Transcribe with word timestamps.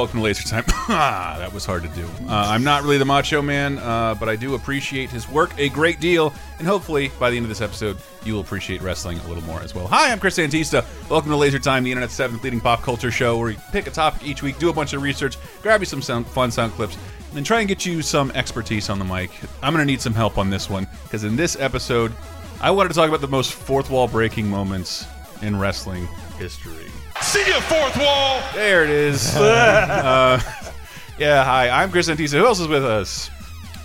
Welcome 0.00 0.20
to 0.20 0.24
Laser 0.24 0.48
Time. 0.48 0.64
Ah, 0.92 1.36
that 1.38 1.52
was 1.52 1.66
hard 1.66 1.82
to 1.82 1.88
do. 1.90 2.06
Uh, 2.26 2.46
I'm 2.48 2.64
not 2.64 2.82
really 2.82 2.96
the 2.96 3.04
Macho 3.04 3.42
Man, 3.42 3.78
uh, 3.78 4.14
but 4.18 4.28
I 4.30 4.34
do 4.34 4.54
appreciate 4.54 5.10
his 5.10 5.28
work 5.28 5.56
a 5.58 5.68
great 5.68 6.00
deal, 6.00 6.32
and 6.58 6.66
hopefully 6.66 7.12
by 7.20 7.30
the 7.30 7.36
end 7.36 7.44
of 7.44 7.48
this 7.50 7.60
episode, 7.60 7.98
you 8.24 8.32
will 8.32 8.40
appreciate 8.40 8.80
wrestling 8.80 9.18
a 9.18 9.28
little 9.28 9.44
more 9.44 9.60
as 9.60 9.74
well. 9.74 9.86
Hi, 9.88 10.10
I'm 10.10 10.18
Chris 10.18 10.38
Antista. 10.38 10.84
Welcome 11.10 11.30
to 11.30 11.36
Laser 11.36 11.58
Time, 11.58 11.84
the 11.84 11.92
internet's 11.92 12.14
seventh 12.14 12.42
leading 12.42 12.60
pop 12.60 12.82
culture 12.82 13.10
show, 13.10 13.36
where 13.36 13.48
we 13.48 13.58
pick 13.72 13.86
a 13.86 13.90
topic 13.90 14.26
each 14.26 14.42
week, 14.42 14.58
do 14.58 14.70
a 14.70 14.72
bunch 14.72 14.94
of 14.94 15.02
research, 15.02 15.36
grab 15.60 15.80
you 15.80 15.86
some 15.86 16.00
sound, 16.02 16.26
fun 16.26 16.50
sound 16.50 16.72
clips, 16.72 16.96
and 16.96 17.36
then 17.36 17.44
try 17.44 17.60
and 17.60 17.68
get 17.68 17.84
you 17.84 18.00
some 18.00 18.30
expertise 18.32 18.88
on 18.88 18.98
the 18.98 19.04
mic. 19.04 19.30
I'm 19.62 19.74
going 19.74 19.86
to 19.86 19.92
need 19.92 20.00
some 20.00 20.14
help 20.14 20.38
on 20.38 20.48
this 20.48 20.70
one 20.70 20.88
because 21.04 21.24
in 21.24 21.36
this 21.36 21.60
episode, 21.60 22.12
I 22.60 22.70
wanted 22.70 22.88
to 22.88 22.94
talk 22.94 23.08
about 23.08 23.20
the 23.20 23.28
most 23.28 23.52
fourth 23.52 23.90
wall 23.90 24.08
breaking 24.08 24.48
moments 24.48 25.06
in 25.42 25.56
wrestling 25.58 26.06
history. 26.38 26.89
See 27.22 27.46
you, 27.46 27.60
fourth 27.60 27.96
wall. 27.98 28.42
There 28.54 28.82
it 28.82 28.90
is. 28.90 29.36
uh, 29.36 30.40
yeah, 31.18 31.44
hi, 31.44 31.68
I'm 31.68 31.90
Chris 31.90 32.08
Antista. 32.08 32.38
Who 32.38 32.46
else 32.46 32.60
is 32.60 32.66
with 32.68 32.84
us? 32.84 33.28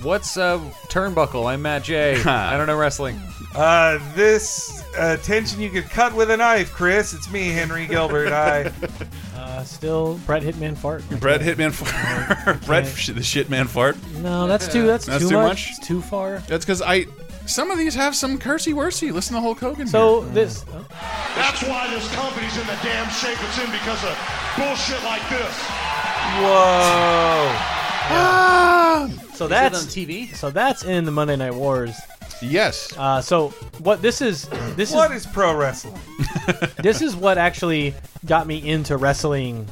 What's 0.02 0.38
uh, 0.38 0.60
turnbuckle? 0.88 1.46
I'm 1.46 1.62
Matt 1.62 1.84
J. 1.84 2.22
I 2.26 2.56
don't 2.58 2.68
know 2.68 2.78
wrestling. 2.78 3.20
Uh, 3.54 4.00
this 4.16 4.84
uh, 4.98 5.18
tension 5.18 5.60
you 5.62 5.70
could 5.70 5.90
cut 5.90 6.14
with 6.14 6.32
a 6.32 6.38
knife, 6.38 6.72
Chris. 6.72 7.14
It's 7.14 7.30
me, 7.32 7.50
Henry 7.50 7.88
Gilbert. 7.88 8.32
I. 8.32 8.72
Uh, 9.36 9.64
still 9.64 10.20
Brett 10.26 10.44
Hitman 10.44 10.78
fart. 10.78 11.08
Brett 11.20 11.42
Hitman 11.42 11.72
Fart. 11.72 12.66
Brett 12.66 12.88
sh- 12.88 13.08
the 13.08 13.22
Shitman 13.22 13.68
Fart. 13.68 13.96
No, 14.18 14.48
that's 14.48 14.68
too. 14.72 14.86
That's, 14.86 15.06
That's 15.06 15.24
too, 15.24 15.30
too 15.30 15.36
much. 15.36 15.48
much? 15.48 15.70
It's 15.78 15.88
too 15.88 16.02
far. 16.02 16.40
That's 16.48 16.66
because 16.66 16.82
I. 16.82 17.06
Some 17.48 17.72
of 17.72 17.78
these 17.78 17.94
have 17.96 18.16
some 18.16 18.38
cursey 18.40 18.74
worsey. 18.74 19.12
Listen 19.12 19.36
to 19.36 19.42
Hulk 19.42 19.60
Hogan. 19.60 19.88
So 19.88 20.22
here. 20.22 20.34
this. 20.34 20.62
That's 21.36 21.62
why 21.64 21.88
this 21.90 22.14
company's 22.16 22.58
in 22.58 22.66
the 22.68 22.78
damn 22.82 23.10
shape 23.10 23.38
it's 23.42 23.60
in 23.60 23.72
because 23.72 24.04
of 24.04 24.18
bullshit 24.58 25.04
like 25.04 25.28
this. 25.30 25.56
Whoa. 26.42 27.56
So 29.36 29.48
that's 29.48 29.82
on 29.84 29.88
TV. 29.90 30.34
So 30.34 30.50
that's 30.50 30.84
in 30.84 31.06
the 31.06 31.12
Monday 31.12 31.36
Night 31.36 31.54
Wars. 31.54 31.96
yes. 32.42 32.94
Uh, 32.98 33.22
so 33.22 33.50
what 33.80 34.02
this 34.02 34.22
is 34.22 34.48
this 34.76 34.92
What 34.94 35.12
is 35.12 35.26
is 35.26 35.32
pro 35.32 35.56
wrestling? 35.56 36.00
this 36.82 37.02
is 37.02 37.16
what 37.16 37.38
actually 37.38 37.94
got 38.26 38.48
me 38.48 38.58
into 38.68 38.98
wrestling. 38.98 39.68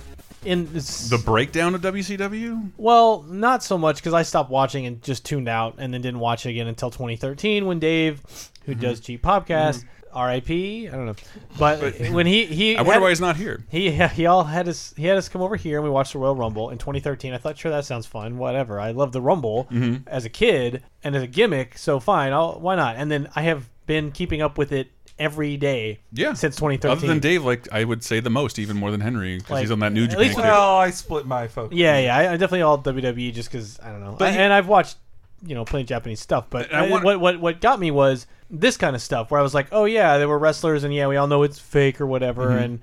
In 0.46 0.66
the 0.74 1.22
breakdown 1.26 1.76
of 1.76 1.82
WCW. 1.82 2.72
well, 2.78 3.24
not 3.24 3.64
so 3.64 3.78
much 3.78 3.98
because 3.98 4.14
I 4.14 4.24
stopped 4.24 4.50
watching 4.50 4.86
and 4.86 5.02
just 5.02 5.26
tuned 5.26 5.48
out, 5.48 5.76
and 5.78 5.94
then 5.94 6.02
didn't 6.02 6.20
watch 6.20 6.46
it 6.46 6.50
again 6.50 6.68
until 6.68 6.90
2013 6.92 7.66
when 7.66 7.80
Dave, 7.80 8.22
who 8.66 8.76
does 8.76 9.00
G 9.00 9.18
Podcast, 9.18 9.86
R.I.P. 10.14 10.88
I 10.88 10.92
don't 10.92 11.06
know, 11.08 11.16
but 11.58 11.80
when 12.12 12.26
he 12.28 12.46
he 12.46 12.76
I 12.78 12.82
wonder 12.82 12.94
had- 12.94 13.02
why 13.02 13.10
he's 13.10 13.22
not 13.22 13.36
here. 13.38 13.64
He 13.70 13.90
he 13.92 14.26
all 14.26 14.44
had 14.44 14.68
us 14.68 14.94
he 14.98 15.06
had 15.06 15.18
us 15.18 15.28
come 15.30 15.42
over 15.42 15.56
here 15.56 15.78
and 15.78 15.84
we 15.84 15.90
watched 15.90 16.14
the 16.14 16.20
Royal 16.20 16.36
Rumble 16.36 16.70
in 16.70 16.78
2013. 16.78 17.34
I 17.34 17.38
thought, 17.38 17.58
sure, 17.58 17.72
that 17.72 17.86
sounds 17.86 18.06
fun. 18.06 18.38
Whatever. 18.38 18.80
I 18.80 18.92
love 18.92 19.12
the 19.12 19.22
Rumble 19.22 19.68
Mm-hmm. 19.72 20.08
as 20.08 20.26
a 20.26 20.30
kid 20.30 20.84
and 21.04 21.16
as 21.16 21.24
a 21.24 21.28
gimmick, 21.28 21.78
so 21.78 22.00
fine. 22.00 22.32
I'll, 22.34 22.60
why 22.60 22.76
not? 22.76 22.96
And 22.98 23.10
then 23.10 23.30
I 23.36 23.42
have 23.44 23.70
been 23.86 24.12
keeping 24.12 24.42
up 24.42 24.58
with 24.58 24.72
it 24.72 24.90
every 25.20 25.58
day. 25.58 26.00
Yeah. 26.12 26.34
Since 26.34 26.56
2013. 26.56 26.92
Other 26.98 27.08
than 27.08 27.20
Dave, 27.20 27.44
like 27.46 27.68
I 27.72 27.84
would 27.84 28.04
say 28.04 28.20
the 28.20 28.30
most, 28.30 28.60
even 28.60 28.78
more 28.78 28.92
than 28.92 29.02
Henry, 29.02 29.38
because 29.38 29.52
Like, 29.52 29.62
he's 29.62 29.72
on 29.72 29.80
that 29.80 29.94
New 29.94 30.04
at 30.06 30.10
Japan. 30.12 30.26
least. 30.28 30.38
Well, 30.38 30.78
I 30.78 30.90
split 30.90 31.26
my 31.26 31.48
focus. 31.48 31.78
Yeah, 31.78 31.98
yeah. 32.00 32.18
I, 32.18 32.22
I 32.34 32.38
definitely 32.38 32.62
all 32.64 32.78
WWE 32.80 33.34
just 33.34 33.52
because 33.52 33.80
I 33.82 33.90
don't 33.92 34.02
know. 34.02 34.16
But 34.18 34.30
I- 34.30 34.32
he- 34.32 34.38
and 34.40 34.52
I've 34.54 34.68
watched 34.68 34.98
you 35.46 35.56
know 35.56 35.66
plenty 35.66 35.84
of 35.84 35.90
Japanese 35.90 36.20
stuff, 36.22 36.46
but 36.50 36.74
I 36.74 36.86
I- 36.86 36.90
want- 36.90 37.04
what 37.04 37.20
what 37.20 37.40
what 37.40 37.62
got 37.62 37.80
me 37.80 37.92
was 37.92 38.26
this 38.50 38.78
kind 38.78 38.96
of 38.96 39.02
stuff 39.02 39.30
where 39.32 39.40
I 39.40 39.44
was 39.44 39.54
like, 39.54 39.68
oh 39.72 39.86
yeah, 39.86 40.18
there 40.18 40.28
were 40.28 40.40
wrestlers, 40.40 40.84
and 40.84 40.94
yeah, 40.94 41.08
we 41.08 41.16
all 41.18 41.28
know 41.28 41.44
it's 41.44 41.60
fake 41.60 42.00
or 42.02 42.06
whatever, 42.08 42.48
Mm-hmm. 42.48 42.64
and 42.64 42.80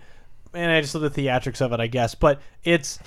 and 0.54 0.72
I 0.72 0.80
just 0.80 0.94
love 0.94 1.02
the 1.14 1.22
theatrics 1.22 1.60
of 1.60 1.72
it, 1.72 1.80
I 1.80 1.86
guess. 1.86 2.14
But 2.14 2.40
it's 2.64 2.98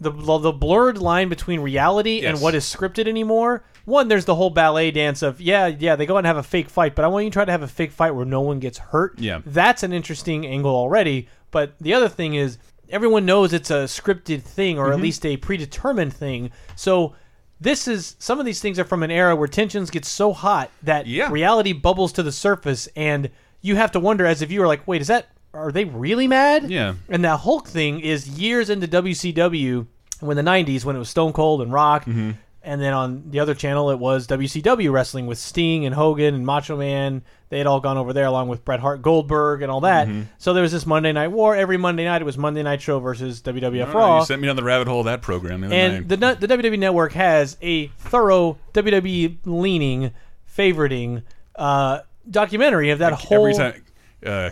the 0.00 0.10
the 0.10 0.52
blurred 0.52 0.98
line 0.98 1.28
between 1.28 1.60
reality 1.60 2.26
and 2.26 2.40
what 2.40 2.54
is 2.56 2.64
scripted 2.64 3.06
anymore. 3.06 3.64
One, 3.84 4.08
there's 4.08 4.24
the 4.24 4.34
whole 4.36 4.50
ballet 4.50 4.90
dance 4.90 5.22
of 5.22 5.40
yeah, 5.40 5.66
yeah, 5.66 5.96
they 5.96 6.06
go 6.06 6.14
out 6.14 6.18
and 6.18 6.26
have 6.26 6.36
a 6.36 6.42
fake 6.42 6.68
fight, 6.70 6.94
but 6.94 7.04
I 7.04 7.08
want 7.08 7.24
you 7.24 7.30
to 7.30 7.34
try 7.34 7.44
to 7.44 7.52
have 7.52 7.62
a 7.62 7.68
fake 7.68 7.90
fight 7.92 8.12
where 8.12 8.24
no 8.24 8.40
one 8.40 8.58
gets 8.60 8.78
hurt. 8.78 9.18
Yeah. 9.18 9.40
that's 9.44 9.82
an 9.82 9.92
interesting 9.92 10.46
angle 10.46 10.74
already. 10.74 11.28
But 11.50 11.74
the 11.80 11.92
other 11.94 12.08
thing 12.08 12.34
is 12.34 12.58
everyone 12.90 13.26
knows 13.26 13.52
it's 13.52 13.70
a 13.70 13.84
scripted 13.84 14.42
thing 14.42 14.78
or 14.78 14.88
at 14.88 14.94
Mm-hmm. 14.94 15.02
least 15.02 15.26
a 15.26 15.36
predetermined 15.36 16.12
thing. 16.14 16.50
So 16.76 17.14
this 17.60 17.86
is 17.88 18.16
some 18.18 18.38
of 18.40 18.46
these 18.46 18.60
things 18.60 18.78
are 18.78 18.84
from 18.84 19.02
an 19.02 19.10
era 19.10 19.34
where 19.36 19.48
tensions 19.48 19.90
get 19.90 20.04
so 20.04 20.32
hot 20.32 20.70
that 20.82 21.06
Yeah. 21.06 21.30
reality 21.30 21.72
bubbles 21.72 22.12
to 22.14 22.22
the 22.22 22.32
surface 22.32 22.88
and 22.96 23.30
you 23.60 23.76
have 23.76 23.92
to 23.92 24.00
wonder 24.00 24.26
as 24.26 24.42
if 24.42 24.50
you 24.50 24.58
viewer 24.58 24.66
like, 24.66 24.86
wait, 24.86 25.00
is 25.00 25.06
that 25.08 25.28
are 25.54 25.70
they 25.70 25.84
really 25.84 26.26
mad? 26.26 26.70
Yeah. 26.70 26.94
And 27.10 27.24
that 27.24 27.40
Hulk 27.40 27.68
thing 27.68 28.00
is 28.00 28.26
years 28.28 28.70
into 28.70 28.86
WCW 28.88 29.86
when 30.20 30.36
the 30.36 30.42
90s 30.42 30.84
when 30.84 30.96
it 30.96 30.98
was 30.98 31.08
Stone 31.10 31.32
Cold 31.34 31.60
and 31.62 31.72
Rock. 31.72 32.02
Mm-hmm. 32.06 32.32
And 32.64 32.80
then 32.80 32.92
on 32.92 33.24
the 33.30 33.40
other 33.40 33.54
channel, 33.54 33.90
it 33.90 33.98
was 33.98 34.26
WCW 34.28 34.92
wrestling 34.92 35.26
with 35.26 35.38
Sting 35.38 35.84
and 35.84 35.94
Hogan 35.94 36.34
and 36.34 36.46
Macho 36.46 36.76
Man. 36.76 37.22
They 37.48 37.58
had 37.58 37.66
all 37.66 37.80
gone 37.80 37.98
over 37.98 38.12
there 38.12 38.24
along 38.26 38.48
with 38.48 38.64
Bret 38.64 38.78
Hart, 38.80 39.02
Goldberg, 39.02 39.62
and 39.62 39.70
all 39.70 39.80
that. 39.80 40.06
Mm-hmm. 40.08 40.22
So 40.38 40.54
there 40.54 40.62
was 40.62 40.70
this 40.72 40.86
Monday 40.86 41.12
Night 41.12 41.28
War. 41.28 41.54
Every 41.56 41.76
Monday 41.76 42.04
night, 42.04 42.22
it 42.22 42.24
was 42.24 42.38
Monday 42.38 42.62
Night 42.62 42.80
Show 42.80 43.00
versus 43.00 43.42
WWF 43.42 43.88
Oh, 43.88 43.92
Raw. 43.92 44.18
you 44.20 44.24
sent 44.24 44.40
me 44.40 44.46
down 44.46 44.56
the 44.56 44.62
rabbit 44.62 44.86
hole 44.88 45.00
of 45.00 45.06
that 45.06 45.22
program 45.22 45.60
the 45.62 45.74
and 45.74 46.08
the 46.08 46.16
the 46.16 46.46
WWE 46.48 46.78
Network 46.78 47.12
has 47.12 47.56
a 47.60 47.88
thorough 47.88 48.58
WWE 48.74 49.38
leaning, 49.44 50.12
favoriting 50.56 51.22
uh, 51.56 52.00
documentary 52.30 52.90
of 52.90 53.00
that 53.00 53.12
whole. 53.12 53.46
Every 53.48 53.54
time, 53.54 53.84
uh, 54.24 54.50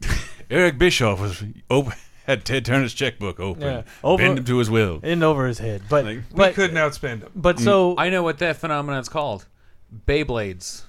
Eric 0.50 0.78
Bischoff 0.78 1.20
was 1.20 1.42
open, 1.68 1.92
had 2.30 2.44
Ted 2.44 2.64
Turner's 2.64 2.94
checkbook 2.94 3.38
open, 3.40 3.62
Yeah. 3.62 3.82
Over- 4.02 4.22
bend 4.22 4.38
him 4.38 4.44
to 4.44 4.58
his 4.58 4.70
will. 4.70 5.00
in 5.02 5.22
over 5.22 5.46
his 5.46 5.58
head, 5.58 5.82
but 5.88 6.04
Like- 6.04 6.22
We 6.32 6.50
couldn't 6.52 6.76
outspend 6.76 7.20
him. 7.22 7.30
but 7.36 7.58
so 7.60 7.94
I 7.98 8.08
know 8.08 8.22
what 8.22 8.38
that 8.38 8.56
phenomenon's 8.56 9.08
called. 9.08 9.46
Beyblades, 10.06 10.82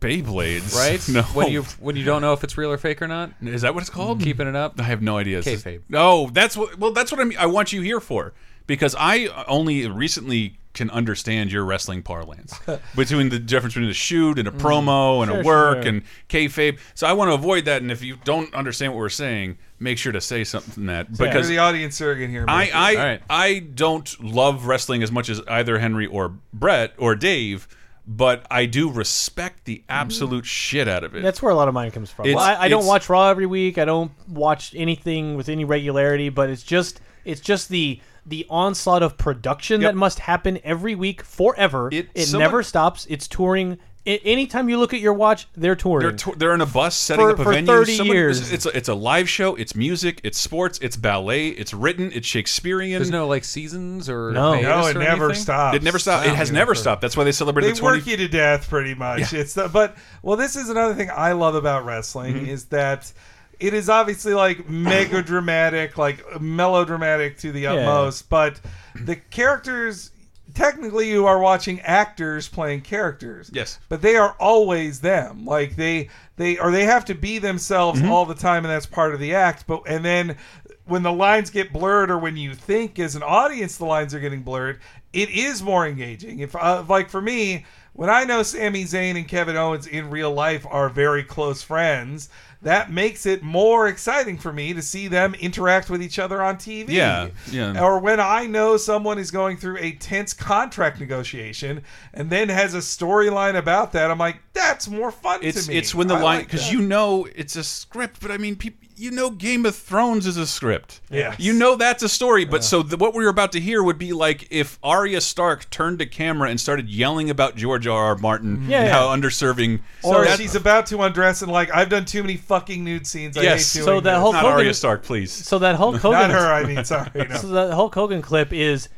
Beyblades, 0.00 0.74
right? 0.76 1.06
No, 1.12 1.22
When 1.34 1.50
you 1.50 1.62
when 1.80 1.96
you 1.96 2.04
don't 2.04 2.22
know 2.22 2.32
if 2.32 2.44
it's 2.44 2.56
real 2.56 2.70
or 2.70 2.78
fake 2.78 3.02
or 3.02 3.08
not, 3.08 3.32
is 3.42 3.62
that 3.62 3.74
what 3.74 3.80
it's 3.80 3.90
called? 3.90 4.20
keeping 4.22 4.46
it 4.46 4.54
up. 4.56 4.78
I 4.80 4.84
have 4.84 5.02
no 5.02 5.18
idea. 5.18 5.40
Kayfabe. 5.42 5.82
No, 5.88 6.28
that's 6.32 6.56
what. 6.56 6.78
Well, 6.78 6.92
that's 6.92 7.10
what 7.10 7.20
I 7.20 7.24
mean. 7.24 7.38
I 7.38 7.46
want 7.46 7.72
you 7.72 7.80
here 7.82 8.00
for 8.00 8.32
because 8.66 8.94
I 8.98 9.26
only 9.48 9.88
recently 9.88 10.58
can 10.74 10.90
understand 10.90 11.50
your 11.50 11.64
wrestling 11.64 12.02
parlance 12.02 12.54
between 12.96 13.30
the 13.30 13.38
difference 13.40 13.74
between 13.74 13.90
a 13.90 13.94
shoot 13.94 14.38
and 14.38 14.46
a 14.46 14.52
mm-hmm. 14.52 14.64
promo 14.64 15.22
and 15.22 15.30
Sure, 15.32 15.40
a 15.40 15.44
work 15.44 15.82
sure. 15.82 15.88
and 15.88 16.02
kayfabe. 16.28 16.78
So 16.94 17.06
I 17.06 17.12
want 17.14 17.30
to 17.30 17.34
avoid 17.34 17.64
that. 17.64 17.82
And 17.82 17.90
if 17.90 18.02
you 18.02 18.16
don't 18.24 18.52
understand 18.54 18.92
what 18.92 18.98
we're 18.98 19.08
saying, 19.08 19.58
make 19.80 19.98
sure 19.98 20.12
to 20.12 20.20
say 20.20 20.44
something 20.44 20.86
that 20.86 21.10
Because 21.10 21.18
because 21.26 21.48
the 21.48 21.58
audience 21.58 21.96
surrogate 21.96 22.30
here. 22.30 22.44
I 22.48 22.70
I, 22.74 22.96
All 22.96 23.04
right. 23.04 23.22
I 23.30 23.58
don't 23.60 24.22
love 24.22 24.66
wrestling 24.66 25.02
as 25.02 25.12
much 25.12 25.28
as 25.28 25.40
either 25.48 25.78
Henry 25.78 26.06
or 26.06 26.34
Brett 26.52 26.94
or 26.98 27.14
Dave, 27.14 27.68
but 28.06 28.46
I 28.50 28.66
do 28.66 28.90
respect 28.90 29.64
the 29.64 29.76
mm-hmm. 29.76 29.90
absolute 29.90 30.46
shit 30.46 30.88
out 30.88 31.04
of 31.04 31.14
it. 31.14 31.22
That's 31.22 31.42
where 31.42 31.52
a 31.52 31.54
lot 31.54 31.68
of 31.68 31.74
mine 31.74 31.90
comes 31.90 32.10
from. 32.10 32.26
It's- 32.26 32.42
I, 32.42 32.62
I 32.64 32.68
don't 32.68 32.86
watch 32.86 33.08
Raw 33.08 33.28
every 33.28 33.46
week. 33.46 33.78
I 33.78 33.84
don't 33.84 34.12
watch 34.28 34.74
anything 34.74 35.36
with 35.36 35.48
any 35.48 35.64
regularity. 35.64 36.28
But 36.28 36.50
it's 36.50 36.62
just 36.62 37.00
it's 37.24 37.40
just 37.40 37.68
the 37.68 38.00
the 38.26 38.46
onslaught 38.50 39.02
of 39.02 39.16
production 39.16 39.80
Yep. 39.80 39.92
that 39.92 39.96
must 39.96 40.18
happen 40.18 40.58
every 40.62 40.94
week 40.94 41.22
forever. 41.22 41.88
It- 41.92 42.08
It, 42.14 42.26
someone- 42.26 42.44
never 42.44 42.62
stops. 42.62 43.06
It's 43.08 43.28
touring. 43.28 43.78
I, 44.08 44.20
anytime 44.24 44.68
you 44.68 44.78
look 44.78 44.94
at 44.94 45.00
your 45.00 45.12
watch, 45.12 45.46
they're 45.56 45.76
touring. 45.76 46.08
They're, 46.08 46.16
to- 46.16 46.34
they're 46.38 46.54
in 46.54 46.60
a 46.60 46.66
bus 46.66 46.96
setting 46.96 47.24
For- 47.26 47.30
up 47.32 47.38
a 47.38 47.44
for 47.44 47.52
venue. 47.52 47.66
30 47.66 47.96
Someone- 47.96 48.16
years. 48.16 48.52
It's 48.52 48.64
a, 48.66 48.76
it's 48.76 48.88
a 48.88 48.94
live 48.94 49.28
show. 49.28 49.54
It's 49.56 49.74
music. 49.74 50.20
It's 50.24 50.38
sports. 50.38 50.78
It's 50.82 50.96
ballet. 50.96 51.48
It's 51.48 51.74
written. 51.74 52.10
It's 52.14 52.26
Shakespearean. 52.26 52.98
There's 52.98 53.10
no 53.10 53.26
like 53.28 53.44
seasons 53.44 54.08
or 54.08 54.32
No. 54.32 54.60
no, 54.60 54.86
it 54.86 54.96
or 54.96 54.98
never 54.98 55.26
anything? 55.26 55.42
stops. 55.42 55.76
it 55.76 55.82
never 55.82 55.98
stops. 55.98 56.26
It 56.26 56.34
has 56.34 56.48
Yeah. 56.50 56.54
never 56.54 56.74
stopped. 56.74 57.02
That's 57.02 57.16
why 57.16 57.24
they 57.24 57.32
celebrate. 57.32 57.64
They 57.64 57.72
the 57.72 57.78
20. 57.78 57.98
work 57.98 58.06
you 58.06 58.16
to 58.16 58.28
death, 58.28 58.68
pretty 58.70 58.94
much. 58.94 59.32
It's 59.32 59.54
the, 59.54 59.68
but 59.68 59.96
well, 60.22 60.36
this 60.36 60.56
is 60.56 60.68
another 60.70 60.94
thing 60.94 61.10
I 61.14 61.32
love 61.32 61.54
about 61.54 61.84
wrestling 61.84 62.34
Mm-hmm. 62.36 62.46
is 62.50 62.64
that 62.66 63.12
it 63.60 63.74
is 63.74 63.88
obviously 63.88 64.34
like 64.34 64.68
mega 64.70 65.22
dramatic, 65.22 65.98
like 65.98 66.40
melodramatic 66.40 67.38
to 67.38 67.50
the 67.52 67.66
utmost, 67.66 68.28
but 68.28 68.60
the 69.04 69.16
characters 69.16 70.12
technically 70.58 71.08
you 71.08 71.24
are 71.26 71.38
watching 71.38 71.80
actors 71.82 72.48
playing 72.48 72.80
characters. 72.80 73.48
Yes. 73.52 73.78
But 73.88 74.02
they 74.02 74.16
are 74.16 74.34
always 74.40 75.00
them. 75.00 75.44
Like 75.44 75.76
they 75.76 76.08
they 76.36 76.58
or 76.58 76.70
they 76.72 76.84
have 76.84 77.04
to 77.06 77.14
be 77.14 77.38
themselves 77.38 78.00
Mm-hmm. 78.00 78.10
all 78.10 78.26
the 78.26 78.34
time 78.34 78.64
and 78.64 78.72
that's 78.72 78.86
part 78.86 79.14
of 79.14 79.20
the 79.20 79.34
act. 79.34 79.66
But 79.66 79.82
and 79.86 80.04
then 80.04 80.36
when 80.84 81.02
the 81.02 81.12
lines 81.12 81.50
get 81.50 81.72
blurred 81.72 82.10
or 82.10 82.18
when 82.18 82.36
you 82.36 82.54
think 82.54 82.98
as 82.98 83.14
an 83.14 83.22
audience 83.22 83.76
the 83.76 83.84
lines 83.84 84.14
are 84.14 84.20
getting 84.20 84.42
blurred, 84.42 84.80
it 85.12 85.30
is 85.30 85.62
more 85.62 85.86
engaging. 85.86 86.40
If 86.40 86.56
uh, 86.56 86.84
like 86.88 87.08
for 87.08 87.20
me, 87.20 87.64
when 87.92 88.10
I 88.10 88.24
know 88.24 88.42
Sami 88.42 88.84
Zayn 88.84 89.16
and 89.16 89.28
Kevin 89.28 89.56
Owens 89.56 89.86
in 89.86 90.10
real 90.10 90.32
life 90.32 90.66
are 90.68 90.88
very 90.88 91.22
close 91.22 91.62
friends, 91.62 92.28
that 92.62 92.90
makes 92.90 93.24
it 93.24 93.42
more 93.42 93.86
exciting 93.86 94.36
for 94.36 94.52
me 94.52 94.74
to 94.74 94.82
see 94.82 95.06
them 95.06 95.34
interact 95.34 95.88
with 95.90 96.02
each 96.02 96.18
other 96.18 96.42
on 96.42 96.56
TV. 96.56 96.88
Yeah, 96.88 97.28
yeah. 97.50 97.80
Or 97.82 97.98
when 98.00 98.18
I 98.18 98.46
know 98.46 98.76
someone 98.76 99.18
is 99.18 99.30
going 99.30 99.56
through 99.58 99.78
a 99.78 99.92
tense 99.92 100.32
contract 100.34 100.98
negotiation 100.98 101.82
and 102.12 102.30
then 102.30 102.48
has 102.48 102.74
a 102.74 102.78
storyline 102.78 103.56
about 103.56 103.92
that, 103.92 104.10
I'm 104.10 104.18
like, 104.18 104.38
that's 104.54 104.88
more 104.88 105.12
fun 105.12 105.40
It's 105.42 105.66
to 105.66 105.70
me. 105.70 105.78
it's 105.78 105.94
when 105.94 106.08
the 106.08 106.14
I 106.16 106.20
line 106.22 106.44
because 106.44 106.66
that. 106.66 106.72
you 106.72 106.80
know 106.80 107.28
it's 107.36 107.54
a 107.56 107.62
script, 107.62 108.20
but 108.20 108.30
I 108.32 108.38
mean, 108.38 108.56
peop 108.56 108.76
you 108.98 109.10
know, 109.10 109.30
Game 109.30 109.64
of 109.66 109.76
Thrones 109.76 110.26
is 110.26 110.36
a 110.36 110.46
script. 110.46 111.00
Yes. 111.10 111.36
you 111.38 111.52
know 111.52 111.76
that's 111.76 112.02
a 112.02 112.08
story. 112.08 112.44
But 112.44 112.64
so 112.64 112.82
the, 112.82 112.96
what 112.96 113.14
we 113.14 113.22
were 113.24 113.30
about 113.30 113.52
to 113.52 113.60
hear 113.60 113.82
would 113.82 113.98
be 113.98 114.12
like 114.12 114.46
if 114.50 114.78
Arya 114.82 115.20
Stark 115.20 115.68
turned 115.70 115.98
to 116.00 116.06
camera 116.06 116.50
and 116.50 116.60
started 116.60 116.88
yelling 116.88 117.30
about 117.30 117.56
George 117.56 117.86
R. 117.86 118.04
R. 118.06 118.16
Martin 118.16 118.66
Yeah, 118.68 118.78
and 118.78 118.86
yeah. 118.88 118.92
how 118.92 119.06
underserving. 119.16 119.80
Or 120.02 120.24
that- 120.24 120.38
she's 120.38 120.54
about 120.54 120.86
to 120.86 121.00
undress 121.02 121.42
and 121.42 121.50
like, 121.52 121.74
I've 121.74 121.88
done 121.88 122.04
too 122.04 122.22
many 122.22 122.36
fucking 122.36 122.82
nude 122.84 123.06
scenes. 123.06 123.36
I 123.36 123.42
Yes. 123.42 123.72
hate 123.72 123.78
doing 123.80 123.84
So 123.86 124.00
that 124.00 124.12
this. 124.14 124.20
whole- 124.20 124.32
not 124.32 124.44
Arya 124.44 124.74
Stark, 124.74 125.02
please. 125.04 125.32
So 125.32 125.58
that 125.60 125.76
Hulk 125.76 125.96
Hogan. 125.96 126.18
Not 126.20 126.30
her, 126.30 126.52
I 126.52 126.64
mean, 126.64 126.84
sorry. 126.84 127.10
No. 127.28 127.36
So 127.36 127.46
the 127.48 127.74
Hulk 127.74 127.94
Hogan 127.94 128.22
clip 128.22 128.52
is, 128.52 128.88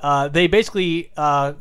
uh, 0.00 0.28
they 0.28 0.46
basically, 0.46 1.10
uh, 1.16 1.54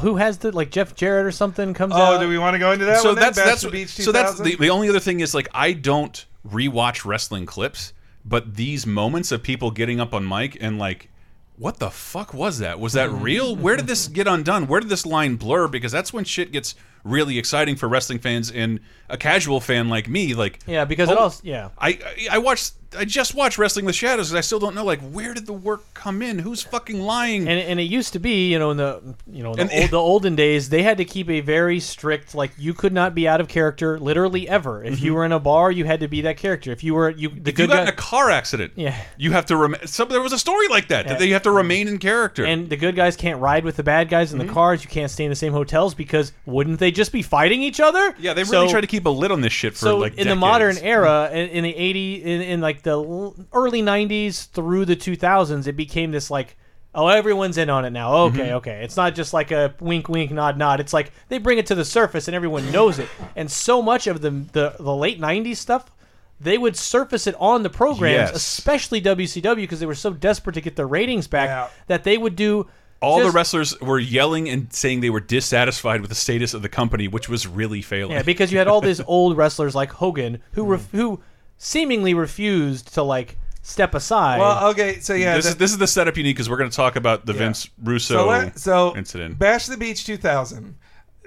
who 0.00 0.16
has 0.16 0.38
the 0.38 0.52
like 0.52 0.70
Jeff 0.70 0.94
Jarrett 0.94 1.26
or 1.26 1.32
something 1.32 1.74
comes 1.74 1.92
out. 1.94 2.14
Oh, 2.14 2.20
do 2.20 2.28
we 2.28 2.38
want 2.38 2.54
to 2.54 2.58
go 2.60 2.70
into 2.70 2.84
that 2.84 2.98
so 3.00 3.08
one 3.10 3.14
then? 3.16 3.22
that's 3.24 3.38
Bash 3.38 3.46
that's 3.46 3.62
the 3.62 3.70
Beach 3.70 3.88
so 3.88 4.12
that's 4.12 4.38
the, 4.38 4.54
the 4.54 4.70
only 4.70 4.88
other 4.88 5.00
thing 5.00 5.18
is 5.18 5.34
like 5.34 5.48
I 5.52 5.72
don't 5.72 6.24
rewatch 6.46 7.04
wrestling 7.04 7.46
clips, 7.46 7.92
but 8.24 8.54
these 8.56 8.86
moments 8.86 9.32
of 9.32 9.42
people 9.42 9.70
getting 9.70 10.00
up 10.00 10.14
on 10.14 10.26
mic 10.26 10.56
and 10.60 10.78
like. 10.78 11.08
What 11.58 11.78
the 11.78 11.90
fuck 11.90 12.32
was 12.34 12.58
that? 12.58 12.80
Was 12.80 12.94
that 12.94 13.10
real? 13.10 13.54
Where 13.54 13.76
did 13.76 13.86
this 13.86 14.08
get 14.08 14.26
undone? 14.26 14.66
Where 14.66 14.80
did 14.80 14.88
this 14.88 15.04
line 15.06 15.36
blur? 15.36 15.68
Because 15.68 15.92
that's 15.92 16.12
when 16.12 16.24
shit 16.24 16.50
gets 16.50 16.74
really 17.04 17.38
exciting 17.38 17.76
for 17.76 17.88
wrestling 17.88 18.18
fans 18.18 18.50
and 18.50 18.80
a 19.08 19.16
casual 19.18 19.60
fan 19.60 19.88
like 19.90 20.08
me. 20.08 20.34
Like, 20.34 20.60
Yeah, 20.66 20.86
because 20.86 21.10
it 21.10 21.16
oh, 21.16 21.24
also 21.24 21.40
yeah. 21.44 21.68
I 21.78 21.88
I- 21.90 22.28
I 22.32 22.38
watched 22.38 22.72
I 22.98 23.04
just 23.04 23.34
watched 23.34 23.58
Wrestling 23.58 23.84
with 23.86 23.94
Shadows 23.94 24.30
and 24.30 24.38
I 24.38 24.40
still 24.42 24.58
don't 24.58 24.74
know 24.74 24.84
like 24.84 25.00
where 25.00 25.34
did 25.34 25.46
the 25.46 25.52
work 25.52 25.82
come 25.94 26.22
in? 26.22 26.38
Who's 26.38 26.62
fucking 26.62 27.00
lying? 27.00 27.48
And, 27.48 27.58
and 27.58 27.80
it 27.80 27.84
used 27.84 28.12
to 28.12 28.18
be, 28.18 28.50
you 28.50 28.58
know, 28.58 28.70
in 28.70 28.76
the 28.76 29.00
you 29.26 29.42
know 29.42 29.54
the, 29.54 29.62
And- 29.62 29.72
old, 29.72 29.90
the 29.90 29.96
olden 29.98 30.36
days, 30.36 30.68
they 30.68 30.82
had 30.82 30.98
to 30.98 31.04
keep 31.04 31.28
a 31.30 31.40
very 31.40 31.80
strict 31.80 32.34
like 32.34 32.52
you 32.58 32.74
could 32.74 32.92
not 32.92 33.14
be 33.14 33.26
out 33.26 33.40
of 33.40 33.48
character 33.48 33.98
literally 33.98 34.48
ever. 34.48 34.82
If 34.84 35.00
you 35.02 35.14
were 35.14 35.24
in 35.24 35.32
a 35.32 35.40
bar, 35.40 35.70
you 35.70 35.84
had 35.84 36.00
to 36.00 36.08
be 36.08 36.20
that 36.22 36.36
character. 36.36 36.70
If 36.72 36.84
you 36.84 36.94
were 36.94 37.10
you 37.10 37.28
the 37.30 37.34
Mm-hmm. 37.34 37.48
if 37.48 37.58
you 37.58 37.66
got 37.66 37.74
guy, 37.76 37.82
in 37.82 37.88
a 37.88 37.92
car 37.92 38.30
accident, 38.30 38.72
Yeah. 38.76 38.96
you 39.16 39.32
have 39.32 39.46
to 39.46 39.56
remain. 39.56 39.86
Some 39.86 40.08
there 40.08 40.20
was 40.20 40.32
a 40.32 40.38
story 40.38 40.68
like 40.68 40.88
that 40.88 41.06
that 41.06 41.12
Yeah. 41.14 41.18
they 41.18 41.28
have 41.30 41.42
to 41.42 41.50
remain 41.50 41.88
in 41.88 41.98
character. 41.98 42.44
and 42.44 42.68
the 42.68 42.76
good 42.76 42.96
guys 42.96 43.16
can't 43.16 43.40
ride 43.40 43.64
with 43.64 43.76
the 43.76 43.82
bad 43.82 44.08
guys 44.08 44.32
in 44.32 44.38
Mm-hmm. 44.38 44.48
the 44.48 44.52
cars. 44.54 44.84
You 44.84 44.90
can't 44.90 45.10
stay 45.10 45.24
in 45.24 45.30
the 45.30 45.36
same 45.36 45.52
hotels 45.52 45.94
because 45.94 46.32
wouldn't 46.46 46.78
they 46.78 46.90
just 46.90 47.12
be 47.12 47.22
fighting 47.22 47.62
each 47.62 47.80
other? 47.80 48.14
yeah, 48.18 48.34
they 48.34 48.42
really 48.44 48.66
So- 48.66 48.72
try 48.72 48.80
to 48.80 48.86
keep 48.86 49.06
a 49.06 49.10
lid 49.10 49.30
on 49.30 49.40
this 49.40 49.52
shit 49.52 49.72
for 49.74 49.78
so 49.78 49.98
like 49.98 50.16
in 50.18 50.28
the 50.28 50.36
modern 50.36 50.76
era 50.78 51.30
in, 51.32 51.48
in 51.50 51.64
the 51.64 51.74
80 51.76 52.14
in, 52.22 52.40
in 52.42 52.60
like 52.60 52.81
the 52.82 52.96
early 53.52 53.82
90s 53.82 54.48
through 54.48 54.84
the 54.84 54.96
2000s 54.96 55.66
it 55.66 55.72
became 55.72 56.10
this 56.10 56.30
like 56.30 56.56
oh 56.94 57.08
everyone's 57.08 57.56
in 57.58 57.70
on 57.70 57.84
it 57.84 57.90
now 57.90 58.12
okay 58.14 58.38
Mm-hmm. 58.46 58.54
okay 58.56 58.82
it's 58.84 58.96
not 58.96 59.14
just 59.14 59.32
like 59.32 59.50
a 59.50 59.74
wink 59.80 60.08
wink 60.08 60.30
nod 60.30 60.58
nod 60.58 60.80
it's 60.80 60.92
like 60.92 61.10
they 61.28 61.38
bring 61.38 61.58
it 61.58 61.66
to 61.66 61.74
the 61.74 61.84
surface 61.84 62.28
and 62.28 62.34
everyone 62.34 62.70
knows 62.72 62.98
it 62.98 63.08
and 63.36 63.50
so 63.50 63.80
much 63.82 64.06
of 64.06 64.20
the 64.20 64.30
the, 64.30 64.74
the 64.78 64.94
late 64.94 65.20
90s 65.20 65.56
stuff 65.56 65.90
they 66.40 66.58
would 66.58 66.76
surface 66.76 67.26
it 67.26 67.34
on 67.38 67.62
the 67.62 67.70
programs 67.70 68.30
Yes. 68.30 68.34
especially 68.36 69.00
WCW 69.00 69.54
because 69.56 69.78
they 69.80 69.86
were 69.86 69.94
so 69.94 70.10
desperate 70.12 70.54
to 70.54 70.60
get 70.60 70.74
their 70.76 70.88
ratings 70.88 71.28
back 71.28 71.48
Yeah. 71.48 71.68
that 71.86 72.02
they 72.04 72.18
would 72.18 72.34
do 72.34 72.66
All 73.00 73.20
the 73.22 73.30
wrestlers 73.30 73.80
were 73.80 73.98
yelling 74.00 74.48
and 74.48 74.72
saying 74.72 75.00
they 75.02 75.10
were 75.10 75.20
dissatisfied 75.20 76.00
with 76.00 76.10
the 76.10 76.16
status 76.16 76.52
of 76.54 76.62
the 76.62 76.68
company, 76.68 77.06
which 77.08 77.28
was 77.28 77.46
really 77.48 77.80
failing. 77.82 78.12
Yeah, 78.12 78.22
because 78.22 78.50
you 78.52 78.58
had 78.58 78.66
all 78.68 78.80
these 78.80 79.00
old 79.06 79.36
wrestlers 79.36 79.74
like 79.76 79.90
Hogan 79.92 80.40
who 80.52 80.64
ref- 80.64 80.90
who 80.90 81.20
seemingly 81.62 82.12
refused 82.12 82.92
to 82.94 83.02
like 83.04 83.38
step 83.62 83.94
aside. 83.94 84.40
Well, 84.40 84.70
okay, 84.70 84.98
so 84.98 85.14
yeah. 85.14 85.36
this 85.36 85.44
the- 85.44 85.50
is 85.50 85.56
this 85.56 85.70
is 85.70 85.78
the 85.78 85.86
setup 85.86 86.16
you 86.16 86.24
need 86.24 86.32
because 86.32 86.50
we're 86.50 86.56
going 86.56 86.70
to 86.70 86.76
talk 86.76 86.96
about 86.96 87.24
the 87.24 87.32
Vince 87.32 87.70
Russo 87.82 88.14
so, 88.14 88.26
let- 88.26 88.58
so 88.58 88.96
incident. 88.96 89.38
Bash 89.38 89.66
the 89.66 89.76
Beach 89.76 90.04
2000. 90.04 90.74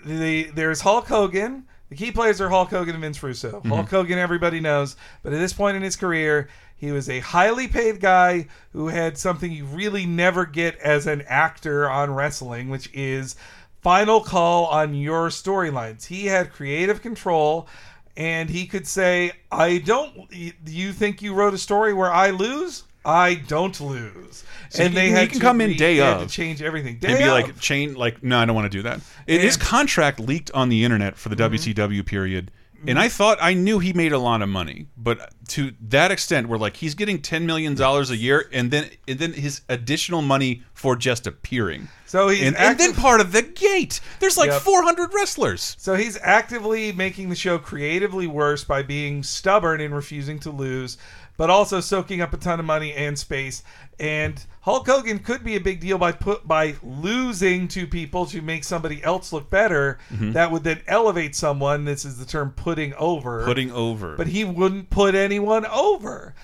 The 0.05 0.43
there's 0.53 0.81
Hulk 0.81 1.07
Hogan. 1.07 1.65
The 1.89 1.95
key 1.95 2.11
players 2.11 2.41
are 2.41 2.49
Hulk 2.49 2.69
Hogan 2.69 2.95
and 2.95 3.01
Vince 3.01 3.21
Russo. 3.23 3.59
Mm-hmm. 3.59 3.69
Hulk 3.69 3.89
Hogan, 3.89 4.17
everybody 4.17 4.59
knows, 4.59 4.97
but 5.23 5.33
at 5.33 5.39
this 5.39 5.53
point 5.53 5.77
in 5.77 5.83
his 5.83 5.95
career, 5.95 6.49
he 6.75 6.91
was 6.91 7.09
a 7.09 7.19
highly 7.19 7.67
paid 7.67 8.01
guy 8.01 8.47
who 8.73 8.87
had 8.87 9.17
something 9.17 9.51
you 9.51 9.65
really 9.65 10.05
never 10.05 10.45
get 10.45 10.77
as 10.79 11.07
an 11.07 11.21
actor 11.27 11.89
on 11.89 12.13
wrestling, 12.13 12.69
which 12.69 12.89
is 12.93 13.35
final 13.81 14.19
call 14.19 14.65
on 14.65 14.95
your 14.95 15.29
storylines. 15.29 16.07
He 16.07 16.25
had 16.25 16.51
creative 16.51 17.01
control. 17.01 17.67
And 18.17 18.49
he 18.49 18.65
could 18.65 18.87
say, 18.87 19.31
"I 19.51 19.79
don't. 19.79 20.13
You 20.31 20.93
think 20.93 21.21
you 21.21 21.33
wrote 21.33 21.53
a 21.53 21.57
story 21.57 21.93
where 21.93 22.11
I 22.11 22.29
lose? 22.29 22.83
I 23.03 23.35
don't 23.35 23.79
lose." 23.81 24.43
and 24.77 24.89
he 24.93 24.95
they 24.99 25.05
he 25.07 25.11
had 25.13 25.29
can 25.29 25.39
to 25.39 25.45
come 25.45 25.61
in 25.61 25.69
re- 25.71 25.77
day 25.77 25.97
they 25.97 26.03
had 26.05 26.17
of. 26.21 26.27
to 26.27 26.33
change 26.33 26.61
everything. 26.61 26.97
Day 26.97 27.09
and 27.09 27.17
be 27.19 27.23
of. 27.25 27.29
like 27.31 27.59
chain 27.59 27.93
like 27.93 28.23
no 28.23 28.37
i 28.39 28.45
don't 28.45 28.55
want 28.55 28.69
to 28.69 28.77
do 28.77 28.81
that 28.81 28.99
it, 29.27 29.39
his 29.41 29.55
contract 29.57 30.19
leaked 30.19 30.49
on 30.53 30.69
the 30.69 30.83
internet 30.83 31.15
for 31.15 31.29
the 31.29 31.35
Mm-hmm. 31.35 31.53
wcw 31.81 32.05
period 32.05 32.51
and 32.87 32.99
i 32.99 33.07
thought 33.07 33.37
i 33.41 33.53
knew 33.53 33.79
he 33.79 33.93
made 33.93 34.11
a 34.11 34.17
lot 34.17 34.41
of 34.41 34.49
money 34.49 34.87
but 34.97 35.33
to 35.47 35.73
that 35.79 36.11
extent 36.11 36.47
where 36.47 36.57
like 36.59 36.77
he's 36.77 36.95
getting 36.95 37.21
10 37.21 37.45
million 37.45 37.75
dollars 37.75 38.09
a 38.09 38.17
year 38.17 38.49
and 38.51 38.71
then 38.71 38.89
and 39.07 39.19
then 39.19 39.33
his 39.33 39.61
additional 39.69 40.21
money 40.21 40.63
for 40.73 40.95
just 40.95 41.25
appearing. 41.25 41.87
So 42.05 42.29
he's 42.29 42.43
and, 42.43 42.55
and 42.57 42.77
then 42.77 42.93
part 42.93 43.19
of 43.21 43.31
the 43.31 43.41
gate. 43.41 43.99
There's 44.19 44.37
like 44.37 44.49
Yep. 44.49 44.61
400 44.61 45.13
wrestlers. 45.13 45.75
So 45.79 45.95
he's 45.95 46.17
actively 46.21 46.91
making 46.91 47.29
the 47.29 47.35
show 47.35 47.57
creatively 47.57 48.27
worse 48.27 48.63
by 48.63 48.83
being 48.83 49.23
stubborn 49.23 49.81
and 49.81 49.93
refusing 49.95 50.39
to 50.39 50.51
lose, 50.51 50.97
but 51.37 51.49
also 51.49 51.79
soaking 51.79 52.21
up 52.21 52.33
a 52.33 52.37
ton 52.37 52.59
of 52.59 52.65
money 52.65 52.93
and 52.93 53.17
space. 53.17 53.63
And 53.99 54.43
Hulk 54.61 54.87
Hogan 54.87 55.19
could 55.19 55.43
be 55.43 55.55
a 55.55 55.59
big 55.59 55.79
deal 55.79 55.97
by 55.97 56.11
put 56.11 56.47
by 56.47 56.75
losing 56.83 57.67
to 57.69 57.87
people 57.87 58.25
to 58.27 58.41
make 58.41 58.63
somebody 58.63 59.03
else 59.03 59.31
look 59.31 59.49
better. 59.49 59.99
Mm-hmm. 60.11 60.31
That 60.31 60.51
would 60.51 60.63
then 60.63 60.81
elevate 60.87 61.35
someone. 61.35 61.85
This 61.85 62.05
is 62.05 62.17
the 62.17 62.25
term 62.25 62.51
putting 62.51 62.93
over. 62.95 63.45
putting 63.45 63.71
over 63.71 64.15
but 64.15 64.27
he 64.27 64.43
wouldn't 64.43 64.89
put 64.89 65.15
anyone 65.15 65.65
over. 65.67 66.35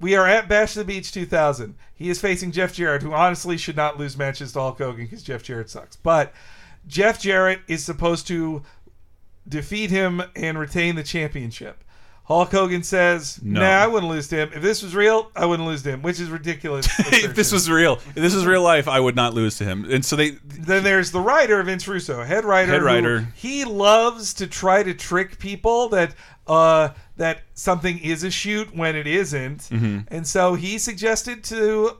We 0.00 0.16
are 0.16 0.26
at 0.26 0.48
Bash 0.48 0.74
the 0.74 0.84
Beach 0.84 1.12
2000. 1.12 1.76
He 1.94 2.10
is 2.10 2.20
facing 2.20 2.52
Jeff 2.52 2.74
Jarrett, 2.74 3.02
who 3.02 3.12
honestly 3.12 3.56
should 3.56 3.76
not 3.76 3.98
lose 3.98 4.18
matches 4.18 4.52
to 4.52 4.60
Hulk 4.60 4.78
Hogan 4.78 5.06
because 5.06 5.22
Jeff 5.22 5.42
Jarrett 5.42 5.70
sucks. 5.70 5.96
But 5.96 6.32
Jeff 6.86 7.20
Jarrett 7.20 7.60
is 7.68 7.84
supposed 7.84 8.26
to 8.26 8.62
defeat 9.48 9.90
him 9.90 10.22
and 10.34 10.58
retain 10.58 10.96
the 10.96 11.02
championship. 11.02 11.84
Hulk 12.26 12.50
Hogan 12.52 12.82
says, 12.82 13.38
No. 13.42 13.60
"Nah, 13.60 13.66
I 13.66 13.86
wouldn't 13.86 14.10
lose 14.10 14.28
to 14.28 14.36
him. 14.36 14.50
If 14.54 14.62
this 14.62 14.82
was 14.82 14.94
real, 14.94 15.30
I 15.36 15.44
wouldn't 15.44 15.68
lose 15.68 15.82
to 15.82 15.90
him," 15.90 16.00
which 16.02 16.18
is 16.18 16.30
ridiculous. 16.30 16.86
if 16.98 17.34
this 17.34 17.52
was 17.52 17.70
real 17.70 17.94
if 18.08 18.14
this 18.14 18.34
was 18.34 18.46
real 18.46 18.62
life 18.62 18.88
i 18.88 18.98
would 18.98 19.14
not 19.14 19.34
lose 19.34 19.58
to 19.58 19.64
him 19.64 19.84
and 19.90 20.04
so 20.04 20.16
they 20.16 20.30
then 20.44 20.82
there's 20.84 21.10
the 21.10 21.20
writer 21.20 21.62
Vince 21.62 21.86
Russo, 21.86 22.22
head 22.22 22.44
writer. 22.44 22.72
Head 22.72 22.82
writer. 22.82 23.28
he 23.34 23.64
loves 23.64 24.32
to 24.34 24.46
try 24.46 24.82
to 24.82 24.94
trick 24.94 25.38
people 25.38 25.88
that 25.90 26.14
uh 26.46 26.88
that 27.16 27.42
something 27.54 27.98
is 27.98 28.24
a 28.24 28.30
shoot 28.30 28.74
when 28.74 28.96
it 28.96 29.06
isn't. 29.06 29.70
and 29.70 30.26
so 30.26 30.54
he 30.54 30.78
suggested 30.78 31.44
to 31.44 31.98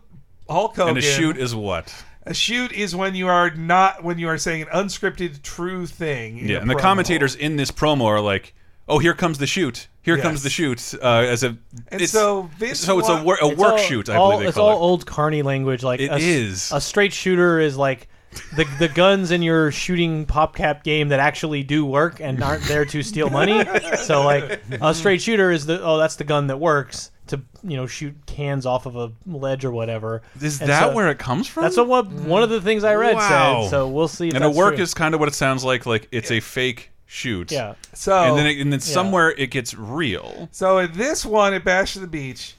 Hulk 0.48 0.76
Hogan. 0.76 0.96
And 0.96 0.98
a 0.98 1.02
shoot 1.02 1.36
is 1.36 1.54
what 1.54 1.94
a 2.26 2.32
shoot 2.34 2.72
is 2.72 2.96
when 2.96 3.14
you 3.14 3.28
are 3.28 3.50
not 3.50 4.02
when 4.02 4.18
you 4.18 4.28
are 4.28 4.38
saying 4.38 4.62
an 4.62 4.68
unscripted 4.68 5.42
true 5.42 5.86
thing. 5.86 6.38
Yeah, 6.38 6.58
and 6.60 6.70
the 6.70 6.74
commentators 6.74 7.34
in 7.34 7.56
this 7.56 7.70
promo 7.70 8.04
are 8.06 8.20
like, 8.20 8.54
"Oh, 8.88 8.98
here 8.98 9.14
comes 9.14 9.38
the 9.38 9.46
shoot. 9.46 9.88
Here 10.04 10.16
Yes. 10.16 10.22
comes 10.22 10.42
the 10.42 10.50
shoot." 10.50 10.94
Uh, 11.02 11.06
as 11.06 11.42
a, 11.42 11.56
And 11.88 12.00
it's, 12.02 12.12
so 12.12 12.48
Vince 12.58 12.78
so 12.80 12.98
it's 12.98 13.08
a, 13.08 13.22
wor- 13.22 13.38
a 13.42 13.48
It's 13.48 13.58
work 13.58 13.72
all- 13.72 13.78
shoot. 13.78 14.08
I 14.08 14.16
all- 14.16 14.30
believe 14.32 14.42
they 14.44 14.48
it's 14.48 14.56
call 14.56 14.68
all 14.68 14.76
it. 14.76 14.80
old 14.80 15.06
carny 15.06 15.42
language. 15.42 15.82
Like 15.82 16.00
It 16.00 16.10
a, 16.10 16.14
s- 16.14 16.22
is. 16.22 16.72
a 16.72 16.80
straight 16.80 17.12
shooter 17.12 17.58
is 17.58 17.76
like 17.76 18.08
the 18.56 18.64
the 18.78 18.88
guns 18.88 19.30
in 19.30 19.42
your 19.42 19.70
shooting 19.70 20.26
PopCap 20.26 20.82
game 20.82 21.08
that 21.08 21.20
actually 21.20 21.62
do 21.62 21.84
work 21.86 22.20
and 22.20 22.42
aren't 22.42 22.64
there 22.64 22.84
to 22.84 23.02
steal 23.02 23.30
money. 23.30 23.64
so 24.02 24.22
like 24.24 24.60
a 24.80 24.92
straight 24.94 25.22
shooter 25.22 25.50
is 25.50 25.66
the 25.66 25.80
oh 25.82 25.98
that's 25.98 26.16
the 26.16 26.24
gun 26.24 26.48
that 26.48 26.58
works 26.58 27.10
to 27.28 27.40
you 27.62 27.76
know 27.76 27.86
shoot 27.86 28.14
cans 28.26 28.66
off 28.66 28.84
of 28.86 28.96
a 28.96 29.12
ledge 29.26 29.64
or 29.64 29.70
whatever. 29.70 30.20
Is 30.40 30.60
And 30.60 30.68
that 30.68 30.88
so- 30.88 30.94
where 30.94 31.08
it 31.10 31.18
comes 31.18 31.46
from? 31.48 31.62
That's 31.62 31.76
what 31.76 31.86
one, 31.86 32.26
one 32.28 32.42
of 32.42 32.50
the 32.50 32.60
things 32.60 32.82
I 32.84 32.94
read 32.96 33.14
Wow. 33.14 33.62
said. 33.62 33.70
So 33.70 33.88
we'll 33.88 34.08
see. 34.08 34.28
If 34.28 34.34
and 34.34 34.44
a 34.44 34.50
work 34.50 34.74
true. 34.74 34.82
is 34.82 34.92
kind 34.94 35.14
of 35.14 35.20
what 35.20 35.28
it 35.28 35.34
sounds 35.34 35.64
like. 35.64 35.86
Like 35.86 36.08
it's 36.10 36.30
a 36.32 36.40
fake 36.40 36.90
shoot. 37.06 37.52
yeah. 37.52 37.74
So 37.92 38.14
And 38.16 38.38
then, 38.38 38.46
it, 38.46 38.60
and 38.60 38.72
then 38.72 38.80
somewhere 38.80 39.30
it 39.30 39.50
gets 39.50 39.74
real. 39.74 40.48
So 40.52 40.78
at 40.78 40.94
this 40.94 41.24
one 41.24 41.54
at 41.54 41.64
Bash 41.64 41.96
of 41.96 42.02
the 42.02 42.08
Beach, 42.08 42.54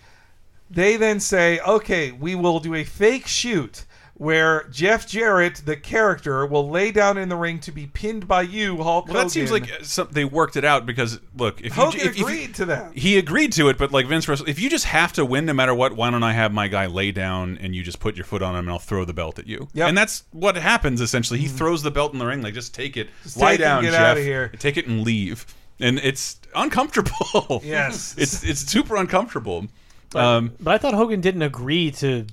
they 0.70 0.98
then 0.98 1.20
say, 1.20 1.60
"Okay, 1.60 2.12
we 2.12 2.36
will 2.36 2.60
do 2.60 2.74
a 2.74 2.84
fake 2.84 3.28
shoot, 3.28 3.86
where 4.18 4.64
Jeff 4.72 5.06
Jarrett, 5.08 5.62
the 5.66 5.76
character, 5.76 6.46
will 6.46 6.70
lay 6.70 6.90
down 6.92 7.18
in 7.18 7.28
the 7.28 7.36
ring 7.36 7.60
to 7.60 7.72
be 7.72 7.86
pinned 7.88 8.28
by 8.30 8.44
you, 8.44 8.82
Hulk 8.82 9.08
Well, 9.08 9.24
that 9.24 9.30
seems 9.30 9.52
like 9.52 9.70
some, 9.84 10.08
they 10.10 10.24
worked 10.24 10.56
it 10.56 10.64
out 10.64 10.86
because 10.86 11.20
look, 11.36 11.60
if 11.62 11.74
Hogan 11.74 12.00
you 12.00 12.06
if, 12.06 12.12
if 12.12 12.18
you- 12.20 12.26
agreed 12.26 12.56
to 12.56 12.66
that. 12.66 12.98
he 12.98 13.18
agreed 13.18 13.52
to 13.54 13.68
it, 13.68 13.78
but 13.78 13.92
like 13.92 14.08
Vince 14.08 14.28
Russo, 14.28 14.46
if 14.46 14.58
you 14.60 14.70
just 14.70 14.86
have 14.86 15.12
to 15.14 15.26
win 15.26 15.46
no 15.46 15.54
matter 15.54 15.76
what, 15.76 15.98
why 15.98 16.10
don't 16.12 16.24
I 16.24 16.32
have 16.32 16.54
my 16.54 16.70
guy 16.70 16.86
lay 16.86 17.12
down 17.12 17.58
and 17.62 17.76
you 17.76 17.84
just 17.84 18.00
put 18.00 18.16
your 18.16 18.24
foot 18.26 18.42
on 18.42 18.54
him 18.56 18.60
and 18.60 18.70
I'll 18.70 18.80
throw 18.80 19.04
the 19.04 19.14
belt 19.14 19.38
at 19.38 19.48
you? 19.48 19.68
Yep. 19.74 19.90
And 19.90 19.98
that's 19.98 20.24
what 20.32 20.56
happens 20.56 21.02
essentially. 21.02 21.40
He 21.40 21.48
throws 21.48 21.84
the 21.84 21.92
belt 21.92 22.14
in 22.14 22.20
the 22.20 22.26
ring, 22.26 22.42
like 22.42 22.54
just 22.54 22.74
take 22.74 22.96
it, 22.96 23.10
Just 23.24 23.36
lie 23.36 23.52
take 23.52 23.60
it 23.60 23.64
and 23.64 23.70
down, 23.70 23.84
get 23.84 23.92
Jeff, 23.92 24.02
outta 24.02 24.22
here. 24.22 24.48
take 24.60 24.78
it 24.78 24.88
and 24.88 25.04
leave. 25.04 25.46
And 25.82 26.00
it's 26.00 26.40
uncomfortable. 26.56 27.62
Yes. 27.66 28.16
it's 28.18 28.44
it's 28.46 28.62
super 28.62 28.96
uncomfortable. 28.96 29.68
Um, 30.14 30.54
But 30.62 30.74
I 30.74 30.78
thought 30.78 30.94
Hogan 30.94 31.20
didn't 31.20 31.42
agree 31.42 31.92
to. 31.92 32.26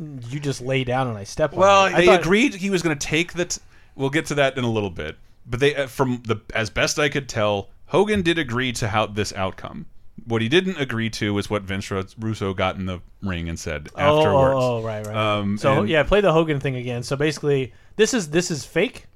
You 0.00 0.40
just 0.40 0.60
lay 0.60 0.84
down 0.84 1.06
and 1.08 1.16
I 1.16 1.24
step 1.24 1.52
Well, 1.52 1.84
on. 1.84 1.92
it. 1.92 1.94
I 1.94 2.00
they 2.00 2.06
thought, 2.06 2.20
agreed 2.20 2.54
he 2.54 2.70
was 2.70 2.82
going 2.82 2.98
to 2.98 3.06
take 3.06 3.34
the. 3.34 3.44
T 3.44 3.60
we'll 3.94 4.10
get 4.10 4.26
to 4.26 4.34
that 4.36 4.56
in 4.56 4.64
a 4.64 4.70
little 4.70 4.90
bit. 4.90 5.16
But 5.46 5.60
they, 5.60 5.74
uh, 5.76 5.86
from 5.86 6.22
the 6.26 6.36
as 6.54 6.70
best 6.70 6.98
I 6.98 7.08
could 7.08 7.28
tell, 7.28 7.68
Hogan 7.86 8.22
did 8.22 8.38
agree 8.38 8.72
to 8.72 8.88
how 8.88 9.06
this 9.06 9.32
outcome. 9.34 9.86
What 10.26 10.40
he 10.42 10.48
didn't 10.48 10.76
agree 10.78 11.10
to 11.10 11.34
was 11.34 11.48
what 11.50 11.62
Vince 11.62 11.90
Russo 11.90 12.54
got 12.54 12.76
in 12.76 12.86
the 12.86 13.00
ring 13.22 13.48
and 13.48 13.58
said 13.58 13.88
Oh, 13.96 14.00
oh, 14.00 14.18
afterwards. 14.18 14.56
oh, 14.60 14.82
right, 14.82 15.06
right. 15.06 15.16
Um, 15.16 15.58
so 15.58 15.80
and- 15.80 15.88
yeah, 15.88 16.02
play 16.02 16.20
the 16.20 16.32
Hogan 16.32 16.60
thing 16.60 16.76
again. 16.76 17.02
So 17.02 17.16
basically, 17.16 17.72
this 17.96 18.14
is 18.14 18.30
this 18.30 18.50
is 18.50 18.64
fake. 18.64 19.06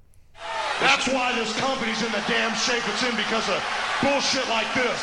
That's 0.81 1.09
why 1.09 1.35
this 1.35 1.59
company's 1.59 2.03
in 2.03 2.13
the 2.13 2.23
damn 2.29 2.55
shape 2.55 2.83
it's 2.87 3.03
in 3.03 3.17
because 3.17 3.49
of 3.49 3.63
bullshit 4.03 4.47
like 4.49 4.73
this. 4.75 5.01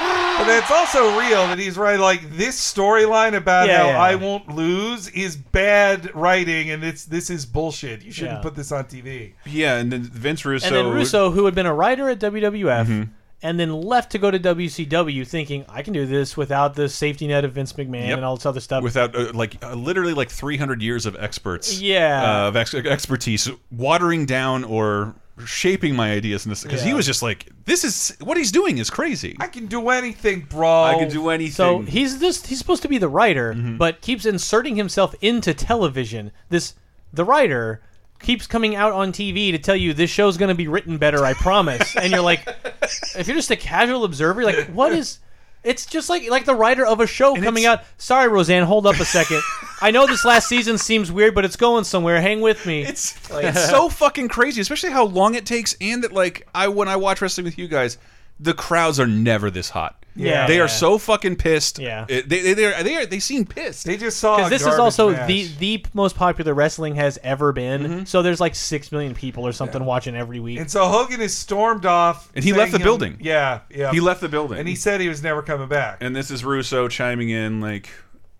But 0.00 0.48
it's 0.50 0.70
also 0.70 1.18
real 1.18 1.46
that 1.48 1.58
he's 1.58 1.76
right. 1.76 1.98
Like 1.98 2.30
this 2.36 2.56
storyline 2.60 3.34
about 3.34 3.66
Yeah, 3.68 3.78
how 3.78 3.88
yeah. 3.88 4.00
I 4.02 4.14
won't 4.14 4.48
lose 4.54 5.08
is 5.08 5.36
bad 5.36 6.14
writing, 6.14 6.70
and 6.70 6.84
it's 6.84 7.04
this 7.04 7.28
is 7.28 7.44
bullshit. 7.44 8.02
You 8.02 8.12
shouldn't 8.12 8.38
Yeah. 8.38 8.42
put 8.42 8.54
this 8.54 8.70
on 8.70 8.84
TV. 8.84 9.32
Yeah, 9.44 9.76
and 9.78 9.90
then 9.92 10.02
Vince 10.02 10.44
Russo. 10.44 10.66
And 10.66 10.76
then 10.76 10.88
Russo, 10.94 11.30
who 11.32 11.44
had 11.44 11.54
been 11.54 11.66
a 11.66 11.74
writer 11.74 12.08
at 12.08 12.20
WWF, 12.20 12.86
Mm-hmm. 12.86 13.02
and 13.42 13.58
then 13.58 13.72
left 13.82 14.12
to 14.12 14.18
go 14.18 14.30
to 14.30 14.38
WCW, 14.38 15.26
thinking 15.26 15.64
I 15.68 15.82
can 15.82 15.92
do 15.92 16.06
this 16.06 16.36
without 16.36 16.74
the 16.76 16.88
safety 16.88 17.26
net 17.26 17.44
of 17.44 17.52
Vince 17.52 17.72
McMahon 17.72 18.06
Yep. 18.08 18.16
and 18.18 18.24
all 18.24 18.36
this 18.36 18.46
other 18.46 18.60
stuff. 18.60 18.84
without 18.84 19.16
uh, 19.16 19.32
like 19.34 19.56
uh, 19.64 19.74
literally 19.74 20.14
like 20.14 20.30
300 20.30 20.80
years 20.82 21.04
of 21.04 21.16
experts 21.18 21.80
Yeah. 21.80 22.44
uh, 22.44 22.48
of 22.48 22.56
ex 22.56 22.74
expertise 22.74 23.50
watering 23.72 24.24
down 24.24 24.62
or 24.62 25.14
shaping 25.46 25.94
my 25.96 26.12
ideas 26.12 26.44
in 26.46 26.50
this 26.50 26.62
because 26.62 26.82
he 26.82 26.90
Yeah. 26.90 26.94
was 26.96 27.06
just 27.06 27.22
like 27.22 27.46
this 27.64 27.84
is 27.84 28.16
what 28.20 28.36
he's 28.36 28.50
doing 28.52 28.78
is 28.78 28.90
crazy 28.90 29.36
I 29.40 29.46
can 29.48 29.66
do 29.66 29.88
anything, 29.90 30.46
bro. 30.48 30.84
I 30.84 30.94
can 30.98 31.08
do 31.10 31.28
anything 31.30 31.52
so 31.52 31.78
he's 31.80 32.18
this 32.18 32.44
he's 32.46 32.58
supposed 32.58 32.82
to 32.82 32.88
be 32.88 32.98
the 32.98 33.08
writer, 33.08 33.54
Mm-hmm. 33.54 33.76
but 33.76 34.00
keeps 34.00 34.24
inserting 34.26 34.76
himself 34.76 35.14
into 35.20 35.54
television. 35.54 36.32
This 36.48 36.74
the 37.12 37.24
writer 37.24 37.80
keeps 38.20 38.46
coming 38.46 38.74
out 38.74 38.92
on 38.92 39.12
TV 39.12 39.52
to 39.52 39.58
tell 39.58 39.76
you 39.76 39.94
this 39.94 40.10
show's 40.10 40.36
going 40.36 40.48
to 40.48 40.54
be 40.54 40.66
written 40.66 40.98
better, 40.98 41.24
I 41.24 41.34
promise. 41.34 41.94
and 41.96 42.10
you're 42.10 42.20
like, 42.20 42.40
if 43.16 43.28
you're 43.28 43.36
just 43.36 43.50
a 43.52 43.56
casual 43.56 44.02
observer, 44.04 44.40
you're 44.42 44.50
like, 44.52 44.66
what 44.70 44.92
is? 44.92 45.20
It's 45.64 45.86
just 45.86 46.08
like 46.08 46.28
like 46.30 46.44
the 46.44 46.54
writer 46.54 46.86
of 46.86 47.00
a 47.00 47.06
show 47.06 47.34
coming 47.34 47.64
it's- 47.64 47.78
out. 47.80 47.84
Sorry, 47.98 48.28
Roseanne, 48.28 48.64
hold 48.64 48.86
up 48.86 48.98
a 49.00 49.04
second. 49.04 49.42
I 49.80 49.90
know 49.90 50.06
this 50.06 50.24
last 50.24 50.48
season 50.48 50.76
seems 50.78 51.10
weird, 51.12 51.34
but 51.34 51.44
it's 51.44 51.56
going 51.56 51.84
somewhere. 51.84 52.20
Hang 52.20 52.40
with 52.40 52.66
me. 52.66 52.82
It's 52.84 53.16
it's 53.30 53.68
so 53.68 53.88
fucking 53.88 54.28
crazy, 54.28 54.60
especially 54.60 54.90
how 54.90 55.04
long 55.04 55.34
it 55.34 55.46
takes, 55.46 55.76
and 55.80 56.02
that 56.04 56.12
like 56.12 56.46
I 56.54 56.68
when 56.68 56.88
I 56.88 56.96
watch 56.96 57.20
wrestling 57.20 57.44
with 57.44 57.58
you 57.58 57.68
guys, 57.68 57.98
the 58.40 58.54
crowds 58.54 58.98
are 59.00 59.06
never 59.06 59.50
this 59.50 59.70
hot. 59.70 59.94
Yeah. 60.16 60.48
they 60.48 60.56
Yeah. 60.56 60.62
are 60.64 60.68
so 60.68 60.98
fucking 60.98 61.36
pissed. 61.36 61.78
Yeah. 61.78 62.04
It- 62.08 62.28
they 62.28 62.40
they 62.40 62.54
they 62.54 62.64
are, 62.72 62.82
they, 62.82 62.96
are, 62.96 63.06
they 63.06 63.20
seem 63.20 63.44
pissed. 63.46 63.84
They 63.86 63.96
just 63.96 64.18
saw 64.18 64.36
because 64.36 64.50
this 64.50 64.62
is 64.62 64.78
also 64.78 65.12
match. 65.12 65.28
the 65.28 65.44
the 65.60 65.84
most 65.94 66.16
popular 66.16 66.54
wrestling 66.54 66.96
has 66.96 67.20
ever 67.22 67.52
been. 67.52 67.82
Mm-hmm. 67.82 68.04
So 68.04 68.22
there's 68.22 68.40
like 68.40 68.56
six 68.56 68.90
million 68.90 69.14
people 69.14 69.46
or 69.46 69.52
something 69.52 69.84
watching 69.84 70.16
every 70.16 70.40
week. 70.40 70.58
And 70.58 70.68
so 70.68 70.88
Hogan 70.88 71.20
is 71.20 71.36
stormed 71.36 71.86
off, 71.86 72.32
And 72.34 72.42
he 72.44 72.52
left 72.52 72.72
the 72.72 72.78
he'll- 72.78 72.84
building. 72.86 73.18
Yeah, 73.20 73.60
yeah. 73.70 73.92
he 73.92 74.00
left 74.00 74.20
the 74.20 74.28
building, 74.28 74.58
and 74.58 74.66
he 74.66 74.74
said 74.74 75.00
he 75.00 75.08
was 75.08 75.22
never 75.22 75.40
coming 75.40 75.68
back. 75.68 75.98
and 76.00 76.16
this 76.16 76.32
is 76.32 76.44
Russo 76.44 76.88
chiming 76.88 77.28
in 77.30 77.60
like, 77.60 77.88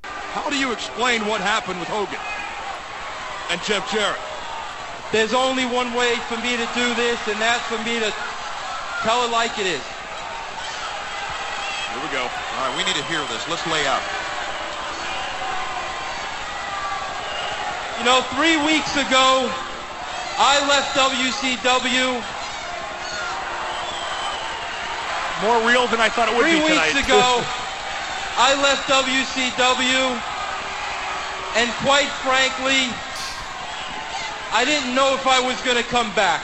How 0.02 0.50
do 0.50 0.56
you 0.56 0.72
explain 0.72 1.26
what 1.26 1.40
happened 1.40 1.78
with 1.78 1.88
Hogan 1.88 2.18
and 3.50 3.62
Jeff 3.62 3.88
Jarrett? 3.92 4.18
There's 5.12 5.32
only 5.32 5.64
one 5.64 5.94
way 5.94 6.16
for 6.28 6.36
me 6.38 6.56
to 6.56 6.68
do 6.74 6.94
this, 6.94 7.18
and 7.28 7.40
that's 7.40 7.64
for 7.66 7.78
me 7.84 8.00
to 8.00 8.12
tell 9.02 9.24
it 9.24 9.30
like 9.30 9.58
it 9.58 9.66
is. 9.66 9.82
Here 11.92 12.02
we 12.02 12.10
go. 12.12 12.22
All 12.22 12.60
right, 12.62 12.74
we 12.76 12.84
need 12.84 12.96
to 12.96 13.06
hear 13.06 13.20
this. 13.32 13.42
Let's 13.48 13.66
lay 13.66 13.86
out. 13.86 14.02
You 17.98 18.04
know, 18.04 18.22
three 18.38 18.54
weeks 18.62 18.94
ago, 18.94 19.50
I 20.38 20.62
left 20.70 20.94
WCW. 20.94 22.22
More 25.42 25.58
real 25.66 25.86
than 25.90 25.98
I 25.98 26.08
thought 26.08 26.30
it 26.30 26.34
would 26.34 26.46
Three 26.46 26.62
be 26.62 26.70
weeks 26.70 26.94
ago, 26.94 27.42
I 28.38 28.54
left 28.62 28.86
WCW, 28.86 30.14
and 31.58 31.70
quite 31.82 32.10
frankly, 32.22 32.86
I 34.54 34.64
didn't 34.64 34.94
know 34.94 35.14
if 35.14 35.26
I 35.26 35.40
was 35.40 35.60
going 35.62 35.76
to 35.76 35.88
come 35.90 36.14
back. 36.14 36.42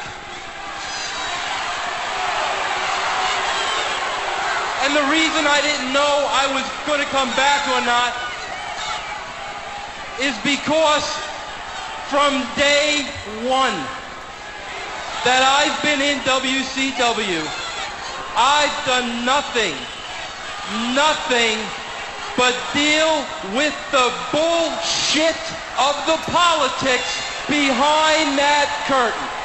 And 4.84 4.92
the 4.92 5.08
reason 5.08 5.48
I 5.48 5.64
didn't 5.64 5.96
know 5.96 6.28
I 6.28 6.44
was 6.52 6.60
going 6.84 7.00
to 7.00 7.08
come 7.08 7.32
back 7.40 7.64
or 7.72 7.80
not 7.88 8.12
is 10.20 10.36
because 10.44 11.08
from 12.12 12.36
day 12.52 13.08
one 13.48 13.72
that 15.24 15.40
I've 15.40 15.72
been 15.80 16.04
in 16.04 16.20
WCW, 16.28 17.40
I've 18.36 18.76
done 18.84 19.24
nothing, 19.24 19.72
nothing 20.92 21.56
but 22.36 22.52
deal 22.76 23.24
with 23.56 23.72
the 23.88 24.12
bullshit 24.36 25.40
of 25.80 25.96
the 26.04 26.20
politics 26.28 27.24
behind 27.48 28.36
that 28.36 28.68
curtain. 28.84 29.43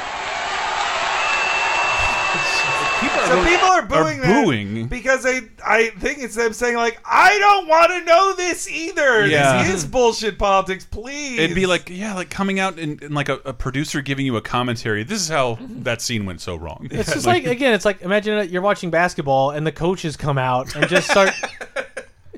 So 3.28 3.44
people 3.44 3.68
are 3.68 3.82
booing, 3.82 4.20
that 4.20 4.44
booing. 4.44 4.86
because 4.86 5.22
they. 5.22 5.40
I 5.64 5.90
think 5.98 6.18
it's 6.18 6.34
them 6.34 6.52
saying 6.52 6.76
like, 6.76 7.00
"I 7.04 7.38
don't 7.38 7.68
want 7.68 7.90
to 7.92 8.04
know 8.04 8.34
this 8.34 8.68
either. 8.68 9.26
Yeah. 9.26 9.62
This 9.62 9.74
is 9.74 9.84
bullshit 9.90 10.38
politics. 10.38 10.84
Please." 10.84 11.38
it'd 11.38 11.54
be 11.54 11.66
like 11.66 11.88
yeah, 11.90 12.14
like 12.14 12.30
coming 12.30 12.60
out 12.60 12.78
and, 12.78 13.02
and 13.02 13.14
like 13.14 13.28
a, 13.28 13.40
a 13.44 13.52
producer 13.52 14.00
giving 14.00 14.26
you 14.26 14.36
a 14.36 14.42
commentary. 14.42 15.04
This 15.04 15.20
is 15.20 15.28
how 15.28 15.58
that 15.60 16.00
scene 16.00 16.26
went 16.26 16.40
so 16.40 16.56
wrong. 16.56 16.88
It's 16.90 17.12
just 17.14 17.26
like 17.26 17.44
again, 17.46 17.74
it's 17.74 17.84
like 17.84 18.02
imagine 18.02 18.48
you're 18.50 18.62
watching 18.62 18.90
basketball 18.90 19.50
and 19.50 19.66
the 19.66 19.72
coaches 19.72 20.16
come 20.16 20.38
out 20.38 20.74
and 20.74 20.88
just 20.88 21.10
start 21.10 21.32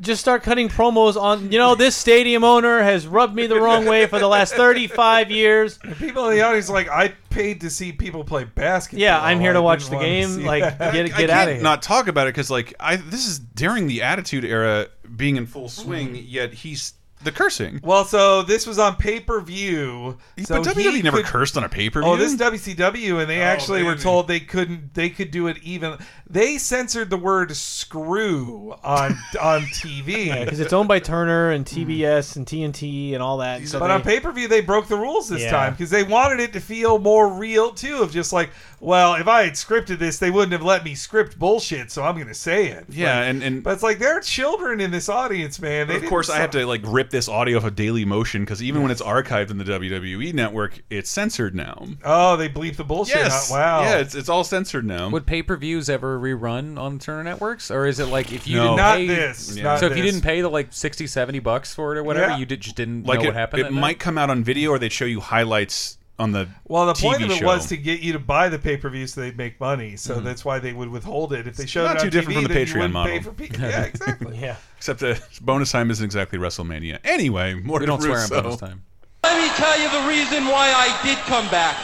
just 0.02 0.20
start 0.20 0.42
cutting 0.42 0.68
promos 0.68 1.16
on 1.20 1.50
you 1.50 1.58
know 1.58 1.74
this 1.74 1.96
stadium 1.96 2.44
owner 2.44 2.82
has 2.82 3.06
rubbed 3.06 3.34
me 3.34 3.46
the 3.46 3.60
wrong 3.60 3.86
way 3.86 4.06
for 4.06 4.18
the 4.18 4.26
last 4.28 4.54
35 4.54 5.30
years. 5.30 5.78
people 5.98 6.28
in 6.28 6.36
the 6.36 6.42
audience 6.42 6.68
are 6.68 6.74
like, 6.74 6.88
"I 6.88 7.14
paid 7.30 7.62
to 7.62 7.70
see 7.70 7.92
people 7.92 8.24
play 8.24 8.44
basketball. 8.44 9.00
Yeah, 9.02 9.22
I'm 9.22 9.40
here 9.40 9.52
to 9.52 9.60
I 9.60 9.62
watch 9.62 9.88
didn't 9.88 9.90
the 9.90 9.96
want 9.96 10.04
to 10.06 10.10
game. 10.10 10.28
see 10.30 10.44
Like 10.44 10.78
that." 10.78 10.92
get 10.92 11.04
I 11.06 11.08
get 11.08 11.16
can't 11.16 11.30
out 11.30 11.48
of 11.48 11.54
here. 11.54 11.62
Not 11.62 11.82
talk 11.82 12.08
about 12.08 12.26
it 12.26 12.34
because 12.34 12.50
like 12.50 12.74
I 12.78 12.96
this 12.96 13.26
is 13.26 13.38
during 13.38 13.86
the 13.86 14.02
Attitude 14.02 14.44
Era 14.44 14.88
being 15.16 15.36
in 15.36 15.46
full 15.46 15.68
swing. 15.68 16.14
Mm. 16.14 16.24
Yet 16.26 16.52
he's 16.54 16.94
the 17.24 17.32
cursing. 17.32 17.80
Well, 17.82 18.04
so 18.04 18.42
this 18.42 18.66
was 18.66 18.78
on 18.78 18.96
pay 18.96 19.20
per 19.20 19.40
view. 19.40 20.18
So 20.44 20.62
but 20.62 20.74
WWE 20.74 21.02
never 21.02 21.18
could- 21.18 21.26
cursed 21.26 21.56
on 21.56 21.64
a 21.64 21.68
pay 21.68 21.90
per 21.90 22.00
view. 22.02 22.10
Oh, 22.10 22.16
this 22.16 22.32
is 22.32 22.38
WCW, 22.38 23.20
and 23.20 23.28
they 23.30 23.40
oh, 23.40 23.44
actually 23.44 23.82
were 23.82 23.96
told 23.96 24.28
they 24.28 24.40
couldn't. 24.40 24.94
They 24.94 25.10
could 25.10 25.30
do 25.30 25.46
it 25.46 25.58
even. 25.62 25.98
They 26.28 26.58
censored 26.58 27.10
the 27.10 27.16
word 27.18 27.54
"screw" 27.56 28.74
on 28.82 29.12
on 29.40 29.62
TV. 29.62 30.44
because 30.44 30.60
it's 30.60 30.72
owned 30.72 30.88
by 30.88 30.98
Turner 30.98 31.50
and 31.50 31.64
TBS 31.64 32.36
and 32.36 32.46
TNT 32.46 33.14
and 33.14 33.22
all 33.22 33.36
that. 33.38 33.66
So 33.68 33.78
But 33.78 33.88
they- 33.88 33.94
on 33.94 34.02
pay 34.02 34.20
per 34.20 34.32
view, 34.32 34.48
they 34.48 34.60
broke 34.60 34.88
the 34.88 34.96
rules 34.96 35.28
this 35.28 35.42
Yeah. 35.42 35.50
time 35.50 35.72
because 35.74 35.90
they 35.90 36.02
wanted 36.02 36.40
it 36.40 36.52
to 36.54 36.60
feel 36.60 36.98
more 36.98 37.28
real 37.32 37.70
too. 37.72 38.02
Of 38.02 38.12
just 38.12 38.32
like, 38.32 38.50
well, 38.80 39.14
if 39.14 39.28
I 39.28 39.42
had 39.44 39.52
scripted 39.52 39.98
this, 39.98 40.18
they 40.18 40.30
wouldn't 40.30 40.52
have 40.52 40.62
let 40.62 40.84
me 40.84 40.94
script 40.94 41.38
bullshit, 41.38 41.90
so 41.90 42.02
I'm 42.02 42.14
going 42.16 42.26
to 42.28 42.34
say 42.34 42.66
it. 42.68 42.86
yeah, 42.88 43.18
Like, 43.20 43.26
and 43.28 43.42
and 43.42 43.62
but 43.62 43.74
it's 43.74 43.82
like 43.82 43.98
there 43.98 44.16
are 44.16 44.20
children 44.20 44.80
in 44.80 44.90
this 44.90 45.08
audience, 45.08 45.60
man. 45.60 45.86
They 45.88 45.96
of 45.96 46.04
course 46.06 46.30
I 46.30 46.38
have 46.38 46.50
to 46.52 46.66
like 46.66 46.80
rip 46.84 47.10
this 47.12 47.28
audio 47.28 47.58
off 47.58 47.64
of 47.64 47.76
Daily 47.76 48.04
Motion 48.04 48.42
because 48.42 48.60
even 48.60 48.82
when 48.82 48.90
it's 48.90 49.00
archived 49.00 49.50
in 49.52 49.58
the 49.58 49.64
WWE 49.64 50.34
network, 50.34 50.82
it's 50.90 51.08
censored 51.08 51.54
now. 51.54 51.86
Oh, 52.04 52.36
they 52.36 52.48
bleep 52.48 52.74
the 52.76 52.82
bullshit. 52.84 53.16
Yes, 53.18 53.52
out. 53.52 53.54
Wow. 53.56 53.82
Yeah, 53.82 53.98
it's 53.98 54.16
it's 54.16 54.28
all 54.28 54.42
censored 54.42 54.84
now. 54.84 55.08
Would 55.10 55.26
pay 55.26 55.42
per 55.42 55.56
views 55.56 55.88
ever 55.88 56.18
rerun 56.18 56.78
on 56.78 56.98
Turner 56.98 57.22
Networks, 57.22 57.70
or 57.70 57.86
is 57.86 58.00
it 58.00 58.06
like 58.06 58.32
if 58.32 58.48
you 58.48 58.56
No. 58.56 58.62
didn't 58.64 58.76
not 58.78 58.96
pay, 58.96 59.06
this. 59.06 59.56
Yeah. 59.56 59.62
not 59.62 59.78
So 59.80 59.86
if 59.86 59.96
you 59.96 60.02
didn't 60.02 60.22
pay 60.22 60.40
the 60.40 60.48
like 60.48 60.68
60, 60.72 61.06
70 61.06 61.38
bucks 61.38 61.72
for 61.72 61.94
it 61.94 61.98
or 61.98 62.02
whatever, 62.02 62.32
Yeah. 62.32 62.38
you 62.38 62.46
did, 62.46 62.60
just 62.60 62.74
didn't 62.74 63.06
like 63.06 63.18
know 63.20 63.24
it, 63.24 63.28
what 63.28 63.34
happened. 63.36 63.62
it 63.66 63.72
might 63.72 63.80
night? 63.80 63.98
come 64.00 64.18
out 64.18 64.30
on 64.30 64.42
video 64.42 64.70
or 64.70 64.78
they'd 64.80 64.90
show 64.92 65.04
you 65.04 65.20
highlights 65.20 65.98
on 66.18 66.32
the 66.32 66.48
Well, 66.68 66.86
the 66.86 66.92
TV 66.92 67.02
point 67.02 67.22
of 67.22 67.30
it 67.30 67.36
show. 67.38 67.46
was 67.46 67.66
to 67.68 67.76
get 67.76 68.00
you 68.00 68.12
to 68.12 68.18
buy 68.18 68.48
the 68.48 68.58
pay 68.58 68.76
per 68.76 68.88
view 68.90 69.06
so 69.06 69.20
they'd 69.22 69.36
make 69.36 69.58
money. 69.58 69.96
So 69.96 70.20
that's 70.20 70.44
why 70.44 70.58
they 70.58 70.72
would 70.72 70.88
withhold 70.88 71.32
it 71.32 71.46
if 71.46 71.56
they 71.56 71.66
showed 71.66 71.86
Mm-hmm. 71.86 71.94
not 71.94 71.96
it 71.96 71.98
on 72.00 72.04
too 72.04 72.10
different 72.10 72.38
from 72.40 72.48
the 72.48 72.54
Patreon 72.54 72.92
model. 72.92 73.12
Pay 73.12 73.20
for 73.48 73.60
yeah, 73.60 73.82
exactly. 73.84 74.36
yeah. 74.40 74.56
except 74.76 75.00
the 75.00 75.20
bonus 75.40 75.72
time 75.72 75.90
isn't 75.90 76.04
exactly 76.04 76.38
WrestleMania. 76.38 76.98
Anyway, 77.04 77.54
more 77.54 77.78
We 77.78 77.86
to 77.86 77.86
don't 77.86 78.02
swear 78.02 78.18
on 78.20 78.28
bonus 78.28 78.56
time. 78.60 78.82
Let 79.24 79.40
me 79.40 79.48
tell 79.56 79.78
you 79.80 79.88
the 79.88 80.08
reason 80.08 80.44
why 80.46 80.70
I 80.74 80.88
did 81.02 81.16
come 81.30 81.48
back. 81.50 81.76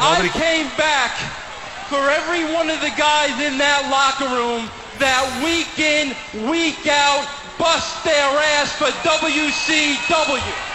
I 0.00 0.28
came 0.32 0.66
back 0.76 1.12
for 1.88 1.98
every 2.10 2.44
one 2.54 2.70
of 2.70 2.80
the 2.80 2.92
guys 2.96 3.34
in 3.42 3.58
that 3.58 3.88
locker 3.90 4.28
room 4.30 4.68
that 4.98 5.24
week 5.42 5.78
in, 5.78 6.14
week 6.50 6.86
out, 6.86 7.26
bust 7.58 8.04
their 8.04 8.30
ass 8.58 8.72
for 8.78 8.90
WCW. 9.06 10.67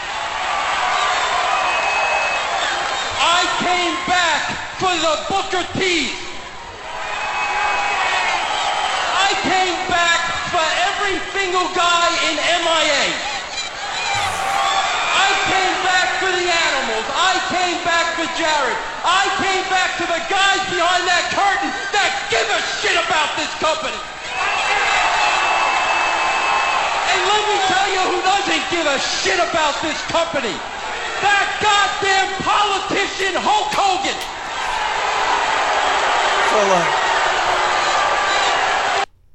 I 3.20 3.42
came 3.62 3.96
back 4.10 4.42
for 4.82 4.94
the 4.94 5.16
Booker 5.30 5.66
T's. 5.78 6.14
I 9.14 9.30
came 9.46 9.78
back 9.90 10.22
for 10.50 10.66
every 10.90 11.18
single 11.34 11.70
guy 11.78 12.08
in 12.30 12.36
MIA. 12.38 13.06
I 15.14 15.30
came 15.50 15.78
back 15.86 16.08
for 16.18 16.32
the 16.34 16.48
animals. 16.48 17.06
I 17.14 17.34
came 17.54 17.80
back 17.86 18.18
for 18.18 18.28
Jarrett. 18.38 18.80
I 19.06 19.30
came 19.42 19.66
back 19.70 19.98
to 20.02 20.06
the 20.10 20.22
guys 20.32 20.62
behind 20.72 21.04
that 21.06 21.30
curtain 21.34 21.72
that 21.94 22.12
give 22.34 22.48
a 22.50 22.62
shit 22.82 22.98
about 22.98 23.36
this 23.38 23.52
company. 23.62 24.00
And 27.14 27.22
let 27.30 27.44
me 27.46 27.58
tell 27.70 27.88
you 27.94 28.02
who 28.10 28.20
doesn't 28.26 28.64
give 28.74 28.88
a 28.90 29.00
shit 29.00 29.38
about 29.38 29.78
this 29.82 30.00
company. 30.10 30.58
That 31.24 31.48
goddamn 31.64 32.30
politician 32.44 33.34
Hulk 33.40 33.72
Hogan. 33.72 34.20
So 36.52 36.60
look, 36.70 36.90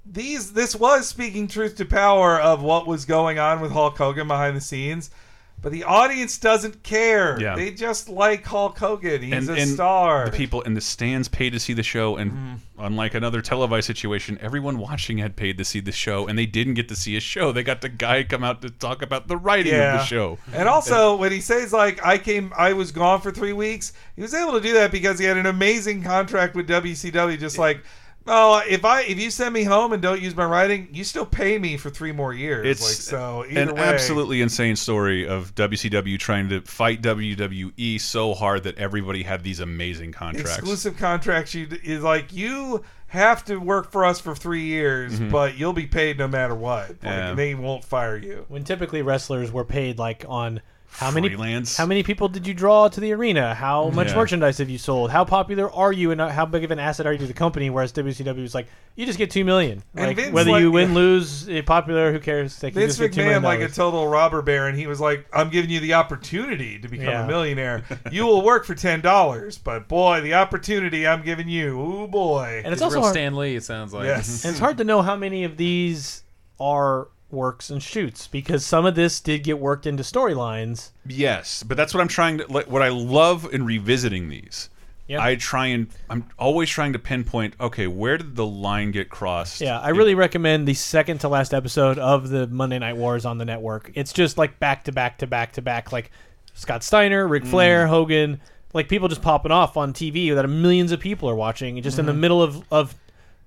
these 0.05 0.53
this 0.53 0.77
was 0.77 1.09
speaking 1.09 1.49
truth 1.49 1.77
to 1.77 1.85
power 1.85 2.39
of 2.39 2.63
what 2.63 2.87
was 2.87 3.05
going 3.05 3.39
on 3.39 3.61
with 3.61 3.73
Hulk 3.73 3.97
Hogan 3.97 4.29
behind 4.29 4.57
the 4.57 4.61
scenes, 4.61 5.11
but 5.61 5.73
the 5.73 5.83
audience 5.85 6.39
doesn't 6.39 6.83
care. 6.83 7.41
Yeah. 7.41 7.57
They 7.57 7.73
just 7.73 8.09
like 8.09 8.47
Hulk 8.47 8.79
Hogan. 8.79 9.23
He's 9.23 9.33
and, 9.49 9.59
a 9.59 9.61
and 9.61 9.71
star. 9.71 10.27
the 10.27 10.37
people 10.37 10.63
in 10.63 10.75
the 10.75 10.81
stands 10.81 11.27
paid 11.29 11.51
to 11.51 11.61
see 11.61 11.73
the 11.73 11.83
show, 11.83 12.17
and 12.17 12.31
Mm-hmm. 12.31 12.55
unlike 12.85 13.15
another 13.15 13.41
televised 13.43 13.87
situation, 13.87 14.39
everyone 14.41 14.79
watching 14.79 15.19
had 15.19 15.35
paid 15.35 15.59
to 15.59 15.65
see 15.65 15.81
the 15.81 15.91
show, 15.93 16.29
and 16.29 16.39
they 16.39 16.47
didn't 16.47 16.75
get 16.75 16.89
to 16.89 16.97
see 16.97 17.17
a 17.17 17.21
show. 17.21 17.51
They 17.51 17.63
got 17.65 17.81
the 17.81 17.89
guy 17.89 18.23
come 18.23 18.45
out 18.45 18.63
to 18.63 18.71
talk 18.71 19.03
about 19.03 19.27
the 19.27 19.37
writing 19.37 19.75
of 19.75 19.81
the 19.81 20.05
show. 20.05 20.39
And 20.53 20.69
also, 20.69 21.17
when 21.17 21.33
he 21.33 21.41
says 21.41 21.73
like 21.73 22.05
I 22.07 22.19
came, 22.19 22.53
I 22.57 22.73
was 22.75 22.93
gone 22.93 23.21
for 23.21 23.33
three 23.33 23.53
weeks, 23.53 23.93
he 24.15 24.23
was 24.23 24.35
able 24.35 24.53
to 24.53 24.61
do 24.61 24.75
that 24.75 24.93
because 24.93 25.19
he 25.19 25.25
had 25.25 25.37
an 25.37 25.47
amazing 25.47 26.03
contract 26.03 26.55
with 26.55 26.69
WCW. 26.69 27.39
Just 27.39 27.59
like, 27.59 27.83
oh, 28.29 28.63
if 28.69 28.85
I 28.85 29.03
if 29.03 29.19
you 29.19 29.31
send 29.31 29.53
me 29.53 29.65
home 29.65 29.93
and 29.93 30.03
don't 30.03 30.21
use 30.21 30.37
my 30.37 30.45
writing, 30.45 30.89
you 30.93 31.05
still 31.05 31.27
pay 31.27 31.59
me 31.59 31.77
for 31.77 31.91
three 31.91 32.13
more 32.13 32.33
years. 32.33 32.67
It's 32.67 32.83
like 32.83 32.93
so. 32.93 33.43
An 33.43 33.75
way, 33.75 33.81
absolutely 33.81 34.41
insane 34.41 34.77
story 34.77 35.27
of 35.27 35.55
WCW 35.55 36.19
trying 36.19 36.49
to 36.51 36.61
fight 36.61 37.03
WWE 37.03 38.01
so 38.01 38.35
hard 38.35 38.65
that 38.65 38.79
everybody 38.79 39.23
had 39.23 39.43
these 39.43 39.61
amazing 39.61 40.13
contracts. 40.13 40.59
exclusive 40.59 40.97
contracts. 40.97 41.55
You 41.55 41.69
is 41.83 42.03
like 42.03 42.33
you 42.33 42.85
have 43.09 43.45
to 43.47 43.57
work 43.57 43.91
for 43.91 44.05
us 44.05 44.21
for 44.21 44.35
three 44.35 44.65
years, 44.65 45.15
mm-hmm. 45.15 45.31
but 45.31 45.57
you'll 45.57 45.73
be 45.73 45.87
paid 45.87 46.19
no 46.19 46.29
matter 46.29 46.55
what. 46.55 46.91
Like. 46.91 46.99
Yeah. 47.03 47.35
They 47.35 47.55
won't 47.55 47.85
fire 47.85 48.17
you. 48.17 48.45
When 48.49 48.65
typically 48.65 49.03
wrestlers 49.03 49.51
were 49.51 49.65
paid 49.65 49.99
like 49.99 50.25
on 50.29 50.61
how 50.91 51.11
many 51.13 51.29
Freelance. 51.29 51.77
how 51.77 51.87
many 51.87 52.03
people 52.03 52.29
did 52.29 52.47
you 52.47 52.55
draw 52.55 52.89
to 52.89 52.99
the 53.01 53.13
arena? 53.13 53.55
How 53.55 53.89
much 53.91 54.09
Yeah. 54.09 54.17
merchandise 54.17 54.59
have 54.59 54.69
you 54.69 54.79
sold? 54.79 55.11
How 55.11 55.25
popular 55.25 55.71
are 55.73 55.93
you, 55.93 56.11
and 56.11 56.21
how 56.21 56.45
big 56.47 56.65
of 56.65 56.71
an 56.71 56.79
asset 56.81 57.07
are 57.07 57.13
you 57.13 57.19
to 57.19 57.27
the 57.27 57.33
company? 57.33 57.71
Whereas 57.71 57.93
WCW 57.93 58.43
is 58.43 58.55
like, 58.55 58.67
you 58.97 59.07
just 59.07 59.19
get 59.19 59.31
two 59.31 59.45
million. 59.45 59.83
Like 59.95 60.19
whether 60.33 60.51
like- 60.51 60.61
you 60.63 60.73
win, 60.73 60.95
lose, 60.95 61.49
eh, 61.49 61.63
popular, 61.63 62.11
who 62.13 62.19
cares? 62.19 62.61
Like, 62.63 62.75
you 62.75 62.81
Vince 62.81 62.97
just 62.97 63.13
get 63.15 63.25
$2 63.25 63.29
McMahon, 63.31 63.43
like 63.45 63.61
a 63.61 63.69
total 63.69 64.09
robber 64.09 64.43
baron, 64.43 64.75
he 64.75 64.87
was 64.89 65.01
like, 65.01 65.25
"I'm 65.33 65.51
giving 65.51 65.71
you 65.71 65.79
the 65.79 65.95
opportunity 65.95 66.79
to 66.81 66.89
become 66.89 67.07
Yeah. 67.07 67.25
a 67.25 67.29
millionaire. 67.29 67.85
You 68.11 68.27
will 68.27 68.43
work 68.43 68.65
for 68.65 68.75
ten 68.75 69.01
dollars, 69.01 69.57
but 69.57 69.87
boy, 69.89 70.21
the 70.23 70.35
opportunity 70.35 71.07
I'm 71.07 71.23
giving 71.23 71.49
you, 71.49 71.81
oh 71.81 72.07
boy." 72.09 72.63
and 72.65 72.73
it's 72.73 72.81
He's 72.81 72.83
also 72.83 72.97
real 72.97 73.03
hard, 73.05 73.15
Stan 73.15 73.37
Lee. 73.37 73.55
It 73.55 73.63
sounds 73.63 73.93
like. 73.95 74.07
yes, 74.07 74.45
and 74.45 74.51
it's 74.51 74.61
hard 74.61 74.79
to 74.79 74.85
know 74.85 75.03
how 75.03 75.15
many 75.15 75.45
of 75.45 75.57
these 75.57 76.23
are 76.59 77.07
works 77.31 77.69
and 77.71 77.83
shoots 77.83 78.27
because 78.27 78.65
some 78.65 78.87
of 78.87 78.95
this 78.95 79.21
did 79.21 79.45
get 79.45 79.59
worked 79.59 79.87
into 79.87 80.03
storylines. 80.03 80.91
Yes, 81.07 81.63
but 81.63 81.77
that's 81.77 81.93
what 81.95 82.01
I'm 82.01 82.09
trying 82.09 82.39
to. 82.39 82.47
Like, 82.51 82.71
what 82.71 82.83
I 82.83 82.89
love 82.89 83.49
in 83.53 83.65
revisiting 83.67 84.29
these, 84.29 84.71
Yeah. 85.07 85.23
I 85.23 85.35
try 85.37 85.67
and 85.67 85.89
I'm 86.09 86.25
always 86.39 86.69
trying 86.71 86.93
to 86.95 86.99
pinpoint. 86.99 87.55
Okay, 87.61 87.87
where 87.87 88.17
did 88.19 88.37
the 88.37 88.47
line 88.47 88.91
get 88.93 89.11
crossed? 89.11 89.61
Yeah, 89.61 89.79
I 89.81 89.91
really 89.91 90.15
recommend 90.15 90.67
the 90.67 90.75
second 90.75 91.19
to 91.21 91.29
last 91.29 91.53
episode 91.53 91.99
of 91.99 92.29
the 92.31 92.47
Monday 92.47 92.79
Night 92.79 92.97
Wars 92.97 93.25
on 93.25 93.39
the 93.39 93.45
network. 93.45 93.91
It's 93.95 94.13
just 94.13 94.39
like 94.39 94.59
back 94.59 94.85
to 94.85 94.93
back 94.93 95.19
to 95.19 95.27
back 95.27 95.53
to 95.53 95.63
back, 95.63 95.93
like 95.93 96.11
Scott 96.55 96.83
Steiner, 96.83 97.27
Ric 97.29 97.45
Flair, 97.45 97.87
Mm. 97.87 97.89
Hogan, 97.89 98.41
like 98.75 98.89
people 98.89 99.09
just 99.09 99.23
popping 99.23 99.53
off 99.53 99.77
on 99.77 99.93
TV 99.93 100.35
that 100.35 100.49
millions 100.49 100.93
of 100.93 101.01
people 101.01 101.29
are 101.29 101.35
watching, 101.37 101.81
just 101.83 101.99
in 101.99 102.07
the 102.07 102.15
middle 102.15 102.43
of 102.43 102.65
of 102.73 102.95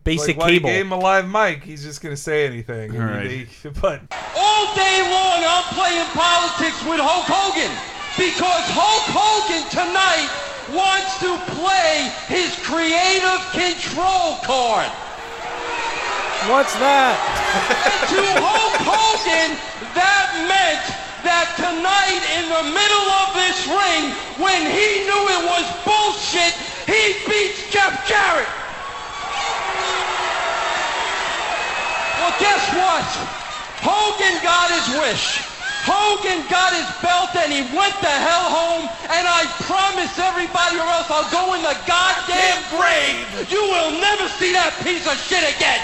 basic 0.04 0.36
like, 0.36 0.38
why 0.38 0.48
you 0.50 0.60
cable. 0.60 0.70
gave 0.70 0.86
him 0.86 0.92
a 0.92 0.98
live 1.00 1.28
mic, 1.30 1.64
he's 1.64 1.84
just 1.84 2.02
gonna 2.02 2.18
say 2.18 2.46
anything. 2.46 2.92
I 2.92 2.94
mean, 2.94 3.02
Right. 3.02 3.48
they- 3.64 3.70
but 3.82 4.02
All 4.36 4.76
day 4.76 4.98
long, 5.10 5.40
I'm 5.46 5.64
playing 5.76 6.06
politics 6.18 6.80
with 6.86 7.00
Hulk 7.00 7.26
Hogan 7.30 7.72
because 8.18 8.66
Hulk 8.74 9.06
Hogan 9.14 9.64
tonight 9.70 10.30
wants 10.74 11.20
to 11.20 11.32
play 11.58 12.10
his 12.28 12.56
creative 12.66 13.42
control 13.52 14.38
card. 14.44 14.90
What's 16.50 16.74
that? 16.82 17.14
to 18.10 18.22
Hulk 18.42 18.78
Hogan, 18.82 19.54
that 19.94 20.26
meant 20.50 20.82
that 21.22 21.54
tonight 21.54 22.22
in 22.42 22.50
the 22.50 22.66
middle 22.74 23.08
of 23.22 23.30
this 23.38 23.62
ring, 23.70 24.10
when 24.42 24.62
he 24.66 25.06
knew 25.06 25.22
it 25.38 25.44
was 25.46 25.66
bullshit, 25.86 26.54
he 26.90 27.14
beats 27.30 27.70
Jeff 27.70 27.94
Jarrett. 28.10 28.50
Well, 32.22 32.36
guess 32.38 32.62
what? 32.78 33.06
Hogan 33.82 34.38
got 34.46 34.70
his 34.70 34.86
wish. 35.02 35.42
Hogan 35.90 36.46
got 36.54 36.70
his 36.78 36.86
belt 37.02 37.34
and 37.34 37.50
he 37.50 37.66
went 37.76 37.98
the 38.06 38.14
hell 38.14 38.46
home. 38.46 38.86
And 39.10 39.26
I 39.26 39.50
promise 39.66 40.14
everybody 40.22 40.78
or 40.78 40.86
else 40.86 41.10
I'll 41.10 41.26
go 41.34 41.56
in 41.58 41.62
the 41.66 41.74
goddamn 41.90 42.62
grave. 42.70 43.26
You 43.50 43.62
will 43.66 43.92
never 43.98 44.30
see 44.38 44.54
that 44.54 44.78
piece 44.86 45.06
of 45.10 45.18
shit 45.18 45.42
again. 45.42 45.82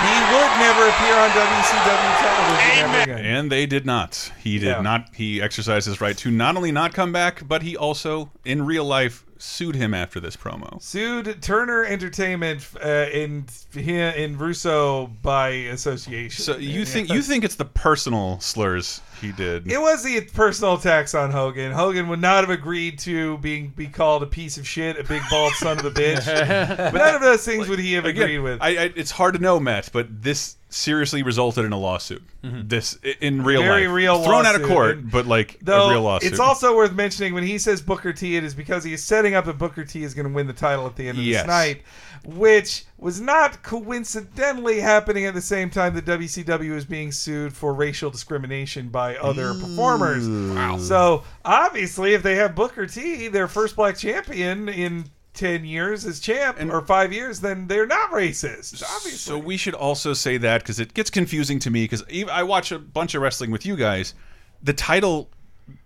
he 0.00 0.16
would 0.32 0.52
never 0.64 0.88
appear 0.88 1.12
on 1.20 1.28
WCW 1.36 2.10
television 2.24 2.88
ever 2.88 3.02
again. 3.12 3.24
And 3.26 3.52
they 3.52 3.66
did 3.66 3.84
not. 3.84 4.32
He 4.42 4.58
did 4.58 4.68
Yeah. 4.68 4.80
not. 4.80 5.08
He 5.14 5.42
exercised 5.42 5.86
his 5.86 6.00
right 6.00 6.16
to 6.16 6.30
not 6.30 6.56
only 6.56 6.72
not 6.72 6.94
come 6.94 7.12
back, 7.12 7.46
but 7.46 7.60
he 7.60 7.76
also, 7.76 8.30
in 8.46 8.64
real 8.64 8.86
life, 8.86 9.24
sued 9.40 9.74
him 9.74 9.94
after 9.94 10.20
this 10.20 10.36
promo. 10.36 10.80
Sued 10.82 11.42
Turner 11.42 11.84
Entertainment 11.84 12.66
uh, 12.84 13.06
in 13.12 13.46
in 13.74 14.38
Russo 14.38 15.06
by 15.22 15.48
association. 15.48 16.44
So 16.44 16.56
you 16.56 16.84
think 16.84 17.08
you 17.10 17.22
think 17.22 17.44
it's 17.44 17.56
the 17.56 17.64
personal 17.64 18.40
slurs 18.40 19.00
he 19.20 19.32
did? 19.32 19.70
It 19.70 19.80
was 19.80 20.02
the 20.02 20.20
personal 20.22 20.74
attacks 20.74 21.14
on 21.14 21.30
Hogan. 21.30 21.72
Hogan 21.72 22.08
would 22.08 22.20
not 22.20 22.42
have 22.44 22.50
agreed 22.50 22.98
to 23.00 23.38
being 23.38 23.68
be 23.68 23.86
called 23.86 24.22
a 24.22 24.26
piece 24.26 24.58
of 24.58 24.66
shit, 24.66 24.98
a 24.98 25.04
big 25.04 25.22
bald 25.30 25.52
son 25.54 25.78
of 25.78 25.84
a 25.84 25.90
bitch. 25.90 26.24
but 26.92 26.94
none 26.94 27.14
of 27.14 27.20
those 27.20 27.44
things 27.44 27.68
would 27.68 27.78
he 27.78 27.92
have 27.94 28.04
Again, 28.04 28.22
agreed 28.22 28.38
with. 28.38 28.58
I, 28.60 28.68
I, 28.68 28.92
it's 28.96 29.10
hard 29.10 29.34
to 29.34 29.40
know, 29.40 29.60
Matt, 29.60 29.90
but 29.92 30.22
this 30.22 30.56
seriously 30.68 31.22
resulted 31.22 31.64
in 31.64 31.72
a 31.72 31.78
lawsuit. 31.78 32.22
Mm-hmm. 32.44 32.68
This 32.68 32.96
in 33.20 33.42
real 33.42 33.62
Very 33.62 33.86
life, 33.86 33.94
real 33.94 34.22
thrown 34.22 34.46
out 34.46 34.54
of 34.54 34.62
court, 34.62 34.98
and- 34.98 35.10
but 35.10 35.26
like 35.26 35.58
Though 35.60 35.88
a 35.88 35.90
real 35.90 36.02
lawsuit. 36.02 36.30
it's 36.30 36.40
also 36.40 36.76
worth 36.76 36.92
mentioning 36.92 37.34
when 37.34 37.42
he 37.42 37.58
says 37.58 37.82
Booker 37.82 38.12
T, 38.12 38.36
it 38.36 38.44
is 38.44 38.54
because 38.54 38.84
he 38.84 38.92
is 38.92 39.02
setting 39.02 39.34
up 39.34 39.44
that 39.46 39.58
Booker 39.58 39.84
T 39.84 40.02
is 40.04 40.14
going 40.14 40.28
to 40.28 40.32
win 40.32 40.46
the 40.46 40.52
title 40.52 40.86
at 40.86 40.96
the 40.96 41.08
end 41.08 41.18
of 41.18 41.24
Yes. 41.24 41.42
this 41.42 41.48
night, 41.48 41.82
which 42.24 42.84
was 43.00 43.20
not 43.20 43.62
coincidentally 43.62 44.80
happening 44.80 45.24
at 45.24 45.32
the 45.34 45.40
same 45.40 45.70
time 45.70 45.94
that 45.94 46.04
WCW 46.04 46.74
was 46.74 46.84
being 46.84 47.10
sued 47.10 47.52
for 47.54 47.72
racial 47.72 48.10
discrimination 48.10 48.88
by 48.88 49.16
other 49.16 49.54
performers. 49.54 50.28
Wow. 50.28 50.76
So 50.76 51.24
obviously, 51.44 52.12
if 52.12 52.22
they 52.22 52.36
have 52.36 52.54
Booker 52.54 52.86
T, 52.86 53.28
their 53.28 53.48
first 53.48 53.74
black 53.76 53.96
champion 53.96 54.68
in. 54.68 55.04
10 55.32 55.64
years 55.64 56.04
as 56.04 56.18
champ 56.18 56.60
or 56.60 56.80
5 56.80 57.12
years 57.12 57.38
then 57.40 57.68
they're 57.68 57.86
not 57.86 58.10
racist 58.10 58.82
obviously 58.82 59.16
So 59.16 59.38
we 59.38 59.56
should 59.56 59.74
also 59.74 60.12
say 60.12 60.36
that 60.38 60.60
because 60.62 60.80
it 60.80 60.92
gets 60.92 61.08
confusing 61.08 61.60
to 61.60 61.70
me 61.70 61.84
because 61.84 62.02
I 62.28 62.42
watch 62.42 62.72
a 62.72 62.80
bunch 62.80 63.14
of 63.14 63.22
wrestling 63.22 63.52
with 63.52 63.64
you 63.64 63.76
guys. 63.76 64.12
The 64.60 64.72
title, 64.72 65.30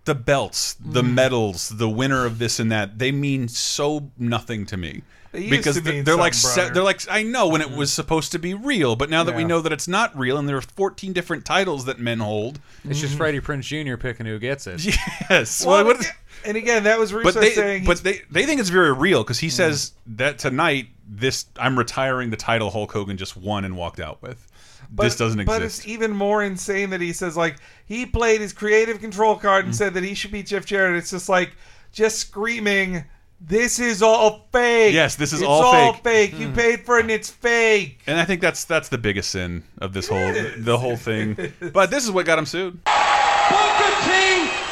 the 0.05 0.15
belts, 0.15 0.73
the 0.83 1.03
Mm. 1.03 1.13
medals, 1.13 1.69
the 1.69 1.87
winner 1.87 2.25
of 2.25 2.39
this 2.39 2.59
and 2.59 2.71
that, 2.71 2.97
they 2.97 3.11
mean 3.11 3.47
so 3.47 4.11
nothing 4.17 4.65
to 4.65 4.77
me. 4.77 5.03
They 5.35 5.41
used 5.41 5.51
because 5.51 5.75
to 5.75 5.81
they're, 5.81 6.01
they're 6.01 6.15
like 6.15 6.33
something, 6.33 6.61
brother. 6.61 6.73
they're 6.73 6.83
like 6.83 7.01
I 7.09 7.23
know 7.23 7.47
when 7.47 7.61
it 7.61 7.67
mm-hmm. 7.67 7.77
was 7.77 7.91
supposed 7.91 8.31
to 8.31 8.39
be 8.39 8.53
real, 8.53 8.95
but 8.95 9.09
now 9.09 9.23
that 9.25 9.35
we 9.35 9.43
know 9.43 9.59
that 9.59 9.73
it's 9.73 9.87
not 9.87 10.17
real 10.17 10.37
and 10.37 10.47
there 10.47 10.55
are 10.55 10.61
14 10.61 11.11
different 11.11 11.43
titles 11.43 11.85
that 11.85 11.99
men 11.99 12.19
hold. 12.19 12.59
It's 12.85 12.99
just 12.99 13.11
mm-hmm. 13.11 13.17
Freddie 13.17 13.39
Prinze 13.41 13.63
Jr. 13.63 13.97
picking 13.97 14.25
who 14.25 14.39
gets 14.39 14.65
it. 14.65 14.85
Yes. 15.29 15.65
well, 15.65 15.83
Well, 15.85 15.97
and, 16.45 16.57
again, 16.57 16.83
that 16.83 16.99
was 16.99 17.11
Russo 17.11 17.33
but 17.33 17.41
they 17.41 17.51
saying 17.51 17.85
but 17.85 17.97
they 17.97 18.21
they 18.31 18.45
think 18.45 18.61
it's 18.61 18.69
very 18.69 18.93
real 18.93 19.23
because 19.23 19.39
he 19.39 19.47
mm-hmm. 19.47 19.55
says 19.55 19.93
that 20.07 20.37
tonight 20.39 20.87
this 21.07 21.45
I'm 21.57 21.77
retiring 21.77 22.29
the 22.29 22.37
title 22.37 22.69
Hulk 22.69 22.91
Hogan 22.91 23.17
just 23.17 23.35
won 23.35 23.65
and 23.65 23.75
walked 23.75 23.99
out 23.99 24.21
with. 24.21 24.47
But, 24.91 25.03
this 25.03 25.15
doesn't 25.17 25.39
exist. 25.39 25.59
But 25.59 25.65
it's 25.65 25.87
even 25.87 26.11
more 26.11 26.43
insane 26.43 26.91
that 26.91 27.01
he 27.01 27.11
says 27.11 27.35
like 27.35 27.57
he 27.85 28.05
played 28.05 28.39
his 28.41 28.53
creative 28.53 28.99
control 28.99 29.35
card 29.35 29.65
Mm. 29.65 29.67
and 29.67 29.75
said 29.75 29.93
that 29.95 30.03
he 30.03 30.13
should 30.13 30.31
beat 30.31 30.47
Jeff 30.47 30.65
Jarrett. 30.65 30.95
It's 30.95 31.11
just 31.11 31.27
like 31.27 31.55
just 31.91 32.19
screaming. 32.19 33.03
This 33.47 33.77
is 33.77 34.01
all 34.01 34.47
fake. 34.51 34.93
Yes, 34.93 35.15
this 35.15 35.31
is 35.31 35.41
It's 35.41 35.47
all 35.47 35.93
fake." 35.93 36.33
You 36.33 36.47
hmm. 36.47 36.55
paid 36.55 36.85
for 36.85 36.97
it 36.97 37.01
and 37.01 37.11
it's 37.11 37.29
fake. 37.29 38.01
and 38.07 38.19
I 38.19 38.25
think 38.25 38.41
that's 38.41 38.65
that's 38.65 38.89
the 38.89 38.97
biggest 38.97 39.29
sin 39.29 39.63
of 39.77 39.93
this 39.93 40.07
whole 40.07 40.33
the 40.57 40.77
whole 40.77 40.97
thing. 40.97 41.37
But 41.71 41.91
this 41.91 42.03
is 42.03 42.11
what 42.11 42.25
got 42.25 42.39
him 42.39 42.47
sued. 42.47 42.83
Booker 42.85 43.93
T 44.01 44.11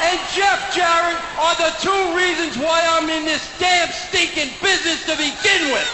and 0.10 0.18
Jeff 0.34 0.74
Jarrett 0.74 1.22
are 1.38 1.56
the 1.62 1.70
two 1.86 2.18
reasons 2.18 2.58
why 2.58 2.82
I'm 2.98 3.10
in 3.10 3.26
this 3.26 3.46
damn 3.60 3.92
stinking 3.94 4.50
business 4.58 5.06
to 5.06 5.14
begin 5.22 5.70
with. 5.70 5.90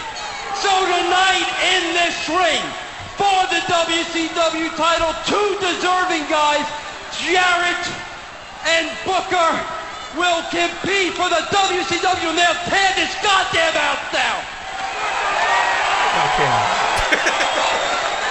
So 0.56 0.72
tonight 0.88 1.48
in 1.60 1.84
this 1.92 2.16
ring 2.32 2.64
for 3.20 3.44
the 3.52 3.60
WCW 3.68 4.72
title, 4.80 5.12
two 5.28 5.50
deserving 5.60 6.24
guys, 6.32 6.64
Jarrett 7.20 7.84
and 8.64 8.88
Booker, 9.04 9.79
will 10.16 10.42
compete 10.50 11.14
for 11.14 11.28
the 11.28 11.42
WCW 11.50 12.30
and 12.30 12.38
they'll 12.38 12.62
tear 12.66 12.90
this 12.96 13.14
goddamn 13.22 13.74
house 13.74 14.12
down. 14.12 14.40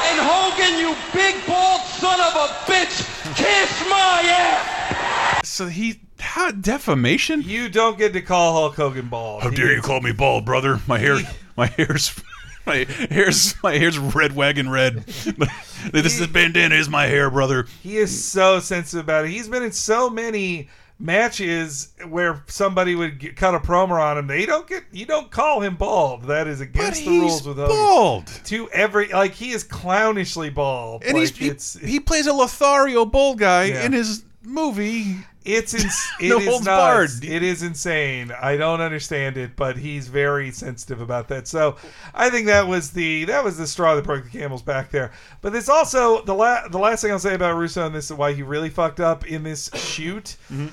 And 0.10 0.20
Hogan, 0.22 0.80
you 0.80 0.96
big 1.14 1.46
bald 1.46 1.82
son 1.82 2.20
of 2.20 2.34
a 2.36 2.48
bitch, 2.66 3.06
kiss 3.36 3.88
my 3.88 4.24
ass! 4.26 5.48
So 5.48 5.68
he 5.68 6.00
how 6.20 6.52
defamation? 6.52 7.42
You 7.44 7.70
don't 7.70 7.98
get 7.98 8.14
to 8.14 8.22
call 8.22 8.54
Hulk 8.54 8.76
Hogan 8.76 9.08
bald. 9.08 9.44
How 9.44 9.50
He 9.50 9.56
dare 9.56 9.74
you 9.76 9.82
call 9.82 10.02
me 10.02 10.12
bald, 10.12 10.46
brother? 10.46 10.80
My 10.88 10.98
hair, 10.98 11.20
my 11.58 11.68
hair's, 11.68 12.20
my 12.66 12.86
hair's, 13.10 13.54
my 13.64 13.78
hair's 13.78 13.98
red 14.00 14.36
wagon 14.36 14.70
red. 14.70 14.96
this 15.92 16.20
is 16.20 16.28
bandana 16.28 16.76
is 16.76 16.90
my 16.90 17.06
hair, 17.06 17.30
brother. 17.30 17.68
He 17.84 17.98
is 17.98 18.24
so 18.24 18.60
sensitive 18.60 19.06
about 19.06 19.26
it. 19.26 19.32
He's 19.32 19.48
been 19.48 19.64
in 19.64 19.72
so 19.72 20.10
many 20.10 20.70
matches 21.00 21.94
where 22.08 22.44
somebody 22.48 22.94
would 22.94 23.20
get, 23.20 23.36
cut 23.36 23.56
a 23.56 23.60
promo 23.60 24.00
on 24.00 24.18
him. 24.18 24.28
They 24.28 24.46
don't 24.46 24.68
get 24.68 24.84
you 24.92 25.06
don't 25.06 25.32
call 25.32 25.62
him 25.62 25.76
bald. 25.76 26.24
That 26.24 26.48
is 26.48 26.62
against 26.62 27.04
the 27.06 27.20
rules 27.20 27.48
with 27.48 27.58
Hogan. 27.58 27.76
bald, 27.76 28.28
To 28.46 28.70
every 28.72 29.08
like 29.08 29.32
he 29.34 29.52
is 29.52 29.64
clownishly 29.64 30.54
bald. 30.54 31.04
and 31.04 31.14
like, 31.18 31.22
he's 31.30 31.38
he, 31.38 31.48
it's 31.48 31.80
he 31.80 32.00
plays 32.00 32.28
a 32.28 32.34
Lothario 32.34 33.06
bald 33.06 33.40
guy 33.40 33.66
Yeah. 33.66 33.86
in 33.86 33.94
his 33.94 34.24
movie. 34.44 35.16
it's 35.46 35.74
ins- 35.74 36.08
it 36.20 36.30
No 36.30 36.38
is 36.40 36.64
nuts. 36.66 37.20
It 37.24 37.44
is 37.44 37.64
insane. 37.64 38.32
I 38.42 38.58
don't 38.58 38.82
understand 38.82 39.38
it, 39.38 39.56
but 39.56 39.78
he's 39.78 40.08
very 40.10 40.52
sensitive 40.52 41.00
about 41.02 41.30
that. 41.30 41.48
So 41.48 41.78
I 42.14 42.30
think 42.30 42.48
that 42.48 42.68
was 42.68 42.92
the 42.92 43.24
that 43.26 43.44
was 43.44 43.58
the 43.58 43.68
straw 43.68 43.96
that 43.96 44.04
broke 44.04 44.26
the 44.30 44.38
camel's 44.38 44.62
back 44.62 44.92
there. 44.92 45.12
But 45.42 45.56
it's 45.56 45.70
also 45.70 46.22
the 46.24 46.34
la- 46.36 46.68
the 46.68 46.78
last 46.78 47.02
thing 47.02 47.12
I'll 47.12 47.20
say 47.20 47.36
about 47.36 47.56
Russo 47.56 47.86
and 47.86 47.96
this 47.96 48.12
is 48.12 48.18
why 48.18 48.34
he 48.34 48.44
really 48.44 48.70
fucked 48.70 49.00
up 49.00 49.26
in 49.26 49.44
this 49.44 49.70
shoot 49.76 50.36
Mm-hmm. 50.52 50.68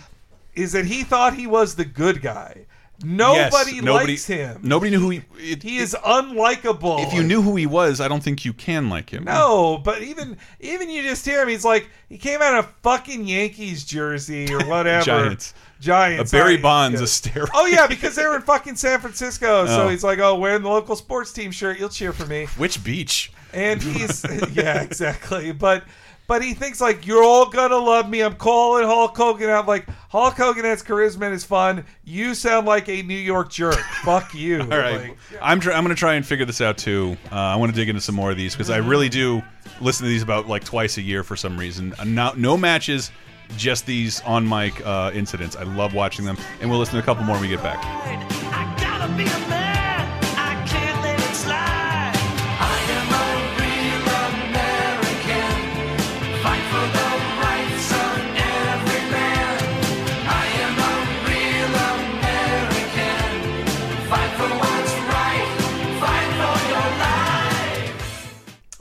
Is 0.57 0.73
that 0.73 0.87
he 0.87 1.05
thought 1.05 1.35
he 1.35 1.47
was 1.47 1.75
the 1.77 1.85
good 1.85 2.21
guy. 2.23 2.67
Nobody, 3.05 3.73
Yes, 3.75 3.83
nobody 3.83 4.13
likes 4.13 4.25
him. 4.27 4.61
Nobody 4.63 4.91
knew 4.91 5.01
who 5.01 5.11
he. 5.11 5.23
It, 5.39 5.63
he 5.63 5.77
is 5.77 5.95
unlikable. 6.03 7.07
If 7.07 7.13
you 7.13 7.23
knew 7.23 7.43
who 7.43 7.55
he 7.55 7.67
was, 7.67 8.01
I 8.01 8.09
don't 8.09 8.23
think 8.23 8.47
you 8.47 8.55
can 8.55 8.89
like 8.89 9.11
him. 9.11 9.25
No, 9.25 9.77
but 9.85 10.03
even 10.03 10.39
even 10.61 10.89
you 10.89 11.03
just 11.03 11.23
hear 11.25 11.43
him, 11.43 11.49
he's 11.49 11.65
like 11.65 11.91
he 12.09 12.17
came 12.17 12.41
out 12.41 12.59
of 12.59 12.65
a 12.65 12.69
fucking 12.83 13.27
Yankees 13.27 13.85
jersey 13.85 14.51
or 14.51 14.65
whatever. 14.67 15.05
Giants. 15.05 15.53
Giants. 15.79 16.33
A 16.33 16.37
Barry. 16.37 16.57
Bonds, 16.57 16.99
a 17.03 17.05
steroid. 17.05 17.51
Oh 17.53 17.67
yeah, 17.67 17.87
because 17.87 18.15
they 18.15 18.27
were 18.27 18.37
in 18.37 18.43
fucking 18.43 18.77
San 18.77 18.99
Francisco. 19.01 19.67
So 19.67 19.83
Oh. 19.85 19.89
he's 19.89 20.03
like, 20.03 20.19
oh, 20.19 20.35
wearing 20.37 20.63
the 20.63 20.71
local 20.71 20.97
sports 20.97 21.35
team 21.35 21.51
shirt, 21.51 21.79
you'll 21.79 21.91
cheer 21.91 22.15
for 22.15 22.25
me. 22.25 22.47
Which 22.57 22.83
beach? 22.83 23.31
And 23.53 23.83
he's 23.83 24.25
yeah, 24.55 24.81
exactly. 24.81 25.53
But 25.53 25.85
but 26.27 26.43
he 26.43 26.55
thinks 26.55 26.81
like 26.81 27.07
you're 27.07 27.23
all 27.23 27.47
gonna 27.47 27.77
love 27.77 28.09
me. 28.09 28.21
I'm 28.23 28.35
calling 28.35 28.85
Hulk 28.85 29.17
Hogan 29.17 29.49
out. 29.51 29.67
Like 29.67 29.87
Hulk 30.09 30.35
Hogan 30.35 30.65
has 30.65 30.83
charisma 30.83 31.23
and 31.27 31.35
is 31.35 31.45
fun. 31.45 31.85
You 32.05 32.35
sound 32.35 32.67
like 32.67 32.89
a 32.89 33.03
New 33.03 33.15
York 33.15 33.51
jerk. 33.51 33.75
Fuck 34.05 34.35
you. 34.35 34.61
All 34.61 34.67
right, 34.69 35.11
Like, 35.11 35.19
I'm 35.41 35.61
try 35.61 35.75
I'm 35.75 35.85
gonna 35.85 35.95
try 35.95 36.15
and 36.15 36.27
figure 36.27 36.45
this 36.45 36.61
out 36.61 36.79
too. 36.79 37.17
Uh, 37.31 37.37
I 37.37 37.57
want 37.57 37.73
to 37.73 37.77
dig 37.77 37.89
into 37.89 38.01
some 38.01 38.15
more 38.15 38.31
of 38.31 38.37
these 38.37 38.55
because 38.55 38.71
I 38.71 38.79
really 38.79 39.09
do 39.09 39.43
listen 39.81 40.05
to 40.05 40.09
these 40.09 40.23
about 40.23 40.49
like 40.49 40.65
twice 40.65 40.97
a 40.99 41.03
year 41.03 41.23
for 41.23 41.37
some 41.37 41.59
reason. 41.59 41.95
Uh, 41.99 42.05
no, 42.05 42.33
no 42.37 42.57
matches, 42.57 43.11
just 43.57 43.87
these 43.87 44.21
on 44.23 44.49
mic 44.49 44.85
uh, 44.87 45.11
incidents. 45.15 45.57
I 45.57 45.63
love 45.63 45.95
watching 45.95 46.25
them, 46.25 46.37
and 46.61 46.71
we'll 46.71 46.79
listen 46.79 46.95
to 46.95 47.01
a 47.01 47.05
couple 47.05 47.25
more 47.25 47.37
when 47.37 47.43
we 47.43 47.49
get 47.49 47.63
back. 47.63 47.83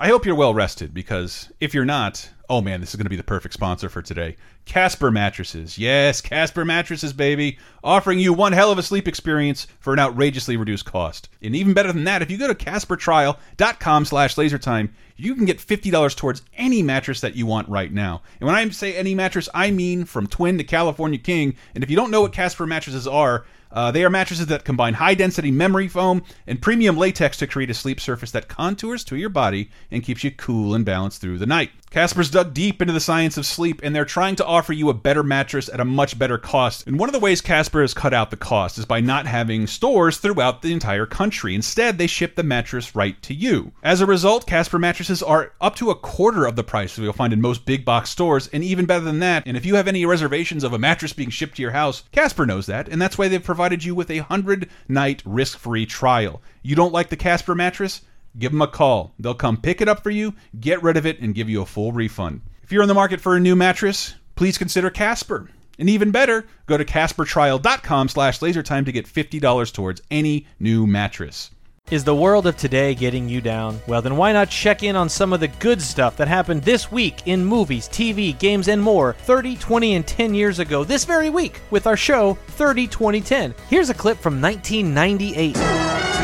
I 0.05 0.09
hope 0.09 0.23
you're 0.23 0.35
well 0.35 0.53
rested 0.53 0.93
because 0.93 1.51
if 1.59 1.73
you're 1.73 1.83
not, 1.83 2.29
oh 2.47 2.61
man, 2.61 2.79
this 2.79 2.91
is 2.91 2.95
going 2.95 3.07
to 3.07 3.09
be 3.09 3.15
the 3.15 3.23
perfect 3.23 3.55
sponsor 3.55 3.89
for 3.89 4.03
today. 4.03 4.35
Casper 4.65 5.09
Mattresses. 5.09 5.79
Yes, 5.79 6.21
Casper 6.21 6.63
Mattresses, 6.63 7.11
baby. 7.11 7.57
Offering 7.83 8.19
you 8.19 8.31
one 8.31 8.53
hell 8.53 8.71
of 8.71 8.77
a 8.77 8.83
sleep 8.83 9.07
experience 9.07 9.65
for 9.79 9.93
an 9.93 9.99
outrageously 9.99 10.57
reduced 10.57 10.85
cost. 10.85 11.29
And 11.41 11.55
even 11.55 11.73
better 11.73 11.91
than 11.91 12.03
that, 12.03 12.21
if 12.21 12.29
you 12.29 12.37
go 12.37 12.47
to 12.47 12.53
CasperTrial.com 12.53 14.05
slash 14.05 14.35
lasertime, 14.35 14.91
you 15.17 15.33
can 15.33 15.45
get 15.45 15.57
$50 15.57 16.15
towards 16.15 16.43
any 16.55 16.83
mattress 16.83 17.21
that 17.21 17.35
you 17.35 17.47
want 17.47 17.67
right 17.67 17.91
now. 17.91 18.21
And 18.39 18.45
when 18.45 18.55
I 18.55 18.69
say 18.69 18.95
any 18.95 19.15
mattress, 19.15 19.49
I 19.55 19.71
mean 19.71 20.05
from 20.05 20.27
Twin 20.27 20.59
to 20.59 20.63
California 20.63 21.17
King. 21.17 21.55
And 21.73 21.83
if 21.83 21.89
you 21.89 21.95
don't 21.95 22.11
know 22.11 22.21
what 22.21 22.31
Casper 22.31 22.67
mattresses 22.67 23.07
are, 23.07 23.45
uh, 23.75 23.91
they 23.91 24.03
are 24.03 24.09
mattresses 24.09 24.47
that 24.47 24.63
combine 24.63 24.95
high 24.95 25.13
density 25.13 25.51
memory 25.51 25.87
foam 25.87 26.23
and 26.47 26.61
premium 26.61 26.97
latex 26.97 27.37
to 27.37 27.45
create 27.45 27.69
a 27.69 27.73
sleep 27.73 27.99
surface 27.99 28.31
that 28.31 28.47
contours 28.47 29.03
to 29.03 29.17
your 29.17 29.29
body 29.29 29.69
and 29.91 30.03
keeps 30.03 30.23
you 30.23 30.31
cool 30.31 30.73
and 30.73 30.85
balanced 30.85 31.21
through 31.21 31.37
the 31.37 31.45
night. 31.45 31.71
Casper's 31.95 32.29
dug 32.29 32.53
deep 32.53 32.81
into 32.81 32.93
the 32.93 32.99
science 32.99 33.37
of 33.37 33.45
sleep 33.45 33.79
and 33.81 33.95
they're 33.95 34.03
trying 34.03 34.35
to 34.35 34.45
offer 34.45 34.73
you 34.73 34.89
a 34.89 34.93
better 34.93 35.23
mattress 35.23 35.69
at 35.69 35.79
a 35.79 35.85
much 35.85 36.19
better 36.19 36.37
cost. 36.37 36.85
And 36.85 36.99
one 36.99 37.07
of 37.07 37.13
the 37.13 37.21
ways 37.21 37.39
Casper 37.39 37.79
has 37.79 37.93
cut 37.93 38.13
out 38.13 38.31
the 38.31 38.35
cost 38.35 38.77
is 38.77 38.83
by 38.83 38.99
not 38.99 39.27
having 39.27 39.65
stores 39.65 40.17
throughout 40.17 40.61
the 40.61 40.73
entire 40.73 41.05
country. 41.05 41.55
Instead, 41.55 41.97
they 41.97 42.05
ship 42.07 42.35
the 42.35 42.43
mattress 42.43 42.97
right 42.97 43.21
to 43.21 43.33
you. 43.33 43.71
As 43.81 44.01
a 44.01 44.05
result, 44.05 44.45
Casper 44.45 44.77
mattresses 44.77 45.23
are 45.23 45.53
up 45.61 45.77
to 45.77 45.89
a 45.89 45.95
quarter 45.95 46.45
of 46.45 46.57
the 46.57 46.65
price 46.65 46.97
you'll 46.97 47.13
find 47.13 47.31
in 47.31 47.39
most 47.39 47.65
big 47.65 47.85
box 47.85 48.09
stores, 48.09 48.49
and 48.49 48.61
even 48.61 48.85
better 48.85 49.05
than 49.05 49.19
that. 49.19 49.43
And 49.47 49.55
if 49.55 49.65
you 49.65 49.75
have 49.75 49.87
any 49.87 50.05
reservations 50.05 50.65
of 50.65 50.73
a 50.73 50.77
mattress 50.77 51.13
being 51.13 51.29
shipped 51.29 51.55
to 51.55 51.61
your 51.61 51.71
house, 51.71 52.03
Casper 52.11 52.45
knows 52.45 52.65
that, 52.65 52.89
and 52.89 53.01
that's 53.01 53.17
why 53.17 53.29
they've 53.29 53.41
provided 53.41 53.85
you 53.85 53.95
with 53.95 54.11
a 54.11 54.19
100 54.19 54.69
night 54.89 55.23
risk 55.23 55.57
free 55.57 55.85
trial. 55.85 56.41
You 56.61 56.75
don't 56.75 56.91
like 56.91 57.07
the 57.07 57.15
Casper 57.15 57.55
mattress? 57.55 58.01
Give 58.37 58.51
them 58.51 58.61
a 58.61 58.67
call. 58.67 59.13
They'll 59.19 59.33
come 59.33 59.57
pick 59.57 59.81
it 59.81 59.87
up 59.87 60.03
for 60.03 60.09
you, 60.09 60.33
get 60.59 60.83
rid 60.83 60.97
of 60.97 61.05
it, 61.05 61.19
and 61.19 61.35
give 61.35 61.49
you 61.49 61.61
a 61.61 61.65
full 61.65 61.91
refund. 61.91 62.41
If 62.63 62.71
you're 62.71 62.81
in 62.81 62.87
the 62.87 62.93
market 62.93 63.21
for 63.21 63.35
a 63.35 63.39
new 63.39 63.55
mattress, 63.55 64.15
please 64.35 64.57
consider 64.57 64.89
Casper. 64.89 65.49
And 65.77 65.89
even 65.89 66.11
better, 66.11 66.45
go 66.67 66.77
to 66.77 66.85
CasperTrial.com 66.85 68.09
slash 68.09 68.39
lasertime 68.39 68.85
to 68.85 68.91
get 68.91 69.05
$50 69.07 69.73
towards 69.73 70.01
any 70.09 70.47
new 70.59 70.87
mattress. 70.87 71.51
Is 71.91 72.03
the 72.03 72.15
world 72.15 72.47
of 72.47 72.57
today 72.57 72.95
getting 72.95 73.29
you 73.29 73.41
down? 73.41 73.79
Well, 73.87 74.01
then 74.01 74.17
why 74.17 74.33
not 74.33 74.49
check 74.49 74.81
in 74.81 74.95
on 74.95 75.07
some 75.07 75.33
of 75.33 75.39
the 75.39 75.47
good 75.47 75.79
stuff 75.79 76.17
that 76.17 76.27
happened 76.27 76.63
this 76.63 76.91
week 76.91 77.27
in 77.27 77.45
movies, 77.45 77.87
TV, 77.87 78.37
games, 78.39 78.69
and 78.69 78.81
more 78.81 79.13
30, 79.13 79.55
20, 79.57 79.93
and 79.93 80.07
10 80.07 80.33
years 80.33 80.57
ago 80.57 80.83
this 80.83 81.05
very 81.05 81.29
week 81.29 81.61
with 81.69 81.85
our 81.85 81.95
show 81.95 82.33
30, 82.47 82.87
20, 82.87 83.21
10. 83.21 83.53
Here's 83.69 83.91
a 83.91 83.93
clip 83.93 84.17
from 84.17 84.41
1998. 84.41 86.14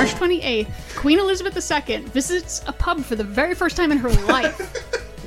March 0.00 0.14
28th, 0.14 0.96
Queen 0.96 1.18
Elizabeth 1.18 1.54
II 1.88 1.98
visits 2.06 2.62
a 2.66 2.72
pub 2.72 3.04
for 3.04 3.16
the 3.16 3.22
very 3.22 3.54
first 3.54 3.76
time 3.76 3.92
in 3.92 3.98
her 3.98 4.08
life. 4.28 4.58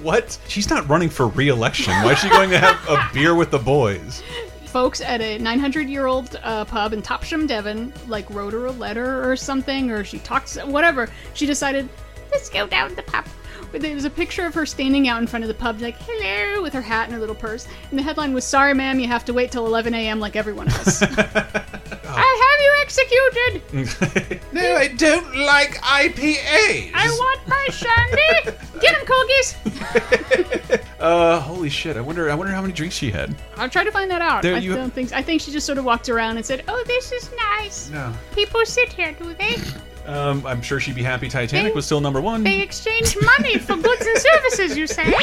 What? 0.02 0.36
She's 0.48 0.68
not 0.68 0.90
running 0.90 1.10
for 1.10 1.28
re-election. 1.28 1.94
Why 1.94 2.14
is 2.14 2.18
she 2.18 2.28
going 2.28 2.50
to 2.50 2.58
have 2.58 2.90
a 2.90 3.08
beer 3.14 3.36
with 3.36 3.52
the 3.52 3.60
boys? 3.60 4.24
Folks 4.66 5.00
at 5.00 5.22
a 5.22 5.38
900 5.38 5.88
year 5.88 6.08
old 6.08 6.40
uh, 6.42 6.66
pub 6.66 6.92
in 6.92 7.04
Topsham, 7.04 7.48
Devon, 7.48 7.94
like 8.08 8.28
wrote 8.32 8.54
her 8.54 8.66
a 8.66 8.72
letter 8.72 9.30
or 9.30 9.36
something, 9.36 9.92
or 9.92 10.04
she 10.04 10.18
talks, 10.18 10.58
whatever. 10.58 11.08
She 11.36 11.46
decided, 11.46 11.88
let's 12.32 12.50
go 12.50 12.66
down 12.66 12.90
to 12.90 12.96
the 12.96 13.04
pub. 13.04 13.26
But 13.74 13.82
There 13.82 13.96
was 13.96 14.06
a 14.06 14.10
picture 14.12 14.46
of 14.46 14.54
her 14.54 14.68
standing 14.68 15.08
out 15.08 15.20
in 15.20 15.26
front 15.26 15.44
of 15.44 15.48
the 15.48 15.56
pub, 15.56 15.82
like, 15.82 15.98
hello, 16.00 16.62
with 16.62 16.74
her 16.74 16.82
hat 16.82 17.06
and 17.06 17.14
her 17.14 17.20
little 17.20 17.34
purse. 17.34 17.68
And 17.90 17.98
the 17.98 18.04
headline 18.04 18.32
was, 18.32 18.46
sorry, 18.46 18.76
ma'am, 18.76 19.00
you 19.00 19.08
have 19.08 19.26
to 19.26 19.34
wait 19.34 19.52
till 19.52 19.66
11 19.66 19.96
a.m. 19.96 20.20
like 20.20 20.36
everyone 20.36 20.68
else. 20.68 21.02
I 21.02 21.08
have 21.10 22.60
you 22.62 22.74
executed! 22.82 24.40
No, 24.54 24.76
I 24.76 24.90
don't 24.90 25.36
like 25.36 25.78
IPAs. 25.82 26.92
I 26.94 27.08
want 27.10 27.48
my 27.48 27.68
shandy! 27.72 28.56
Get 28.80 28.96
him, 28.96 29.08
Corgis! 29.08 30.80
Uh, 31.00 31.40
holy 31.40 31.70
shit! 31.70 31.98
I 31.98 32.02
wonder. 32.02 32.30
I 32.30 32.36
wonder 32.36 32.54
how 32.54 32.62
many 32.62 32.74
drinks 32.74 32.96
she 32.96 33.10
had. 33.10 33.36
I'll 33.58 33.68
try 33.70 33.84
to 33.84 33.92
find 33.92 34.12
that 34.12 34.22
out. 34.22 34.44
There 34.44 34.56
I 34.56 34.60
you- 34.60 34.76
don't 34.76 34.94
think. 34.94 35.12
I 35.12 35.24
think 35.24 35.42
she 35.42 35.52
just 35.52 35.66
sort 35.66 35.80
of 35.80 35.86
walked 35.86 36.08
around 36.08 36.38
and 36.38 36.46
said, 36.46 36.64
"Oh, 36.68 36.84
this 36.86 37.12
is 37.12 37.32
nice. 37.58 37.90
No. 37.90 38.14
People 38.36 38.64
sit 38.66 38.94
here, 38.94 39.12
do 39.14 39.34
they?" 39.34 39.58
Um, 40.06 40.46
I'm 40.46 40.62
sure 40.62 40.80
she'd 40.80 40.96
be 40.96 41.04
happy 41.04 41.30
Titanic 41.30 41.72
They- 41.74 41.76
was 41.76 41.86
still 41.86 42.02
number 42.02 42.20
one. 42.22 42.44
They 42.44 42.62
exchange 42.62 43.16
money 43.22 43.58
for 43.58 43.76
goods 43.76 44.06
and 44.06 44.18
services, 44.18 44.78
you 44.78 44.88
say? 44.88 45.14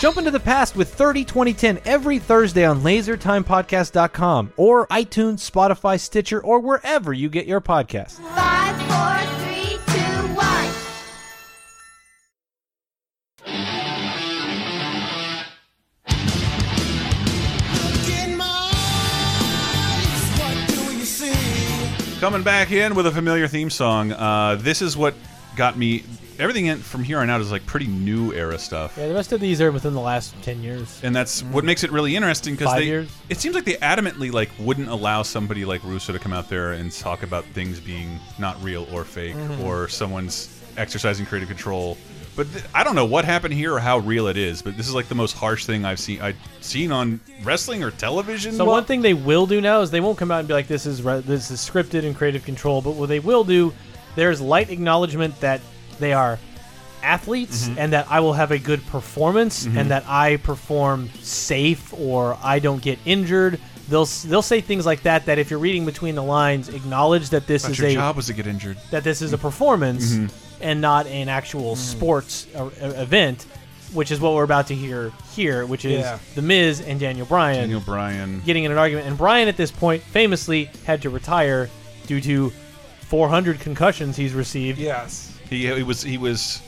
Jump 0.00 0.18
into 0.18 0.30
the 0.30 0.40
past 0.40 0.76
with 0.76 0.92
30 0.92 1.24
2010 1.24 1.80
every 1.86 2.18
Thursday 2.18 2.64
on 2.64 2.80
lasertimepodcast.com 2.82 4.52
or 4.56 4.86
iTunes, 4.88 5.50
Spotify, 5.50 5.98
Stitcher, 5.98 6.40
or 6.42 6.60
wherever 6.60 7.12
you 7.12 7.28
get 7.28 7.46
your 7.46 7.60
podcasts. 7.60 8.18
Five, 8.34 8.76
four, 8.82 9.33
Coming 22.24 22.42
back 22.42 22.72
in 22.72 22.94
with 22.94 23.06
a 23.06 23.10
familiar 23.12 23.46
theme 23.48 23.68
song. 23.68 24.10
Uh, 24.10 24.56
this 24.58 24.80
is 24.80 24.96
what 24.96 25.12
got 25.56 25.76
me. 25.76 26.04
Everything 26.38 26.64
in, 26.64 26.78
from 26.78 27.04
here 27.04 27.18
on 27.18 27.28
out 27.28 27.42
is 27.42 27.52
like 27.52 27.66
pretty 27.66 27.86
new 27.86 28.32
era 28.32 28.58
stuff. 28.58 28.96
Yeah, 28.96 29.08
the 29.08 29.14
rest 29.14 29.32
of 29.32 29.40
these 29.40 29.60
are 29.60 29.70
within 29.70 29.92
the 29.92 30.00
last 30.00 30.34
10 30.42 30.62
years. 30.62 31.00
and 31.04 31.14
that's 31.14 31.42
what 31.42 31.66
makes 31.66 31.84
it 31.84 31.92
really 31.92 32.16
interesting 32.16 32.54
because 32.54 32.72
they 32.76 32.84
years? 32.86 33.14
it 33.28 33.36
seems 33.36 33.54
like 33.54 33.66
they 33.66 33.74
adamantly 33.74 34.32
like 34.32 34.48
wouldn't 34.58 34.88
allow 34.88 35.20
somebody 35.20 35.66
like 35.66 35.84
Russo 35.84 36.14
to 36.14 36.18
come 36.18 36.32
out 36.32 36.48
there 36.48 36.72
and 36.72 36.90
talk 36.90 37.22
about 37.24 37.44
things 37.52 37.78
being 37.78 38.18
not 38.38 38.60
real 38.64 38.88
or 38.90 39.04
fake 39.04 39.34
Mhm. 39.36 39.60
or 39.62 39.86
someone's 39.88 40.48
exercising 40.78 41.26
creative 41.26 41.50
control 41.50 41.98
but 42.36 42.50
th 42.52 42.64
I 42.74 42.84
don't 42.84 42.94
know 42.94 43.04
what 43.04 43.24
happened 43.24 43.54
here 43.54 43.72
or 43.74 43.78
how 43.80 43.98
real 43.98 44.26
it 44.28 44.36
is 44.36 44.62
but 44.62 44.76
this 44.76 44.88
is 44.88 44.94
like 44.94 45.08
the 45.08 45.14
most 45.14 45.32
harsh 45.36 45.64
thing 45.66 45.84
I've 45.84 46.00
seen 46.00 46.20
I've 46.20 46.36
seen 46.60 46.92
on 46.92 47.20
wrestling 47.42 47.82
or 47.84 47.90
television 47.90 48.54
So 48.54 48.64
one 48.64 48.84
thing 48.84 49.02
they 49.02 49.14
will 49.14 49.46
do 49.46 49.60
now 49.60 49.80
is 49.82 49.90
they 49.90 50.00
won't 50.00 50.18
come 50.18 50.30
out 50.30 50.40
and 50.40 50.48
be 50.48 50.54
like, 50.54 50.66
"This 50.68 50.86
is 50.86 51.02
this 51.02 51.50
is 51.50 51.60
scripted 51.60 52.04
and 52.04 52.16
creative 52.16 52.44
control," 52.44 52.80
but 52.82 52.92
what 52.92 53.08
they 53.08 53.20
will 53.20 53.44
do, 53.44 53.72
there's 54.16 54.40
light 54.40 54.70
acknowledgement 54.70 55.40
that 55.40 55.60
they 56.00 56.12
are 56.12 56.38
athletes 57.02 57.68
Mhm. 57.68 57.74
and 57.78 57.92
that 57.92 58.06
I 58.10 58.20
will 58.20 58.32
have 58.32 58.50
a 58.50 58.58
good 58.58 58.84
performance 58.86 59.66
Mhm. 59.66 59.76
and 59.76 59.90
that 59.90 60.04
I 60.08 60.36
perform 60.36 61.10
safe 61.22 61.92
or 61.92 62.38
I 62.42 62.58
don't 62.60 62.80
get 62.82 62.98
injured. 63.04 63.58
They'll 63.90 64.06
they'll 64.24 64.40
say 64.42 64.62
things 64.62 64.86
like 64.86 65.02
that. 65.02 65.26
That 65.26 65.38
if 65.38 65.50
you're 65.50 65.58
reading 65.60 65.84
between 65.84 66.14
the 66.14 66.22
lines, 66.22 66.70
acknowledge 66.70 67.28
that 67.30 67.46
this 67.46 67.68
is 67.68 67.78
your 67.78 67.88
a 67.88 67.92
job 67.94 68.16
was 68.16 68.26
to 68.26 68.32
get 68.32 68.46
injured 68.46 68.78
that 68.90 69.04
this 69.04 69.20
is 69.20 69.34
a 69.34 69.38
performance 69.38 70.12
Mhm. 70.14 70.30
And 70.64 70.80
not 70.80 71.06
an 71.06 71.28
actual 71.28 71.76
sports 71.76 72.46
uh, 72.54 72.64
uh, 72.64 72.68
event, 72.96 73.46
which 73.92 74.10
is 74.10 74.18
what 74.18 74.32
we're 74.34 74.44
about 74.44 74.66
to 74.68 74.74
hear 74.74 75.12
here, 75.34 75.66
which 75.66 75.84
is 75.84 76.00
Yeah. 76.00 76.18
The 76.34 76.42
Miz 76.42 76.80
and 76.80 76.98
Daniel 76.98 77.26
Bryan. 77.26 77.60
Daniel 77.60 77.80
Bryan 77.80 78.40
getting 78.44 78.64
in 78.64 78.72
an 78.72 78.78
argument, 78.78 79.06
and 79.06 79.16
Bryan 79.16 79.46
at 79.46 79.56
this 79.56 79.70
point 79.70 80.02
famously 80.02 80.70
had 80.86 81.02
to 81.02 81.10
retire 81.10 81.68
due 82.06 82.20
to 82.22 82.50
400 83.08 83.60
concussions 83.60 84.16
he's 84.16 84.32
received. 84.32 84.78
Yes. 84.78 85.38
he, 85.48 85.66
he 85.72 85.82
was 85.82 86.02
he 86.02 86.18
was 86.18 86.62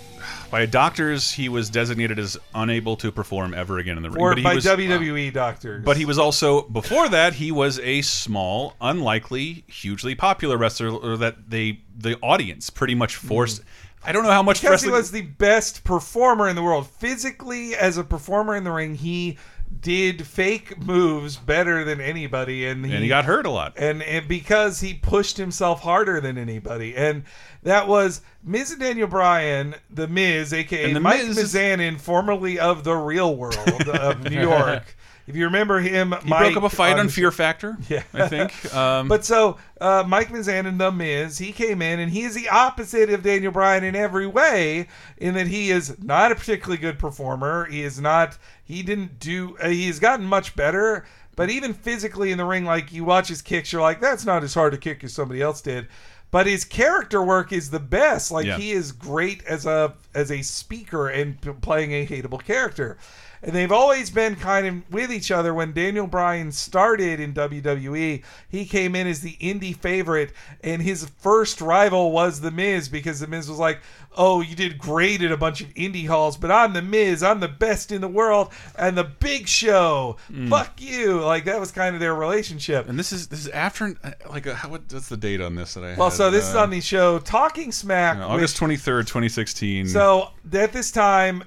by 0.51 0.67
doctors 0.67 1.33
he 1.33 1.49
was 1.49 1.71
designated 1.71 2.19
as 2.19 2.37
unable 2.55 2.97
to 2.97 3.11
perform 3.11 3.55
ever 3.55 3.79
again 3.79 3.97
in 3.97 4.03
the 4.03 4.11
ring 4.11 4.23
Or 4.23 4.31
but 4.31 4.39
he 4.39 4.45
by 4.45 4.55
was, 4.55 4.65
WWE 4.65 5.33
doctors. 5.33 5.85
But 5.85 5.97
he 5.97 6.05
was 6.05 6.19
also 6.19 6.63
before 6.63 7.09
that 7.09 7.35
he 7.35 7.51
was 7.51 7.79
a 7.81 8.03
small, 8.03 8.75
unlikely, 8.81 9.65
hugely 9.67 10.15
popular 10.15 10.57
wrestler 10.57 11.17
that 11.17 11.51
they 11.51 11.81
the 11.97 12.17
audience 12.23 12.71
pretty 12.71 12.95
much 12.95 13.17
forced. 13.17 13.63
I 14.07 14.13
don't 14.13 14.23
know 14.23 14.31
how 14.31 14.43
much 14.43 14.61
because 14.61 14.71
wrestling 14.85 14.93
he 14.93 14.97
was 14.97 15.11
the 15.11 15.23
best 15.23 15.85
performer 15.85 16.49
in 16.49 16.57
the 16.57 16.63
world 16.63 16.87
physically 16.89 17.75
as 17.75 17.99
a 17.99 18.05
performer 18.05 18.55
in 18.57 18.65
the 18.65 18.71
ring 18.73 18.95
he 18.95 19.37
did 19.81 20.25
fake 20.27 20.79
moves 20.81 21.37
better 21.37 21.83
than 21.85 22.01
anybody 22.01 22.67
and 22.67 22.87
he, 22.87 22.93
And 22.95 23.03
he 23.03 23.09
got 23.09 23.25
hurt 23.25 23.47
a 23.47 23.51
lot. 23.51 23.73
and, 23.77 24.01
and 24.05 24.29
because 24.29 24.81
he 24.81 24.95
pushed 24.95 25.37
himself 25.37 25.81
harder 25.83 26.21
than 26.21 26.39
anybody 26.39 26.97
and 26.97 27.25
that 27.65 27.89
was 27.89 28.21
Miz 28.45 28.71
and 28.71 28.81
Daniel 28.81 29.09
Bryan, 29.09 29.75
the 29.91 30.07
Miz, 30.07 30.53
aka 30.53 30.93
the 30.93 31.01
Mike 31.01 31.27
Miz 31.27 31.37
Mizanin, 31.37 32.01
formerly 32.01 32.61
of 32.61 32.85
the 32.85 32.95
Real 32.95 33.35
World 33.37 33.89
of 33.89 34.23
New 34.31 34.41
York. 34.49 34.97
If 35.27 35.35
you 35.35 35.45
remember 35.47 35.81
him, 35.81 36.15
He 36.23 36.29
Mike, 36.29 36.53
broke 36.55 36.57
up 36.65 36.73
a 36.73 36.75
fight 36.75 36.99
on 36.99 37.09
Fear 37.09 37.33
Factor. 37.33 37.77
Yeah, 37.89 38.05
I 38.15 38.29
think. 38.29 38.75
Um, 38.75 39.09
but 39.09 39.25
so 39.25 39.59
uh, 39.81 40.05
Mike 40.07 40.29
Mizanin, 40.29 40.79
the 40.79 40.93
Miz, 40.93 41.39
he 41.39 41.51
came 41.53 41.83
in 41.83 41.99
and 41.99 42.13
he 42.13 42.23
is 42.23 42.35
the 42.35 42.49
opposite 42.49 43.11
of 43.11 43.23
Daniel 43.25 43.51
Bryan 43.53 43.83
in 43.83 43.97
every 43.97 44.27
way, 44.27 44.87
in 45.19 45.35
that 45.35 45.49
he 45.49 45.71
is 45.71 46.01
not 46.03 46.31
a 46.31 46.37
particularly 46.37 46.79
good 46.81 46.99
performer. 46.99 47.65
He 47.67 47.83
is 47.83 48.01
not. 48.01 48.39
He 48.65 48.83
didn't 48.83 49.19
do. 49.19 49.57
Uh, 49.61 49.69
he's 49.69 49.99
gotten 49.99 50.25
much 50.27 50.55
better, 50.55 51.05
but 51.35 51.51
even 51.51 51.75
physically 51.75 52.31
in 52.31 52.39
the 52.39 52.45
ring, 52.45 52.65
like 52.65 52.93
you 52.93 53.05
watch 53.05 53.29
his 53.29 53.43
kicks, 53.43 53.73
you're 53.73 53.83
like, 53.83 54.01
that's 54.01 54.25
not 54.25 54.45
as 54.45 54.55
hard 54.55 54.73
to 54.73 54.79
kick 54.79 55.03
as 55.03 55.13
somebody 55.13 55.43
else 55.43 55.61
did. 55.61 55.89
But 56.33 56.47
his 56.47 56.65
character 56.65 57.23
work 57.23 57.53
is 57.53 57.71
the 57.71 57.79
best. 57.81 58.31
Like 58.31 58.47
Yeah. 58.47 58.59
he 58.59 58.73
is 58.73 58.93
great 58.93 59.45
as 59.45 59.65
a 59.67 59.95
as 60.15 60.31
a 60.31 60.43
speaker 60.43 61.09
and 61.09 61.41
p- 61.41 61.51
playing 61.61 61.93
a 61.93 62.07
hateable 62.07 62.43
character. 62.45 62.99
And 63.47 63.55
they've 63.55 63.71
always 63.73 64.11
been 64.11 64.35
kind 64.35 64.67
of 64.67 64.93
with 64.93 65.13
each 65.13 65.31
other. 65.31 65.55
When 65.55 65.73
Daniel 65.73 66.07
Bryan 66.09 66.51
started 66.51 67.21
in 67.21 67.33
WWE, 67.33 68.23
he 68.49 68.67
came 68.67 68.97
in 68.97 69.07
as 69.07 69.21
the 69.21 69.37
indie 69.41 69.75
favorite, 69.77 70.33
and 70.63 70.83
his 70.83 71.09
first 71.21 71.61
rival 71.61 72.11
was 72.11 72.41
The 72.41 72.51
Miz 72.51 72.89
because 72.89 73.21
The 73.21 73.29
Miz 73.29 73.49
was 73.49 73.59
like, 73.61 73.79
Oh, 74.19 74.41
you 74.41 74.57
did 74.57 74.79
great 74.79 75.23
at 75.23 75.31
a 75.31 75.37
bunch 75.37 75.61
of 75.61 75.69
indie 75.75 76.09
halls, 76.09 76.37
but 76.37 76.51
I'm 76.51 76.73
The 76.73 76.83
Miz. 76.83 77.23
I'm 77.23 77.39
the 77.39 77.47
best 77.49 77.93
in 77.93 78.01
the 78.01 78.09
world, 78.09 78.51
and 78.77 78.99
the 78.99 79.05
big 79.05 79.47
show. 79.47 80.17
Fuck 80.49 80.81
you. 80.83 81.21
Like, 81.21 81.45
that 81.45 81.61
was 81.61 81.71
kind 81.71 81.95
of 81.95 82.01
their 82.01 82.15
relationship. 82.17 82.89
and 82.89 82.99
this 82.99 83.13
is 83.13 83.29
this 83.29 83.41
is 83.41 83.49
after 83.49 83.95
uh, 84.03 84.11
like 84.29 84.47
how, 84.47 84.71
what's 84.71 85.09
the 85.09 85.17
date 85.17 85.41
on 85.41 85.55
this 85.55 85.75
that 85.75 85.85
I 85.85 85.95
Well, 85.97 86.09
had? 86.11 86.17
so 86.17 86.31
this 86.33 86.49
is 86.49 86.55
Uh, 86.57 86.63
on 86.63 86.71
the 86.71 86.81
show 86.81 87.21
Talking 87.21 87.71
Smack. 87.71 88.17
yeah, 88.17 88.27
August 88.27 88.57
twenty 88.57 88.77
third, 88.77 89.07
twenty 89.07 89.29
sixteen. 89.29 89.87
So 89.87 90.31
at 90.53 90.73
this 90.73 90.91
time, 90.91 91.45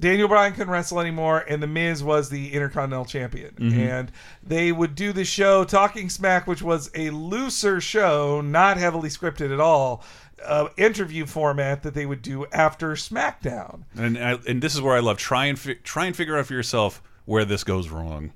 Daniel 0.00 0.26
Bryan 0.28 0.52
couldn't 0.52 0.70
wrestle 0.72 0.98
anymore, 1.00 1.44
and 1.48 1.62
The 1.62 1.66
Miz 1.66 2.02
was 2.02 2.28
the 2.28 2.52
Intercontinental 2.52 3.04
Champion. 3.04 3.54
Mhm. 3.58 3.78
And 3.78 4.12
they 4.42 4.72
would 4.72 4.94
do 4.94 5.12
the 5.12 5.24
show 5.24 5.64
Talking 5.64 6.10
Smack, 6.10 6.46
which 6.46 6.62
was 6.62 6.90
a 6.94 7.10
looser 7.10 7.80
show, 7.80 8.40
not 8.40 8.76
heavily 8.76 9.08
scripted 9.08 9.52
at 9.52 9.60
all, 9.60 10.02
uh, 10.44 10.68
interview 10.76 11.26
format 11.26 11.82
that 11.84 11.94
they 11.94 12.06
would 12.06 12.22
do 12.22 12.44
after 12.52 12.92
SmackDown. 12.94 13.82
and 13.96 14.18
I, 14.18 14.38
and 14.48 14.60
this 14.62 14.74
is 14.74 14.80
where 14.82 14.96
I 14.96 15.00
love 15.00 15.16
try 15.16 15.46
and 15.46 15.58
fi 15.58 15.74
try 15.84 16.06
and 16.06 16.14
figure 16.16 16.36
out 16.36 16.46
for 16.46 16.54
yourself 16.54 17.00
where 17.24 17.44
this 17.44 17.62
goes 17.64 17.88
wrong. 17.88 18.32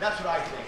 That's 0.00 0.18
what 0.20 0.28
I 0.28 0.40
think. 0.40 0.59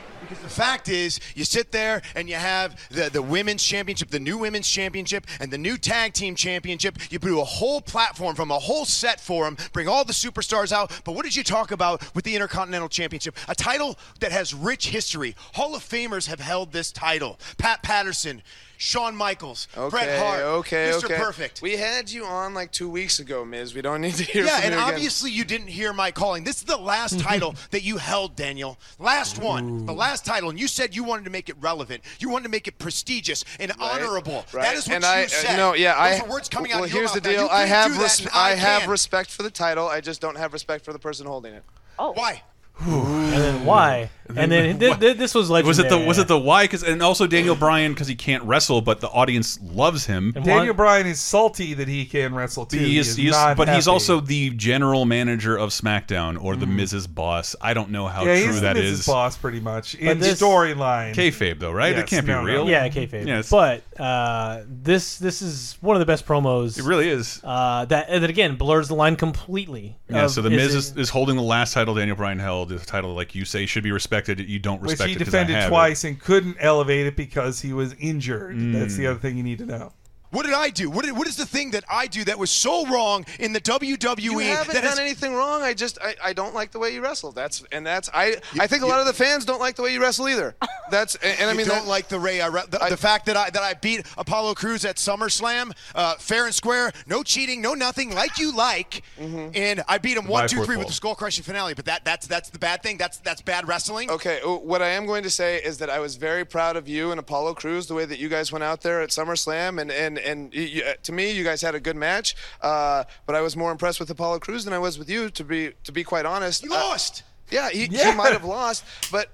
Fact 0.52 0.88
is, 0.88 1.18
you 1.34 1.44
sit 1.44 1.72
there 1.72 2.02
and 2.14 2.28
you 2.28 2.34
have 2.34 2.78
the, 2.90 3.10
the 3.10 3.22
women's 3.22 3.64
championship, 3.64 4.10
the 4.10 4.20
new 4.20 4.38
women's 4.38 4.68
championship, 4.68 5.26
and 5.40 5.50
the 5.50 5.58
new 5.58 5.76
tag 5.76 6.12
team 6.12 6.34
championship. 6.34 6.98
You 7.10 7.18
do 7.18 7.40
a 7.40 7.44
whole 7.44 7.80
platform 7.80 8.36
from 8.36 8.50
a 8.50 8.58
whole 8.58 8.84
set 8.84 9.20
for 9.20 9.44
them, 9.44 9.56
bring 9.72 9.88
all 9.88 10.04
the 10.04 10.12
superstars 10.12 10.72
out. 10.72 10.92
But 11.04 11.12
what 11.12 11.24
did 11.24 11.34
you 11.34 11.42
talk 11.42 11.70
about 11.70 12.14
with 12.14 12.24
the 12.24 12.34
Intercontinental 12.34 12.88
Championship? 12.88 13.36
A 13.48 13.54
title 13.54 13.98
that 14.20 14.32
has 14.32 14.52
rich 14.52 14.88
history. 14.88 15.34
Hall 15.54 15.74
of 15.74 15.82
Famers 15.82 16.26
have 16.26 16.40
held 16.40 16.72
this 16.72 16.92
title. 16.92 17.38
Pat 17.58 17.82
Patterson, 17.82 18.42
Shawn 18.82 19.14
Michaels, 19.14 19.68
Bret 19.90 20.18
Hart, 20.18 20.40
okay, 20.42 20.90
Mr. 20.92 21.04
okay. 21.04 21.14
Perfect. 21.14 21.62
We 21.62 21.76
had 21.76 22.10
you 22.10 22.24
on 22.24 22.52
like 22.52 22.72
two 22.72 22.90
weeks 22.90 23.20
ago, 23.20 23.44
Miz. 23.44 23.76
We 23.76 23.80
don't 23.80 24.00
need 24.00 24.16
to 24.16 24.24
hear 24.24 24.44
Yeah, 24.44 24.56
from 24.56 24.64
and 24.64 24.74
you 24.74 24.80
again. 24.80 24.94
obviously 24.94 25.30
you 25.30 25.44
didn't 25.44 25.68
hear 25.68 25.92
my 25.92 26.10
calling. 26.10 26.42
This 26.42 26.56
is 26.56 26.64
the 26.64 26.76
last 26.76 27.20
title 27.30 27.54
that 27.70 27.84
you 27.84 27.98
held, 27.98 28.34
Daniel. 28.34 28.80
Last 28.98 29.38
one, 29.40 29.86
the 29.86 29.92
last 29.92 30.26
title, 30.26 30.50
and 30.50 30.58
you 30.58 30.66
said 30.66 30.96
you 30.96 31.04
wanted 31.04 31.26
to 31.26 31.30
make 31.30 31.48
it 31.48 31.54
relevant. 31.60 32.02
You 32.18 32.28
wanted 32.28 32.42
to 32.42 32.48
make 32.50 32.66
it 32.66 32.80
prestigious 32.80 33.44
and 33.60 33.70
honorable. 33.78 34.44
Right. 34.52 34.64
That 34.64 34.74
is 34.74 34.88
what 34.88 34.96
and 34.96 35.04
you 35.04 35.10
I, 35.10 35.24
uh, 35.24 35.28
said. 35.28 35.56
No, 35.56 35.74
yeah, 35.74 36.10
Those 36.10 36.20
I. 36.20 36.24
are 36.24 36.28
words 36.28 36.48
coming 36.48 36.72
well, 36.72 36.80
out 36.80 36.86
of 36.86 36.90
your 36.92 37.02
here's 37.02 37.12
the 37.12 37.20
deal. 37.20 37.48
I 37.52 37.66
have 37.66 37.96
res- 37.96 38.26
I, 38.34 38.50
I 38.50 38.54
have 38.56 38.88
respect 38.88 39.30
for 39.30 39.44
the 39.44 39.50
title. 39.50 39.86
I 39.86 40.00
just 40.00 40.20
don't 40.20 40.36
have 40.36 40.52
respect 40.52 40.84
for 40.84 40.92
the 40.92 40.98
person 40.98 41.24
holding 41.28 41.54
it. 41.54 41.62
Oh, 42.00 42.10
why? 42.14 42.42
And 42.80 43.32
then 43.34 43.64
why? 43.64 44.10
And 44.36 44.50
then 44.50 44.78
th- 44.80 44.98
th- 45.00 45.16
this 45.16 45.34
was 45.34 45.50
legendary. 45.50 45.68
Was 45.68 45.78
it 45.78 45.88
the 45.88 45.98
was 45.98 46.18
it 46.18 46.28
the 46.28 46.38
why? 46.38 46.64
Because 46.64 46.82
and 46.82 47.02
also 47.02 47.26
Daniel 47.26 47.54
Bryan 47.54 47.92
because 47.92 48.08
he 48.08 48.14
can't 48.14 48.42
wrestle, 48.44 48.80
but 48.80 49.00
the 49.00 49.08
audience 49.08 49.58
loves 49.62 50.06
him. 50.06 50.32
Daniel 50.32 50.74
Bryan 50.74 51.06
is 51.06 51.20
salty 51.20 51.74
that 51.74 51.88
he 51.88 52.04
can 52.04 52.34
wrestle 52.34 52.66
too. 52.66 52.78
He 52.78 52.98
is, 52.98 53.16
he 53.16 53.26
is- 53.26 53.32
not 53.32 53.56
but 53.56 53.68
he's 53.68 53.88
also 53.88 54.20
the 54.20 54.50
general 54.50 55.04
manager 55.04 55.56
of 55.56 55.70
SmackDown 55.70 56.42
or 56.42 56.56
the 56.56 56.66
Miz's 56.66 57.06
boss. 57.06 57.54
I 57.60 57.74
don't 57.74 57.90
know 57.90 58.06
how 58.06 58.24
yeah, 58.24 58.36
true 58.42 58.52
he's 58.52 58.60
that 58.62 58.74
the 58.74 58.82
is. 58.82 59.06
Boss 59.06 59.36
pretty 59.36 59.60
much 59.60 59.92
But 59.98 60.02
in 60.12 60.18
this- 60.18 60.40
storyline. 60.40 61.14
Kayfabe 61.14 61.58
though, 61.58 61.72
right? 61.72 61.94
Yes, 61.94 62.04
it 62.04 62.06
can't 62.08 62.26
no, 62.26 62.40
be 62.40 62.46
real. 62.46 62.64
no. 62.64 62.70
Yeah, 62.70 62.88
kayfabe. 62.88 63.26
Yes. 63.26 63.50
But 63.50 63.82
uh, 64.00 64.62
this 64.66 65.18
this 65.18 65.42
is 65.42 65.76
one 65.80 65.96
of 65.96 66.00
the 66.00 66.06
best 66.06 66.26
promos. 66.26 66.78
It 66.78 66.84
really 66.84 67.08
is. 67.08 67.40
Uh, 67.44 67.84
that 67.86 68.08
that 68.08 68.30
again 68.30 68.56
blurs 68.56 68.88
the 68.88 68.94
line 68.94 69.16
completely. 69.16 69.96
Yeah, 70.08 70.24
of 70.24 70.30
so 70.30 70.42
the 70.42 70.50
is 70.50 70.56
Miz 70.56 70.74
it- 70.74 70.78
is, 70.78 70.96
is 70.96 71.10
holding 71.10 71.36
the 71.36 71.42
last 71.42 71.74
title 71.74 71.94
Daniel 71.94 72.16
Bryan 72.16 72.38
held. 72.38 72.68
The 72.70 72.78
title, 72.78 73.14
like 73.14 73.34
you 73.34 73.44
say, 73.44 73.66
should 73.66 73.82
be 73.82 73.92
respected. 73.92 74.21
You 74.28 74.58
don't 74.58 74.80
which 74.82 74.92
respect 74.92 75.08
he 75.10 75.16
it 75.16 75.18
defended 75.18 75.56
have 75.56 75.66
it. 75.66 75.68
twice 75.68 76.04
and 76.04 76.18
couldn't 76.20 76.56
elevate 76.60 77.06
it 77.06 77.16
because 77.16 77.60
he 77.60 77.72
was 77.72 77.94
injured. 77.98 78.56
That's 78.74 78.94
Mm. 78.94 78.96
the 78.98 79.06
other 79.08 79.18
thing 79.18 79.36
you 79.36 79.42
need 79.42 79.58
to 79.58 79.66
know. 79.66 79.92
What 80.32 80.44
did 80.44 80.54
I 80.54 80.70
do? 80.70 80.90
What, 80.90 81.04
did, 81.04 81.16
what 81.16 81.28
is 81.28 81.36
the 81.36 81.46
thing 81.46 81.70
that 81.72 81.84
I 81.88 82.06
do 82.08 82.24
that 82.24 82.38
was 82.38 82.50
so 82.50 82.84
wrong 82.86 83.24
in 83.38 83.52
the 83.52 83.60
WWE 83.60 84.20
You 84.20 84.38
haven't 84.40 84.68
that 84.74 84.80
done 84.80 84.84
has 84.84 84.98
anything 84.98 85.34
wrong. 85.34 85.62
I 85.62 85.74
just 85.74 85.98
I, 86.02 86.14
I 86.24 86.32
don't 86.32 86.54
like 86.54 86.72
the 86.72 86.78
way 86.80 86.92
you 86.94 87.02
wrestle. 87.02 87.32
That's 87.32 87.62
and 87.70 87.86
that's 87.86 88.10
I 88.12 88.36
I 88.58 88.66
think 88.66 88.82
a 88.82 88.86
lot 88.86 88.98
of 89.00 89.06
the 89.06 89.12
fans 89.12 89.44
don't 89.44 89.60
like 89.60 89.76
the 89.76 89.82
way 89.82 89.92
you 89.92 90.00
wrestle 90.00 90.28
either. 90.28 90.54
That's 90.90 91.14
and, 91.16 91.38
and 91.40 91.48
I 91.48 91.52
You 91.52 91.58
mean 91.58 91.66
don't 91.68 91.84
that- 91.84 91.88
like 91.88 92.08
the 92.08 92.18
Ray. 92.20 92.40
I, 92.42 92.48
re- 92.48 92.62
the, 92.68 92.78
the 92.90 92.96
fact 92.98 93.24
that 93.26 93.36
I 93.36 93.48
that 93.50 93.62
I 93.62 93.72
beat 93.74 94.04
Apollo 94.18 94.54
Crews 94.54 94.84
at 94.84 94.96
SummerSlam, 94.96 95.72
uh, 95.94 96.16
fair 96.16 96.44
and 96.44 96.54
square, 96.54 96.92
no 97.06 97.22
cheating, 97.22 97.62
no 97.62 97.72
nothing, 97.74 98.14
like 98.14 98.38
you 98.38 98.54
like, 98.54 99.02
and 99.18 99.82
I 99.88 99.96
beat 99.98 100.16
him 100.18 100.26
one, 100.26 100.48
two, 100.48 100.56
fourth 100.56 100.66
three 100.66 100.76
wall. 100.76 100.80
with 100.84 100.88
the 100.88 100.94
skull 100.94 101.14
crushing 101.14 101.44
finale. 101.44 101.72
But 101.74 101.86
that 101.86 102.04
that's 102.04 102.26
that's 102.26 102.50
the 102.50 102.58
bad 102.58 102.82
thing. 102.82 102.98
That's 102.98 103.18
that's 103.18 103.40
bad 103.40 103.66
wrestling. 103.68 104.10
Okay, 104.10 104.40
uh, 104.42 104.50
what 104.56 104.82
I 104.82 104.88
am 104.88 105.06
going 105.06 105.22
to 105.22 105.30
say 105.30 105.56
is 105.62 105.78
that 105.78 105.88
I 105.90 105.98
was 105.98 106.16
very 106.16 106.44
proud 106.44 106.76
of 106.76 106.88
you 106.88 107.10
and 107.10 107.18
Apollo 107.18 107.54
Crews, 107.54 107.86
the 107.86 107.94
way 107.94 108.04
that 108.04 108.18
you 108.18 108.28
guys 108.28 108.52
went 108.52 108.62
out 108.64 108.82
there 108.82 109.00
at 109.00 109.10
SummerSlam, 109.10 109.80
and 109.80 109.90
and 109.90 110.18
and 110.24 110.54
uh, 110.54 110.94
to 111.02 111.12
me, 111.12 111.30
you 111.32 111.44
guys 111.44 111.60
had 111.62 111.74
a 111.74 111.80
good 111.80 111.96
match. 111.96 112.34
Uh, 112.60 113.04
but 113.26 113.34
I 113.34 113.40
was 113.40 113.56
more 113.56 113.70
impressed 113.72 114.00
with 114.00 114.10
Apollo 114.10 114.40
Crews 114.40 114.64
than 114.64 114.72
I 114.72 114.78
was 114.78 114.98
with 114.98 115.10
you, 115.10 115.30
to 115.30 115.44
be 115.44 115.72
to 115.84 115.92
be 115.92 116.04
quite 116.04 116.26
honest. 116.26 116.62
You 116.62 116.72
Uh, 116.72 116.76
lost. 116.76 117.22
yeah, 117.50 117.68
he, 117.70 117.86
Yeah. 117.86 118.10
he 118.10 118.16
might 118.16 118.32
have 118.32 118.44
lost, 118.58 118.84
but 119.10 119.28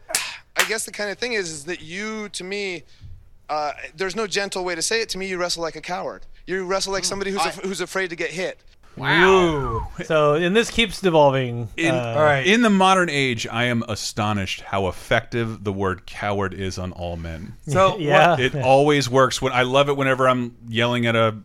I 0.56 0.64
guess 0.68 0.84
the 0.84 0.92
kind 0.92 1.10
of 1.10 1.18
thing 1.18 1.34
is, 1.34 1.50
is 1.50 1.64
that 1.66 1.80
you, 1.80 2.28
to 2.30 2.44
me, 2.44 2.82
uh, 3.48 3.72
there's 3.96 4.16
no 4.16 4.26
gentle 4.26 4.64
way 4.64 4.74
to 4.74 4.82
say 4.82 5.00
it. 5.00 5.08
To 5.10 5.18
me, 5.18 5.26
you 5.28 5.38
wrestle 5.38 5.62
like 5.62 5.76
a 5.76 5.80
coward. 5.80 6.26
You 6.46 6.64
wrestle 6.64 6.92
like 6.92 7.04
somebody 7.04 7.30
who's 7.30 7.40
I- 7.42 7.48
af- 7.50 7.60
who's 7.62 7.80
afraid 7.80 8.10
to 8.10 8.16
get 8.16 8.30
hit. 8.30 8.58
Ooh. 9.00 9.86
So, 10.04 10.34
and 10.34 10.54
this 10.54 10.70
keeps 10.70 11.00
devolving. 11.00 11.68
In, 11.76 11.94
uh, 11.94 12.14
All 12.16 12.22
right. 12.24 12.46
in 12.46 12.62
the 12.62 12.70
modern 12.70 13.08
age, 13.10 13.46
I 13.46 13.64
am 13.64 13.82
astonished 13.88 14.60
how 14.62 14.88
effective 14.88 15.64
the 15.64 15.72
word 15.72 16.06
coward 16.06 16.54
is 16.54 16.78
on 16.78 16.92
all 16.92 17.16
men. 17.16 17.54
So 17.66 17.96
yeah. 17.98 18.38
It 18.38 18.54
always 18.56 19.08
works. 19.08 19.40
When 19.42 19.52
I 19.52 19.62
love 19.62 19.88
it 19.88 19.96
whenever 19.96 20.28
I'm 20.28 20.56
yelling 20.68 21.06
at 21.06 21.16
a 21.16 21.36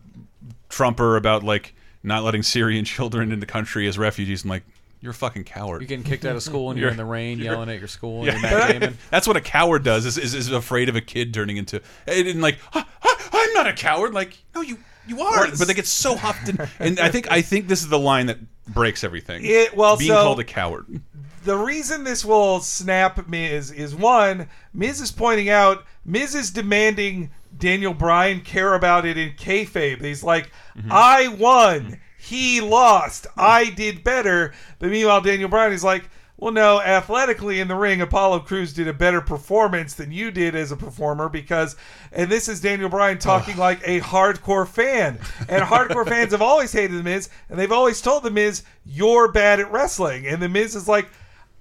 Trumper 0.68 1.16
about 1.16 1.42
like 1.42 1.74
not 2.02 2.24
letting 2.24 2.42
Syrian 2.42 2.84
children 2.86 3.30
into 3.32 3.36
the 3.40 3.46
country 3.46 3.86
as 3.86 3.98
refugees. 3.98 4.44
I'm 4.44 4.50
like, 4.50 4.64
you're 5.00 5.10
a 5.10 5.14
fucking 5.14 5.44
coward. 5.44 5.82
You're 5.82 5.88
getting 5.88 6.04
kicked 6.04 6.24
out 6.24 6.34
of 6.34 6.42
school 6.42 6.70
and 6.70 6.78
you're, 6.78 6.86
You're- 6.88 6.92
in 6.92 6.96
the 6.96 7.04
rain 7.04 7.38
yelling 7.38 7.68
at 7.68 7.78
your 7.78 7.88
school 7.88 8.26
and 8.26 8.40
Yeah. 8.42 8.72
you're 8.80 8.92
That's 9.10 9.26
what 9.28 9.36
a 9.36 9.40
coward 9.42 9.84
does. 9.84 10.06
Is, 10.06 10.16
is, 10.16 10.34
is 10.34 10.50
afraid 10.50 10.88
of 10.88 10.96
a 10.96 11.02
kid 11.02 11.34
turning 11.34 11.58
into 11.58 11.82
and 12.06 12.40
like 12.40 12.58
"Ah, 12.72 12.88
ah, 13.04 13.28
I'm 13.32 13.52
not 13.52 13.66
a 13.66 13.74
coward. 13.74 14.14
Like 14.14 14.38
no, 14.54 14.62
you 14.62 14.78
you 15.06 15.20
are. 15.20 15.48
But 15.48 15.66
they 15.68 15.74
get 15.74 15.86
so 15.86 16.16
huffed 16.16 16.48
and, 16.48 16.68
and 16.78 17.00
I 17.00 17.10
think 17.10 17.30
I 17.30 17.42
think 17.42 17.68
this 17.68 17.82
is 17.82 17.88
the 17.88 17.98
line 17.98 18.26
that 18.26 18.38
breaks 18.66 19.04
everything. 19.04 19.42
It- 19.44 19.76
well, 19.76 19.96
being 19.96 20.10
so- 20.10 20.22
called 20.22 20.40
a 20.40 20.44
coward. 20.44 21.02
the 21.44 21.56
reason 21.56 22.04
this 22.04 22.24
will 22.24 22.60
snap 22.60 23.28
Miz 23.28 23.70
is 23.70 23.94
one, 23.94 24.48
Miz 24.72 25.00
is 25.00 25.12
pointing 25.12 25.50
out 25.50 25.84
Miz 26.04 26.34
is 26.34 26.50
demanding 26.50 27.30
Daniel 27.56 27.94
Bryan 27.94 28.40
care 28.40 28.74
about 28.74 29.04
it 29.06 29.16
in 29.16 29.32
kayfabe. 29.32 30.02
He's 30.02 30.24
like, 30.24 30.50
mm-hmm. 30.76 30.88
I 30.90 31.28
won, 31.28 32.00
he 32.18 32.60
lost, 32.60 33.26
I 33.36 33.70
did 33.70 34.02
better. 34.04 34.52
But 34.78 34.90
meanwhile, 34.90 35.20
Daniel 35.20 35.48
Bryan 35.48 35.72
is 35.72 35.84
like, 35.84 36.08
well, 36.36 36.52
no, 36.52 36.80
athletically 36.80 37.60
in 37.60 37.68
the 37.68 37.76
ring, 37.76 38.00
Apollo 38.00 38.40
Crews 38.40 38.72
did 38.72 38.88
a 38.88 38.92
better 38.92 39.20
performance 39.20 39.94
than 39.94 40.10
you 40.12 40.30
did 40.30 40.54
as 40.54 40.72
a 40.72 40.76
performer 40.76 41.28
because, 41.28 41.76
and 42.12 42.30
this 42.30 42.48
is 42.48 42.60
Daniel 42.60 42.88
Bryan 42.88 43.18
talking 43.18 43.56
like 43.56 43.80
a 43.84 44.00
hardcore 44.00 44.66
fan. 44.66 45.18
And 45.48 45.62
hardcore 45.62 46.06
fans 46.08 46.32
have 46.32 46.42
always 46.42 46.72
hated 46.72 46.98
The 46.98 47.02
Miz, 47.04 47.28
and 47.48 47.58
they've 47.58 47.70
always 47.72 48.00
told 48.00 48.24
The 48.24 48.30
Miz, 48.30 48.62
you're 48.84 49.30
bad 49.30 49.60
at 49.60 49.70
wrestling. 49.70 50.26
And 50.26 50.42
The 50.42 50.48
Miz 50.48 50.74
is 50.74 50.88
like, 50.88 51.08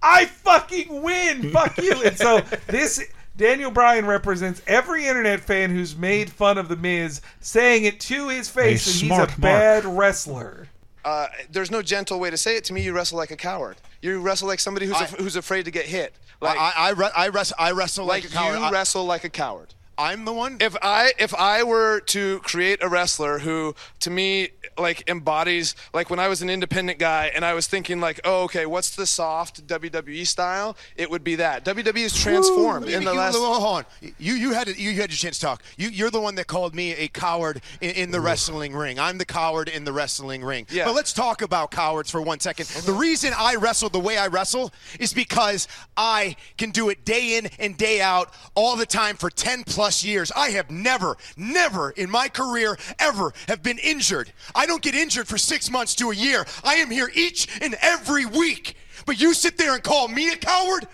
I 0.01 0.25
fucking 0.25 1.01
win. 1.01 1.51
Fuck 1.51 1.77
you. 1.77 1.93
And 2.03 2.17
so 2.17 2.41
this 2.67 3.01
Daniel 3.37 3.71
Bryan 3.71 4.05
represents 4.05 4.61
every 4.67 5.07
internet 5.07 5.39
fan 5.39 5.71
who's 5.71 5.95
made 5.95 6.29
fun 6.29 6.57
of 6.57 6.67
the 6.67 6.75
Miz, 6.75 7.21
saying 7.39 7.85
it 7.85 7.99
to 8.01 8.27
his 8.29 8.49
face, 8.49 8.85
A 8.85 8.89
and 8.89 9.01
he's 9.01 9.11
a 9.11 9.15
mark. 9.15 9.39
bad 9.39 9.85
wrestler. 9.85 10.67
Uh, 11.05 11.27
there's 11.51 11.69
no 11.71 11.81
gentle 11.81 12.19
way 12.19 12.29
to 12.29 12.37
say 12.37 12.55
it. 12.57 12.63
To 12.65 12.73
me, 12.73 12.81
you 12.81 12.93
wrestle 12.93 13.17
like 13.17 13.31
a 13.31 13.35
coward. 13.35 13.77
You 14.01 14.19
wrestle 14.21 14.47
like 14.47 14.59
somebody 14.59 14.85
who's 14.85 14.95
I- 14.97 15.03
af- 15.05 15.15
who's 15.19 15.35
afraid 15.35 15.65
to 15.65 15.71
get 15.71 15.85
hit. 15.85 16.13
I 16.41 16.45
Like, 16.45 16.57
I, 16.57 16.73
I, 16.75 16.89
re- 16.91 17.09
I, 17.15 17.27
wrestle, 17.29 17.55
I 17.59 17.71
wrestle 17.71 18.05
like, 18.05 18.23
like 18.23 18.31
a 18.31 18.35
coward. 18.35 18.59
you 18.59 18.65
I, 18.65 18.71
wrestle 18.71 19.05
like 19.05 19.23
a 19.23 19.29
coward. 19.29 19.72
I'm 19.97 20.25
the 20.25 20.33
one. 20.33 20.57
If 20.59 20.75
I 20.81 21.13
if 21.19 21.33
I 21.35 21.63
were 21.63 21.99
to 22.07 22.39
create 22.39 22.81
a 22.81 22.89
wrestler 22.89 23.39
who 23.39 23.75
to 24.01 24.09
me 24.09 24.49
like 24.77 25.07
embodies 25.07 25.75
like 25.93 26.09
when 26.09 26.19
I 26.19 26.27
was 26.27 26.41
an 26.41 26.49
independent 26.49 26.97
guy 26.97 27.31
and 27.35 27.45
I 27.45 27.53
was 27.53 27.67
thinking 27.67 27.99
like 27.99 28.19
oh 28.23 28.43
okay 28.43 28.65
what's 28.65 28.95
the 28.95 29.05
soft 29.05 29.67
WWE 29.67 30.25
style 30.25 30.75
it 30.95 31.11
would 31.11 31.23
be 31.23 31.35
that 31.35 31.63
WWE 31.63 31.97
is 31.97 32.19
transformed 32.19 32.87
in 32.87 33.03
the 33.03 33.11
you, 33.11 33.17
last 33.17 33.35
hold 33.35 33.63
on. 33.63 33.85
You 34.17 34.33
you 34.33 34.53
had 34.53 34.67
you, 34.67 34.89
you 34.91 35.01
had 35.01 35.11
your 35.11 35.17
chance 35.17 35.37
to 35.39 35.45
talk. 35.45 35.63
You 35.77 35.89
you're 35.89 36.09
the 36.09 36.21
one 36.21 36.35
that 36.35 36.47
called 36.47 36.73
me 36.73 36.93
a 36.93 37.07
coward 37.07 37.61
in, 37.81 37.91
in 37.91 38.11
the 38.11 38.21
wrestling 38.21 38.73
ring. 38.73 38.99
I'm 38.99 39.17
the 39.17 39.25
coward 39.25 39.69
in 39.69 39.83
the 39.83 39.93
wrestling 39.93 40.43
ring. 40.43 40.65
Yeah. 40.69 40.85
But 40.85 40.95
let's 40.95 41.13
talk 41.13 41.41
about 41.41 41.71
cowards 41.71 42.09
for 42.09 42.21
one 42.21 42.39
second. 42.39 42.67
The 42.67 42.93
reason 42.93 43.31
I 43.37 43.55
wrestle 43.55 43.89
the 43.89 43.99
way 43.99 44.17
I 44.17 44.27
wrestle 44.27 44.71
is 44.99 45.13
because 45.13 45.67
I 45.95 46.35
can 46.57 46.71
do 46.71 46.89
it 46.89 47.05
day 47.05 47.37
in 47.37 47.49
and 47.59 47.77
day 47.77 48.01
out 48.01 48.33
all 48.55 48.75
the 48.75 48.85
time 48.85 49.15
for 49.15 49.29
10 49.29 49.63
plus 49.65 49.82
years. 50.03 50.31
I 50.35 50.49
have 50.49 50.69
never 50.69 51.17
never 51.35 51.91
in 51.91 52.09
my 52.09 52.29
career 52.29 52.77
ever 52.99 53.33
have 53.47 53.61
been 53.63 53.79
injured. 53.79 54.31
I 54.55 54.65
don't 54.65 54.81
get 54.81 54.95
injured 54.95 55.27
for 55.27 55.37
6 55.37 55.69
months 55.69 55.95
to 55.95 56.11
a 56.11 56.15
year. 56.15 56.45
I 56.63 56.75
am 56.75 56.89
here 56.89 57.09
each 57.13 57.47
and 57.61 57.75
every 57.81 58.25
week. 58.25 58.75
But 59.05 59.19
you 59.19 59.33
sit 59.33 59.57
there 59.57 59.73
and 59.73 59.83
call 59.83 60.07
me 60.07 60.31
a 60.31 60.37
coward? 60.37 60.87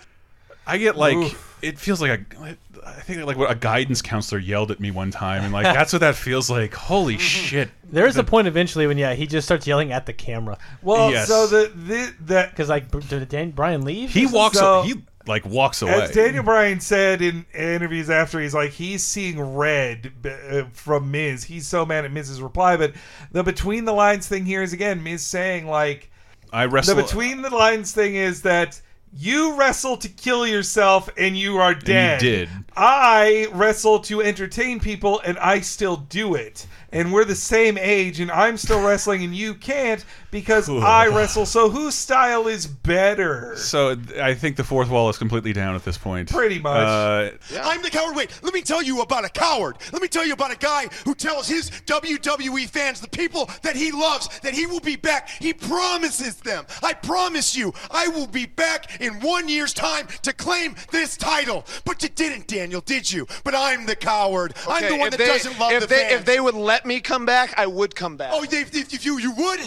I 0.66 0.78
get 0.78 0.96
like 0.96 1.34
it 1.62 1.78
feels 1.78 2.00
like 2.00 2.34
a 2.36 2.56
I 2.84 2.92
think 2.92 3.24
like 3.24 3.36
what 3.36 3.50
a 3.50 3.54
guidance 3.54 4.00
counselor 4.02 4.40
yelled 4.40 4.70
at 4.70 4.80
me 4.80 4.90
one 4.90 5.10
time 5.10 5.42
and 5.42 5.52
like 5.52 5.64
that's 5.74 5.92
what 5.92 6.00
that 6.00 6.16
feels 6.16 6.50
like. 6.50 6.74
Holy 6.74 7.14
mm-hmm. 7.14 7.20
shit. 7.20 7.70
There 7.84 8.06
is 8.06 8.16
a 8.16 8.24
point 8.24 8.48
eventually 8.48 8.86
when 8.86 8.98
yeah 8.98 9.14
he 9.14 9.26
just 9.26 9.46
starts 9.46 9.66
yelling 9.66 9.92
at 9.92 10.06
the 10.06 10.12
camera 10.12 10.58
Well, 10.82 11.10
Yes. 11.10 11.28
so 11.28 11.46
the, 11.46 11.72
the 11.74 12.14
that 12.26 12.50
because 12.50 12.68
like 12.68 12.90
did 13.08 13.28
Dan 13.28 13.50
Bryan 13.50 13.82
leave? 13.82 14.10
He 14.10 14.26
walks 14.26 14.58
So- 14.58 14.82
he 14.82 14.94
like 15.26 15.44
walks 15.44 15.82
away. 15.82 15.92
As 15.92 16.10
Daniel 16.12 16.42
Bryan 16.42 16.80
said 16.80 17.22
in 17.22 17.44
interviews 17.54 18.10
after, 18.10 18.40
he's 18.40 18.54
like 18.54 18.70
he's 18.70 19.04
seeing 19.04 19.40
red 19.40 20.12
uh, 20.24 20.64
from 20.72 21.10
Miz. 21.10 21.44
He's 21.44 21.66
so 21.66 21.84
mad 21.84 22.04
at 22.04 22.12
Miz's 22.12 22.40
reply, 22.40 22.76
but 22.76 22.94
the 23.32 23.42
between 23.42 23.84
the 23.84 23.92
lines 23.92 24.26
thing 24.26 24.44
here 24.46 24.62
is 24.62 24.72
again 24.72 25.02
Miz 25.02 25.24
saying 25.24 25.66
like 25.66 26.10
I 26.52 26.64
wrestle 26.66 26.96
the 26.96 27.02
between 27.02 27.42
the 27.42 27.50
lines 27.50 27.92
thing 27.92 28.14
is 28.14 28.42
that 28.42 28.80
you 29.12 29.56
wrestle 29.56 29.96
to 29.96 30.08
kill 30.08 30.46
yourself 30.46 31.08
and 31.18 31.36
you 31.36 31.58
are 31.58 31.74
dead. 31.74 32.20
did. 32.20 32.48
I 32.76 33.48
wrestle 33.52 33.98
to 34.00 34.22
entertain 34.22 34.78
people 34.78 35.20
and 35.24 35.36
I 35.38 35.60
still 35.60 35.96
do 35.96 36.34
it. 36.34 36.66
And 36.92 37.12
we're 37.12 37.24
the 37.24 37.34
same 37.34 37.78
age 37.78 38.20
and 38.20 38.30
I'm 38.30 38.56
still 38.56 38.82
wrestling 38.84 39.22
and 39.22 39.34
you 39.34 39.54
can't 39.54 40.04
because 40.30 40.68
I 40.68 41.06
wrestle. 41.08 41.46
So 41.46 41.70
whose 41.70 41.94
style 41.94 42.48
is 42.48 42.66
better? 42.66 43.56
So 43.56 43.96
I 44.20 44.34
think 44.34 44.56
the 44.56 44.64
fourth 44.64 44.88
wall 44.88 45.08
is 45.08 45.18
completely 45.18 45.52
down 45.52 45.74
at 45.74 45.84
this 45.84 45.98
point. 45.98 46.30
Pretty 46.30 46.58
much. 46.58 46.86
Uh, 46.86 47.60
I'm 47.62 47.82
the 47.82 47.90
coward. 47.90 48.16
Wait, 48.16 48.38
let 48.42 48.54
me 48.54 48.62
tell 48.62 48.82
you 48.82 49.02
about 49.02 49.24
a 49.24 49.28
coward. 49.28 49.76
Let 49.92 50.02
me 50.02 50.08
tell 50.08 50.26
you 50.26 50.32
about 50.32 50.52
a 50.52 50.56
guy 50.56 50.86
who 51.04 51.14
tells 51.14 51.48
his 51.48 51.70
WWE 51.70 52.68
fans, 52.68 53.00
the 53.00 53.08
people 53.08 53.48
that 53.62 53.76
he 53.76 53.92
loves, 53.92 54.40
that 54.40 54.54
he 54.54 54.66
will 54.66 54.80
be 54.80 54.96
back. 54.96 55.28
He 55.28 55.52
promises 55.52 56.36
them. 56.36 56.66
I 56.82 56.92
promise 56.94 57.56
you, 57.56 57.72
I 57.90 58.08
will 58.08 58.26
be 58.26 58.46
back 58.46 59.00
in 59.00 59.20
one 59.20 59.48
year's 59.48 59.74
time 59.74 60.08
to 60.22 60.32
claim 60.32 60.74
this 60.90 61.16
title. 61.16 61.64
But 61.84 62.02
you 62.02 62.08
didn't, 62.08 62.46
Daniel, 62.46 62.80
did 62.80 63.10
you? 63.10 63.26
But 63.44 63.54
I'm 63.54 63.86
the 63.86 63.96
coward. 63.96 64.54
I'm 64.68 64.88
the 64.90 64.98
one 64.98 65.10
that 65.10 65.18
they, 65.18 65.26
doesn't 65.26 65.58
love 65.58 65.72
if 65.72 65.80
the 65.82 65.86
they, 65.86 65.96
fans. 65.96 66.12
If 66.20 66.24
they 66.24 66.40
would 66.40 66.54
let 66.54 66.79
me 66.86 67.00
come 67.00 67.26
back, 67.26 67.54
I 67.56 67.66
would 67.66 67.94
come 67.94 68.16
back. 68.16 68.30
oh, 68.32 68.42
if, 68.44 68.52
if, 68.74 68.92
if 68.94 69.04
you 69.04 69.18
you 69.18 69.32
would. 69.32 69.60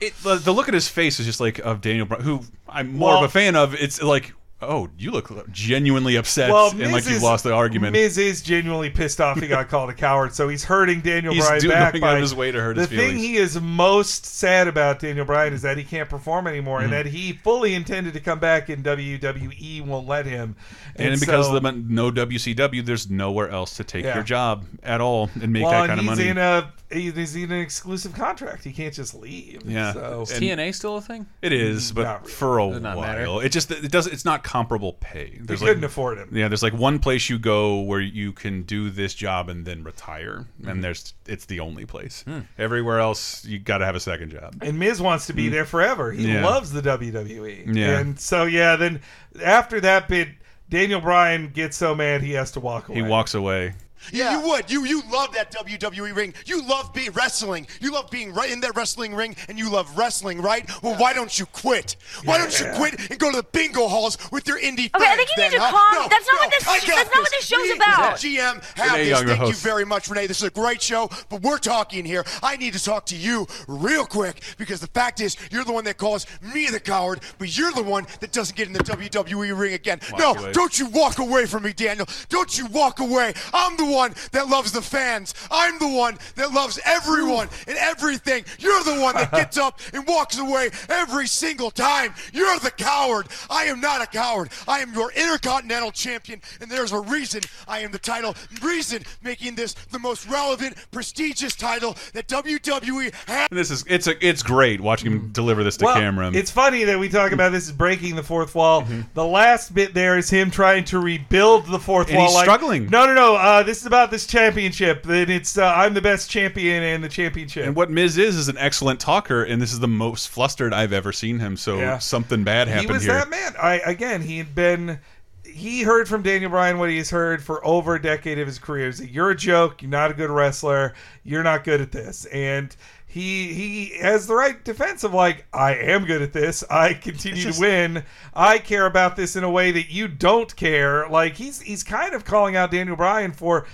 it, 0.00 0.14
the, 0.22 0.36
the 0.36 0.52
look 0.52 0.68
at 0.68 0.74
his 0.74 0.88
face 0.88 1.18
is 1.20 1.26
just 1.26 1.40
like 1.40 1.58
of 1.60 1.80
Daniel 1.80 2.06
Bryan, 2.06 2.24
who 2.24 2.40
I'm 2.68 2.92
more 2.94 3.10
Well- 3.10 3.24
of 3.24 3.30
a 3.30 3.32
fan 3.32 3.56
of. 3.56 3.74
It's 3.74 4.02
like, 4.02 4.32
oh, 4.62 4.88
you 4.98 5.10
look 5.10 5.30
genuinely 5.52 6.16
upset 6.16 6.50
Well, 6.50 6.70
and 6.70 6.78
Miz 6.78 6.92
like 6.92 7.06
you 7.08 7.16
is- 7.16 7.22
lost 7.22 7.44
the 7.44 7.52
argument. 7.52 7.92
Miz 7.92 8.16
is 8.16 8.40
genuinely 8.42 8.88
pissed 8.90 9.20
off 9.20 9.38
he 9.40 9.46
got 9.48 9.68
called 9.68 9.90
a 9.90 9.94
coward, 9.94 10.34
so 10.34 10.48
he's 10.48 10.64
hurting 10.64 11.00
Daniel 11.02 11.34
He's 11.34 11.44
Bryan 11.46 11.60
doing- 11.60 11.72
back 11.74 12.00
by 12.00 12.18
his 12.18 12.34
way 12.34 12.50
to 12.52 12.60
hurt 12.60 12.76
the 12.76 12.86
thing 12.86 13.16
he 13.18 13.36
is 13.36 13.60
most 13.60 14.24
sad 14.24 14.66
about 14.66 14.98
Daniel 14.98 15.26
Bryan 15.26 15.52
is 15.52 15.62
that 15.62 15.76
he 15.76 15.84
can't 15.84 16.08
perform 16.08 16.46
anymore, 16.46 16.80
and 16.80 16.88
Mhm. 16.88 16.92
that 16.92 17.06
he 17.06 17.32
fully 17.32 17.74
intended 17.74 18.14
to 18.14 18.20
come 18.20 18.38
back 18.38 18.68
and 18.68 18.82
WWE 18.82 19.80
won't 19.82 20.06
let 20.08 20.24
him. 20.26 20.56
and 20.96 21.20
because 21.20 21.46
so- 21.46 21.56
of 21.56 21.62
the 21.62 21.72
no 21.72 22.10
WCW, 22.10 22.82
there's 22.82 23.10
nowhere 23.10 23.50
else 23.50 23.76
to 23.76 23.84
take 23.84 24.04
Yeah. 24.04 24.14
your 24.14 24.24
job 24.24 24.64
at 24.82 25.00
all 25.02 25.30
and 25.40 25.52
make 25.52 25.64
well, 25.64 25.72
that 25.72 25.80
and 25.80 25.88
kind 25.88 26.00
of 26.00 26.06
he's 26.06 26.18
money. 26.18 26.28
in 26.30 26.38
a 26.38 26.72
he's 26.90 27.34
in 27.36 27.50
an 27.52 27.60
exclusive 27.60 28.14
contract. 28.14 28.64
He 28.64 28.72
can't 28.72 28.94
just 28.94 29.14
leave. 29.14 29.62
Yeah. 29.66 29.92
So 29.92 30.22
Is 30.22 30.30
TNA 30.32 30.74
still 30.74 30.96
a 30.96 31.00
thing? 31.00 31.26
It 31.42 31.52
is, 31.52 31.92
but 31.92 32.20
really. 32.20 32.32
for 32.32 32.58
a 32.60 32.70
Does 32.70 32.82
while, 32.82 33.00
matter. 33.00 33.44
it 33.44 33.50
just 33.50 33.70
it 33.70 33.90
does. 33.90 34.06
It's 34.06 34.24
not 34.24 34.44
comparable 34.44 34.94
pay. 34.94 35.38
There's 35.40 35.60
couldn't 35.60 35.82
like, 35.82 35.90
afford 35.90 36.18
him. 36.18 36.30
Yeah, 36.32 36.48
there's 36.48 36.62
like 36.62 36.74
one 36.74 36.98
place 36.98 37.28
you 37.28 37.38
go 37.38 37.80
where 37.80 38.00
you 38.00 38.32
can 38.32 38.62
do 38.62 38.90
this 38.90 39.14
job 39.14 39.48
and 39.48 39.64
then 39.64 39.82
retire, 39.84 40.46
and 40.66 40.82
there's 40.84 41.14
it's 41.26 41.46
the 41.46 41.60
only 41.60 41.86
place. 41.86 42.24
Everywhere 42.58 43.00
else, 43.00 43.44
you 43.44 43.58
got 43.58 43.78
to 43.78 43.84
have 43.86 43.96
a 43.96 44.00
second 44.00 44.30
job. 44.30 44.56
And 44.62 44.78
Miz 44.78 45.00
wants 45.02 45.26
to 45.26 45.32
be 45.32 45.48
there 45.48 45.64
forever. 45.64 46.12
He 46.12 46.26
Mm. 46.26 46.34
Yeah. 46.34 46.46
loves 46.46 46.70
the 46.72 46.82
WWE. 46.82 47.74
Yeah. 47.74 47.98
And 47.98 48.18
so 48.20 48.44
yeah, 48.44 48.76
then 48.76 49.00
after 49.44 49.80
that 49.80 50.08
bit, 50.08 50.28
Daniel 50.68 51.00
Bryan 51.00 51.48
gets 51.50 51.76
so 51.76 51.94
mad 51.94 52.22
he 52.22 52.32
has 52.32 52.50
to 52.52 52.60
walk 52.60 52.88
away. 52.88 52.96
He 52.96 53.02
walks 53.02 53.34
away. 53.34 53.74
You, 54.12 54.24
you 54.28 54.40
would. 54.40 54.70
You 54.70 54.84
you 54.84 55.02
love 55.10 55.32
that 55.34 55.52
WWE 55.52 56.14
ring. 56.14 56.34
You 56.44 56.62
love 56.66 56.92
being 56.92 57.10
wrestling. 57.12 57.66
You 57.80 57.92
love 57.92 58.10
being 58.10 58.32
right 58.32 58.50
in 58.50 58.60
that 58.60 58.76
wrestling 58.76 59.14
ring, 59.14 59.36
and 59.48 59.58
you 59.58 59.70
love 59.70 59.96
wrestling, 59.96 60.40
right? 60.40 60.68
Well, 60.82 60.94
why 60.96 61.12
don't 61.12 61.36
you 61.38 61.46
quit? 61.46 61.96
Why 62.24 62.38
don't 62.38 62.58
you 62.58 62.66
quit 62.76 63.10
and 63.10 63.18
go 63.18 63.30
to 63.30 63.36
the 63.38 63.42
bingo 63.42 63.88
halls 63.88 64.18
with 64.30 64.46
your 64.46 64.58
indie 64.58 64.94
Okay, 64.94 65.04
I 65.06 65.16
think 65.16 65.28
fans 65.28 65.30
you 65.36 65.42
need 65.42 65.50
then, 65.52 65.52
to 65.52 65.60
huh? 65.60 65.70
calm- 65.70 66.02
No, 66.02 66.08
that's 66.08 66.26
not 66.26 66.34
no, 66.34 66.40
what 66.40 66.50
this- 66.50 66.68
I 66.68 66.78
got 66.78 66.86
that's 66.96 67.14
not 67.14 67.22
what 67.22 67.30
this 67.30 67.46
show's 67.46 67.62
We, 67.62 67.72
about. 67.72 68.12
as 68.14 68.22
GM, 68.22 68.76
have 68.76 68.92
Renee 68.92 69.04
this. 69.04 69.08
Young, 69.08 69.28
your 69.28 69.36
Thank 69.36 69.48
you 69.48 69.54
very 69.54 69.84
much, 69.84 70.08
Renee. 70.08 70.26
This 70.26 70.38
is 70.38 70.44
a 70.44 70.50
great 70.50 70.82
show, 70.82 71.08
but 71.28 71.42
we're 71.42 71.58
talking 71.58 72.04
here. 72.04 72.24
I 72.42 72.56
need 72.56 72.72
to 72.74 72.82
talk 72.82 73.06
to 73.06 73.16
you 73.16 73.46
real 73.66 74.04
quick 74.06 74.42
because 74.58 74.80
the 74.80 74.86
fact 74.88 75.20
is, 75.20 75.36
you're 75.50 75.64
the 75.64 75.72
one 75.72 75.84
that 75.84 75.96
calls 75.96 76.26
me 76.42 76.66
the 76.68 76.80
coward, 76.80 77.20
but 77.38 77.56
you're 77.56 77.72
the 77.72 77.82
one 77.82 78.06
that 78.20 78.32
doesn't 78.32 78.56
get 78.56 78.66
in 78.66 78.72
the 78.72 78.80
WWE 78.84 79.58
ring 79.58 79.72
again. 79.74 80.00
Walk 80.12 80.20
no, 80.20 80.32
away. 80.34 80.48
Eh? 80.50 80.52
don't 80.52 80.78
you 80.78 80.86
walk 80.88 81.18
away 81.18 81.46
from 81.46 81.62
me, 81.64 81.72
Daniel. 81.72 82.06
Don't 82.28 82.56
you 82.58 82.66
walk 82.66 83.00
away. 83.00 83.32
I'm 83.52 83.76
the 83.76 83.85
one 83.86 84.14
that 84.32 84.48
loves 84.48 84.72
the 84.72 84.82
fans. 84.82 85.34
I'm 85.50 85.78
the 85.78 85.88
one 85.88 86.18
that 86.36 86.52
loves 86.52 86.78
everyone 86.84 87.48
and 87.66 87.76
everything. 87.78 88.44
You're 88.58 88.82
the 88.84 89.00
one 89.00 89.14
that 89.16 89.30
gets 89.32 89.56
up 89.58 89.80
and 89.92 90.06
walks 90.06 90.38
away 90.38 90.70
every 90.88 91.26
single 91.26 91.70
time. 91.70 92.14
You're 92.32 92.58
the 92.58 92.70
coward. 92.70 93.28
I 93.50 93.64
am 93.64 93.80
not 93.80 94.02
a 94.02 94.06
coward. 94.06 94.50
I 94.68 94.80
am 94.80 94.92
your 94.94 95.10
Intercontinental 95.12 95.90
Champion, 95.92 96.40
and 96.60 96.70
there's 96.70 96.92
a 96.92 97.00
reason 97.00 97.42
I 97.68 97.80
am 97.80 97.92
the 97.92 97.98
title. 97.98 98.34
Reason 98.62 99.02
making 99.22 99.54
this 99.54 99.74
the 99.92 99.98
most 99.98 100.28
relevant, 100.28 100.76
prestigious 100.90 101.54
title 101.54 101.96
that 102.14 102.28
WWE 102.28 103.12
has. 103.26 103.48
This 103.50 103.70
is 103.70 103.84
it's 103.88 104.06
a 104.06 104.26
it's 104.26 104.42
great 104.42 104.80
watching 104.80 105.10
him 105.12 105.28
deliver 105.32 105.62
this 105.64 105.76
to 105.78 105.84
Well, 105.86 105.94
camera. 105.96 106.30
It's 106.34 106.50
funny 106.50 106.84
that 106.84 106.98
we 106.98 107.08
talk 107.08 107.32
about 107.32 107.52
this 107.52 107.66
as 107.68 107.72
breaking 107.72 108.16
the 108.16 108.22
fourth 108.22 108.54
wall. 108.54 108.84
The 109.14 109.24
last 109.24 109.74
bit 109.74 109.94
there 109.94 110.16
is 110.18 110.28
him 110.30 110.50
trying 110.50 110.84
to 110.86 110.98
rebuild 110.98 111.66
the 111.66 111.78
fourth 111.78 112.08
And 112.08 112.16
wall. 112.18 112.26
he's 112.26 112.34
like, 112.34 112.44
struggling. 112.44 112.86
No, 112.86 113.06
no, 113.06 113.14
no. 113.14 113.36
Uh, 113.36 113.62
this 113.62 113.75
is 113.80 113.86
about 113.86 114.10
this 114.10 114.26
championship. 114.26 115.02
Then 115.04 115.30
it's 115.30 115.56
uh, 115.58 115.66
I'm 115.74 115.94
the 115.94 116.02
best 116.02 116.30
champion 116.30 116.82
and 116.82 117.02
the 117.02 117.08
championship. 117.08 117.66
and 117.66 117.74
what 117.76 117.90
Miz 117.90 118.18
is 118.18 118.36
is 118.36 118.48
an 118.48 118.58
excellent 118.58 119.00
talker, 119.00 119.42
and 119.44 119.60
this 119.60 119.72
is 119.72 119.80
the 119.80 119.88
most 119.88 120.28
flustered 120.28 120.72
I've 120.74 120.92
ever 120.92 121.12
seen 121.12 121.38
him. 121.38 121.56
So 121.56 121.78
Yeah. 121.78 121.98
something 121.98 122.44
bad 122.44 122.68
happened 122.68 122.88
he 122.88 122.92
was 122.92 123.02
here. 123.04 123.14
that 123.14 123.30
man. 123.30 123.54
I 123.60 123.80
again, 123.84 124.22
he 124.22 124.38
had 124.38 124.54
been. 124.54 124.98
He 125.44 125.82
heard 125.84 126.06
from 126.06 126.22
Daniel 126.22 126.50
Bryan 126.50 126.76
what 126.78 126.90
he's 126.90 127.08
heard 127.08 127.42
for 127.42 127.64
over 127.66 127.94
a 127.94 128.02
decade 128.02 128.38
of 128.38 128.46
his 128.46 128.58
career. 128.58 128.88
Is 128.88 128.98
that 128.98 129.10
you're 129.10 129.30
a 129.30 129.36
joke. 129.36 129.80
You're 129.80 129.90
not 129.90 130.10
a 130.10 130.14
good 130.14 130.28
wrestler. 130.28 130.92
You're 131.24 131.42
not 131.44 131.64
good 131.64 131.80
at 131.80 131.92
this. 131.92 132.26
And 132.26 132.74
he 133.06 133.54
he 133.54 133.98
has 134.00 134.26
the 134.26 134.34
right 134.34 134.62
defense 134.64 135.04
of 135.04 135.14
like 135.14 135.46
I 135.52 135.74
am 135.74 136.04
good 136.04 136.22
at 136.22 136.32
this. 136.32 136.62
I 136.70 136.94
continue 136.94 137.42
just- 137.42 137.58
to 137.60 137.66
win. 137.66 138.04
I 138.34 138.58
care 138.58 138.86
about 138.86 139.16
this 139.16 139.36
in 139.36 139.44
a 139.44 139.50
way 139.50 139.70
that 139.72 139.90
you 139.90 140.08
don't 140.08 140.54
care. 140.56 141.08
Like 141.08 141.36
he's 141.36 141.60
he's 141.60 141.82
kind 141.82 142.14
of 142.14 142.24
calling 142.24 142.56
out 142.56 142.70
Daniel 142.70 142.96
Bryan 142.96 143.32
for 143.32 143.66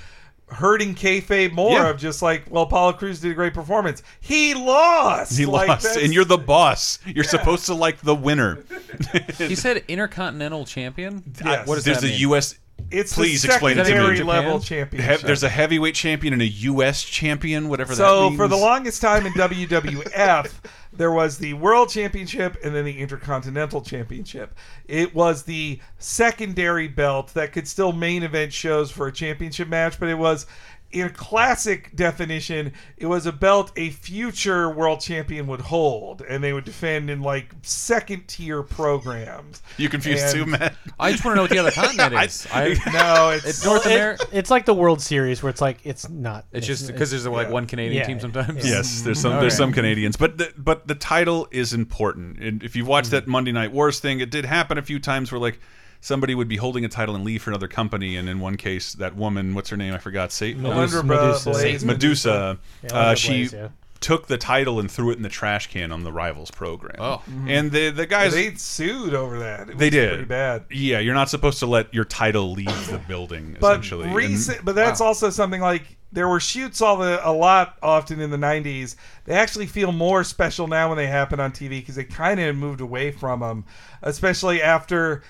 hurting 0.49 0.95
kayfabe 0.95 1.51
more 1.51 1.79
Yeah. 1.79 1.89
of 1.89 1.97
just 1.99 2.21
like 2.21 2.45
well 2.51 2.65
Apollo 2.65 2.93
Crews 2.95 3.21
did 3.21 3.31
a 3.31 3.35
great 3.35 3.55
performance. 3.55 4.03
He 4.21 4.53
lost. 4.53 5.37
He 5.39 5.47
Like, 5.47 5.67
lost, 5.69 5.97
and 5.97 6.13
you're 6.13 6.27
the 6.27 6.37
boss. 6.37 6.99
You're 7.07 7.25
supposed 7.25 7.65
to 7.67 7.75
like 7.75 8.03
the 8.03 8.15
winner. 8.15 8.63
He 9.39 9.55
said 9.55 9.83
Intercontinental 9.89 10.67
Champion. 10.67 11.23
Yes. 11.43 11.67
What 11.67 11.77
does 11.77 11.85
There's 11.85 12.03
that 12.03 12.11
a? 12.11 12.17
U.S. 12.19 12.57
It's 12.91 13.15
Please 13.15 13.45
explain 13.45 13.73
it 13.79 13.85
to 13.85 13.85
me. 13.85 13.89
secondary 13.91 14.17
Japan? 14.17 14.27
level 14.45 14.59
He- 14.61 15.17
there's 15.27 15.43
a 15.43 15.49
heavyweight 15.49 15.95
champion 15.95 16.33
and 16.33 16.43
a 16.43 16.47
U.S. 16.49 17.03
champion, 17.03 17.69
whatever 17.69 17.95
that 17.95 17.97
So 17.97 18.25
means. 18.31 18.37
for 18.37 18.49
the 18.49 18.57
longest 18.57 19.01
time 19.01 19.25
in 19.27 19.33
WWF, 19.35 20.51
there 20.93 21.11
was 21.13 21.39
the 21.39 21.55
World 21.55 21.89
Championship 21.89 22.57
and 22.63 22.75
then 22.75 22.85
the 22.85 22.99
Intercontinental 22.99 23.81
Championship. 23.83 24.55
It 24.87 25.15
was 25.15 25.45
the 25.45 25.81
secondary 25.99 26.89
belt 26.89 27.33
that 27.35 27.53
could 27.53 27.67
still 27.67 27.93
main 27.93 28.23
event 28.23 28.53
shows 28.53 28.91
for 28.91 29.07
a 29.07 29.13
championship 29.13 29.69
match, 29.69 29.99
but 29.99 30.09
it 30.09 30.19
was 30.19 30.47
in 30.93 31.09
classic 31.11 31.95
definition, 31.97 32.73
it 32.97 33.07
was 33.07 33.27
a 33.27 33.33
belt 33.33 33.73
a 33.77 33.91
future 33.91 34.71
world 34.71 35.01
champion 35.01 35.47
would 35.47 35.61
hold, 35.63 36.21
and 36.23 36.45
they 36.45 36.53
would 36.53 36.65
defend 36.65 37.11
in 37.11 37.23
like 37.23 37.53
second 37.63 38.29
tier 38.29 38.63
programs. 38.63 39.63
you 39.79 39.89
confused 39.89 40.25
And- 40.25 40.33
too, 40.35 40.47
Matt. 40.47 40.75
I 41.01 41.13
just 41.13 41.25
want 41.25 41.33
to 41.33 41.37
know 41.37 41.43
what 41.43 41.51
the 41.51 41.59
other 41.59 41.71
continent 41.73 42.15
is. 42.25 42.47
I, 42.53 42.77
No, 42.93 43.31
it's, 43.35 43.47
it's 43.47 43.65
North 43.65 43.87
It- 43.87 43.93
America. 43.93 44.27
it's 44.33 44.51
like 44.51 44.67
the 44.67 44.75
World 44.75 45.01
Series 45.01 45.43
where 45.43 45.51
it's 45.51 45.61
like 45.61 45.79
it's 45.85 46.09
not. 46.09 46.45
It's 46.53 46.67
just 46.67 46.87
because 46.87 47.11
there's 47.11 47.27
like 47.27 47.51
one 47.51 47.67
Canadian 47.67 48.01
Yeah. 48.03 48.07
team 48.07 48.21
sometimes. 48.21 48.65
Yes, 48.67 49.03
there's 49.03 49.21
some 49.21 49.41
there's 49.41 49.57
some 49.57 49.73
Canadians, 49.73 50.17
but 50.17 50.39
the, 50.39 50.53
but 50.57 50.87
the 50.87 50.95
title 50.95 51.49
is 51.51 51.73
important. 51.73 52.39
And 52.39 52.63
if 52.63 52.77
you 52.77 52.85
watch 52.85 53.07
mm-hmm. 53.07 53.13
that 53.13 53.27
Monday 53.27 53.53
Night 53.53 53.73
Wars 53.73 53.99
thing, 53.99 54.21
it 54.21 54.31
did 54.31 54.45
happen 54.45 54.79
a 54.79 54.83
few 54.83 54.99
times 54.99 55.33
where 55.33 55.41
like 55.41 55.59
somebody 56.03 56.35
would 56.35 56.49
be 56.49 56.57
holding 56.57 56.85
a 56.85 56.89
title 56.91 57.15
and 57.15 57.25
leave 57.25 57.41
for 57.43 57.49
another 57.51 57.69
company, 57.69 58.17
and 58.17 58.29
in 58.29 58.39
one 58.41 58.59
case, 58.59 58.93
that 58.95 59.17
woman, 59.17 59.55
what's 59.55 59.71
her 59.71 59.77
name? 59.79 59.95
I 59.95 59.99
forgot. 59.99 60.31
Satan. 60.33 60.61
Medusa. 60.63 61.03
Alundra 61.03 61.45
Medusa. 61.47 61.87
Medusa. 61.87 62.59
Yeah, 62.83 62.95
uh, 62.95 63.15
she 63.15 63.45
Blayze, 63.45 63.53
yeah. 63.55 63.69
took 64.01 64.27
the 64.27 64.37
title 64.37 64.81
and 64.81 64.91
threw 64.91 65.11
it 65.13 65.17
in 65.17 65.23
the 65.23 65.29
trash 65.31 65.69
can 65.71 65.93
on 65.93 66.03
the 66.03 66.13
rivals 66.13 66.51
program. 66.51 66.97
Oh. 66.99 67.23
and 67.47 67.71
the 67.71 67.91
the 67.91 68.05
guys 68.07 68.35
they 68.35 68.53
sued 68.57 69.15
over 69.15 69.39
that. 69.39 69.71
It 69.71 69.79
they 69.79 69.87
was 69.87 69.93
did 69.93 70.09
pretty 70.11 70.25
bad. 70.25 70.65
Yeah, 70.71 70.99
you're 70.99 71.15
not 71.15 71.31
supposed 71.31 71.61
to 71.61 71.67
let 71.67 71.95
your 71.95 72.05
title 72.05 72.53
leave 72.53 72.91
the 72.91 72.99
building. 72.99 73.57
but 73.61 73.81
essentially, 73.81 74.07
And- 74.09 74.15
recent, 74.17 74.65
but 74.65 74.75
that's 74.75 75.01
also 75.01 75.31
something 75.31 75.61
like 75.61 75.97
there 76.15 76.29
were 76.29 76.41
shoots 76.41 76.83
all 76.83 76.97
the 76.99 77.27
a 77.27 77.33
lot 77.33 77.79
often 77.83 78.21
in 78.21 78.31
the 78.31 78.37
90s 78.37 78.97
they 79.25 79.33
actually 79.33 79.65
feel 79.67 79.93
more 79.93 80.23
special 80.25 80.67
now 80.67 80.89
when 80.91 80.99
they 80.99 81.07
happen 81.07 81.41
on 81.41 81.51
tv 81.53 81.71
because 81.81 81.95
they 81.95 82.05
kind 82.05 82.39
of 82.39 82.55
moved 82.55 82.83
away 82.83 83.11
from 83.11 83.41
them 83.41 83.65
especially 84.03 84.61
after 84.61 85.23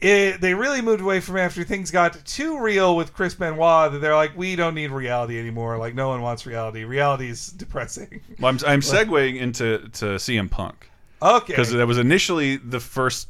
it, 0.00 0.40
they 0.40 0.52
really 0.52 0.82
moved 0.82 1.00
away 1.00 1.20
from 1.20 1.38
after 1.38 1.64
things 1.64 1.90
got 1.90 2.22
too 2.24 2.60
real 2.60 2.96
with 2.96 3.14
chris 3.14 3.34
benoit 3.34 3.92
that 3.92 3.98
they're 4.00 4.14
like 4.14 4.36
we 4.36 4.54
don't 4.56 4.74
need 4.74 4.90
reality 4.90 5.38
anymore 5.38 5.78
like 5.78 5.94
no 5.94 6.08
one 6.08 6.20
wants 6.20 6.44
reality 6.46 6.84
reality 6.84 7.28
is 7.30 7.48
depressing 7.48 8.20
Well, 8.38 8.50
I'm, 8.50 8.58
I'm 8.66 8.80
segueing 8.82 9.40
into 9.40 9.78
to 9.78 10.16
CM 10.16 10.50
Punk. 10.50 10.90
Okay. 11.22 11.52
Because 11.52 11.72
that 11.72 11.86
was 11.86 11.98
initially 11.98 12.56
the 12.56 12.80
first, 12.80 13.28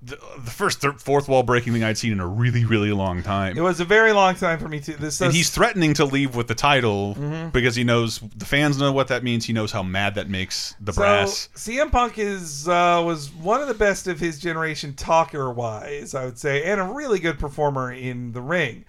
the, 0.00 0.16
the 0.44 0.50
first 0.50 0.80
thir- 0.80 0.92
fourth 0.92 1.28
wall 1.28 1.42
breaking 1.42 1.72
thing 1.72 1.82
I'd 1.82 1.98
seen 1.98 2.12
in 2.12 2.20
a 2.20 2.26
really, 2.26 2.64
really 2.64 2.92
long 2.92 3.22
time. 3.22 3.58
it 3.58 3.60
was 3.60 3.80
a 3.80 3.84
very 3.84 4.12
long 4.12 4.36
time 4.36 4.58
for 4.60 4.68
me 4.68 4.78
too 4.78 4.94
this 4.94 5.20
and 5.20 5.28
does- 5.30 5.34
he's 5.36 5.50
threatening 5.50 5.92
to 5.94 6.04
leave 6.04 6.36
with 6.36 6.46
the 6.46 6.54
title 6.54 7.16
Mhm. 7.16 7.50
because 7.52 7.74
he 7.74 7.82
knows 7.82 8.20
the 8.36 8.44
fans 8.44 8.78
know 8.78 8.92
what 8.92 9.08
that 9.08 9.24
means. 9.24 9.46
He 9.46 9.52
knows 9.52 9.72
how 9.72 9.82
mad 9.82 10.14
that 10.14 10.30
makes 10.30 10.74
the 10.80 10.92
so, 10.92 11.00
brass. 11.00 11.48
CM 11.56 11.90
Punk 11.90 12.16
is 12.18 12.68
uh, 12.68 13.02
was 13.04 13.30
one 13.30 13.60
of 13.60 13.66
the 13.68 13.74
best 13.74 14.06
of 14.06 14.20
his 14.20 14.38
generation 14.38 14.94
talker 14.94 15.50
wise, 15.50 16.14
I 16.14 16.24
would 16.26 16.38
say, 16.38 16.62
and 16.64 16.80
a 16.80 16.84
really 16.84 17.18
good 17.18 17.38
performer 17.38 17.92
in 17.92 18.32
the 18.32 18.40
ring. 18.40 18.84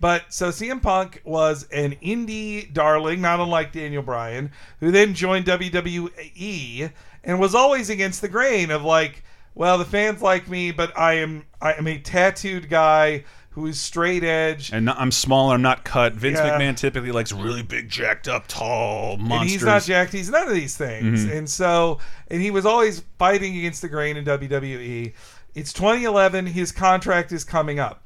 But 0.00 0.24
so 0.32 0.48
CM 0.50 0.80
Punk 0.82 1.20
was 1.24 1.68
an 1.72 1.96
indie 2.02 2.72
darling, 2.72 3.20
not 3.20 3.38
unlike 3.38 3.72
Daniel 3.72 4.02
Bryan, 4.02 4.50
who 4.80 4.90
then 4.90 5.14
joined 5.14 5.46
WWE 5.46 6.90
and 7.22 7.38
was 7.40 7.54
always 7.54 7.90
against 7.90 8.20
the 8.20 8.28
grain 8.28 8.70
of 8.70 8.82
like, 8.82 9.22
well, 9.54 9.78
the 9.78 9.84
fans 9.84 10.22
like 10.22 10.48
me, 10.48 10.70
but 10.70 10.96
I 10.98 11.14
am 11.14 11.44
I 11.60 11.72
am 11.74 11.86
a 11.86 11.98
tattooed 11.98 12.68
guy 12.68 13.24
who 13.50 13.66
is 13.68 13.80
straight 13.80 14.24
edge. 14.24 14.72
And 14.72 14.90
I'm 14.90 15.12
small. 15.12 15.52
I'm 15.52 15.62
not 15.62 15.84
cut. 15.84 16.14
Vince 16.14 16.38
Yeah. 16.38 16.58
McMahon 16.58 16.76
typically 16.76 17.12
likes 17.12 17.30
really 17.30 17.62
big, 17.62 17.88
jacked 17.88 18.26
up, 18.26 18.48
tall 18.48 19.16
monsters. 19.16 19.40
And 19.40 19.50
he's 19.50 19.62
not 19.62 19.82
jacked. 19.84 20.12
He's 20.12 20.28
none 20.28 20.48
of 20.48 20.54
these 20.54 20.76
things. 20.76 21.24
Mhm. 21.24 21.36
And 21.38 21.48
so, 21.48 22.00
and 22.28 22.42
he 22.42 22.50
was 22.50 22.66
always 22.66 23.04
fighting 23.16 23.56
against 23.56 23.80
the 23.80 23.88
grain 23.88 24.16
in 24.16 24.24
WWE. 24.24 25.14
It's 25.54 25.72
2011. 25.72 26.46
His 26.46 26.72
contract 26.72 27.30
is 27.30 27.44
coming 27.44 27.78
up. 27.78 28.02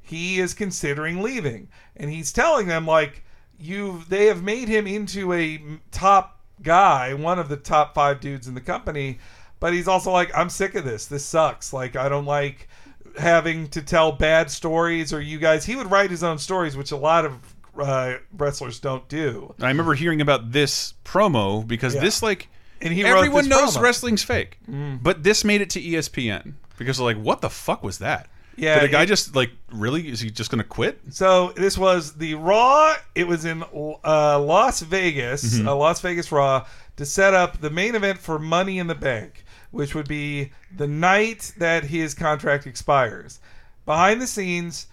He 0.00 0.40
is 0.40 0.54
considering 0.54 1.20
leaving, 1.20 1.68
and 1.96 2.10
he's 2.10 2.32
telling 2.32 2.68
them 2.68 2.86
like, 2.86 3.22
"You, 3.58 4.02
they 4.08 4.26
have 4.26 4.42
made 4.42 4.68
him 4.68 4.86
into 4.86 5.32
a 5.34 5.60
top 5.90 6.40
guy, 6.62 7.12
one 7.12 7.38
of 7.38 7.50
the 7.50 7.56
top 7.58 7.92
five 7.94 8.20
dudes 8.20 8.46
in 8.48 8.54
the 8.54 8.60
company." 8.62 9.18
But 9.60 9.72
he's 9.72 9.88
also 9.88 10.10
like, 10.10 10.30
"I'm 10.36 10.50
sick 10.50 10.74
of 10.74 10.84
this. 10.84 11.06
This 11.06 11.24
sucks. 11.24 11.72
Like, 11.72 11.96
I 11.96 12.08
don't 12.08 12.26
like." 12.26 12.68
having 13.18 13.66
to 13.68 13.80
tell 13.80 14.12
bad 14.12 14.50
stories 14.50 15.10
or 15.10 15.22
you 15.22 15.38
guys 15.38 15.64
he 15.64 15.74
would 15.74 15.90
write 15.90 16.10
his 16.10 16.22
own 16.22 16.36
stories 16.36 16.76
which 16.76 16.90
a 16.92 16.96
lot 16.98 17.24
of 17.24 17.32
uh, 17.78 18.12
wrestlers 18.36 18.78
don't 18.78 19.08
do 19.08 19.54
I 19.58 19.68
remember 19.68 19.94
hearing 19.94 20.20
about 20.20 20.52
this 20.52 20.92
promo 21.02 21.66
because 21.66 21.94
Yeah. 21.94 22.02
this 22.02 22.22
like 22.22 22.50
And 22.82 22.92
he 22.92 23.02
everyone 23.06 23.48
knows 23.48 23.74
promo. 23.74 23.80
wrestling's 23.80 24.22
fake, 24.22 24.58
Mm. 24.70 25.02
but 25.02 25.22
this 25.22 25.46
made 25.46 25.62
it 25.62 25.70
to 25.70 25.80
ESPN 25.80 26.54
because 26.76 27.00
like 27.00 27.16
what 27.16 27.40
the 27.40 27.48
fuck 27.48 27.82
was 27.82 27.96
that? 28.00 28.28
Yeah, 28.54 28.80
did 28.80 28.90
a 28.90 28.92
guy 28.92 29.02
it- 29.04 29.06
just 29.06 29.34
like 29.34 29.50
really 29.72 30.08
is 30.10 30.20
he 30.20 30.30
just 30.30 30.50
gonna 30.50 30.62
quit? 30.62 31.00
So 31.08 31.54
this 31.56 31.78
was 31.78 32.12
the 32.18 32.34
Raw. 32.34 32.96
It 33.14 33.26
was 33.26 33.46
in 33.46 33.62
uh, 34.04 34.38
Las 34.40 34.80
Vegas, 34.80 35.42
Mhm. 35.58 35.66
uh, 35.66 35.74
Las 35.74 36.02
Vegas 36.02 36.30
Raw, 36.30 36.66
to 36.96 37.06
set 37.06 37.32
up 37.32 37.62
the 37.62 37.70
main 37.70 37.94
event 37.94 38.18
for 38.18 38.38
Money 38.38 38.78
in 38.78 38.88
the 38.88 38.94
Bank, 38.94 39.42
which 39.70 39.94
would 39.94 40.08
be 40.08 40.52
the 40.74 40.86
night 40.86 41.52
that 41.58 41.84
his 41.84 42.14
contract 42.14 42.66
expires. 42.66 43.40
Behind 43.84 44.20
the 44.20 44.26
scenes, 44.26 44.86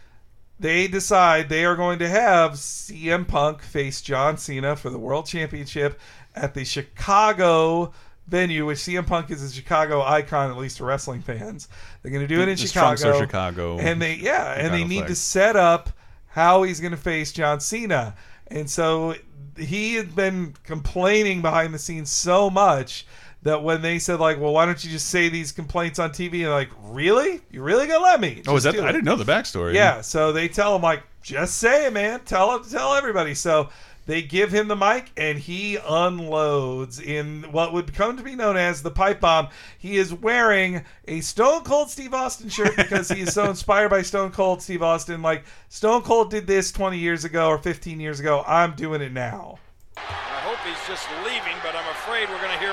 they 0.60 0.88
decide 0.88 1.50
they 1.50 1.66
are 1.66 1.76
going 1.76 2.00
to 2.00 2.08
have 2.08 2.54
CM 2.54 3.28
Punk 3.28 3.62
face 3.62 4.02
John 4.02 4.38
Cena 4.38 4.76
for 4.76 4.90
the 4.90 5.00
World 5.00 5.26
Championship 5.26 6.00
at 6.36 6.54
the 6.54 6.64
Chicago 6.64 7.94
venue, 8.28 8.66
which 8.66 8.80
CM 8.80 9.06
Punk 9.06 9.32
is 9.32 9.44
a 9.44 9.52
Chicago 9.52 10.02
icon, 10.02 10.52
at 10.52 10.58
least 10.58 10.78
to 10.78 10.86
wrestling 10.86 11.22
fans. 11.22 11.68
They're 12.02 12.12
going 12.12 12.28
to 12.28 12.34
do 12.34 12.42
it 12.42 12.48
in 12.48 12.56
Chicago. 12.56 13.20
Chicago. 13.20 13.78
and 13.80 14.02
they 14.02 14.16
yeah, 14.16 14.54
and 14.54 14.74
they 14.74 14.84
need 14.84 15.00
flag. 15.00 15.10
to 15.10 15.16
set 15.16 15.56
up 15.56 15.90
how 16.28 16.64
he's 16.64 16.80
going 16.80 16.92
to 16.92 16.98
face 16.98 17.32
John 17.32 17.60
Cena. 17.60 18.16
And 18.48 18.70
so 18.70 19.16
he 19.58 19.96
had 19.96 20.16
been 20.16 20.56
complaining 20.64 21.42
behind 21.42 21.74
the 21.74 21.80
scenes 21.80 22.12
so 22.12 22.50
much 22.50 23.06
that 23.44 23.64
when 23.64 23.82
they 23.82 24.00
said 24.00 24.20
like, 24.20 24.40
"Well, 24.40 24.54
why 24.54 24.66
don't 24.66 24.84
you 24.84 24.90
just 24.90 25.10
say 25.10 25.30
these 25.30 25.52
complaints 25.52 26.00
on 26.00 26.12
TV?" 26.12 26.42
and 26.42 26.52
like, 26.52 26.70
"Really? 26.84 27.42
You 27.52 27.62
really 27.62 27.88
gonna 27.88 28.04
let 28.04 28.20
me?" 28.20 28.42
Oh, 28.48 28.56
is 28.56 28.64
that? 28.64 28.80
I 28.80 28.92
didn't 28.92 29.06
know 29.06 29.16
the 29.16 29.32
backstory. 29.32 29.74
Yeah, 29.74 30.02
so 30.02 30.32
they 30.32 30.48
tell 30.48 30.76
him 30.76 30.82
like, 30.82 31.04
just 31.22 31.56
say 31.56 31.88
it, 31.88 31.94
man. 31.94 32.22
Tell 32.26 32.56
it, 32.56 32.70
tell 32.70 32.96
everybody. 32.96 33.34
So 33.34 33.70
they 34.06 34.22
give 34.22 34.52
him 34.52 34.68
the 34.68 34.76
mic, 34.76 35.12
and 35.16 35.40
he 35.40 35.78
unloads 35.78 37.00
in 37.00 37.44
what 37.52 37.72
would 37.72 37.94
come 37.94 38.18
to 38.18 38.24
be 38.24 38.36
known 38.36 38.58
as 38.58 38.84
the 38.84 38.92
pipe 38.92 39.22
bomb. 39.22 39.48
He 39.78 39.96
is 39.96 40.14
wearing 40.14 40.84
a 41.08 41.22
Stone 41.22 41.64
Cold 41.64 41.90
Steve 41.90 42.14
Austin 42.14 42.50
shirt 42.50 42.76
because 42.76 43.10
he 43.10 43.22
is 43.22 43.34
so 43.34 43.46
inspired 43.50 43.90
by 43.90 44.02
Stone 44.02 44.32
Cold 44.32 44.62
Steve 44.62 44.84
Austin. 44.84 45.22
Like 45.22 45.46
Stone 45.70 46.02
Cold 46.02 46.32
did 46.32 46.48
this 46.48 46.72
20 46.72 46.98
years 46.98 47.24
ago 47.24 47.48
or 47.48 47.58
15 47.58 48.00
years 48.00 48.20
ago. 48.20 48.44
I'm 48.46 48.76
doing 48.76 49.02
it 49.02 49.14
now. 49.14 49.60
I 49.96 50.42
hope 50.44 50.60
he's 50.66 50.88
just 50.88 51.08
leaving, 51.24 51.56
but 51.64 51.76
I'm 51.76 51.88
afraid 51.92 52.28
we're 52.28 52.42
going 52.42 52.52
to 52.52 52.60
hear 52.60 52.73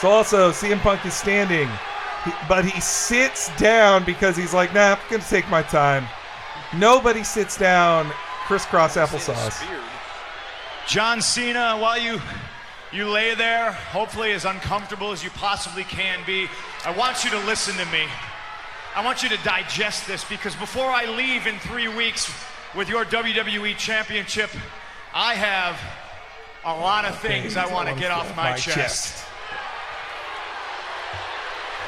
So 0.00 0.08
also, 0.08 0.52
CM 0.52 0.78
Punk 0.78 1.04
is 1.04 1.14
standing, 1.14 1.68
but 2.48 2.64
he 2.64 2.80
sits 2.80 3.54
down 3.56 4.04
because 4.04 4.36
he's 4.36 4.54
like, 4.54 4.72
nah, 4.72 4.92
I'm 4.92 4.98
gonna 5.10 5.24
take 5.24 5.48
my 5.50 5.62
time. 5.62 6.06
Nobody 6.76 7.24
sits 7.24 7.56
down. 7.56 8.12
Crisscross 8.46 8.96
applesauce. 8.96 9.62
John 10.86 11.20
Cena, 11.20 11.76
while 11.78 11.98
you 11.98 12.20
you 12.92 13.08
lay 13.08 13.34
there, 13.34 13.72
hopefully 13.72 14.32
as 14.32 14.44
uncomfortable 14.44 15.12
as 15.12 15.22
you 15.22 15.30
possibly 15.30 15.84
can 15.84 16.20
be, 16.24 16.46
I 16.86 16.96
want 16.96 17.24
you 17.24 17.30
to 17.30 17.38
listen 17.38 17.74
to 17.74 17.84
me. 17.92 18.06
I 18.94 19.04
want 19.04 19.22
you 19.22 19.28
to 19.28 19.36
digest 19.44 20.06
this 20.06 20.24
because 20.24 20.54
before 20.56 20.86
I 20.86 21.04
leave 21.04 21.46
in 21.46 21.58
three 21.58 21.88
weeks 21.88 22.32
with 22.74 22.88
your 22.88 23.04
WWE 23.04 23.76
Championship, 23.76 24.50
I 25.12 25.34
have 25.34 25.78
a 26.64 26.72
lot 26.72 27.04
of 27.04 27.18
things 27.18 27.56
I 27.56 27.66
want 27.72 27.88
to 27.88 27.94
get 27.94 28.10
off 28.10 28.34
my 28.36 28.56
chest. 28.56 29.24
Oh, 29.24 29.27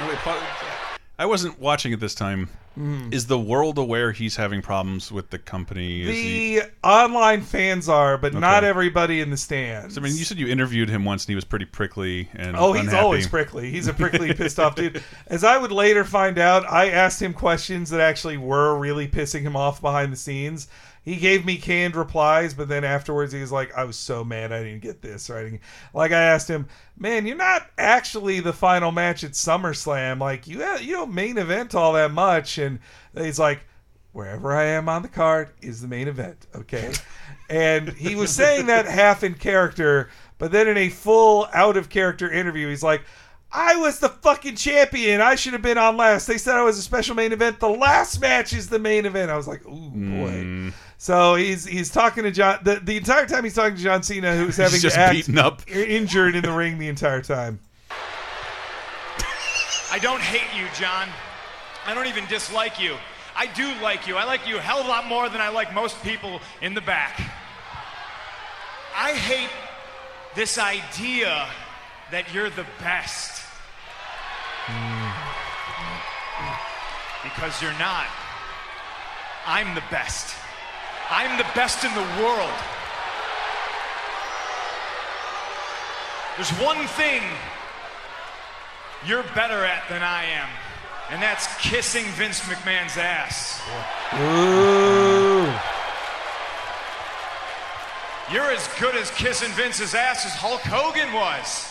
wait, 0.09 0.19
I 1.19 1.27
wasn't 1.27 1.61
watching 1.61 1.93
it 1.93 2.01
this 2.01 2.15
time. 2.15 2.49
Mm. 2.79 3.13
Is 3.13 3.27
the 3.27 3.39
world 3.39 3.79
aware 3.79 4.13
he's 4.13 4.37
having 4.37 4.63
problems 4.63 5.11
with 5.11 5.31
the 5.31 5.39
company? 5.39 6.03
Is 6.03 6.09
he? 6.09 6.59
The 6.61 6.71
online 6.83 7.43
fans 7.43 7.89
are, 7.89 8.17
but 8.17 8.33
not 8.33 8.65
everybody 8.65 9.21
in 9.21 9.31
the 9.31 9.37
stands. 9.37 9.99
I 9.99 10.01
mean, 10.01 10.17
you 10.17 10.25
said 10.25 10.39
you 10.39 10.47
interviewed 10.47 10.89
him 10.89 11.05
once, 11.05 11.25
and 11.25 11.31
he 11.31 11.35
was 11.35 11.45
pretty 11.45 11.65
prickly 11.67 12.29
and 12.33 12.57
Oh, 12.57 12.73
he's 12.73 12.95
always 12.95 13.27
prickly. 13.27 13.71
He's 13.71 13.89
a 13.89 13.93
prickly, 13.93 14.33
pissed 14.35 14.59
off 14.61 14.77
dude. 14.77 15.03
As 15.27 15.43
I 15.45 15.59
would 15.59 15.73
later 15.73 16.05
find 16.05 16.39
out, 16.39 16.65
I 16.71 16.91
asked 16.91 17.21
him 17.21 17.35
questions 17.35 17.91
that 17.91 18.01
actually 18.01 18.39
were 18.39 18.79
really 18.79 19.09
pissing 19.09 19.43
him 19.43 19.57
off 19.57 19.81
behind 19.83 20.13
the 20.13 20.17
scenes. 20.17 20.69
He 21.03 21.17
gave 21.17 21.47
me 21.47 21.57
canned 21.57 21.97
replies, 21.97 22.53
but 22.53 22.69
then 22.69 22.85
afterwards 22.85 23.33
he 23.33 23.41
was 23.41 23.51
like, 23.51 23.75
"I 23.75 23.85
was 23.85 23.97
so 23.97 24.23
mad 24.23 24.53
I 24.53 24.63
didn't 24.63 24.83
get 24.83 25.01
this." 25.01 25.31
Right? 25.31 25.61
Like 25.95 26.13
I 26.13 26.21
asked 26.21 26.49
him, 26.49 26.69
"Man, 26.99 27.27
you're 27.27 27.37
not 27.37 27.71
actually 27.79 28.41
the 28.41 28.53
final 28.53 28.93
match 28.93 29.25
at 29.25 29.33
SummerSlam. 29.33 30.21
Like 30.21 30.47
you, 30.47 30.63
uh, 30.63 30.79
you 30.81 30.93
don't 30.93 31.15
main 31.15 31.39
event 31.39 31.75
all 31.75 31.95
that 31.95 32.11
much." 32.13 32.59
And 32.59 32.81
he's 33.17 33.39
like, 33.39 33.61
"Wherever 34.13 34.53
I 34.53 34.65
am 34.65 34.89
on 34.89 35.03
the 35.03 35.09
card 35.09 35.51
is 35.63 35.81
the 35.81 35.89
main 35.89 36.09
event." 36.09 36.47
Okay. 36.55 36.93
And 37.49 37.89
he 37.89 38.15
was 38.15 38.31
saying 38.31 38.67
that 38.67 38.87
half 38.87 39.25
in 39.25 39.35
character, 39.35 40.11
but 40.39 40.53
then 40.53 40.69
in 40.69 40.77
a 40.77 40.89
full 40.89 41.49
out 41.53 41.77
of 41.77 41.89
character 41.89 42.31
interview, 42.31 42.69
he's 42.69 42.83
like, 42.85 43.03
I 43.53 43.77
was 43.77 43.99
the 43.99 44.09
fucking 44.09 44.57
champion. 44.57 45.21
I 45.21 45.35
should 45.35 45.55
have 45.55 45.63
been 45.63 45.79
on 45.79 45.97
last. 45.97 46.27
They 46.27 46.39
said 46.39 46.57
I 46.57 46.63
was 46.63 46.79
a 46.79 46.83
special 46.83 47.17
main 47.17 47.33
event. 47.33 47.59
The 47.59 47.69
last 47.69 48.21
match 48.21 48.53
is 48.53 48.69
the 48.69 48.79
main 48.79 49.07
event. 49.07 49.31
I 49.31 49.37
was 49.37 49.49
like, 49.49 49.67
ooh, 49.67 49.91
boy. 49.91 50.45
Mm. 50.45 50.73
So 50.99 51.35
he's 51.35 51.65
he's 51.65 51.91
talking 51.91 52.25
to 52.25 52.31
John 52.31 52.61
the, 52.63 52.77
the 52.77 52.97
entire 52.97 53.27
time 53.27 53.43
he's 53.43 53.55
talking 53.55 53.77
to 53.77 53.83
John 53.83 54.03
Cena, 54.03 54.37
who's 54.37 54.57
having 54.57 54.81
just 54.81 54.95
to 54.95 55.01
act 55.01 55.15
beaten 55.15 55.39
up. 55.39 55.69
injured 55.69 56.37
in 56.37 56.43
the 56.43 56.53
ring 56.53 56.79
the 56.79 56.89
entire 56.89 57.23
time. 57.23 57.59
I 59.93 59.99
don't 59.99 60.21
hate 60.21 60.57
you, 60.57 60.69
John. 60.79 61.09
I 61.87 61.95
don't 61.95 62.07
even 62.07 62.27
dislike 62.27 62.81
you. 62.81 62.97
I 63.35 63.47
do 63.47 63.73
like 63.83 64.07
you. 64.07 64.17
I 64.17 64.25
like 64.25 64.47
you 64.47 64.59
a 64.59 64.61
hell 64.61 64.81
of 64.81 64.87
a 64.87 64.89
lot 64.89 65.07
more 65.07 65.29
than 65.29 65.41
I 65.41 65.49
like 65.49 65.75
most 65.75 66.01
people 66.03 66.41
in 66.63 66.75
the 66.75 66.81
back. 66.81 67.19
I 68.95 69.13
hate 69.13 69.51
this 70.35 70.59
idea 70.59 71.49
that 72.11 72.33
you're 72.35 72.51
the 72.51 72.67
best. 72.81 73.40
Because 77.23 77.61
you're 77.63 77.79
not. 77.79 78.07
I'm 79.47 79.75
the 79.75 79.83
best. 79.91 80.37
I'm 81.11 81.39
the 81.39 81.47
best 81.55 81.85
in 81.85 81.93
the 81.95 82.23
world. 82.23 82.53
There's 86.37 86.51
one 86.61 86.87
thing 86.87 87.23
you're 89.07 89.25
better 89.35 89.65
at 89.65 89.89
than 89.89 90.03
I 90.03 90.25
am, 90.25 90.49
and 91.11 91.23
that's 91.23 91.47
kissing 91.61 92.05
Vince 92.17 92.41
McMahon's 92.41 92.97
ass. 92.97 93.61
Ooh. 94.15 95.53
You're 98.33 98.53
as 98.53 98.69
good 98.79 98.95
as 98.95 99.11
kissing 99.11 99.51
Vince's 99.53 99.95
ass 99.95 100.25
as 100.25 100.33
Hulk 100.35 100.61
Hogan 100.61 101.13
was. 101.13 101.70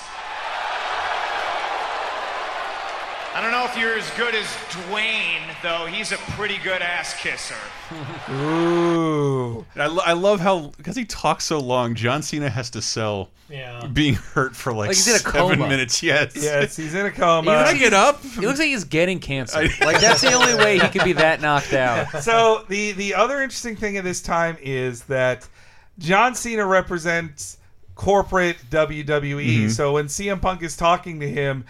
I 3.33 3.41
don't 3.41 3.51
know 3.51 3.65
if 3.65 3.77
you're 3.77 3.95
as 3.97 4.09
good 4.11 4.33
as 4.35 4.45
Dwayne, 4.71 5.41
though. 5.61 5.85
He's 5.85 6.11
a 6.11 6.17
pretty 6.17 6.57
good 6.63 6.81
ass 6.81 7.13
kisser. 7.21 7.55
Ooh. 8.31 9.65
I, 9.75 9.87
lo- 9.87 10.03
I 10.05 10.13
love 10.13 10.39
how 10.39 10.71
because 10.77 10.95
he 10.95 11.05
talks 11.05 11.45
so 11.45 11.59
long, 11.59 11.95
John 11.95 12.21
Cena 12.23 12.49
has 12.49 12.69
to 12.71 12.81
sell 12.81 13.29
Yeah. 13.49 13.85
being 13.87 14.15
hurt 14.15 14.55
for 14.55 14.71
like, 14.73 14.87
Like 14.89 14.97
he's 14.97 15.07
in 15.07 15.15
a 15.15 15.19
seven 15.19 15.31
coma. 15.57 15.67
minutes. 15.67 16.01
Yes, 16.01 16.33
Yes, 16.35 16.75
he's 16.75 16.93
in 16.93 17.05
a 17.05 17.09
He 17.11 17.15
coma. 17.19 17.49
looks 17.51 17.71
like 17.71 17.79
get 17.79 17.93
up. 17.93 18.21
He 18.23 18.45
looks 18.45 18.59
like 18.59 18.67
he's 18.69 18.83
getting 18.83 19.19
cancer. 19.19 19.57
I- 19.59 19.85
like 19.85 19.99
that's 20.01 20.21
the 20.21 20.33
only 20.33 20.55
way 20.55 20.79
he 20.79 20.87
could 20.89 21.03
be 21.03 21.13
that 21.13 21.39
knocked 21.41 21.73
out. 21.73 22.07
so 22.23 22.65
the 22.67 22.91
the 22.93 23.13
other 23.15 23.41
interesting 23.41 23.75
thing 23.75 23.97
at 23.97 24.03
this 24.03 24.21
time 24.21 24.57
is 24.61 25.03
that 25.03 25.47
John 25.99 26.33
Cena 26.35 26.65
represents 26.65 27.57
corporate 27.95 28.57
WWE. 28.69 29.65
Mhm. 29.65 29.71
So 29.71 29.93
when 29.93 30.05
CM 30.07 30.41
Punk 30.41 30.63
is 30.63 30.75
talking 30.77 31.19
to 31.19 31.29
him, 31.29 31.65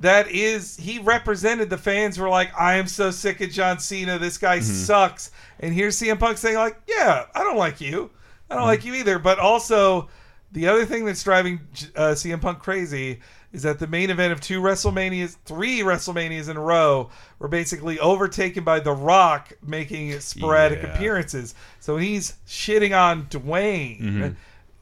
that 0.00 0.30
is 0.30 0.76
he 0.76 0.98
represented 1.00 1.70
the 1.70 1.78
fans 1.78 2.18
were 2.18 2.28
like, 2.28 2.50
I 2.58 2.74
am 2.76 2.86
so 2.86 3.10
sick 3.10 3.40
of 3.40 3.50
John 3.50 3.78
Cena. 3.80 4.18
This 4.18 4.38
guy 4.38 4.60
sucks. 4.60 5.30
And 5.60 5.74
here's 5.74 5.98
CM 6.00 6.18
Punk 6.20 6.38
saying 6.38 6.56
like, 6.56 6.80
Yeah, 6.86 7.24
I 7.34 7.42
don't 7.42 7.56
like 7.56 7.80
you. 7.80 8.10
I 8.50 8.54
don't 8.54 8.66
like 8.66 8.84
you 8.84 8.94
either. 8.94 9.18
But 9.18 9.38
also, 9.38 10.08
the 10.52 10.68
other 10.68 10.86
thing 10.86 11.04
that's 11.04 11.22
driving 11.22 11.60
uh, 11.96 12.12
CM 12.12 12.40
Punk 12.40 12.60
crazy 12.60 13.20
is 13.52 13.62
that 13.62 13.78
the 13.78 13.86
main 13.86 14.10
event 14.10 14.30
of 14.32 14.40
two 14.42 14.60
WrestleManias, 14.60 15.36
three 15.46 15.80
WrestleManias 15.80 16.48
in 16.50 16.56
a 16.56 16.60
row, 16.60 17.08
were 17.38 17.48
basically 17.48 17.98
overtaken 17.98 18.62
by 18.62 18.78
The 18.78 18.92
Rock 18.92 19.52
making 19.66 20.18
sporadic 20.20 20.82
Yeah. 20.82 20.94
appearances. 20.94 21.54
So 21.80 21.94
when 21.94 22.02
he's 22.04 22.34
shitting 22.46 22.96
on 22.98 23.24
Dwayne, 23.26 24.00
Mhm. 24.02 24.36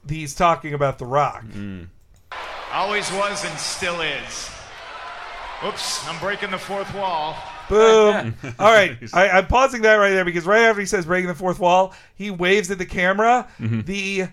he's 0.09 0.35
talking 0.35 0.73
about 0.73 0.99
The 0.99 1.05
Rock. 1.05 1.43
Always 2.73 3.09
was 3.13 3.43
and 3.45 3.57
still 3.57 4.01
is. 4.01 4.49
Oops, 5.65 6.07
I'm 6.07 6.19
breaking 6.19 6.51
the 6.51 6.57
fourth 6.57 6.93
wall. 6.93 7.35
Boom. 7.67 8.35
All 8.59 8.71
right. 8.71 8.95
I, 9.13 9.29
I'm 9.29 9.47
pausing 9.47 9.81
that 9.81 9.95
right 9.95 10.11
there 10.11 10.23
because 10.25 10.45
right 10.45 10.61
after 10.63 10.79
he 10.79 10.85
says 10.85 11.05
breaking 11.05 11.27
the 11.29 11.35
fourth 11.35 11.59
wall, 11.59 11.93
he 12.15 12.29
waves 12.31 12.69
at 12.71 12.77
the 12.77 12.85
camera. 12.85 13.47
Mhm. 13.59 13.85
The 13.85 14.27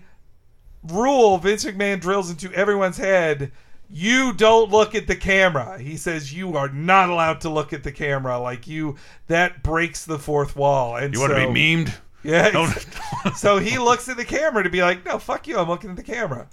rule 0.83 1.37
Vince 1.39 1.65
McMahon 1.65 1.99
drills 1.99 2.29
into 2.29 2.51
everyone's 2.53 2.97
head 2.97 3.51
you 3.87 4.33
don't 4.33 4.71
look 4.71 4.95
at 4.95 5.05
the 5.05 5.15
camera. 5.15 5.77
He 5.79 5.95
says 5.95 6.33
you 6.33 6.57
are 6.57 6.69
not 6.69 7.09
allowed 7.11 7.41
to 7.41 7.49
look 7.49 7.71
at 7.71 7.83
the 7.83 7.91
camera. 7.91 8.39
Like 8.39 8.65
you, 8.65 8.95
that 9.27 9.61
breaks 9.61 10.05
the 10.05 10.17
fourth 10.17 10.55
wall. 10.55 10.95
And 10.95 11.13
You 11.13 11.19
want 11.19 11.33
to 11.33 11.51
be 11.51 11.53
memed? 11.53 11.93
Yeah. 12.23 12.49
Don't- 12.51 12.87
so 13.35 13.59
he 13.59 13.77
looks 13.77 14.09
at 14.09 14.17
the 14.17 14.25
camera 14.25 14.63
to 14.63 14.71
be 14.71 14.81
like, 14.81 15.05
no, 15.05 15.19
fuck 15.19 15.47
you. 15.47 15.59
I'm 15.59 15.67
looking 15.67 15.91
at 15.91 15.97
the 15.97 16.03
camera. 16.03 16.47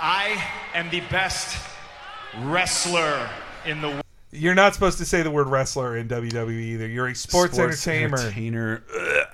I 0.00 0.42
am 0.72 0.88
the 0.88 1.00
best 1.10 1.58
wrestler 2.38 3.28
in 3.66 3.80
the 3.80 3.88
world. 3.88 4.02
You're 4.32 4.54
not 4.54 4.74
supposed 4.74 4.98
to 4.98 5.04
say 5.04 5.22
the 5.22 5.30
word 5.30 5.48
wrestler 5.48 5.96
in 5.96 6.06
WWE 6.08 6.50
either. 6.52 6.86
You're 6.86 7.08
a 7.08 7.14
sports, 7.14 7.54
Sports 7.54 7.86
entertainer. 7.88 8.18
entertainer. 8.18 8.82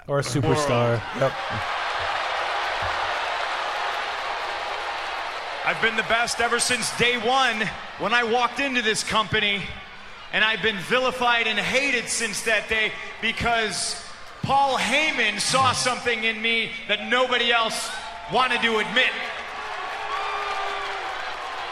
Or 0.09 0.21
a 0.21 0.23
superstar. 0.23 1.03
Yep. 1.21 1.33
I've 5.67 5.83
been 5.83 5.97
the 5.97 6.03
best 6.05 6.41
ever 6.41 6.61
since 6.61 6.97
day 6.97 7.19
one 7.19 7.69
when 7.99 8.15
I 8.15 8.23
walked 8.23 8.61
into 8.61 8.83
this 8.83 9.03
company, 9.03 9.63
and 10.33 10.45
I've 10.45 10.63
been 10.63 10.79
vilified 10.79 11.49
and 11.49 11.59
hated 11.59 12.09
since 12.09 12.43
that 12.43 12.69
day 12.69 12.93
because 13.21 14.01
Paul 14.43 14.79
Heyman 14.79 15.41
saw 15.41 15.73
something 15.73 16.23
in 16.23 16.41
me 16.41 16.71
that 16.87 17.09
nobody 17.09 17.51
else 17.51 17.91
wanted 18.33 18.63
to 18.63 18.79
admit. 18.79 19.11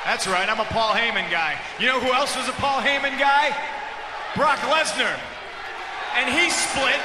That's 0.05 0.27
right, 0.27 0.49
I'm 0.49 0.61
a 0.61 0.65
Paul 0.65 0.93
Heyman 0.93 1.31
guy. 1.31 1.59
You 1.81 1.87
know 1.87 1.99
who 1.99 2.13
else 2.13 2.37
was 2.37 2.49
a 2.49 2.53
Paul 2.53 2.81
Heyman 2.81 3.19
guy? 3.19 3.57
Brock 4.37 4.59
Lesnar. 4.61 5.19
and 6.17 6.33
he 6.33 6.51
split, 6.51 7.01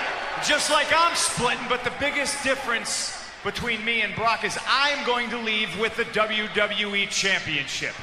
just 0.46 0.70
like 0.70 0.88
I'm 0.96 1.16
splitting. 1.16 1.66
But 1.70 1.84
the 1.84 1.94
biggest 2.00 2.44
difference 2.44 3.16
between 3.44 3.84
me 3.86 4.02
and 4.02 4.14
Brock 4.16 4.44
is 4.44 4.58
I'm 4.68 5.06
going 5.06 5.30
to 5.30 5.38
leave 5.38 5.78
with 5.80 5.96
the 5.96 6.04
WWE 6.06 7.10
Championship. 7.10 7.94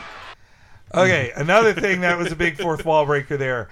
Okay, 0.95 1.33
another 1.37 1.73
thing 1.73 2.01
that 2.01 2.17
was 2.17 2.33
a 2.33 2.37
big 2.37 2.57
fourth 2.57 2.85
wall 2.85 3.05
breaker 3.05 3.37
there. 3.37 3.69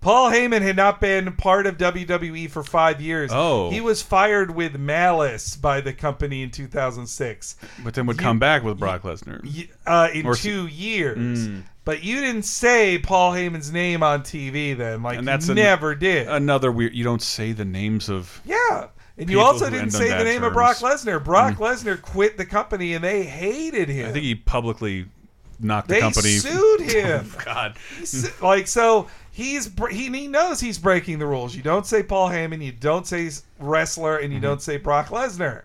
Paul 0.00 0.30
Heyman 0.30 0.62
had 0.62 0.76
not 0.76 1.00
been 1.00 1.32
part 1.32 1.66
of 1.66 1.76
WWE 1.76 2.48
for 2.50 2.62
five 2.62 3.00
years. 3.00 3.30
Oh. 3.32 3.70
He 3.70 3.80
was 3.80 4.00
fired 4.00 4.54
with 4.54 4.78
malice 4.78 5.56
by 5.56 5.80
the 5.80 5.92
company 5.92 6.42
in 6.42 6.50
2006. 6.50 7.56
But 7.82 7.94
then 7.94 8.06
would 8.06 8.16
You- 8.16 8.22
come 8.22 8.38
back 8.38 8.62
with 8.62 8.78
Brock 8.78 9.02
Lesnar. 9.02 9.40
uh, 9.86 10.08
in 10.14 10.24
Or 10.24 10.34
two 10.36 10.66
years. 10.68 11.48
Mm. 11.48 11.62
But 11.84 12.04
you 12.04 12.20
didn't 12.20 12.44
say 12.44 12.98
Paul 12.98 13.32
Heyman's 13.32 13.72
name 13.72 14.02
on 14.02 14.22
TV 14.22 14.74
then. 14.76 15.02
Like, 15.02 15.18
and 15.18 15.26
that's 15.26 15.46
you 15.46 15.52
an- 15.52 15.56
never 15.56 15.94
did. 15.94 16.28
Another 16.28 16.70
weird. 16.70 16.94
You 16.94 17.02
don't 17.02 17.22
say 17.22 17.52
the 17.52 17.64
names 17.64 18.08
of. 18.08 18.40
Yeah. 18.44 18.86
And 19.16 19.28
you 19.28 19.40
also 19.40 19.68
didn't 19.68 19.90
say 19.90 20.16
the 20.16 20.22
name 20.22 20.44
of 20.44 20.52
Brock. 20.52 20.76
Lesnar. 20.76 21.22
Brock 21.24 21.54
Mm. 21.54 21.58
Lesnar 21.58 22.00
quit 22.00 22.36
the 22.36 22.46
company 22.46 22.94
and 22.94 23.02
they 23.02 23.24
hated 23.24 23.88
him. 23.88 24.10
I 24.10 24.12
think 24.12 24.24
he 24.24 24.36
publicly 24.36 25.06
knocked 25.58 25.88
the 25.88 25.94
They 25.94 26.00
company. 26.00 26.36
sued 26.36 26.80
him. 26.92 27.28
Oh, 27.36 27.42
God. 27.44 27.76
Like 28.40 28.68
so 28.68 29.08
he's 29.38 29.70
he, 29.90 30.08
he 30.10 30.26
knows 30.26 30.58
he's 30.58 30.78
breaking 30.78 31.20
the 31.20 31.26
rules. 31.26 31.54
You 31.54 31.62
don't 31.62 31.86
say 31.86 32.02
Paul 32.02 32.28
Heyman, 32.28 32.62
you 32.62 32.72
don't 32.72 33.06
say 33.06 33.30
wrestler, 33.60 34.16
and 34.16 34.32
you 34.32 34.38
mm-hmm. 34.38 34.48
don't 34.48 34.62
say 34.62 34.76
Brock 34.76 35.08
Lesnar. 35.08 35.62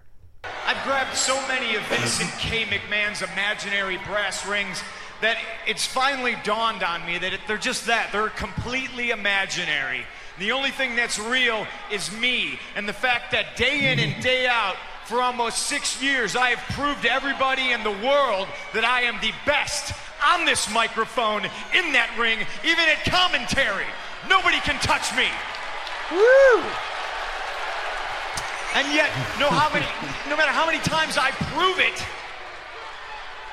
I've 0.67 0.81
grabbed 0.83 1.17
so 1.17 1.35
many 1.47 1.75
of 1.75 1.81
Vince 1.87 2.21
and 2.21 2.29
K. 2.33 2.65
McMahon's 2.65 3.23
imaginary 3.23 3.97
brass 4.05 4.45
rings 4.45 4.81
that 5.21 5.37
it's 5.65 5.87
finally 5.87 6.35
dawned 6.43 6.83
on 6.83 7.03
me 7.05 7.17
that 7.17 7.33
it, 7.33 7.39
they're 7.47 7.57
just 7.57 7.87
that. 7.87 8.11
They're 8.11 8.29
completely 8.29 9.09
imaginary. 9.09 10.05
The 10.37 10.51
only 10.51 10.71
thing 10.71 10.95
that's 10.95 11.17
real 11.17 11.65
is 11.91 12.15
me 12.17 12.59
and 12.75 12.87
the 12.87 12.93
fact 12.93 13.31
that 13.31 13.55
day 13.55 13.91
in 13.91 13.99
and 13.99 14.21
day 14.21 14.45
out, 14.45 14.75
for 15.05 15.21
almost 15.21 15.63
six 15.63 16.01
years, 16.01 16.35
I 16.35 16.51
have 16.51 16.75
proved 16.75 17.01
to 17.01 17.11
everybody 17.11 17.71
in 17.71 17.83
the 17.83 17.91
world 17.91 18.47
that 18.73 18.85
I 18.85 19.01
am 19.01 19.19
the 19.19 19.33
best 19.45 19.93
on 20.25 20.45
this 20.45 20.71
microphone, 20.71 21.43
in 21.73 21.91
that 21.93 22.13
ring, 22.17 22.39
even 22.63 22.85
at 22.87 23.03
commentary. 23.05 23.85
Nobody 24.29 24.59
can 24.59 24.79
touch 24.79 25.11
me. 25.15 25.27
Woo! 26.11 26.63
And 28.75 28.87
yet, 28.93 29.09
no 29.39 29.49
how 29.49 29.71
many, 29.71 29.85
no 30.29 30.35
matter 30.35 30.51
how 30.51 30.65
many 30.65 30.79
times 30.79 31.17
I 31.17 31.31
prove 31.53 31.79
it, 31.79 32.03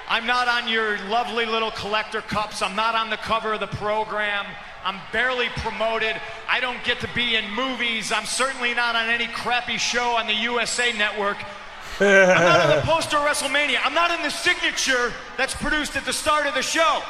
I'm 0.08 0.26
not 0.26 0.48
on 0.48 0.66
your 0.66 0.98
lovely 1.06 1.46
little 1.46 1.70
collector 1.70 2.20
cups. 2.20 2.62
I'm 2.62 2.74
not 2.74 2.96
on 2.96 3.10
the 3.10 3.16
cover 3.16 3.52
of 3.52 3.60
the 3.60 3.68
program. 3.68 4.44
I'm 4.84 4.98
barely 5.12 5.48
promoted. 5.58 6.16
I 6.48 6.58
don't 6.58 6.82
get 6.82 6.98
to 7.00 7.08
be 7.14 7.36
in 7.36 7.48
movies. 7.52 8.10
I'm 8.10 8.24
certainly 8.24 8.74
not 8.74 8.96
on 8.96 9.08
any 9.08 9.28
crappy 9.28 9.76
show 9.76 10.16
on 10.16 10.26
the 10.26 10.34
USA 10.34 10.92
Network. 10.92 11.36
I'm 12.00 12.44
not 12.44 12.60
on 12.60 12.76
the 12.76 12.82
poster 12.86 13.16
of 13.16 13.24
WrestleMania. 13.24 13.78
I'm 13.84 13.94
not 13.94 14.10
in 14.10 14.22
the 14.22 14.30
signature 14.30 15.12
that's 15.36 15.54
produced 15.54 15.96
at 15.96 16.04
the 16.04 16.12
start 16.12 16.46
of 16.46 16.54
the 16.54 16.62
show. 16.62 17.02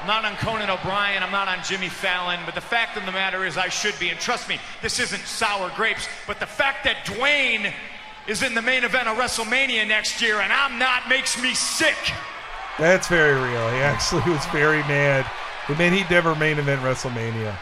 I'm 0.00 0.06
not 0.06 0.24
on 0.26 0.36
Conan 0.36 0.68
O'Brien. 0.68 1.22
I'm 1.22 1.32
not 1.32 1.48
on 1.48 1.64
Jimmy 1.64 1.88
Fallon. 1.88 2.38
But 2.44 2.54
the 2.54 2.60
fact 2.60 2.98
of 2.98 3.06
the 3.06 3.12
matter 3.12 3.46
is, 3.46 3.56
I 3.56 3.68
should 3.68 3.98
be. 3.98 4.10
And 4.10 4.20
trust 4.20 4.50
me, 4.50 4.60
this 4.82 5.00
isn't 5.00 5.22
sour 5.22 5.70
grapes. 5.74 6.06
But 6.26 6.40
the 6.40 6.46
fact 6.46 6.84
that 6.84 7.06
Dwayne 7.06 7.72
is 8.26 8.42
in 8.42 8.54
the 8.54 8.62
main 8.62 8.84
event 8.84 9.08
of 9.08 9.16
WrestleMania 9.16 9.86
next 9.86 10.20
year 10.22 10.40
and 10.40 10.52
I'm 10.52 10.78
not 10.78 11.08
makes 11.08 11.40
me 11.40 11.54
sick. 11.54 11.96
That's 12.78 13.08
very 13.08 13.34
real. 13.34 13.70
He 13.70 13.78
actually 13.78 14.30
was 14.30 14.44
very 14.46 14.80
mad. 14.80 15.30
It 15.68 15.78
meant 15.78 15.94
he'd 15.94 16.10
never 16.10 16.34
main 16.34 16.58
event 16.58 16.82
WrestleMania. 16.82 17.56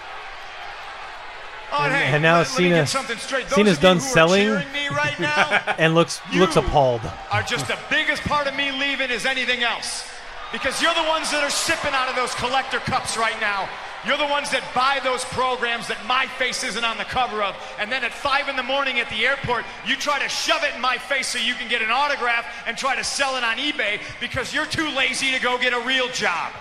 Oh, 1.72 1.84
And, 1.84 1.92
hey, 1.94 2.04
and 2.12 2.22
now 2.22 2.34
let, 2.34 2.40
let 2.40 2.48
Cena, 2.48 2.74
get 2.76 2.88
something 2.88 3.16
straight. 3.18 3.46
Those 3.48 3.54
Cena's 3.56 3.78
done 3.78 3.96
you 3.96 4.02
who 4.02 4.08
are 4.08 4.12
selling 4.12 4.48
me 4.72 4.88
right 4.88 5.18
now 5.20 5.48
and 5.78 5.94
looks 5.94 6.20
looks 6.34 6.56
appalled. 6.56 7.00
are 7.30 7.42
just 7.42 7.66
the 7.68 7.78
biggest 7.90 8.22
part 8.24 8.46
of 8.46 8.54
me 8.54 8.70
leaving 8.72 9.10
is 9.10 9.24
anything 9.26 9.62
else. 9.62 10.08
Because 10.52 10.82
you're 10.82 10.92
the 10.92 11.08
ones 11.08 11.30
that 11.30 11.42
are 11.42 11.48
sipping 11.50 11.94
out 11.94 12.10
of 12.10 12.16
those 12.16 12.34
collector 12.34 12.78
cups 12.80 13.16
right 13.16 13.40
now. 13.40 13.68
You're 14.04 14.18
the 14.18 14.26
ones 14.26 14.50
that 14.50 14.62
buy 14.74 15.00
those 15.02 15.24
programs 15.26 15.86
that 15.88 16.04
my 16.06 16.26
face 16.26 16.62
isn't 16.64 16.84
on 16.84 16.98
the 16.98 17.04
cover 17.04 17.42
of. 17.42 17.54
And 17.78 17.90
then 17.90 18.04
at 18.04 18.12
5 18.12 18.48
in 18.48 18.56
the 18.56 18.62
morning 18.62 18.98
at 18.98 19.08
the 19.08 19.24
airport, 19.24 19.64
you 19.86 19.96
try 19.96 20.18
to 20.18 20.28
shove 20.28 20.62
it 20.64 20.74
in 20.74 20.80
my 20.80 20.98
face 20.98 21.28
so 21.28 21.38
you 21.38 21.54
can 21.54 21.68
get 21.68 21.80
an 21.80 21.90
autograph 21.90 22.44
and 22.66 22.76
try 22.76 22.96
to 22.96 23.04
sell 23.04 23.36
it 23.36 23.44
on 23.44 23.56
eBay 23.56 24.00
because 24.20 24.52
you're 24.52 24.66
too 24.66 24.90
lazy 24.90 25.30
to 25.32 25.40
go 25.40 25.56
get 25.56 25.72
a 25.72 25.80
real 25.86 26.08
job. 26.08 26.52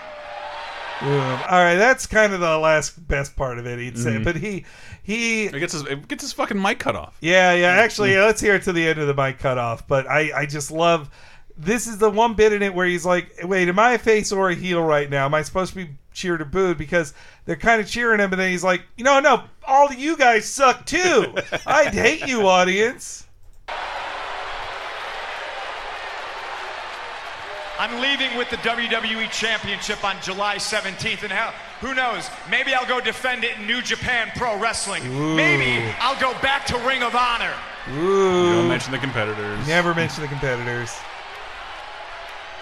All 1.00 1.08
right, 1.08 1.76
that's 1.76 2.06
kind 2.06 2.32
of 2.32 2.40
the 2.40 2.58
last 2.58 3.06
best 3.08 3.34
part 3.36 3.58
of 3.58 3.66
it. 3.66 3.78
He'd 3.78 3.98
say, 3.98 4.12
Mhm. 4.12 4.24
but 4.24 4.36
he 4.36 4.64
he 5.02 5.46
It 5.46 5.58
gets 5.58 5.72
his 5.72 5.82
it 5.82 6.06
gets 6.08 6.22
his 6.22 6.32
fucking 6.32 6.60
mic 6.60 6.78
cut 6.78 6.94
off. 6.94 7.16
Yeah, 7.20 7.52
yeah. 7.54 7.68
Actually, 7.72 8.12
yeah, 8.14 8.24
let's 8.24 8.40
hear 8.40 8.54
it 8.54 8.62
to 8.64 8.72
the 8.72 8.86
end 8.86 8.98
of 9.00 9.06
the 9.08 9.14
mic 9.14 9.38
cut 9.38 9.58
off. 9.58 9.86
But 9.88 10.08
I, 10.08 10.30
I 10.42 10.46
just 10.46 10.70
love. 10.70 11.10
This 11.56 11.86
is 11.86 11.98
the 11.98 12.08
one 12.10 12.34
bit 12.34 12.52
in 12.52 12.62
it 12.62 12.72
where 12.74 12.86
he's 12.86 13.04
like, 13.04 13.32
"Wait, 13.44 13.68
am 13.68 13.78
I 13.78 13.92
a 13.92 13.98
face 13.98 14.32
or 14.32 14.50
a 14.50 14.54
heel 14.54 14.82
right 14.82 15.10
now? 15.10 15.26
Am 15.26 15.34
I 15.34 15.42
supposed 15.42 15.72
to 15.74 15.84
be 15.84 15.90
cheered 16.12 16.40
or 16.40 16.44
booed?" 16.46 16.78
Because 16.78 17.12
they're 17.44 17.56
kind 17.56 17.80
of 17.80 17.88
cheering 17.88 18.20
him, 18.20 18.32
and 18.32 18.40
then 18.40 18.50
he's 18.50 18.64
like, 18.64 18.82
"You 18.96 19.04
know, 19.04 19.20
no, 19.20 19.42
all 19.66 19.86
of 19.88 19.94
you 19.98 20.16
guys 20.16 20.46
suck 20.48 20.86
too. 20.86 21.34
I'd 21.66 21.94
hate 21.94 22.26
you, 22.26 22.46
audience." 22.48 23.26
I'm 27.82 28.00
leaving 28.00 28.38
with 28.38 28.48
the 28.48 28.58
WWE 28.58 29.28
Championship 29.32 30.04
on 30.04 30.14
July 30.22 30.54
17th, 30.54 31.24
and 31.24 31.32
hell, 31.32 31.52
who 31.80 31.96
knows? 31.96 32.30
Maybe 32.48 32.74
I'll 32.74 32.86
go 32.86 33.00
defend 33.00 33.42
it 33.42 33.58
in 33.58 33.66
New 33.66 33.82
Japan 33.82 34.30
Pro 34.36 34.56
Wrestling. 34.56 35.04
Ooh. 35.08 35.34
Maybe 35.34 35.92
I'll 35.98 36.20
go 36.20 36.32
back 36.40 36.64
to 36.66 36.78
Ring 36.86 37.02
of 37.02 37.16
Honor. 37.16 37.52
Ooh. 37.90 38.46
You 38.46 38.52
don't 38.52 38.68
mention 38.68 38.92
the 38.92 38.98
competitors. 38.98 39.66
Never 39.66 39.96
mention 39.96 40.22
the 40.22 40.28
competitors. 40.28 40.92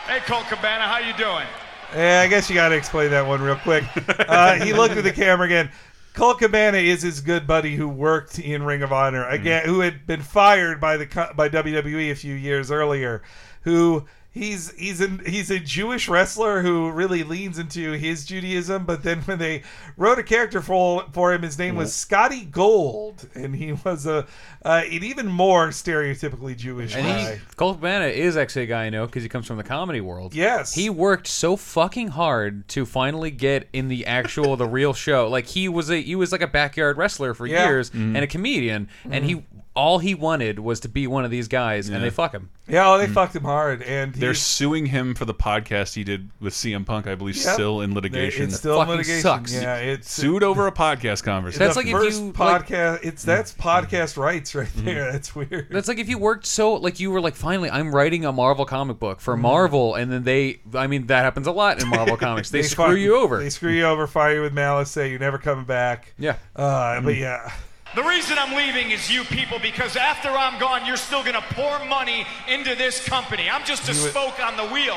Hey, 0.07 0.21
Colt 0.21 0.47
Cabana, 0.47 0.85
how 0.85 1.01
you 1.01 1.13
doing? 1.19 1.47
Yeah, 1.95 2.23
I 2.23 2.27
guess 2.27 2.49
you 2.49 2.55
got 2.55 2.71
to 2.71 2.77
explain 2.77 3.11
that 3.11 3.27
one 3.27 3.43
real 3.43 3.57
quick. 3.57 3.85
Uh, 4.09 4.55
he 4.55 4.73
looked 4.73 4.97
at 4.97 5.05
the 5.05 5.13
camera 5.13 5.45
again. 5.45 5.71
Colt 6.15 6.39
Cabana 6.39 6.79
is 6.79 7.03
his 7.03 7.21
good 7.21 7.47
buddy 7.47 7.77
who 7.77 7.91
worked 7.91 8.39
in 8.39 8.63
Ring 8.63 8.83
of 8.83 8.91
Honor 8.91 9.29
again, 9.29 9.67
who 9.67 9.81
had 9.81 10.07
been 10.07 10.23
fired 10.23 10.81
by 10.81 10.97
the 10.97 11.05
by 11.37 11.51
WWE 11.51 12.11
a 12.11 12.15
few 12.15 12.35
years 12.35 12.71
earlier. 12.71 13.21
Who 13.65 14.07
he's 14.33 14.71
he's 14.79 15.01
an, 15.01 15.21
he's 15.27 15.51
a 15.51 15.59
Jewish 15.59 16.09
wrestler 16.09 16.63
who 16.63 16.91
really 16.91 17.23
leans 17.25 17.59
into 17.59 17.93
his 17.93 18.25
Judaism, 18.25 18.85
but 18.87 19.03
then 19.03 19.21
when 19.23 19.39
they 19.39 19.63
wrote 19.97 20.19
a 20.19 20.23
character 20.23 20.61
for 20.61 21.05
for 21.13 21.33
him, 21.33 21.43
his 21.43 21.59
name 21.59 21.75
was 21.77 21.95
Scotty 21.95 22.45
Gold, 22.45 23.29
and 23.35 23.55
he 23.57 23.73
was 23.73 24.07
a 24.07 24.27
uh, 24.65 24.83
an 24.85 25.03
even 25.05 25.27
more 25.27 25.69
stereotypically 25.69 26.57
Jewish 26.57 26.95
And 26.95 27.07
guy. 27.07 27.35
he, 27.37 27.41
Colt 27.57 27.77
Cabana 27.79 28.07
is 28.07 28.37
actually 28.37 28.63
a 28.63 28.67
guy 28.67 28.85
I 28.85 28.91
know 28.91 29.07
because 29.07 29.23
he 29.23 29.29
comes 29.29 29.47
from 29.47 29.57
the 29.57 29.65
comedy 29.65 30.01
world. 30.01 30.35
Yes. 30.35 30.75
He 30.75 30.91
worked 30.91 31.27
so 31.27 31.57
fucking 31.57 32.09
hard 32.09 32.69
to 32.69 32.85
finally 32.87 33.31
get 33.31 33.69
in 33.73 33.89
the 33.89 34.07
actual, 34.07 34.57
the 34.57 34.67
real 34.67 34.93
show. 34.93 35.29
Like 35.29 35.47
he 35.47 35.69
was 35.69 35.91
a, 35.91 36.01
he 36.01 36.15
was 36.15 36.31
like 36.33 36.43
a 36.43 36.47
backyard 36.47 36.97
wrestler 36.99 37.35
for 37.35 37.47
Yeah. 37.47 37.67
years 37.69 37.91
Mhm. 37.91 38.15
and 38.15 38.19
a 38.19 38.27
comedian, 38.27 38.89
and 39.11 39.25
Mhm. 39.25 39.29
he, 39.29 39.45
all 39.81 39.99
he 39.99 40.15
wanted 40.15 40.59
was 40.59 40.81
to 40.81 40.89
be 40.89 41.07
one 41.07 41.25
of 41.25 41.31
these 41.31 41.49
guys, 41.49 41.89
and 41.89 42.05
they 42.05 42.11
fuck 42.11 42.33
him. 42.33 42.51
Yeah, 42.69 42.91
oh, 42.91 42.99
they 42.99 43.07
mm. 43.07 43.15
fucked 43.15 43.35
him 43.35 43.45
hard, 43.45 43.83
and 43.83 44.15
They're 44.15 44.35
suing 44.35 44.87
him 44.87 45.15
for 45.15 45.25
the 45.25 45.33
podcast 45.33 45.95
he 45.95 46.05
did 46.05 46.29
with 46.39 46.53
CM 46.53 46.85
Punk, 46.85 47.07
I 47.07 47.15
believe, 47.15 47.37
Yep. 47.37 47.55
still 47.55 47.81
in 47.81 47.95
litigation. 47.95 48.45
It's 48.45 48.59
still 48.59 48.81
in 48.83 48.89
litigation. 48.89 49.45
Yeah, 49.49 49.77
it's 49.77 50.13
sued 50.13 50.43
over 50.43 50.67
a 50.67 50.73
podcast 50.73 51.25
conversation. 51.25 51.67
That's 51.67 51.83
the 51.83 51.91
first 51.91 52.23
podcast. 52.35 53.01
it's 53.03 53.23
mm. 53.23 53.27
that's 53.27 53.55
podcast 53.55 54.19
rights 54.19 54.55
right 54.55 54.69
mm. 54.69 54.85
there. 54.85 55.11
That's 55.11 55.35
weird. 55.35 55.69
That's 55.71 55.89
like 55.89 55.99
if 55.99 56.11
you 56.11 56.19
worked 56.19 56.45
so 56.45 56.75
like 56.75 57.01
you 57.01 57.11
were 57.11 57.21
like 57.23 57.35
finally 57.35 57.71
I'm 57.71 57.95
writing 57.95 58.27
a 58.27 58.33
Marvel 58.33 58.67
comic 58.67 58.99
book 58.99 59.21
for. 59.21 59.41
Marvel 59.41 59.95
and 59.95 60.13
then 60.13 60.25
they 60.25 60.61
I 60.75 60.87
mean 60.87 61.07
that 61.07 61.25
happens 61.25 61.47
a 61.47 61.53
lot 61.53 61.83
in 61.83 61.89
Marvel 61.89 62.17
comics. 62.19 62.51
They, 62.51 62.63
screw 62.63 62.95
fi- 62.95 63.01
you 63.01 63.17
over. 63.17 63.39
They 63.39 63.49
screw 63.49 63.73
you 63.73 63.85
over, 63.85 64.07
fire 64.07 64.35
you 64.35 64.43
with 64.43 64.53
malice, 64.53 64.91
say 64.91 65.09
you're 65.09 65.19
never 65.19 65.39
coming 65.39 65.65
back. 65.65 66.13
Yeah. 66.19 66.37
Uh, 66.55 67.01
But 67.01 67.17
yeah. 67.17 67.51
The 67.95 68.05
reason 68.05 68.39
I'm 68.39 68.55
leaving 68.55 68.93
is 68.93 69.11
you 69.11 69.25
people 69.25 69.59
because 69.59 69.97
after 69.97 70.29
I'm 70.29 70.61
gone, 70.61 70.87
you're 70.87 70.97
still 70.97 71.25
gonna 71.25 71.45
pour 71.51 71.85
money 71.87 72.25
into 72.49 72.77
this 72.77 73.05
company. 73.05 73.51
I'm 73.51 73.65
just 73.65 73.89
a 73.89 73.95
spoke 73.95 74.39
on 74.39 74.57
the 74.57 74.67
wheel. 74.67 74.97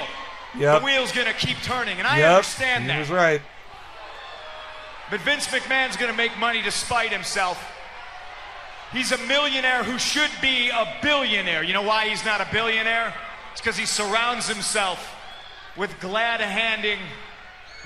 Yep. 0.55 0.79
The 0.79 0.85
wheel's 0.85 1.11
gonna 1.11 1.33
keep 1.33 1.57
turning, 1.63 1.97
and 1.97 2.07
I 2.07 2.19
yep, 2.19 2.35
understand 2.35 2.83
he 2.83 2.89
that. 2.89 2.99
was 2.99 3.09
right. 3.09 3.41
But 5.09 5.21
Vince 5.21 5.47
McMahon's 5.47 5.97
gonna 5.97 6.13
make 6.13 6.37
money 6.37 6.61
despite 6.61 7.11
himself. 7.11 7.63
He's 8.91 9.11
a 9.11 9.17
millionaire 9.25 9.83
who 9.83 9.97
should 9.97 10.29
be 10.39 10.69
a 10.69 10.99
billionaire. 11.01 11.63
You 11.63 11.73
know 11.73 11.81
why 11.81 12.09
he's 12.09 12.23
not 12.23 12.41
a 12.41 12.47
billionaire? 12.51 13.11
It's 13.53 13.61
because 13.61 13.75
he 13.75 13.87
surrounds 13.87 14.47
himself 14.47 15.15
with 15.75 15.99
glad 15.99 16.41
handing, 16.41 16.99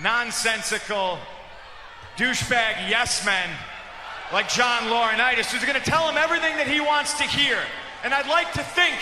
nonsensical, 0.01 1.17
douchebag 2.17 2.89
yes 2.89 3.25
men 3.25 3.49
like 4.31 4.49
John 4.49 4.83
Laurinaitis, 4.83 5.51
who's 5.51 5.63
going 5.63 5.79
to 5.79 5.89
tell 5.89 6.07
him 6.09 6.17
everything 6.17 6.57
that 6.57 6.67
he 6.67 6.79
wants 6.79 7.17
to 7.17 7.23
hear. 7.23 7.57
And 8.03 8.13
I'd 8.13 8.27
like 8.27 8.51
to 8.53 8.63
think 8.63 8.95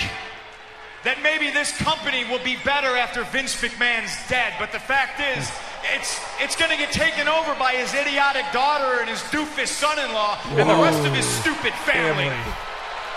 that 1.03 1.21
maybe 1.21 1.51
this 1.51 1.75
company 1.77 2.25
will 2.25 2.43
be 2.43 2.57
better 2.65 2.97
after 2.97 3.23
Vince 3.25 3.55
McMahon's 3.61 4.13
dead. 4.27 4.53
But 4.59 4.71
the 4.71 4.79
fact 4.79 5.21
is, 5.21 5.49
it's 5.93 6.17
it's 6.39 6.55
going 6.55 6.71
to 6.71 6.77
get 6.77 6.91
taken 6.91 7.27
over 7.27 7.53
by 7.55 7.73
his 7.73 7.93
idiotic 7.93 8.45
daughter 8.51 9.01
and 9.01 9.09
his 9.09 9.21
doofus 9.29 9.67
son-in-law 9.69 10.39
and 10.57 10.69
the 10.69 10.81
rest 10.81 11.05
of 11.05 11.13
his 11.13 11.25
stupid 11.25 11.73
family. 11.85 12.33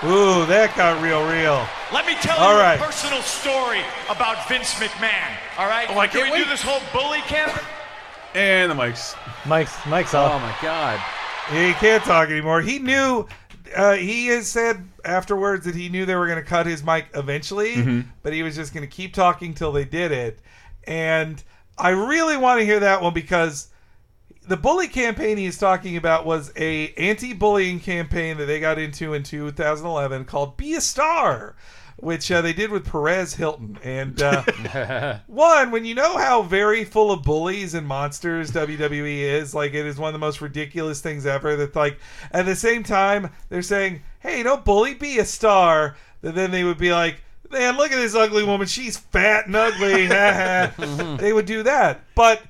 Ooh, 0.05 0.47
that 0.47 0.77
got 0.77 1.03
real, 1.03 1.27
real. 1.27 1.67
Let 1.91 2.07
me 2.07 2.15
tell 2.21 2.39
All 2.39 2.55
you 2.55 2.61
right. 2.61 2.79
a 2.79 2.85
personal 2.85 3.21
story 3.23 3.81
about 4.09 4.47
Vince 4.49 4.75
McMahon. 4.75 5.33
All 5.59 5.67
right? 5.67 5.89
Oh, 5.91 5.99
I 5.99 6.07
Can 6.07 6.21
can't 6.21 6.33
we 6.33 6.39
wait. 6.39 6.45
do 6.45 6.51
this 6.51 6.63
whole 6.63 6.79
bully 6.93 7.19
camp? 7.27 7.51
And 8.35 8.71
the 8.71 8.77
mics. 8.77 9.17
Mike's 9.47 9.75
Mike's 9.87 10.15
oh, 10.15 10.21
off. 10.21 10.33
Oh 10.35 10.39
my 10.39 10.55
god. 10.63 11.01
He 11.51 11.73
can't 11.75 12.03
talk 12.05 12.29
anymore. 12.29 12.61
He 12.61 12.79
knew. 12.79 13.27
Uh, 13.77 13.95
he 13.95 14.27
has 14.29 14.49
said 14.49 14.87
afterwards 15.05 15.67
that 15.67 15.75
he 15.75 15.89
knew 15.91 16.07
they 16.07 16.15
were 16.17 16.27
going 16.27 16.39
to 16.43 16.45
cut 16.49 16.65
his 16.67 16.83
mic 16.83 17.07
eventually, 17.15 17.77
Mhm. 17.77 18.05
but 18.23 18.33
he 18.33 18.43
was 18.43 18.57
just 18.57 18.73
going 18.73 18.83
to 18.87 18.91
keep 18.95 19.13
talking 19.13 19.53
till 19.55 19.73
they 19.73 19.85
did 19.85 20.11
it. 20.11 20.41
And 20.85 21.43
I 21.77 21.91
really 21.91 22.37
want 22.39 22.61
to 22.61 22.65
hear 22.65 22.81
that 22.81 23.03
one 23.03 23.13
because 23.13 23.69
the 24.47 24.57
bully 24.57 24.89
campaign 24.89 25.37
he 25.37 25.45
is 25.45 25.59
talking 25.59 25.99
about 25.99 26.25
was 26.25 26.51
a 26.57 26.95
anti-bullying 26.95 27.81
campaign 27.81 28.39
that 28.39 28.47
they 28.47 28.59
got 28.59 28.79
into 28.79 29.13
in 29.13 29.23
2011 29.23 30.25
called 30.25 30.57
"Be 30.57 30.75
a 30.75 30.81
Star," 30.81 31.55
which 31.99 32.31
uh, 32.31 32.41
they 32.41 32.53
did 32.53 32.71
with 32.71 32.87
Perez 32.87 33.35
Hilton. 33.35 33.79
And 33.83 34.23
uh, 34.23 35.19
one, 35.27 35.71
when 35.71 35.85
you 35.85 35.95
know 35.95 36.17
how 36.17 36.43
very 36.43 36.85
full 36.85 37.11
of 37.11 37.23
bullies 37.23 37.75
and 37.75 37.87
monsters 37.87 38.53
WWE 38.53 39.19
is, 39.19 39.55
like 39.55 39.75
it 39.75 39.85
is 39.85 39.99
one 39.99 40.09
of 40.09 40.13
the 40.13 40.25
most 40.25 40.41
ridiculous 40.41 41.01
things 41.01 41.27
ever. 41.27 41.57
That 41.57 41.75
like 41.75 41.99
at 42.31 42.47
the 42.47 42.57
same 42.57 42.83
time 42.83 43.31
they're 43.49 43.63
saying, 43.63 44.03
"Hey, 44.21 44.43
don't 44.43 44.65
bully, 44.65 44.95
be 44.95 45.19
a 45.19 45.25
star." 45.25 45.97
That 46.23 46.35
then 46.35 46.51
they 46.51 46.65
would 46.65 46.79
be 46.79 46.93
like. 46.93 47.23
Man, 47.51 47.79
look 47.79 47.91
at 47.91 47.97
this 47.97 48.15
ugly 48.15 48.45
woman. 48.45 48.67
She's 48.67 48.99
fat 48.99 49.47
and 49.47 49.57
ugly. 49.57 50.07
Ha." 50.09 51.17
they 51.19 51.33
would 51.33 51.47
do 51.47 51.63
that. 51.63 52.03
But 52.15 52.43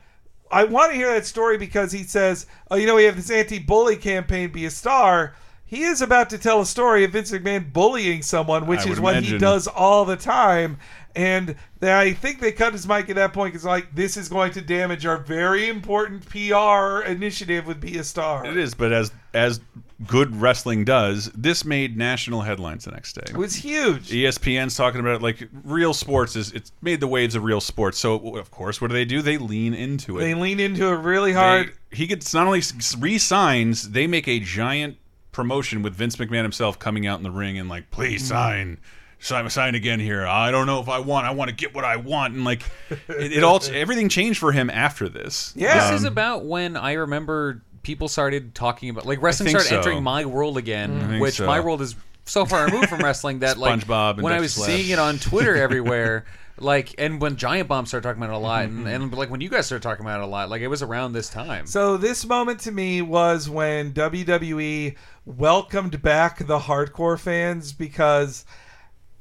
I 0.51 0.65
want 0.65 0.91
to 0.91 0.97
hear 0.97 1.15
that 1.15 1.25
story 1.25 1.57
because 1.57 1.93
he 1.93 2.03
says, 2.03 2.47
"Oh, 2.69 2.75
you 2.75 2.85
know, 2.85 2.97
we 2.97 3.05
have 3.05 3.15
this 3.15 3.31
anti-bully 3.31 3.95
campaign. 3.97 4.51
Be 4.51 4.65
a 4.65 4.71
star." 4.71 5.37
He 5.69 5.83
is 5.85 6.01
about 6.01 6.31
to 6.31 6.39
tell 6.39 6.63
a 6.63 6.67
story 6.67 7.05
of 7.05 7.13
Vince 7.13 7.31
McMahon 7.31 7.73
bullying 7.73 8.23
someone, 8.23 8.67
which 8.67 8.87
I 8.87 8.91
is 8.91 8.99
what 9.01 9.23
he 9.23 9.37
does 9.39 9.67
all 9.69 10.07
the 10.07 10.17
time. 10.17 10.79
And 11.15 11.57
they, 11.81 11.93
I 11.93 12.13
think 12.15 12.41
they 12.41 12.53
cut 12.53 12.73
his 12.73 12.87
mic 12.89 13.11
at 13.11 13.17
that 13.17 13.33
point 13.35 13.53
because, 13.53 13.65
like, 13.67 13.95
this 13.95 14.17
is 14.17 14.29
going 14.31 14.53
to 14.53 14.63
damage 14.63 15.05
our 15.05 15.19
very 15.19 15.69
important 15.69 16.25
PR 16.31 17.03
initiative 17.07 17.67
with 17.67 17.81
Be 17.81 17.99
a 17.99 18.05
Star. 18.05 18.47
It 18.47 18.57
is, 18.57 18.73
but 18.75 18.93
as 18.93 19.13
as 19.35 19.61
good 20.07 20.35
wrestling 20.37 20.85
does, 20.85 21.27
this 21.35 21.65
made 21.65 21.97
national 21.99 22.41
headlines 22.43 22.85
the 22.87 22.93
next 22.93 23.15
day. 23.15 23.25
It 23.29 23.37
was 23.37 23.55
huge. 23.57 24.09
ESPN's 24.11 24.77
talking 24.77 25.01
about 25.01 25.17
it 25.17 25.23
like 25.23 25.49
real 25.65 25.93
sports 25.93 26.35
is 26.37 26.53
it's 26.53 26.73
made 26.81 27.01
the 27.01 27.09
waves 27.09 27.35
of 27.35 27.43
real 27.43 27.61
sports. 27.61 27.99
So 27.99 28.37
of 28.39 28.51
course, 28.51 28.81
what 28.81 28.89
do 28.89 28.95
they 28.95 29.05
do? 29.05 29.21
They 29.23 29.37
lean 29.39 29.75
into 29.75 30.19
it. 30.19 30.21
They 30.23 30.35
lean 30.35 30.61
into 30.61 30.87
it 30.87 30.97
really 31.01 31.33
hard. 31.33 31.69
They- 31.69 31.73
he 31.97 32.07
gets 32.07 32.33
not 32.33 32.47
only 32.47 32.63
re-signs, 32.99 33.91
they 33.91 34.07
make 34.07 34.29
a 34.29 34.39
giant 34.41 34.97
promotion 35.39 35.83
with 35.83 35.95
Vince 35.95 36.17
McMahon 36.17 36.43
himself 36.43 36.79
coming 36.81 37.07
out 37.07 37.19
in 37.19 37.23
the 37.23 37.31
ring 37.31 37.59
and 37.59 37.69
like, 37.69 37.91
please 37.93 38.25
Mm. 38.25 38.27
sign. 38.27 38.79
Sign, 39.21 39.49
sign 39.51 39.75
again 39.75 40.01
here. 40.01 40.27
I 40.27 40.51
don't 40.51 40.67
know 40.67 40.81
if 40.81 40.89
I 40.89 40.99
want. 41.01 41.27
I 41.27 41.31
want 41.33 41.49
to 41.49 41.55
get 41.55 41.75
what 41.75 41.85
I 41.85 41.97
want, 41.97 42.35
and 42.35 42.45
like, 42.45 42.63
it, 43.09 43.33
it 43.33 43.43
all 43.45 43.61
everything 43.73 44.09
changed 44.09 44.39
for 44.39 44.53
him 44.53 44.71
after 44.71 45.09
this. 45.09 45.53
Yeah, 45.57 45.91
this 45.91 46.01
is 46.01 46.07
Um, 46.07 46.13
about 46.13 46.45
when 46.45 46.77
I 46.77 46.93
remember 46.93 47.63
people 47.83 48.07
started 48.09 48.55
talking 48.55 48.91
about 48.91 49.07
like 49.07 49.21
wrestling 49.23 49.49
started 49.51 49.69
so. 49.69 49.77
entering 49.79 50.03
my 50.05 50.25
world 50.25 50.57
again, 50.57 51.01
I 51.01 51.19
which 51.21 51.35
so. 51.35 51.47
my 51.47 51.59
world 51.61 51.83
is 51.83 51.97
so 52.27 52.47
far 52.47 52.67
removed 52.67 52.89
from 52.89 53.01
wrestling 53.01 53.41
that 53.41 53.59
like 53.59 53.81
SpongeBob 53.81 54.15
and 54.15 54.23
when 54.23 54.33
I 54.33 54.39
was 54.41 54.55
Slash. 54.55 54.69
seeing 54.69 54.91
it 54.91 54.99
on 55.01 55.19
Twitter 55.19 55.57
everywhere. 55.57 56.25
Like 56.61 56.95
and 56.99 57.21
when 57.21 57.37
Giant 57.37 57.69
Bomb 57.69 57.87
started 57.87 58.07
talking 58.07 58.23
about 58.23 58.33
it 58.33 58.37
a 58.37 58.39
lot, 58.39 58.67
Mm-hmm. 58.69 58.87
and, 58.87 59.03
and 59.05 59.15
like 59.15 59.31
when 59.31 59.41
you 59.41 59.49
guys 59.49 59.67
started 59.67 59.83
talking 59.83 60.05
about 60.05 60.21
it 60.21 60.25
a 60.25 60.27
lot, 60.27 60.49
like 60.51 60.63
it 60.63 60.69
was 60.69 60.83
around 60.83 61.13
this 61.13 61.29
time. 61.29 61.67
So 61.67 61.97
this 61.97 62.25
moment 62.27 62.61
to 62.61 62.73
me 62.73 63.03
was 63.03 63.49
when 63.49 63.93
WWE 63.93 64.97
welcomed 65.27 66.01
back 66.03 66.47
the 66.47 66.59
hardcore 66.59 67.19
fans 67.19 67.73
because 67.73 68.45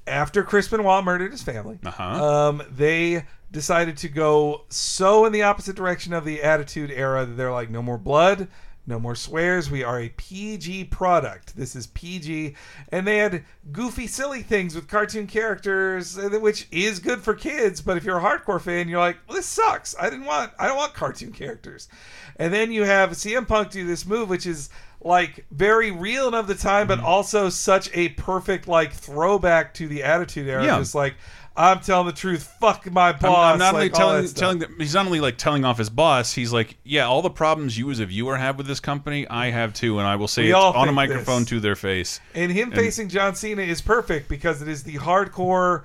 after 0.05 0.43
Chris 0.43 0.67
Benoit 0.69 1.03
murdered 1.03 1.31
his 1.31 1.43
family, 1.43 1.79
Uh-huh. 1.85 2.03
um, 2.49 2.63
they 2.71 3.25
decided 3.51 3.97
to 3.97 4.09
go 4.09 4.65
so 4.69 5.25
in 5.25 5.31
the 5.33 5.43
opposite 5.43 5.75
direction 5.75 6.13
of 6.13 6.25
the 6.25 6.41
Attitude 6.43 6.91
Era 6.91 7.25
that 7.25 7.33
they're 7.35 7.51
like, 7.51 7.69
no 7.69 7.81
more 7.81 7.97
blood, 7.97 8.47
no 8.87 8.97
more 8.99 9.15
swears. 9.15 9.69
We 9.69 9.83
are 9.83 9.99
a 9.99 10.09
PG 10.09 10.85
product. 10.85 11.55
This 11.57 11.75
is 11.75 11.87
PG, 11.87 12.55
and 12.89 13.05
they 13.05 13.17
had 13.17 13.43
goofy, 13.71 14.07
silly 14.07 14.41
things 14.41 14.73
with 14.73 14.87
cartoon 14.87 15.27
characters, 15.27 16.17
which 16.17 16.67
is 16.71 16.99
good 16.99 17.21
for 17.21 17.33
kids. 17.33 17.81
But 17.81 17.97
if 17.97 18.03
you're 18.05 18.17
a 18.17 18.21
hardcore 18.21 18.61
fan, 18.61 18.87
you're 18.87 18.99
like, 18.99 19.17
well, 19.27 19.35
this 19.35 19.45
sucks. 19.45 19.93
I 19.99 20.09
didn't 20.09 20.25
want. 20.25 20.53
I 20.57 20.67
don't 20.67 20.77
want 20.77 20.93
cartoon 20.93 21.33
characters. 21.33 21.89
And 22.37 22.53
then 22.53 22.71
you 22.71 22.83
have 22.85 23.11
CM 23.11 23.47
Punk 23.47 23.71
do 23.71 23.85
this 23.85 24.05
move, 24.05 24.29
which 24.29 24.45
is 24.45 24.69
like 25.01 25.45
very 25.51 25.91
real 25.91 26.27
and 26.27 26.35
of 26.35 26.47
the 26.47 26.55
time, 26.55 26.87
Mm-hmm. 26.87 27.01
but 27.01 27.05
also 27.07 27.49
such 27.49 27.89
a 27.93 28.09
perfect 28.09 28.67
like 28.67 28.93
throwback 28.93 29.73
to 29.75 29.87
the 29.87 30.03
Attitude 30.03 30.47
Era. 30.47 30.63
Yeah. 30.65 30.79
Just 30.79 30.95
like 30.95 31.15
I'm 31.57 31.79
telling 31.79 32.05
the 32.05 32.13
truth. 32.13 32.43
Fuck 32.59 32.89
my 32.91 33.07
I'm- 33.09 33.19
boss. 33.19 33.53
I'm, 33.53 33.59
not 33.59 33.73
only 33.73 33.87
like, 33.89 33.95
all 33.95 33.99
telling 33.99 34.25
that 34.25 34.35
telling 34.35 34.59
them, 34.59 34.75
he's 34.77 34.93
not 34.93 35.05
only 35.07 35.19
like 35.19 35.37
telling 35.37 35.65
off 35.65 35.79
his 35.79 35.89
boss. 35.89 36.33
He's 36.33 36.53
like, 36.53 36.77
yeah, 36.83 37.05
all 37.07 37.21
the 37.21 37.29
problems 37.29 37.77
you 37.77 37.89
as 37.89 37.99
a 37.99 38.05
viewer 38.05 38.37
have 38.37 38.57
with 38.57 38.67
this 38.67 38.79
company, 38.79 39.27
I 39.27 39.49
have 39.49 39.73
too, 39.73 39.97
and 39.99 40.07
I 40.07 40.15
will 40.15 40.27
say 40.27 40.49
it 40.49 40.53
on 40.53 40.87
a 40.87 40.91
microphone 40.91 41.41
this. 41.41 41.49
to 41.49 41.59
their 41.59 41.75
face. 41.75 42.19
And 42.35 42.51
him 42.51 42.69
And- 42.69 42.75
facing 42.77 43.09
John 43.09 43.35
Cena 43.35 43.63
is 43.63 43.81
perfect 43.81 44.29
because 44.29 44.61
it 44.61 44.67
is 44.67 44.83
the 44.83 44.95
hardcore, 44.95 45.83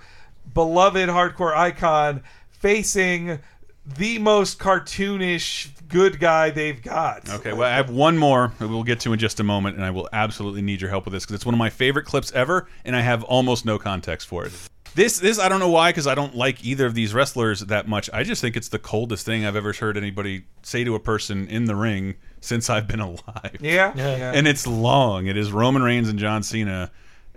beloved 0.53 1.09
hardcore 1.09 1.57
icon 1.57 2.23
facing 2.51 3.39
the 3.85 4.19
most 4.19 4.59
cartoonish 4.61 5.71
good 5.89 6.21
guy 6.21 6.51
they've 6.51 6.81
got. 6.83 7.29
Okay, 7.29 7.53
well, 7.53 7.69
I 7.69 7.75
have 7.75 7.91
one 7.91 8.17
more 8.17 8.53
that 8.59 8.69
we'll 8.69 8.85
get 8.85 9.01
to 9.01 9.13
in 9.13 9.19
just 9.19 9.41
a 9.41 9.45
moment, 9.45 9.77
and 9.77 9.85
I 9.85 9.91
will 9.91 10.09
absolutely 10.13 10.63
need 10.63 10.81
your 10.81 10.91
help 10.91 11.05
with 11.05 11.13
this 11.13 11.25
because 11.25 11.35
it's 11.35 11.47
one 11.47 11.55
of 11.55 11.59
my 11.59 11.71
favorite 11.71 12.05
clips 12.05 12.31
ever, 12.33 12.69
and 12.85 12.95
I 12.95 13.01
have 13.01 13.25
almost 13.25 13.65
no 13.65 13.79
context 13.79 14.29
for 14.29 14.47
it. 14.47 14.53
This, 14.95 15.19
this 15.19 15.39
I 15.39 15.49
don't 15.49 15.61
know 15.61 15.71
why, 15.71 15.91
because 15.91 16.07
I 16.07 16.15
don't 16.15 16.35
like 16.35 16.65
either 16.65 16.87
of 16.87 16.95
these 16.95 17.15
wrestlers 17.15 17.61
that 17.61 17.89
much. 17.89 18.11
I 18.13 18.23
just 18.25 18.41
think 18.41 18.57
it's 18.57 18.69
the 18.69 18.79
coldest 18.79 19.25
thing 19.25 19.45
I've 19.47 19.57
ever 19.57 19.73
heard 19.73 19.97
anybody 19.97 20.45
say 20.63 20.85
to 20.85 20.95
a 20.95 21.01
person 21.01 21.49
in 21.49 21.65
the 21.65 21.75
ring 21.77 22.17
since 22.41 22.69
I've 22.69 22.87
been 22.87 23.01
alive. 23.11 23.57
Yeah, 23.61 23.93
Yeah. 23.97 24.17
yeah. 24.17 24.33
And 24.35 24.47
it's 24.47 24.67
long. 24.67 25.27
It 25.27 25.37
is 25.37 25.51
Roman 25.53 25.83
Reigns 25.83 26.09
and 26.09 26.19
John 26.19 26.43
Cena. 26.43 26.91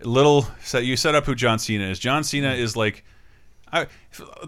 Little, 0.03 0.47
so 0.63 0.77
you 0.79 0.97
set 0.97 1.15
up 1.15 1.25
who 1.25 1.35
John 1.35 1.57
Cena 1.59 1.85
is. 1.85 1.99
John 1.99 2.23
Cena 2.25 2.51
is 2.53 2.75
like, 2.75 3.05
I, 3.71 3.87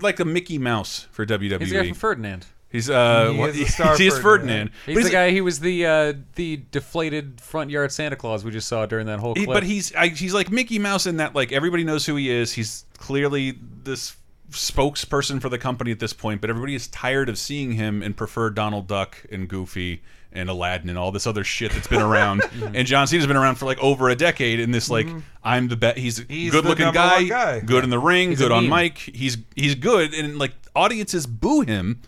like 0.01 0.19
a 0.19 0.25
Mickey 0.25 0.57
Mouse 0.57 1.07
for 1.11 1.25
WWE. 1.25 1.59
He's 1.59 1.69
the 1.69 1.75
guy 1.77 1.85
from 1.85 1.93
Ferdinand. 1.95 2.45
He's 2.69 2.89
uh, 2.89 3.31
He 3.31 3.37
what- 3.39 3.49
is 3.55 3.73
star 3.73 3.97
he 3.97 4.07
is 4.07 4.17
Ferdinand. 4.19 4.71
Ferdinand. 4.71 4.71
He's 4.85 4.95
But 4.95 5.03
the 5.05 5.09
guy. 5.09 5.31
He 5.31 5.41
was 5.41 5.59
the 5.61 5.85
uh, 5.85 6.13
the 6.35 6.61
deflated 6.71 7.39
front 7.41 7.69
yard 7.71 7.91
Santa 7.91 8.15
Claus 8.15 8.43
we 8.43 8.51
just 8.51 8.67
saw 8.67 8.85
during 8.85 9.05
that 9.07 9.19
whole 9.19 9.35
He- 9.35 9.45
but 9.45 9.63
he's 9.63 9.93
I, 9.95 10.07
he's 10.09 10.33
like 10.33 10.51
Mickey 10.51 10.77
Mouse 10.79 11.05
in 11.05 11.17
that 11.17 11.33
like 11.33 11.51
everybody 11.51 11.83
knows 11.83 12.05
who 12.05 12.15
he 12.17 12.29
is. 12.29 12.53
He's 12.53 12.85
clearly 12.97 13.57
this 13.83 14.15
spokesperson 14.51 15.41
for 15.41 15.49
the 15.49 15.57
company 15.57 15.91
at 15.91 15.99
this 15.99 16.13
point, 16.13 16.41
but 16.41 16.49
everybody 16.49 16.75
is 16.75 16.87
tired 16.87 17.29
of 17.29 17.37
seeing 17.37 17.71
him 17.73 18.01
and 18.01 18.15
prefer 18.15 18.49
Donald 18.49 18.87
Duck 18.87 19.25
and 19.31 19.47
Goofy 19.47 20.01
and 20.31 20.49
Aladdin 20.49 20.89
and 20.89 20.97
all 20.97 21.11
this 21.11 21.25
other 21.25 21.43
shit 21.43 21.71
that's 21.71 21.87
been 21.87 22.01
around. 22.01 22.43
and 22.73 22.85
John 22.85 23.07
Cena's 23.07 23.27
been 23.27 23.37
around 23.37 23.55
for 23.55 23.65
like 23.65 23.79
over 23.79 24.09
a 24.09 24.15
decade 24.15 24.59
in 24.59 24.71
this 24.71 24.89
like 24.89 25.07
Mhm. 25.07 25.21
I'm 25.43 25.67
the 25.69 25.77
best. 25.77 25.97
He's 25.97 26.19
a 26.19 26.23
He's 26.27 26.51
good 26.51 26.65
looking 26.65 26.91
guy, 26.91 27.23
guy. 27.23 27.59
good 27.61 27.83
in 27.83 27.89
the 27.89 27.99
ring, 27.99 28.29
He's 28.31 28.39
good 28.39 28.51
on 28.51 28.67
meme. 28.69 28.77
mic. 28.83 28.97
He's 28.97 29.37
he's 29.55 29.75
good 29.75 30.13
and 30.13 30.37
like 30.37 30.51
audiences 30.75 31.25
boo 31.25 31.61
him 31.61 32.01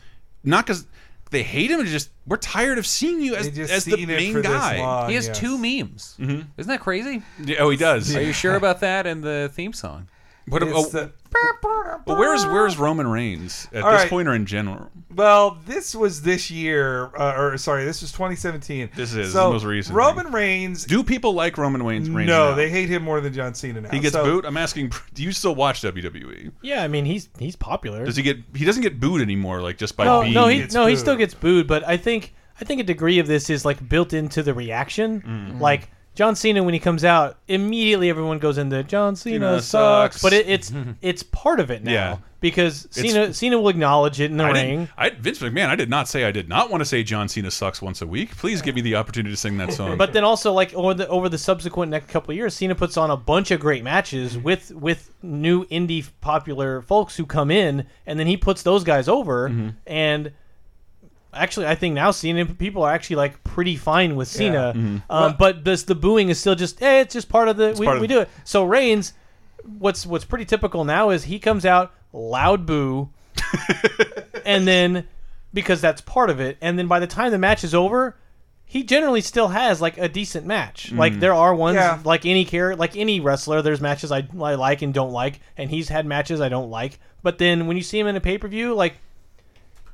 not 0.43 0.65
because. 0.65 0.85
They 1.31 1.43
hate 1.43 1.69
him. 1.69 1.79
It's 1.79 1.91
just 1.91 2.09
we're 2.25 2.37
tired 2.37 2.79
of 2.79 2.87
seeing 2.87 3.21
you 3.21 3.35
as, 3.35 3.55
as 3.59 3.85
the 3.85 4.03
main 4.03 4.41
guy. 4.41 4.79
long, 4.79 5.09
he 5.09 5.13
has 5.13 5.27
yes. 5.27 5.37
two 5.37 5.59
memes. 5.59 6.15
Mhm. 6.19 6.47
Isn't 6.57 6.69
that 6.71 6.79
crazy? 6.79 7.21
Yeah, 7.43 7.57
oh, 7.59 7.69
he 7.69 7.77
does. 7.77 8.15
Are 8.15 8.21
you 8.23 8.33
sure 8.33 8.55
about 8.63 8.79
that 8.79 9.05
and 9.05 9.23
the 9.23 9.51
theme 9.53 9.73
song? 9.73 10.07
What? 10.49 10.63
It's 10.63 10.71
Oh, 10.75 10.89
the- 10.89 11.11
but 12.05 12.17
where's 12.17 12.45
where's 12.45 12.77
Roman 12.77 13.07
Reigns 13.07 13.67
at 13.73 13.83
All 13.83 13.91
this 13.91 14.01
right. 14.01 14.09
point 14.09 14.27
or 14.27 14.33
in 14.33 14.45
general? 14.45 14.89
Well, 15.15 15.57
this 15.65 15.93
was 15.95 16.21
this 16.21 16.49
year, 16.49 17.11
uh, 17.17 17.35
or 17.37 17.57
sorry, 17.57 17.85
this 17.85 18.01
was 18.01 18.11
2017. 18.11 18.89
This 18.95 19.13
is 19.13 19.33
so 19.33 19.45
the 19.47 19.53
most 19.53 19.63
recent. 19.65 19.95
Roman 19.95 20.31
Reigns. 20.31 20.85
Do 20.85 21.03
people 21.03 21.33
like 21.33 21.57
Roman 21.57 21.83
Reigns? 21.83 22.09
Reigns 22.09 22.27
no, 22.27 22.49
now? 22.51 22.55
they 22.55 22.69
hate 22.69 22.89
him 22.89 23.03
more 23.03 23.21
than 23.21 23.33
John 23.33 23.53
Cena 23.53 23.81
now. 23.81 23.89
He 23.89 23.99
gets 23.99 24.13
So- 24.13 24.23
booed. 24.23 24.45
I'm 24.45 24.57
asking. 24.57 24.91
Do 25.13 25.23
you 25.23 25.31
still 25.31 25.55
watch 25.55 25.81
WWE? 25.81 26.51
Yeah, 26.61 26.83
I 26.83 26.87
mean 26.87 27.05
he's 27.05 27.29
he's 27.37 27.55
popular. 27.55 28.05
Does 28.05 28.15
he 28.15 28.23
get? 28.23 28.37
He 28.55 28.65
doesn't 28.65 28.83
get 28.83 28.99
booed 28.99 29.21
anymore. 29.21 29.61
Like 29.61 29.77
just 29.77 29.95
by 29.97 30.05
no, 30.05 30.21
being. 30.21 30.33
no, 30.33 30.47
he 30.47 30.65
no, 30.73 30.85
he 30.87 30.95
still 30.95 31.15
gets 31.15 31.33
booed, 31.33 31.67
but 31.67 31.83
I 31.87 31.97
think 31.97 32.33
I 32.59 32.65
think 32.65 32.81
a 32.81 32.85
degree 32.85 33.19
of 33.19 33.27
this 33.27 33.49
is 33.49 33.65
like 33.65 33.87
built 33.87 34.13
into 34.13 34.41
the 34.43 34.53
reaction. 34.53 35.21
Mm. 35.21 35.61
Like 35.61 35.89
John 36.19 36.35
Cena 36.35 36.61
when 36.61 36.73
he 36.73 36.81
comes 36.81 37.05
out, 37.05 37.37
immediately 37.47 38.09
everyone 38.09 38.39
goes 38.39 38.57
into 38.57 38.83
John 38.83 39.15
Cena, 39.15 39.35
Cena 39.37 39.61
sucks. 39.61 40.17
sucks. 40.17 40.21
But 40.21 40.33
it, 40.33 40.49
it's 40.49 40.69
it's 41.01 41.23
part 41.23 41.61
of 41.61 41.71
it 41.71 41.81
now 41.81 41.91
Yeah. 41.93 42.17
because 42.41 42.83
It's- 42.97 43.13
Cena 43.13 43.33
Cena 43.33 43.57
will 43.57 43.69
acknowledge 43.69 44.19
it 44.19 44.29
in 44.29 44.35
the 44.35 44.43
I 44.43 44.51
ring. 44.51 44.89
I, 44.97 45.11
Vince 45.11 45.39
McMahon, 45.39 45.67
I 45.69 45.77
did 45.77 45.89
not 45.89 46.09
say 46.09 46.25
I 46.25 46.31
did 46.33 46.49
not 46.49 46.69
want 46.69 46.81
to 46.81 46.85
say 46.85 47.03
John 47.03 47.29
Cena 47.29 47.49
sucks 47.49 47.81
once 47.81 48.01
a 48.01 48.05
week. 48.05 48.35
Please 48.35 48.61
give 48.61 48.75
me 48.75 48.81
the 48.81 48.95
opportunity 48.97 49.31
to 49.33 49.37
sing 49.39 49.57
that 49.59 49.71
song. 49.71 49.97
But 49.97 50.11
then 50.11 50.25
also 50.25 50.51
like 50.51 50.73
over 50.73 50.93
the 50.93 51.07
over 51.07 51.29
the 51.29 51.37
subsequent 51.37 51.89
next 51.89 52.09
couple 52.09 52.31
of 52.31 52.35
years, 52.35 52.53
Cena 52.53 52.75
puts 52.75 52.97
on 52.97 53.11
a 53.11 53.15
bunch 53.15 53.51
of 53.51 53.61
great 53.61 53.85
matches 53.85 54.37
with 54.37 54.71
with 54.71 55.09
new 55.23 55.63
indie 55.67 56.05
popular 56.19 56.81
folks 56.81 57.15
who 57.15 57.25
come 57.25 57.49
in, 57.49 57.85
and 58.05 58.19
then 58.19 58.27
he 58.27 58.35
puts 58.35 58.61
those 58.63 58.83
guys 58.83 59.07
over, 59.07 59.47
Mm-hmm. 59.49 59.69
and 59.87 60.33
actually, 61.33 61.67
I 61.67 61.75
think 61.75 61.95
now 61.95 62.11
Cena 62.11 62.45
people 62.45 62.83
are 62.83 62.91
actually 62.93 63.17
like 63.17 63.43
pretty 63.43 63.75
fine 63.75 64.15
with 64.15 64.27
Cena. 64.27 64.73
Yeah. 64.75 64.81
Mhm. 64.81 65.01
Um, 65.09 65.35
but 65.37 65.63
this 65.63 65.83
the 65.83 65.95
booing 65.95 66.29
is 66.29 66.39
still 66.39 66.55
just 66.55 66.81
eh, 66.81 67.01
it's 67.01 67.13
just 67.13 67.29
part 67.29 67.47
of 67.49 67.57
the 67.57 67.75
we, 67.79 67.85
part 67.85 67.99
we 68.01 68.07
the- 68.07 68.13
do 68.15 68.19
it. 68.21 68.29
So 68.43 68.63
Reigns, 68.63 69.13
what's 69.77 70.05
what's 70.05 70.25
pretty 70.25 70.45
typical 70.45 70.83
now 70.85 71.09
is 71.09 71.25
he 71.25 71.39
comes 71.39 71.65
out 71.65 71.91
loud 72.13 72.65
boo, 72.65 73.09
and 74.45 74.67
then 74.67 75.07
because 75.53 75.81
that's 75.81 76.01
part 76.01 76.29
of 76.29 76.39
it, 76.39 76.57
and 76.61 76.77
then 76.77 76.87
by 76.87 76.99
the 76.99 77.07
time 77.07 77.31
the 77.31 77.37
match 77.37 77.63
is 77.63 77.73
over. 77.73 78.15
He 78.71 78.83
generally 78.83 79.21
still 79.21 79.47
has 79.47 79.81
like 79.81 79.97
a 79.97 80.07
decent 80.07 80.45
match. 80.45 80.91
Like 80.91 81.13
Mhm. 81.13 81.19
there 81.21 81.33
are 81.33 81.55
ones 81.55 81.77
Yeah. 81.77 81.97
like 82.05 82.23
any 82.27 82.45
care 82.45 82.75
like 82.75 82.95
any 82.95 83.19
wrestler. 83.19 83.63
There's 83.63 83.81
matches 83.81 84.11
I, 84.11 84.27
I 84.39 84.53
like 84.53 84.83
and 84.83 84.93
don't 84.93 85.11
like, 85.11 85.39
and 85.57 85.71
he's 85.71 85.89
had 85.89 86.05
matches 86.05 86.39
I 86.39 86.49
don't 86.49 86.69
like. 86.69 86.99
But 87.23 87.39
then 87.39 87.65
when 87.65 87.77
you 87.77 87.81
see 87.81 87.97
him 87.97 88.05
in 88.05 88.15
a 88.15 88.21
pay 88.21 88.37
per 88.37 88.47
view, 88.47 88.75
like 88.75 88.97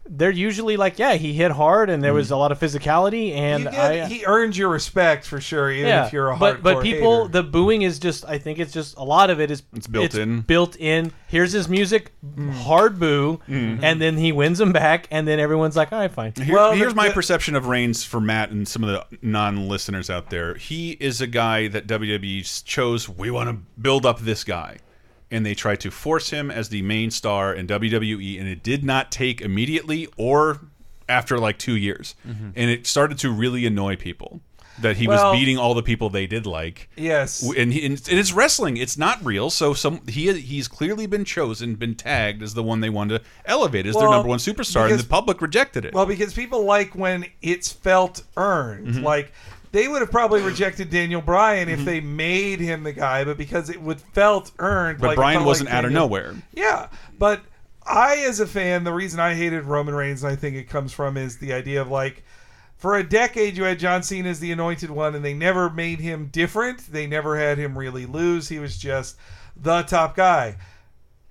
they're 0.08 0.30
usually 0.32 0.78
like, 0.78 0.99
yeah, 0.99 1.16
he 1.16 1.34
hit 1.34 1.51
hard 1.51 1.89
and 1.89 2.03
there 2.03 2.14
was 2.14 2.30
mm. 2.30 2.34
a 2.34 2.36
lot 2.36 2.51
of 2.51 2.60
physicality, 2.60 3.34
and 3.36 3.64
You 3.64 3.72
get- 3.72 3.80
I, 3.80 3.99
uh, 4.01 4.08
he 4.08 4.24
earns 4.26 4.58
your 4.58 4.70
respect 4.70 5.26
for 5.26 5.41
sure, 5.41 5.72
even 5.72 5.88
yeah, 5.88 6.06
if 6.06 6.14
you're 6.14 6.30
a 6.30 6.38
but 6.38 6.62
but 6.62 6.84
people 6.84 7.24
hater. 7.28 7.32
the 7.32 7.43
booing 7.43 7.82
is 7.82 7.97
just 7.99 8.24
I 8.26 8.38
think 8.38 8.60
it's 8.60 8.72
just 8.72 8.97
a 8.97 9.03
lot 9.03 9.30
of 9.30 9.41
it 9.41 9.49
is 9.51 9.64
It's 9.76 9.88
built 9.88 10.14
in. 10.16 10.41
built 10.41 10.76
in. 10.78 11.12
Here's 11.28 11.51
his 11.53 11.68
music, 11.68 12.12
mm. 12.24 12.51
hard 12.51 12.99
boo, 12.99 13.39
Mhm. 13.49 13.80
and 13.82 13.99
then 14.01 14.16
he 14.18 14.32
wins 14.32 14.60
them 14.60 14.72
back, 14.72 15.08
and 15.12 15.28
then 15.28 15.39
everyone's 15.39 15.76
like, 15.76 15.91
all 15.91 15.99
right, 15.99 16.12
fine. 16.12 16.34
Here- 16.36 16.76
here's 16.76 16.95
my 16.95 17.10
perception 17.10 17.56
of 17.56 17.66
Reigns 17.68 18.03
for 18.03 18.22
Matt 18.22 18.51
and 18.51 18.68
some 18.68 18.84
of 18.84 18.89
the 18.89 19.18
non-listeners 19.22 20.10
out 20.10 20.30
there. 20.30 20.56
He 20.56 20.91
is 20.91 21.20
a 21.22 21.28
guy 21.28 21.68
that 21.70 21.88
WWE 21.88 22.43
chose. 22.64 23.10
We 23.10 23.32
want 23.32 23.49
to 23.49 23.58
build 23.82 24.06
up 24.06 24.20
this 24.20 24.43
guy, 24.43 24.78
and 25.32 25.45
they 25.45 25.53
tried 25.55 25.80
to 25.82 25.91
force 25.91 26.30
him 26.30 26.51
as 26.51 26.69
the 26.69 26.82
main 26.84 27.11
star 27.11 27.53
in 27.53 27.67
WWE, 27.67 28.39
and 28.39 28.47
it 28.47 28.63
did 28.63 28.84
not 28.84 29.11
take 29.11 29.41
immediately 29.41 30.07
or 30.17 30.61
after 31.09 31.38
like 31.38 31.57
two 31.59 31.76
years, 31.76 32.15
Mhm. 32.28 32.53
and 32.55 32.69
it 32.69 32.88
started 32.88 33.17
to 33.19 33.30
really 33.32 33.65
annoy 33.65 33.95
people 33.95 34.41
that 34.82 34.97
he 34.97 35.07
Well- 35.07 35.32
was 35.32 35.39
beating 35.39 35.57
all 35.57 35.73
the 35.73 35.82
people 35.84 36.09
they 36.09 36.28
did 36.28 36.45
like. 36.45 36.89
Yes. 36.97 37.41
And, 37.57 37.71
he, 37.71 37.86
and 37.86 38.01
it's 38.09 38.34
wrestling. 38.34 38.76
It's 38.76 38.97
not 38.97 39.23
real. 39.23 39.49
So 39.49 39.73
some 39.73 40.01
he 40.07 40.34
he's 40.34 40.67
clearly 40.67 41.05
been 41.05 41.23
chosen, 41.23 41.76
been 41.76 41.95
tagged 41.95 42.43
as 42.43 42.55
the 42.55 42.63
one 42.63 42.82
they 42.82 42.89
wanted 42.89 43.19
to 43.19 43.26
elevate 43.45 43.86
as 43.86 43.95
their 43.95 44.09
number 44.09 44.28
one 44.28 44.39
superstar, 44.39 44.89
and 44.91 44.99
the 44.99 45.05
public 45.05 45.41
rejected 45.41 45.86
it. 45.86 45.93
Well, 45.93 46.05
because 46.05 46.34
people 46.34 46.65
like 46.65 46.93
when 46.93 47.26
it's 47.41 47.71
felt 47.71 48.23
earned. 48.36 48.95
Mhm. 48.95 49.03
Like 49.03 49.32
they 49.76 49.89
would 49.89 50.01
have 50.01 50.09
probably 50.09 50.41
rejected 50.51 50.89
Daniel 50.89 51.21
Bryan 51.21 51.67
Mm-hmm. 51.67 51.80
if 51.80 51.86
they 51.86 51.99
made 51.99 52.59
him 52.59 52.84
the 52.84 52.93
guy, 52.93 53.23
but 53.26 53.38
because 53.38 53.69
it 53.69 53.82
would 53.82 53.99
felt 53.99 54.51
earned. 54.57 54.99
But 54.99 55.07
like, 55.07 55.15
Bryan 55.17 55.43
wasn't 55.43 55.69
like 55.69 55.78
out 55.78 55.86
of 55.86 55.91
nowhere. 55.91 56.36
Yeah, 56.53 56.88
but 57.19 57.41
I, 57.86 58.17
as 58.19 58.39
a 58.39 58.47
fan, 58.47 58.86
the 58.86 58.93
reason 58.93 59.19
I 59.19 59.36
hated 59.36 59.65
Roman 59.65 59.93
Reigns, 59.93 60.23
and 60.23 60.32
I 60.32 60.36
think 60.36 60.55
it 60.55 60.69
comes 60.69 60.93
from, 60.93 61.17
is 61.17 61.38
the 61.38 61.53
idea 61.53 61.82
of 61.82 61.89
like. 61.89 62.23
For 62.78 62.97
a 62.97 63.03
decade, 63.03 63.55
you 63.55 63.63
had 63.63 63.80
John 63.80 64.03
Cena 64.03 64.28
as 64.30 64.41
the 64.41 64.51
anointed 64.51 64.91
one, 64.91 65.15
and 65.15 65.23
they 65.23 65.34
never 65.34 65.69
made 65.69 66.01
him 66.01 66.28
different. 66.28 66.91
They 66.91 67.07
never 67.07 67.38
had 67.38 67.57
him 67.57 67.78
really 67.78 68.05
lose. 68.05 68.49
He 68.49 68.59
was 68.59 68.78
just 68.78 69.17
the 69.55 69.84
top 69.84 70.15
guy. 70.15 70.57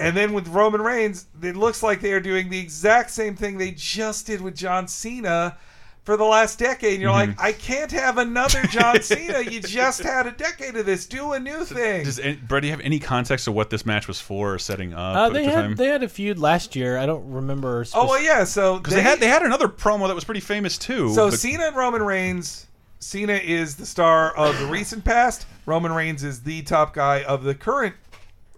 And 0.01 0.17
then 0.17 0.33
with 0.33 0.49
Roman 0.49 0.81
Reigns, 0.81 1.27
it 1.43 1.55
looks 1.55 1.83
like 1.83 2.01
they 2.01 2.13
are 2.13 2.19
doing 2.21 2.49
the 2.49 2.59
exact 2.59 3.11
same 3.11 3.37
thing 3.37 3.59
they 3.59 3.73
just 3.73 4.27
did 4.27 4.41
with 4.41 4.57
John 4.57 4.89
Cena 4.89 5.59
for 6.05 6.17
the 6.17 6.25
last 6.25 6.59
decade. 6.59 6.93
And 6.95 7.03
you're 7.03 7.11
Mhm. 7.11 7.29
like, 7.29 7.41
I 7.41 7.53
can't 7.53 7.91
have 7.93 8.19
another 8.19 8.63
John 8.67 9.01
Cena. 9.03 9.41
You 9.41 9.61
just 9.61 10.03
had 10.03 10.27
a 10.27 10.31
decade 10.33 10.77
of 10.77 10.85
this. 10.87 11.07
Do 11.07 11.33
a 11.33 11.41
new 11.41 11.65
thing. 11.65 12.05
Does 12.05 12.19
any, 12.19 12.37
Brett, 12.37 12.61
do 12.63 12.69
you 12.69 12.73
have 12.73 12.81
any 12.83 12.99
context 12.99 13.49
of 13.49 13.55
what 13.55 13.71
this 13.71 13.87
match 13.87 14.07
was 14.07 14.21
for 14.21 14.55
or 14.55 14.59
setting 14.59 14.93
up? 14.95 15.17
Uh, 15.17 15.29
they 15.31 15.45
the 15.45 15.51
had 15.51 15.63
time? 15.63 15.75
they 15.77 15.87
had 15.89 16.03
a 16.03 16.09
feud 16.09 16.39
last 16.39 16.77
year. 16.77 16.99
I 16.99 17.07
don't 17.07 17.31
remember. 17.31 17.85
Oh 17.95 18.07
well, 18.07 18.23
yeah. 18.23 18.45
So 18.45 18.79
because 18.79 18.95
they, 18.95 19.01
had 19.03 19.19
they 19.21 19.29
had 19.29 19.43
another 19.43 19.69
promo 19.69 20.07
that 20.09 20.15
was 20.15 20.25
pretty 20.25 20.41
famous 20.41 20.77
too. 20.79 21.13
So 21.15 21.31
but- 21.31 21.39
Cena 21.39 21.65
and 21.69 21.77
Roman 21.77 22.03
Reigns. 22.03 22.67
Cena 23.01 23.35
is 23.35 23.75
the 23.77 23.85
star 23.85 24.35
of 24.35 24.59
the 24.59 24.67
recent 24.67 25.05
past. 25.05 25.45
Roman 25.67 25.93
Reigns 25.93 26.23
is 26.25 26.43
the 26.43 26.63
top 26.63 26.95
guy 26.95 27.23
of 27.23 27.45
the 27.45 27.55
current 27.55 27.95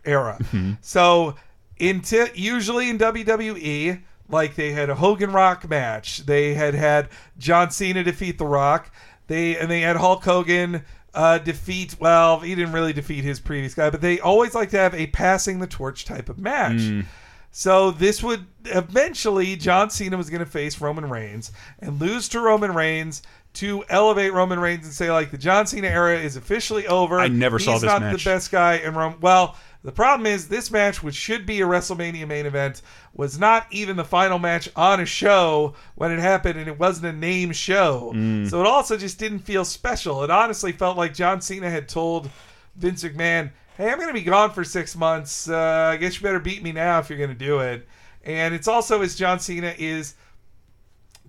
era. 0.05 0.39
Mhm. 0.53 0.79
So, 0.83 1.35
into 1.79 2.29
usually 2.35 2.89
in 2.89 2.97
WWE, 2.99 4.01
like 4.29 4.55
they 4.55 4.73
had 4.73 4.91
a 4.91 4.95
Hogan 4.95 5.33
Rock 5.33 5.69
match. 5.69 6.27
They 6.27 6.55
had 6.55 6.75
had 6.75 7.09
John 7.39 7.71
Cena 7.71 8.03
defeat 8.03 8.39
The 8.39 8.47
Rock. 8.47 8.91
They 9.27 9.57
and 9.57 9.71
they 9.71 9.81
had 9.81 9.97
Hulk 9.97 10.25
Hogan 10.25 10.85
uh, 11.15 11.39
defeat. 11.39 11.97
Well, 11.99 12.41
he 12.41 12.55
didn't 12.55 12.73
really 12.73 12.93
defeat 12.93 13.25
his 13.25 13.41
previous 13.41 13.75
guy, 13.75 13.91
but 13.91 14.01
they 14.01 14.21
always 14.21 14.55
like 14.55 14.71
to 14.71 14.79
have 14.79 14.95
a 14.95 15.07
passing 15.09 15.59
the 15.59 15.67
torch 15.67 16.05
type 16.05 16.29
of 16.29 16.39
match. 16.39 16.77
Mm. 16.77 17.07
So 17.51 17.91
this 17.91 18.23
would 18.23 18.45
eventually 18.67 19.57
John 19.57 19.89
Cena 19.89 20.17
was 20.17 20.29
going 20.29 20.41
to 20.41 20.47
face 20.47 20.79
Roman 20.81 21.09
Reigns 21.09 21.53
and 21.79 21.99
lose 21.99 22.29
to 22.29 22.41
Roman 22.41 22.75
Reigns 22.75 23.23
to 23.55 23.83
elevate 23.89 24.35
Roman 24.35 24.61
Reigns 24.61 24.85
and 24.85 24.93
say 24.93 25.11
like 25.11 25.31
the 25.31 25.39
John 25.39 25.67
Cena 25.67 25.89
era 25.89 26.19
is 26.19 26.37
officially 26.37 26.87
over. 26.87 27.19
I 27.19 27.29
never 27.29 27.59
saw 27.59 27.73
He's 27.73 27.81
this 27.81 27.89
not 27.89 28.03
match. 28.03 28.23
the 28.23 28.31
best 28.31 28.51
guy 28.53 28.75
in 28.77 28.95
Rome. 28.95 29.17
Well, 29.23 29.57
the 29.87 29.93
problem 29.93 30.27
is 30.27 30.49
this 30.49 30.71
match, 30.71 31.01
which 31.03 31.15
should 31.15 31.47
be 31.47 31.61
a 31.61 31.65
WrestleMania 31.65 32.27
main 32.27 32.45
event, 32.45 32.83
was 33.15 33.39
not 33.39 33.67
even 33.71 33.97
the 33.97 34.05
final 34.05 34.39
match 34.39 34.69
on 34.75 35.01
a 35.01 35.07
show 35.07 35.75
when 35.95 36.11
it 36.11 36.19
happened, 36.19 36.59
and 36.59 36.67
it 36.69 36.79
wasn't 36.79 37.07
a 37.07 37.13
name 37.17 37.53
show. 37.53 38.13
Mm. 38.15 38.51
So 38.51 38.61
it 38.61 38.67
also 38.67 38.97
just 38.97 39.19
didn't 39.19 39.39
feel 39.39 39.65
special. 39.65 40.25
It 40.25 40.31
honestly 40.31 40.73
felt 40.73 40.97
like 40.97 41.15
John 41.15 41.41
Cena 41.41 41.71
had 41.71 41.89
told 41.89 42.29
Vince 42.75 43.05
McMahon, 43.05 43.53
"Hey, 43.77 43.91
I'm 43.91 43.97
going 43.97 44.09
to 44.09 44.13
be 44.15 44.23
gone 44.23 44.51
for 44.51 44.65
six 44.65 44.97
months. 44.97 45.49
Uh, 45.49 45.91
I 45.95 45.97
guess 45.97 46.17
you 46.17 46.23
better 46.23 46.41
beat 46.41 46.63
me 46.65 46.73
now 46.73 46.99
if 46.99 47.09
you're 47.09 47.19
going 47.19 47.31
to 47.31 47.37
do 47.37 47.61
it." 47.61 47.87
And 48.25 48.55
it's 48.55 48.67
also 48.67 49.03
as 49.03 49.15
John 49.15 49.39
Cena 49.39 49.73
is 49.79 50.15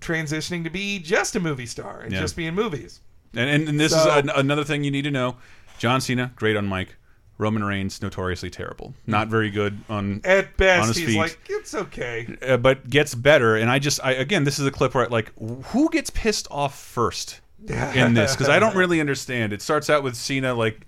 transitioning 0.00 0.64
to 0.64 0.70
be 0.70 0.98
just 0.98 1.36
a 1.36 1.40
movie 1.40 1.66
star 1.66 2.00
and 2.00 2.12
Yeah. 2.12 2.20
just 2.20 2.36
be 2.36 2.46
in 2.46 2.54
movies. 2.54 3.00
And, 3.34 3.48
and, 3.48 3.68
and 3.68 3.80
this 3.80 3.92
is 3.92 4.04
an, 4.04 4.30
another 4.30 4.64
thing 4.64 4.82
you 4.84 4.90
need 4.90 5.02
to 5.02 5.10
know. 5.10 5.36
John 5.78 6.00
Cena, 6.00 6.32
great 6.34 6.56
on 6.56 6.68
mic. 6.68 6.96
Roman 7.38 7.62
Reigns, 7.62 8.02
notoriously 8.02 8.50
terrible. 8.50 8.94
Not 9.06 9.28
very 9.28 9.50
good 9.50 9.78
on 9.88 10.20
At 10.24 10.56
best, 10.56 10.82
on 10.82 10.88
his 10.88 10.96
he's 10.96 11.06
feet. 11.06 11.16
like, 11.18 11.38
"It's 11.48 11.72
okay." 11.74 12.36
uh, 12.42 12.56
but 12.56 12.90
gets 12.90 13.14
better. 13.14 13.56
And 13.56 13.70
I 13.70 13.78
just, 13.78 14.00
I 14.04 14.12
again, 14.12 14.42
this 14.44 14.58
is 14.58 14.66
a 14.66 14.72
clip 14.72 14.94
where 14.94 15.04
I, 15.04 15.08
like, 15.08 15.32
who 15.66 15.88
gets 15.90 16.10
pissed 16.10 16.48
off 16.50 16.76
first 16.78 17.40
in 17.68 18.14
this? 18.14 18.34
Because 18.34 18.48
I 18.48 18.58
don't 18.58 18.74
really 18.74 19.00
understand. 19.00 19.52
It 19.52 19.62
starts 19.62 19.88
out 19.88 20.02
with 20.02 20.16
Cena 20.16 20.52
like 20.54 20.86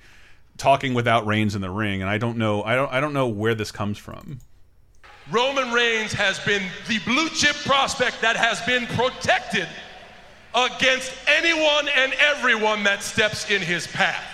talking 0.59 0.92
without 0.92 1.24
Reigns 1.24 1.55
in 1.55 1.61
the 1.62 1.70
ring, 1.70 2.03
and 2.03 2.11
I 2.11 2.18
don't 2.18 2.36
know, 2.36 2.62
I 2.64 2.74
don't, 2.74 2.92
I 2.92 3.01
don't 3.01 3.12
know 3.14 3.28
where 3.28 3.55
this 3.55 3.70
comes 3.70 3.96
from. 3.96 4.40
Roman 5.30 5.72
Reigns 5.72 6.12
has 6.12 6.40
been 6.40 6.62
the 6.88 6.98
blue 7.01 7.28
chip 7.28 7.55
prospect 7.64 8.20
that 8.20 8.36
has 8.36 8.61
been 8.62 8.86
protected 8.88 9.68
against 10.55 11.12
anyone 11.28 11.86
and 11.94 12.12
everyone 12.14 12.82
that 12.82 13.03
steps 13.05 13.48
in 13.51 13.62
his 13.62 13.86
path. 13.86 14.24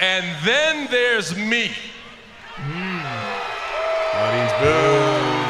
And 0.00 0.24
then 0.44 0.86
there's 0.90 1.36
me. 1.36 1.70
Hmm. 2.54 3.02
Audience 4.16 4.52
boo. 4.60 5.44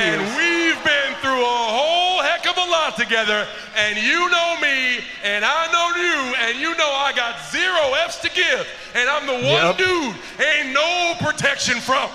And 0.00 0.20
we've 0.36 0.84
been 0.84 1.14
through 1.20 1.40
a 1.42 1.64
whole 1.74 2.22
heck 2.22 2.46
of 2.46 2.56
a 2.56 2.70
lot 2.70 2.96
together. 2.96 3.46
And 3.76 3.96
you 3.98 4.28
know 4.30 4.56
me, 4.60 5.00
and 5.24 5.44
I 5.44 5.66
know 5.72 5.96
you, 6.00 6.34
and 6.46 6.58
you 6.60 6.76
know 6.76 6.90
I 6.92 7.12
got 7.16 7.36
zero 7.50 7.94
F's 8.04 8.18
to 8.20 8.30
give. 8.30 8.66
And 8.94 9.08
I'm 9.08 9.26
the 9.26 9.32
one 9.32 9.42
Yep. 9.42 9.78
dude 9.78 10.14
ain't 10.46 10.72
no 10.74 11.14
protection 11.20 11.80
from. 11.80 12.08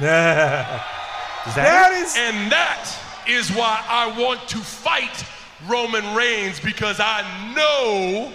that 0.00 1.92
is 1.92 2.16
and 2.16 2.50
that 2.50 2.88
is 3.28 3.50
why 3.50 3.84
I 3.88 4.18
want 4.18 4.48
to 4.48 4.58
fight 4.58 5.24
Roman 5.66 6.14
Reigns 6.14 6.60
because 6.60 6.98
I 7.00 7.22
know 7.54 8.32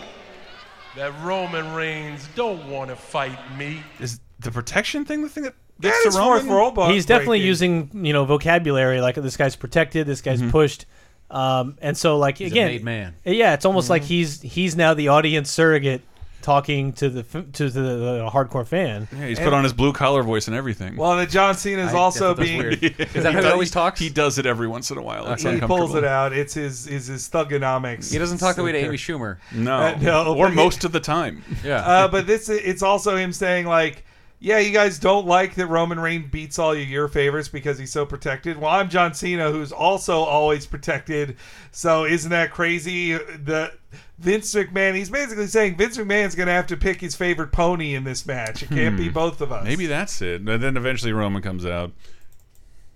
that 0.98 1.14
Roman 1.24 1.74
Reigns 1.74 2.28
don't 2.36 2.68
want 2.70 2.89
to 2.89 2.95
fight 2.95 3.38
me. 3.58 3.82
Is 4.00 4.20
the 4.39 4.52
protection 4.52 5.06
thing 5.06 5.22
the 5.22 5.30
thing 5.30 5.43
that 5.43 5.54
That 5.80 5.89
gets 5.89 6.06
is 6.08 6.16
to 6.16 6.20
Roman? 6.22 6.48
world 6.48 6.76
bu- 6.76 6.88
He's 6.89 7.06
definitely 7.06 7.38
breaking. 7.39 7.48
using 7.48 8.06
you 8.06 8.14
know 8.14 8.26
vocabulary 8.26 9.00
like 9.02 9.16
this 9.16 9.38
guy's 9.38 9.56
protected, 9.56 10.06
this 10.08 10.22
guy's 10.22 10.41
pushed, 10.52 10.86
um, 11.30 11.78
and 11.82 11.95
so 11.98 12.18
like 12.18 12.38
He's 12.39 12.52
a 12.52 12.54
again, 12.54 12.68
made 12.68 12.84
man. 12.84 13.16
yeah, 13.26 13.54
it's 13.54 13.66
almost 13.66 13.89
like 13.89 14.04
he's 14.04 14.41
he's 14.41 14.76
now 14.76 14.93
the 14.93 15.08
audience 15.10 15.50
surrogate 15.52 16.02
talking 16.48 16.93
to 16.93 17.10
the 17.10 17.24
to 17.52 17.70
the, 17.70 17.82
the 17.82 18.30
hardcore 18.34 18.66
fan. 18.66 19.06
Yeah, 19.12 19.28
he's 19.28 19.38
put 19.38 19.52
on 19.52 19.66
his 19.66 19.74
blue 19.74 19.91
collar 19.91 20.24
voice 20.24 20.48
and 20.48 20.56
everything. 20.56 20.95
Well, 20.95 21.18
that 21.18 21.30
John 21.30 21.56
Cena 21.56 21.82
is 21.86 21.93
I- 21.93 21.98
also 21.98 22.34
being. 22.34 22.58
weird. 22.58 22.82
Is 22.82 22.91
that 22.98 23.08
how 23.26 23.30
He 23.32 23.36
he 23.36 23.41
does- 23.41 23.45
always 23.52 23.70
talks? 23.72 24.00
He 24.00 24.10
does 24.10 24.38
it 24.38 24.45
every 24.45 24.68
once 24.70 24.89
in 24.89 24.98
a 24.98 25.02
while. 25.02 25.30
It's 25.34 25.43
he 25.43 25.60
pulls 25.60 25.93
it 25.93 26.06
out. 26.06 26.32
It's 26.32 26.54
his 26.54 26.88
is 26.88 27.08
his 27.08 27.28
Thuganomics. 27.28 28.10
He 28.14 28.18
doesn't 28.18 28.38
talk 28.38 28.56
the 28.56 28.64
way 28.64 28.72
to 28.72 28.78
Amy 28.78 28.95
Schumer. 28.95 29.39
No, 29.54 29.78
Uh, 29.78 29.98
no, 30.02 30.36
or 30.36 30.48
most 30.50 30.86
of 30.86 30.93
the 30.93 31.02
time. 31.02 31.43
Yeah. 31.66 31.78
Uh, 31.86 32.08
but 32.08 32.26
this 32.28 32.48
it's 32.48 32.82
also 32.82 33.18
him 33.18 33.34
saying 33.34 33.66
like, 33.66 34.06
yeah, 34.39 34.60
you 34.60 34.72
guys 34.72 35.00
don't 35.00 35.26
like 35.28 35.56
that 35.56 35.68
Roman 35.68 36.00
Reigns 36.00 36.30
beats 36.32 36.60
all 36.60 36.74
your 36.74 36.86
your 36.86 37.08
favorites 37.10 37.50
because 37.50 37.78
he's 37.78 37.91
so 37.91 38.06
protected. 38.06 38.58
Well, 38.58 38.72
I'm 38.72 38.88
John 38.89 39.14
Cena, 39.14 39.52
who's 39.52 39.74
also 39.74 40.20
always 40.20 40.66
protected. 40.66 41.36
So 41.72 42.06
isn't 42.06 42.30
that 42.32 42.52
crazy? 42.52 43.14
The 43.14 43.74
Vince 44.20 44.53
McMahon, 44.55 44.95
he's 44.95 45.09
basically 45.11 45.45
saying 45.47 45.78
Vince 45.78 45.97
McMahon's 45.97 46.34
going 46.34 46.47
to 46.47 46.53
have 46.53 46.65
to 46.68 46.78
pick 46.78 46.99
his 47.01 47.15
favorite 47.15 47.51
pony 47.51 47.93
in 47.93 48.03
this 48.03 48.26
match. 48.26 48.63
It 48.63 48.70
can't 48.70 48.97
be 48.97 49.07
Hmm. 49.07 49.13
both 49.13 49.41
of 49.41 49.51
us. 49.51 49.63
Maybe 49.63 49.86
that's 49.86 50.22
it. 50.24 50.41
And 50.41 50.47
then 50.61 50.76
eventually 50.76 51.13
Roman 51.13 51.41
comes 51.43 51.65
out. 51.65 51.91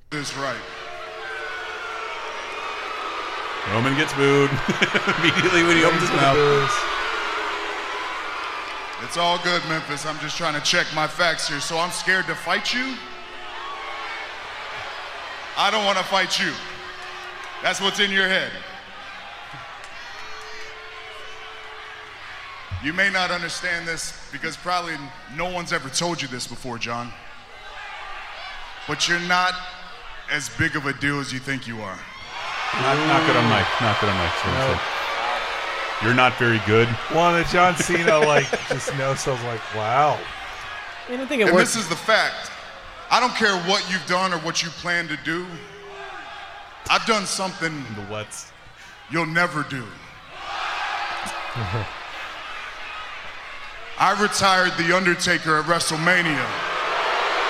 This 0.10 0.36
right. 0.38 0.56
Roman 3.72 3.96
gets 3.96 4.12
booed 4.14 4.50
immediately 5.20 5.64
when 5.64 5.78
he 5.78 5.84
opens 5.86 6.02
his 6.02 6.10
mouth. 6.12 6.88
It's 9.04 9.18
all 9.18 9.38
good, 9.44 9.62
Memphis. 9.70 10.06
I'm 10.06 10.18
just 10.20 10.36
trying 10.38 10.56
to 10.56 10.62
check 10.62 10.88
my 10.96 11.08
facts 11.08 11.48
here. 11.48 11.60
So 11.60 11.78
I'm 11.78 11.92
scared 11.92 12.26
to 12.26 12.36
fight 12.36 12.74
you? 12.74 12.96
I 15.58 15.70
don't 15.70 15.86
want 15.86 15.98
to 16.00 16.04
fight 16.04 16.40
you. 16.40 16.52
That's 17.62 17.80
what's 17.80 18.00
in 18.00 18.10
your 18.12 18.28
head. 18.28 18.52
You 22.84 22.94
may 22.94 23.12
not 23.12 23.30
understand 23.30 23.88
this 23.88 24.28
because 24.32 24.58
probably 24.58 24.96
no 25.36 25.52
one's 25.52 25.72
ever 25.72 25.88
told 25.90 26.20
you 26.20 26.28
this 26.28 26.48
before, 26.48 26.80
John. 26.80 27.14
But 28.88 29.08
you're 29.08 29.20
not 29.20 29.54
as 30.32 30.50
big 30.58 30.76
of 30.76 30.88
a 30.88 30.94
deal 30.94 31.20
as 31.20 31.32
you 31.32 31.38
think 31.38 31.68
you 31.68 31.80
are. 31.82 32.00
Not, 32.74 32.96
not 33.08 33.28
good 33.28 33.36
on 33.36 33.50
mic. 33.50 33.68
Not 33.82 34.00
good 34.02 34.10
on 34.10 34.18
mic. 34.18 34.34
so 34.34 34.50
I'm. 34.50 34.80
You're 36.04 36.16
not 36.16 36.34
very 36.40 36.60
good. 36.66 36.88
One 37.14 37.40
of 37.40 37.46
John 37.48 37.76
Cena 37.76 38.18
like 38.18 38.50
just 38.70 38.96
knows. 38.98 39.20
So 39.20 39.34
I 39.34 39.36
was 39.36 39.44
like, 39.44 39.76
wow. 39.76 40.20
I 41.08 41.18
don't 41.18 41.28
think 41.28 41.42
it 41.42 41.48
and 41.48 41.56
works. 41.56 41.76
this 41.76 41.84
is 41.84 41.90
the 41.90 41.96
fact. 41.96 42.50
I 43.12 43.20
don't 43.20 43.36
care 43.36 43.56
what 43.70 43.88
you've 43.92 44.06
done 44.08 44.34
or 44.34 44.40
what 44.40 44.64
you 44.64 44.70
plan 44.70 45.08
to 45.10 45.18
do. 45.18 45.46
I've 46.90 47.06
done 47.06 47.28
something 47.28 47.72
the 47.96 48.02
what's 48.10 48.52
you'll 49.12 49.28
never 49.28 49.64
do. 49.64 49.86
I 54.02 54.20
retired 54.20 54.74
The 54.80 54.96
Undertaker 54.98 55.58
at 55.58 55.66
WrestleMania. 55.66 56.44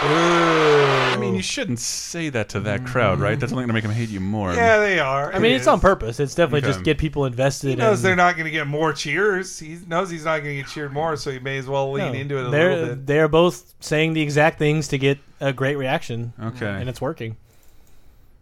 I 0.04 1.16
mean, 1.18 1.36
you 1.36 1.41
shouldn't 1.41 1.80
say 1.80 2.28
that 2.30 2.49
to 2.49 2.60
that 2.62 2.86
crowd, 2.86 3.20
right? 3.20 3.39
That's 3.39 3.54
only 3.54 3.62
going 3.62 3.68
to 3.70 3.74
make 3.74 3.84
them 3.84 3.91
hate 3.93 4.10
you 4.10 4.20
more. 4.20 4.54
Yeah, 4.54 4.80
they 4.80 4.99
are. 4.99 5.32
I 5.32 5.39
mean, 5.39 5.52
It 5.52 5.56
it's 5.58 5.68
on 5.68 5.80
purpose. 5.80 6.20
It's 6.20 6.36
definitely 6.36 6.62
just 6.68 6.80
Okay. 6.80 6.86
get 6.86 6.97
people 6.97 7.26
invested. 7.26 7.70
He 7.70 7.76
knows 7.76 7.99
in, 7.99 8.04
they're 8.04 8.16
not 8.16 8.36
going 8.36 8.45
to 8.45 8.52
get 8.52 8.68
more 8.68 8.91
cheers. 8.93 9.60
He 9.60 9.78
knows 9.88 10.10
he's 10.10 10.26
not 10.26 10.39
going 10.43 10.58
to 10.58 10.64
get 10.64 10.68
cheered 10.72 10.91
more, 10.91 11.16
so 11.18 11.32
he 11.32 11.39
may 11.39 11.58
as 11.58 11.68
well 11.68 11.91
lean 11.91 12.14
No, 12.14 12.20
into 12.20 12.38
it 12.38 12.47
a 12.47 12.49
they're, 12.49 12.76
little 12.76 12.95
bit. 12.95 13.06
They're 13.06 13.28
both 13.30 13.74
saying 13.80 14.14
the 14.14 14.22
exact 14.22 14.58
things 14.58 14.88
to 14.89 14.97
get 14.97 15.20
a 15.39 15.54
great 15.54 15.78
reaction. 15.78 16.34
Okay. 16.41 16.66
And 16.68 16.89
it's 16.89 16.99
working. 16.99 17.38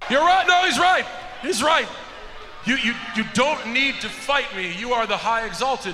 You're 0.09 0.21
right. 0.21 0.47
No, 0.47 0.63
he's 0.65 0.79
right. 0.79 1.05
He's 1.41 1.61
right. 1.61 1.87
You, 2.65 2.75
you, 2.77 2.93
you 3.17 3.23
don't 3.33 3.71
need 3.73 3.95
to 4.01 4.07
fight 4.09 4.55
me. 4.55 4.73
You 4.79 4.93
are 4.93 5.05
the 5.05 5.17
high 5.17 5.45
exalted 5.45 5.93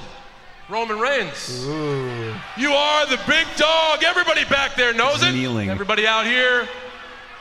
Roman 0.68 1.00
Reigns. 1.00 1.66
You 1.66 2.72
are 2.72 3.06
the 3.06 3.20
big 3.28 3.46
dog. 3.56 4.04
Everybody 4.04 4.46
back 4.46 4.76
there 4.76 4.94
knows 4.94 5.22
it. 5.22 5.32
Kneeling. 5.32 5.70
Everybody 5.70 6.08
out 6.08 6.26
here 6.26 6.68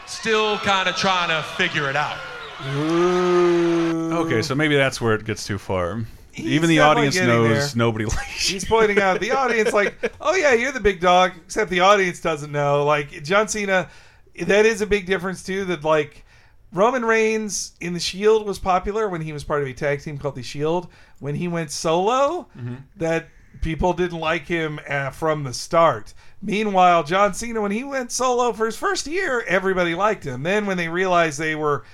still 0.06 0.58
kind 0.58 0.88
of 0.88 0.96
trying 0.96 1.30
to 1.30 1.42
figure 1.56 1.88
it 1.88 1.96
out. 1.96 2.18
Okay, 2.66 4.42
so 4.42 4.54
maybe 4.54 4.76
that's 4.76 5.00
where 5.00 5.14
it 5.14 5.24
gets 5.24 5.46
too 5.46 5.58
far. 5.58 6.04
Even 6.36 6.68
the 6.68 6.80
audience 6.80 7.16
knows 7.16 7.72
there. 7.72 7.78
nobody 7.78 8.04
likes 8.04 8.48
He's 8.48 8.64
pointing 8.64 8.98
out 8.98 9.20
the 9.20 9.30
audience, 9.30 9.72
like, 9.72 9.94
oh 10.20 10.34
yeah, 10.34 10.52
you're 10.52 10.72
the 10.72 10.80
big 10.80 11.00
dog, 11.00 11.32
except 11.44 11.70
the 11.70 11.80
audience 11.80 12.20
doesn't 12.20 12.52
know. 12.52 12.84
Like 12.84 13.22
John 13.22 13.48
Cena, 13.48 13.88
that 14.40 14.66
is 14.66 14.80
a 14.80 14.86
big 14.86 15.06
difference 15.06 15.42
too. 15.42 15.64
That 15.64 15.84
like 15.84 16.24
Roman 16.74 17.04
Reigns 17.04 17.72
in 17.80 17.94
the 17.94 18.00
Shield 18.00 18.46
was 18.46 18.58
popular 18.58 19.08
when 19.08 19.20
he 19.22 19.32
was 19.32 19.44
part 19.44 19.62
of 19.62 19.68
a 19.68 19.72
tag 19.72 20.02
team 20.02 20.18
called 20.18 20.34
the 20.34 20.42
Shield. 20.42 20.88
When 21.20 21.36
he 21.36 21.48
went 21.48 21.70
solo, 21.70 22.48
that 22.96 23.28
people 23.62 23.92
didn't 23.92 24.18
like 24.18 24.46
him 24.46 24.80
uh, 24.88 25.10
from 25.10 25.44
the 25.44 25.54
start. 25.54 26.12
Meanwhile, 26.42 27.04
John 27.04 27.32
Cena, 27.32 27.60
when 27.60 27.70
he 27.70 27.84
went 27.84 28.12
solo 28.12 28.52
for 28.52 28.66
his 28.66 28.76
first 28.76 29.06
year, 29.06 29.42
everybody 29.46 29.94
liked 29.94 30.24
him. 30.24 30.42
Then 30.42 30.66
when 30.66 30.76
they 30.76 30.88
realized 30.88 31.38
they 31.38 31.54
were 31.54 31.84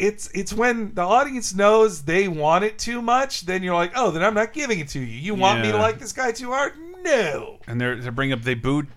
it's 0.00 0.30
it's 0.34 0.52
when 0.52 0.94
the 0.94 1.02
audience 1.02 1.54
knows 1.54 2.02
they 2.02 2.26
want 2.26 2.64
it 2.64 2.78
too 2.78 3.02
much, 3.02 3.42
then 3.42 3.62
you're 3.62 3.74
like, 3.74 3.92
oh, 3.94 4.10
then 4.10 4.24
I'm 4.24 4.34
not 4.34 4.52
giving 4.52 4.80
it 4.80 4.88
to 4.88 4.98
you. 4.98 5.06
You 5.06 5.34
want 5.34 5.60
me 5.60 5.70
to 5.72 5.78
like 5.78 5.98
this 5.98 6.12
guy 6.12 6.32
too 6.32 6.50
hard? 6.50 6.72
No. 7.02 7.58
And 7.66 7.80
they're 7.80 7.96
they 7.96 8.10
bring 8.10 8.32
up 8.32 8.42
they 8.42 8.54
booed 8.54 8.88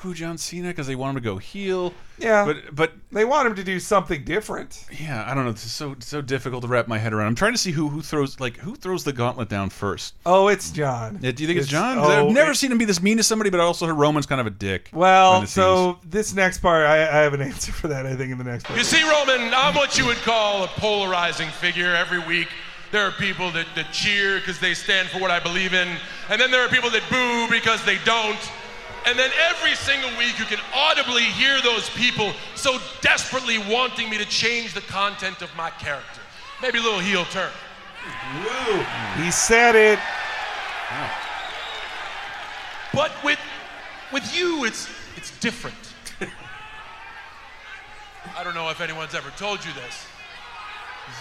P- 0.00 0.08
they 0.08 0.08
booed 0.08 0.16
John 0.16 0.38
Cena 0.38 0.68
because 0.68 0.86
they 0.86 0.96
want 0.96 1.16
him 1.16 1.22
to 1.22 1.28
go 1.28 1.36
heel. 1.38 1.92
Yeah, 2.18 2.44
but 2.44 2.74
but 2.74 2.92
they 3.12 3.24
want 3.24 3.46
him 3.48 3.54
to 3.54 3.64
do 3.64 3.80
something 3.80 4.24
different. 4.24 4.84
Yeah, 5.00 5.24
I 5.26 5.34
don't 5.34 5.44
know. 5.44 5.50
It's 5.50 5.62
so 5.62 5.96
so 6.00 6.20
difficult 6.20 6.62
to 6.62 6.68
wrap 6.68 6.86
my 6.88 6.98
head 6.98 7.12
around. 7.12 7.28
I'm 7.28 7.34
trying 7.34 7.52
to 7.52 7.58
see 7.58 7.70
who 7.70 7.88
who 7.88 8.02
throws 8.02 8.38
like 8.40 8.56
who 8.58 8.74
throws 8.76 9.04
the 9.04 9.12
gauntlet 9.12 9.48
down 9.48 9.70
first. 9.70 10.14
Oh, 10.26 10.48
it's 10.48 10.70
John. 10.70 11.18
Yeah, 11.22 11.30
do 11.32 11.42
you 11.42 11.46
think 11.46 11.58
it's, 11.60 11.68
It's- 11.68 11.70
John? 11.70 11.96
'Cause 11.98 12.08
oh, 12.10 12.28
I've 12.28 12.34
never 12.34 12.50
it- 12.50 12.56
seen 12.56 12.70
him 12.72 12.78
be 12.78 12.84
this 12.84 13.00
mean 13.02 13.16
to 13.16 13.22
somebody, 13.22 13.50
but 13.50 13.60
I 13.60 13.64
also 13.64 13.86
heard 13.86 13.94
Roman's 13.94 14.26
kind 14.26 14.40
of 14.40 14.46
a 14.46 14.50
dick. 14.50 14.90
Well, 14.92 15.46
so 15.46 15.98
this 16.04 16.34
next 16.34 16.58
part, 16.58 16.84
I, 16.86 16.96
I 17.02 17.22
have 17.22 17.32
an 17.34 17.40
answer 17.50 17.72
for 17.72 17.88
that. 17.88 18.04
I 18.06 18.14
think 18.16 18.32
in 18.32 18.38
the 18.38 18.44
next 18.44 18.64
part. 18.64 18.78
You 18.78 18.84
see, 18.84 19.02
Roman, 19.02 19.52
I'm 19.54 19.74
what 19.74 19.96
you 19.98 20.04
would 20.06 20.18
call 20.18 20.64
a 20.64 20.68
polarizing 20.68 21.48
figure. 21.48 21.94
Every 21.94 22.18
week, 22.18 22.48
there 22.92 23.06
are 23.06 23.12
people 23.12 23.50
that, 23.52 23.66
that 23.76 23.92
cheer 23.92 24.38
because 24.40 24.58
they 24.58 24.74
stand 24.74 25.08
for 25.08 25.18
what 25.20 25.30
I 25.30 25.40
believe 25.40 25.72
in, 25.72 25.88
and 26.28 26.40
then 26.40 26.50
there 26.50 26.62
are 26.64 26.68
people 26.68 26.90
that 26.90 27.02
boo 27.10 27.48
because 27.54 27.82
they 27.84 27.98
don't. 28.04 28.38
And 29.06 29.18
then 29.18 29.30
every 29.48 29.74
single 29.74 30.10
week, 30.18 30.38
you 30.38 30.44
can 30.44 30.60
audibly 30.74 31.22
hear 31.22 31.60
those 31.62 31.88
people 31.90 32.32
so 32.54 32.78
desperately 33.00 33.58
wanting 33.58 34.10
me 34.10 34.18
to 34.18 34.26
change 34.26 34.74
the 34.74 34.82
content 34.82 35.42
of 35.42 35.54
my 35.56 35.70
character. 35.70 36.20
Maybe 36.60 36.78
a 36.78 36.82
little 36.82 37.00
heel 37.00 37.24
turn. 37.26 37.50
He 39.16 39.30
said 39.30 39.74
it. 39.74 39.98
But 42.92 43.12
with 43.24 43.38
with 44.12 44.36
you, 44.36 44.64
it's 44.64 44.88
it's 45.16 45.38
different. 45.40 45.76
I 48.36 48.44
don't 48.44 48.54
know 48.54 48.68
if 48.70 48.80
anyone's 48.80 49.14
ever 49.14 49.30
told 49.30 49.64
you 49.64 49.72
this. 49.72 50.06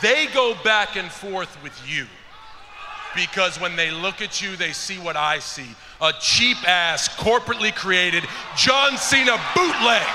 They 0.02 0.28
go 0.28 0.56
back 0.64 0.96
and 0.96 1.10
forth 1.10 1.62
with 1.64 1.80
you 1.88 2.06
because 3.16 3.60
when 3.60 3.76
they 3.76 3.92
look 3.92 4.22
at 4.22 4.42
you, 4.42 4.56
they 4.56 4.72
see 4.72 4.98
what 4.98 5.16
I 5.16 5.40
see 5.40 5.76
a 6.02 6.14
cheap 6.20 6.58
ass, 6.68 7.10
corporately 7.10 7.74
created 7.76 8.24
John 8.56 8.98
Cena 8.98 9.38
bootleg. 9.56 10.08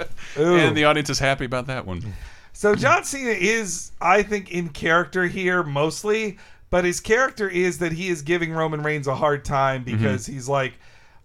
And 0.36 0.76
the 0.76 0.84
audience 0.84 1.10
is 1.10 1.18
happy 1.18 1.44
about 1.44 1.66
that 1.66 1.86
one. 1.86 2.14
So 2.52 2.74
John 2.74 3.04
Cena 3.04 3.30
is, 3.30 3.92
I 4.00 4.22
think, 4.22 4.52
in 4.52 4.68
character 4.68 5.26
here 5.26 5.62
mostly, 5.62 6.38
but 6.70 6.84
his 6.84 7.00
character 7.00 7.48
is 7.48 7.78
that 7.78 7.92
he 7.92 8.08
is 8.08 8.22
giving 8.22 8.52
Roman 8.52 8.82
Reigns 8.82 9.06
a 9.06 9.14
hard 9.14 9.44
time 9.44 9.84
mm-hmm. 9.84 9.96
because 9.96 10.26
he's 10.26 10.48
like, 10.48 10.74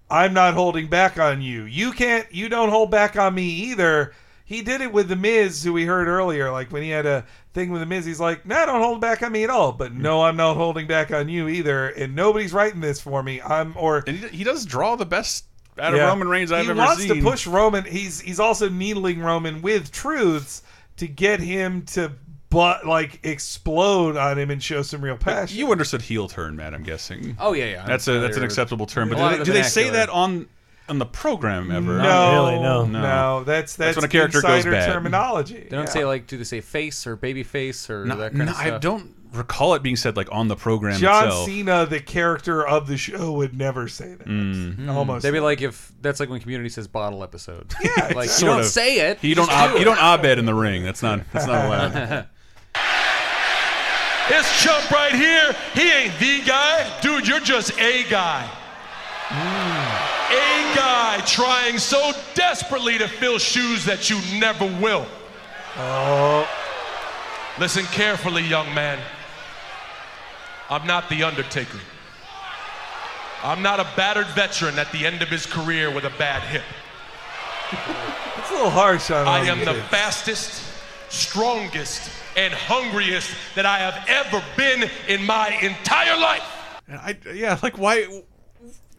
I'm 0.09 0.33
not 0.33 0.53
holding 0.53 0.87
back 0.87 1.19
on 1.19 1.41
you. 1.41 1.63
You 1.63 1.91
can't, 1.91 2.27
you 2.33 2.49
don't 2.49 2.69
hold 2.69 2.91
back 2.91 3.15
on 3.15 3.35
me 3.35 3.43
either. 3.43 4.13
He 4.47 4.61
did 4.61 4.81
it 4.81 4.93
with 4.93 5.09
The 5.09 5.15
Miz, 5.15 5.63
who 5.63 5.73
we 5.73 5.85
heard 5.85 6.07
earlier. 6.07 6.51
Like 6.51 6.71
when 6.71 6.83
he 6.83 6.89
had 6.89 7.05
a 7.05 7.25
thing 7.53 7.71
with 7.71 7.81
The 7.81 7.87
Miz, 7.87 8.05
he's 8.05 8.19
like, 8.19 8.45
no, 8.45 8.65
don't 8.65 8.81
hold 8.81 9.01
back 9.01 9.23
on 9.23 9.31
me 9.31 9.43
at 9.43 9.49
all. 9.49 9.71
But 9.71 9.91
mm-hmm. 9.91 10.03
no, 10.03 10.23
I'm 10.23 10.37
not 10.37 10.55
holding 10.55 10.85
back 10.85 11.11
on 11.11 11.27
you 11.27 11.47
either. 11.47 11.89
And 11.89 12.15
nobody's 12.15 12.53
writing 12.53 12.79
this 12.79 13.01
for 13.01 13.23
me. 13.23 13.41
I'm, 13.41 13.73
or. 13.75 14.03
And 14.05 14.17
he, 14.17 14.27
he 14.37 14.43
does 14.43 14.65
draw 14.65 14.95
the 14.95 15.05
best 15.05 15.45
out 15.79 15.93
of 15.93 15.99
Roman 15.99 16.27
Reigns 16.27 16.51
I've 16.51 16.65
he 16.65 16.71
ever 16.71 16.79
seen. 16.95 17.07
He 17.07 17.21
wants 17.21 17.25
to 17.25 17.29
push 17.31 17.47
Roman. 17.47 17.83
He's 17.85 18.21
he's 18.21 18.39
also 18.39 18.69
needling 18.69 19.19
Roman 19.19 19.61
with 19.61 19.91
truths 19.91 20.61
to 20.97 21.07
get 21.07 21.39
him 21.39 21.81
to 21.87 22.11
but 22.49 22.85
like 22.85 23.19
explode 23.25 24.15
on 24.15 24.39
him 24.39 24.49
and 24.49 24.63
show 24.63 24.81
some 24.81 25.01
real 25.01 25.17
passion. 25.17 25.57
You 25.57 25.71
understood 25.71 26.01
heel 26.01 26.29
turn, 26.29 26.55
Matt. 26.55 26.73
I'm 26.73 26.83
guessing. 26.83 27.35
Oh, 27.37 27.51
yeah, 27.51 27.65
yeah, 27.65 27.81
I'm 27.81 27.87
That's 27.87 28.07
a 28.07 28.19
that's 28.19 28.37
an 28.37 28.43
acceptable 28.43 28.85
term. 28.85 29.09
But 29.09 29.17
do 29.17 29.37
they, 29.37 29.43
do 29.43 29.53
they 29.53 29.63
say 29.63 29.89
that 29.89 30.09
on 30.09 30.47
on 30.87 30.99
the 30.99 31.05
program 31.05 31.71
ever? 31.71 31.97
No, 31.97 32.61
no, 32.61 32.85
no. 32.85 33.43
that's 33.43 33.75
that's, 33.75 33.95
when 33.97 34.05
a 34.05 34.07
character 34.07 34.41
goes 34.41 34.57
insider 34.65 34.71
bad. 34.71 34.91
terminology. 34.93 35.55
They 35.63 35.69
don't 35.75 35.85
Yeah. 35.85 35.91
say 35.91 36.05
like, 36.05 36.27
do 36.27 36.37
they 36.37 36.43
say 36.43 36.61
face 36.61 37.05
or 37.07 37.15
baby 37.15 37.43
face 37.43 37.89
or 37.89 38.05
No, 38.05 38.15
that 38.17 38.33
kind 38.33 38.45
no, 38.45 38.51
of 38.51 38.57
stuff? 38.57 38.67
I 38.73 38.77
don't 38.77 39.11
recall 39.33 39.73
it 39.73 39.83
being 39.83 39.95
said 39.97 40.15
like 40.15 40.29
on 40.31 40.47
the 40.47 40.55
program 40.55 40.97
John 40.97 41.25
itself. 41.27 41.45
Cena, 41.47 41.85
the 41.85 41.99
character 41.99 42.65
of 42.65 42.87
the 42.87 42.95
show, 42.97 43.33
would 43.33 43.57
never 43.57 43.87
say 43.87 44.13
that. 44.13 44.27
Mm. 44.27 44.87
Almost. 44.89 45.23
They'd 45.23 45.31
be 45.31 45.39
like 45.41 45.61
if 45.61 45.91
that's 46.01 46.19
like 46.19 46.29
when 46.29 46.39
Community 46.39 46.69
says 46.69 46.87
bottle 46.87 47.23
episode. 47.23 47.73
Yeah, 47.83 48.11
like 48.15 48.29
you 48.39 48.45
don't 48.45 48.59
of. 48.61 48.65
say 48.67 49.09
it. 49.09 49.23
You 49.23 49.35
don't 49.35 49.47
just 49.47 49.57
ob- 49.59 49.71
do 49.73 49.79
you 49.79 49.85
don't 49.85 49.97
abed 49.99 50.37
in 50.39 50.45
the 50.45 50.53
ring. 50.53 50.83
That's 50.83 51.01
not 51.03 51.21
that's 51.33 51.47
not 51.47 51.65
allowed. 51.65 52.27
This 54.27 54.63
chump 54.63 54.89
right 54.89 55.13
here, 55.13 55.55
he 55.75 55.91
ain't 55.91 56.19
the 56.19 56.41
guy. 56.47 56.99
Dude, 57.01 57.27
you're 57.27 57.39
just 57.39 57.79
a 57.79 58.03
guy. 58.09 58.49
A 59.29 60.14
guy 60.75 61.21
trying 61.25 61.77
so 61.77 62.11
desperately 62.33 62.97
to 62.97 63.07
fill 63.07 63.37
shoes 63.37 63.85
that 63.85 64.09
you 64.09 64.19
never 64.39 64.65
will. 64.81 65.05
Oh. 65.77 66.47
Listen 67.59 67.85
carefully, 67.85 68.43
young 68.43 68.73
man. 68.73 68.99
I'm 70.69 70.85
not 70.85 71.09
the 71.09 71.23
Undertaker. 71.23 71.79
I'm 73.43 73.61
not 73.61 73.79
a 73.79 73.87
battered 73.95 74.27
veteran 74.27 74.79
at 74.79 74.91
the 74.91 75.05
end 75.05 75.21
of 75.21 75.29
his 75.29 75.45
career 75.45 75.91
with 75.91 76.05
a 76.05 76.09
bad 76.17 76.41
hip. 76.43 76.63
It's 78.37 78.49
a 78.49 78.53
little 78.53 78.69
harsh 78.69 79.11
on 79.11 79.27
I 79.27 79.47
Roman 79.47 79.67
am 79.67 79.75
the 79.75 79.81
fastest, 79.83 80.63
strongest, 81.09 82.09
and 82.35 82.53
hungriest 82.53 83.31
that 83.55 83.65
I 83.65 83.79
have 83.79 84.03
ever 84.07 84.43
been 84.57 84.89
in 85.07 85.25
my 85.25 85.49
entire 85.61 86.17
life. 86.17 86.43
I, 86.89 87.17
yeah, 87.33 87.59
like 87.63 87.77
why? 87.77 88.23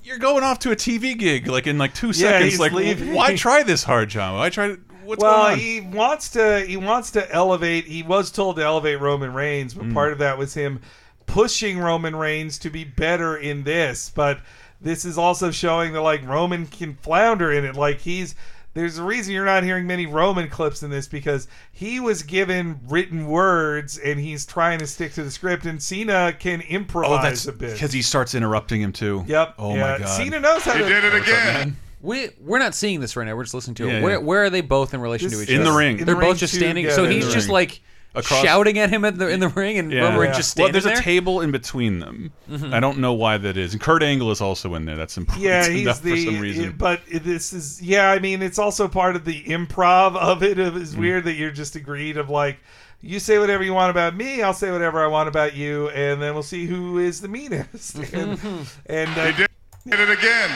You're 0.06 0.18
going 0.18 0.44
off 0.44 0.60
to 0.60 0.70
a 0.70 0.76
TV 0.76 1.18
gig 1.18 1.48
like 1.48 1.66
in 1.66 1.78
like 1.78 1.92
two 1.94 2.08
Yeah, 2.08 2.12
seconds. 2.12 2.52
he's 2.52 2.60
Like, 2.60 2.72
leaving. 2.72 3.12
why 3.12 3.34
try 3.36 3.62
this 3.62 3.82
hard, 3.82 4.08
John? 4.08 4.34
Why 4.36 4.48
try? 4.50 4.76
What's 5.04 5.22
well, 5.22 5.42
going 5.48 5.52
on? 5.54 5.58
he 5.58 5.80
wants 5.80 6.30
to 6.30 6.60
he 6.66 6.76
wants 6.76 7.10
to 7.12 7.32
elevate. 7.32 7.84
He 7.86 8.02
was 8.02 8.30
told 8.30 8.56
to 8.56 8.62
elevate 8.62 9.00
Roman 9.00 9.32
Reigns, 9.34 9.74
but 9.74 9.86
Mm. 9.86 9.94
part 9.94 10.12
of 10.12 10.18
that 10.18 10.38
was 10.38 10.54
him 10.54 10.80
pushing 11.26 11.78
Roman 11.78 12.14
Reigns 12.16 12.58
to 12.60 12.70
be 12.70 12.84
better 12.84 13.36
in 13.36 13.64
this. 13.64 14.10
But 14.14 14.40
this 14.80 15.04
is 15.04 15.16
also 15.18 15.50
showing 15.50 15.92
that 15.92 16.02
like 16.02 16.26
Roman 16.26 16.66
can 16.66 16.94
flounder 17.02 17.50
in 17.52 17.64
it. 17.64 17.74
Like 17.76 18.00
he's 18.00 18.34
there's 18.76 18.98
a 18.98 19.02
reason 19.02 19.32
you're 19.32 19.46
not 19.46 19.62
hearing 19.64 19.86
many 19.86 20.04
Roman 20.06 20.48
clips 20.48 20.82
in 20.82 20.90
this 20.90 21.08
because 21.08 21.48
he 21.72 21.98
was 21.98 22.22
given 22.22 22.78
written 22.88 23.26
words 23.26 23.96
and 23.96 24.20
he's 24.20 24.44
trying 24.44 24.78
to 24.80 24.86
stick 24.86 25.14
to 25.14 25.24
the 25.24 25.30
script. 25.30 25.64
And 25.64 25.82
Cena 25.82 26.34
can 26.38 26.60
oh, 26.62 26.68
improvise 26.68 27.22
that's 27.22 27.46
a 27.46 27.52
bit. 27.52 27.72
because 27.72 27.92
he 27.92 28.02
starts 28.02 28.34
interrupting 28.34 28.82
him 28.82 28.92
too. 28.92 29.24
Yep. 29.26 29.54
Oh 29.58 29.74
yeah. 29.74 29.80
my 29.80 29.98
god. 30.00 30.08
Cena 30.08 30.38
knows 30.40 30.62
how 30.62 30.74
He 30.74 30.80
to. 30.82 30.88
did 30.88 31.04
it 31.04 31.12
What's 31.14 31.28
up, 31.30 31.38
again. 31.38 31.76
We 32.02 32.28
we're 32.40 32.58
not 32.58 32.74
seeing 32.74 33.00
this 33.00 33.16
right 33.16 33.24
now. 33.26 33.34
We're 33.34 33.44
just 33.44 33.54
listening 33.54 33.76
to 33.76 33.88
it. 33.88 33.92
Yeah, 33.94 34.02
where 34.02 34.20
where 34.20 34.44
are 34.44 34.50
they 34.50 34.60
both 34.60 34.92
in 34.92 35.00
relation 35.00 35.30
This- 35.30 35.38
to 35.38 35.42
each 35.44 35.48
other? 35.48 35.54
In 35.62 35.62
other? 35.62 35.70
the 35.72 35.76
ring. 35.78 35.96
They're 35.96 36.02
In 36.02 36.06
the 36.06 36.14
both 36.14 36.22
ring 36.24 36.36
just 36.36 36.54
standing. 36.54 36.84
yeah, 36.84 36.94
so 36.94 37.08
he's 37.08 37.32
just 37.32 37.46
ring. 37.48 37.54
like 37.54 37.80
Across- 38.16 38.42
shouting 38.42 38.78
at 38.78 38.90
him 38.90 39.04
in 39.04 39.18
the 39.18 39.28
in 39.28 39.40
the 39.40 39.48
ring, 39.48 39.78
and 39.78 39.92
Roman 39.92 40.18
Reigns 40.18 40.36
just 40.36 40.58
well, 40.58 40.72
there's 40.72 40.84
there. 40.84 40.98
a 40.98 41.02
table 41.02 41.40
in 41.42 41.50
between 41.52 41.98
them. 42.00 42.32
I 42.72 42.80
don't 42.80 42.98
know 42.98 43.12
why 43.12 43.36
that 43.38 43.56
is. 43.56 43.72
And 43.72 43.80
Kurt 43.80 44.02
Angle 44.02 44.30
is 44.30 44.40
also 44.40 44.74
in 44.74 44.84
there. 44.86 44.96
That's 44.96 45.16
important 45.16 45.44
Yeah, 45.44 45.68
he's 45.68 46.00
the. 46.00 46.10
for 46.10 46.16
some 46.16 46.40
reason. 46.40 46.74
But 46.78 47.02
this 47.10 47.52
is 47.52 47.80
yeah. 47.82 48.10
I 48.10 48.18
mean, 48.18 48.42
it's 48.42 48.58
also 48.58 48.88
part 48.88 49.16
of 49.16 49.24
the 49.24 49.44
improv 49.44 50.16
of 50.16 50.42
it. 50.42 50.58
It's 50.58 50.94
Mm. 50.94 50.98
weird 50.98 51.24
that 51.24 51.34
you're 51.34 51.50
just 51.50 51.76
agreed 51.76 52.16
of 52.16 52.30
like, 52.30 52.58
you 53.02 53.18
say 53.20 53.38
whatever 53.38 53.62
you 53.62 53.74
want 53.74 53.90
about 53.90 54.16
me, 54.16 54.42
I'll 54.42 54.54
say 54.54 54.70
whatever 54.72 55.04
I 55.04 55.06
want 55.08 55.28
about 55.28 55.54
you, 55.54 55.90
and 55.90 56.20
then 56.22 56.32
we'll 56.34 56.42
see 56.42 56.66
who 56.66 56.98
is 56.98 57.20
the 57.20 57.28
meanest. 57.28 57.96
and 58.14 58.38
and 58.86 59.10
uh, 59.18 59.26
He 59.26 59.32
did, 59.36 59.48
did 59.90 60.00
it 60.00 60.10
again. 60.18 60.50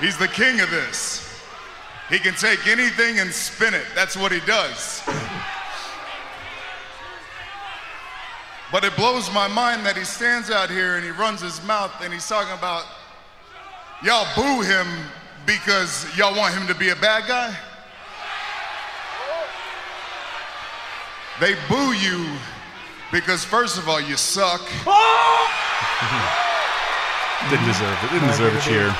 He's 0.00 0.16
the 0.18 0.28
king 0.28 0.60
of 0.60 0.70
this. 0.70 1.26
He 2.10 2.18
can 2.18 2.34
take 2.34 2.66
anything 2.66 3.18
and 3.20 3.30
spin 3.32 3.72
it. 3.72 3.84
That's 3.94 4.16
what 4.16 4.32
he 4.32 4.40
does. 4.40 5.00
But 8.72 8.84
it 8.84 8.94
blows 8.96 9.32
my 9.32 9.48
mind 9.48 9.84
that 9.84 9.96
he 9.96 10.04
stands 10.04 10.50
out 10.50 10.70
here 10.70 10.94
and 10.96 11.04
he 11.04 11.10
runs 11.10 11.40
his 11.40 11.60
mouth 11.66 11.92
and 12.02 12.12
he's 12.12 12.28
talking 12.28 12.52
about 12.54 12.84
y'all 14.04 14.26
boo 14.36 14.62
him 14.62 14.86
because 15.44 16.06
y'all 16.16 16.36
want 16.36 16.54
him 16.54 16.66
to 16.68 16.74
be 16.74 16.90
a 16.90 16.96
bad 16.96 17.26
guy. 17.26 17.54
They 21.40 21.54
boo 21.68 21.92
you 21.94 22.26
because 23.10 23.44
first 23.44 23.76
of 23.78 23.88
all 23.88 24.00
you 24.00 24.16
suck. 24.16 24.60
Didn't 27.50 27.66
deserve 27.66 27.98
it. 28.04 28.10
Didn't 28.12 28.28
deserve 28.28 28.54
a 28.54 28.60
cheer. 28.60 28.90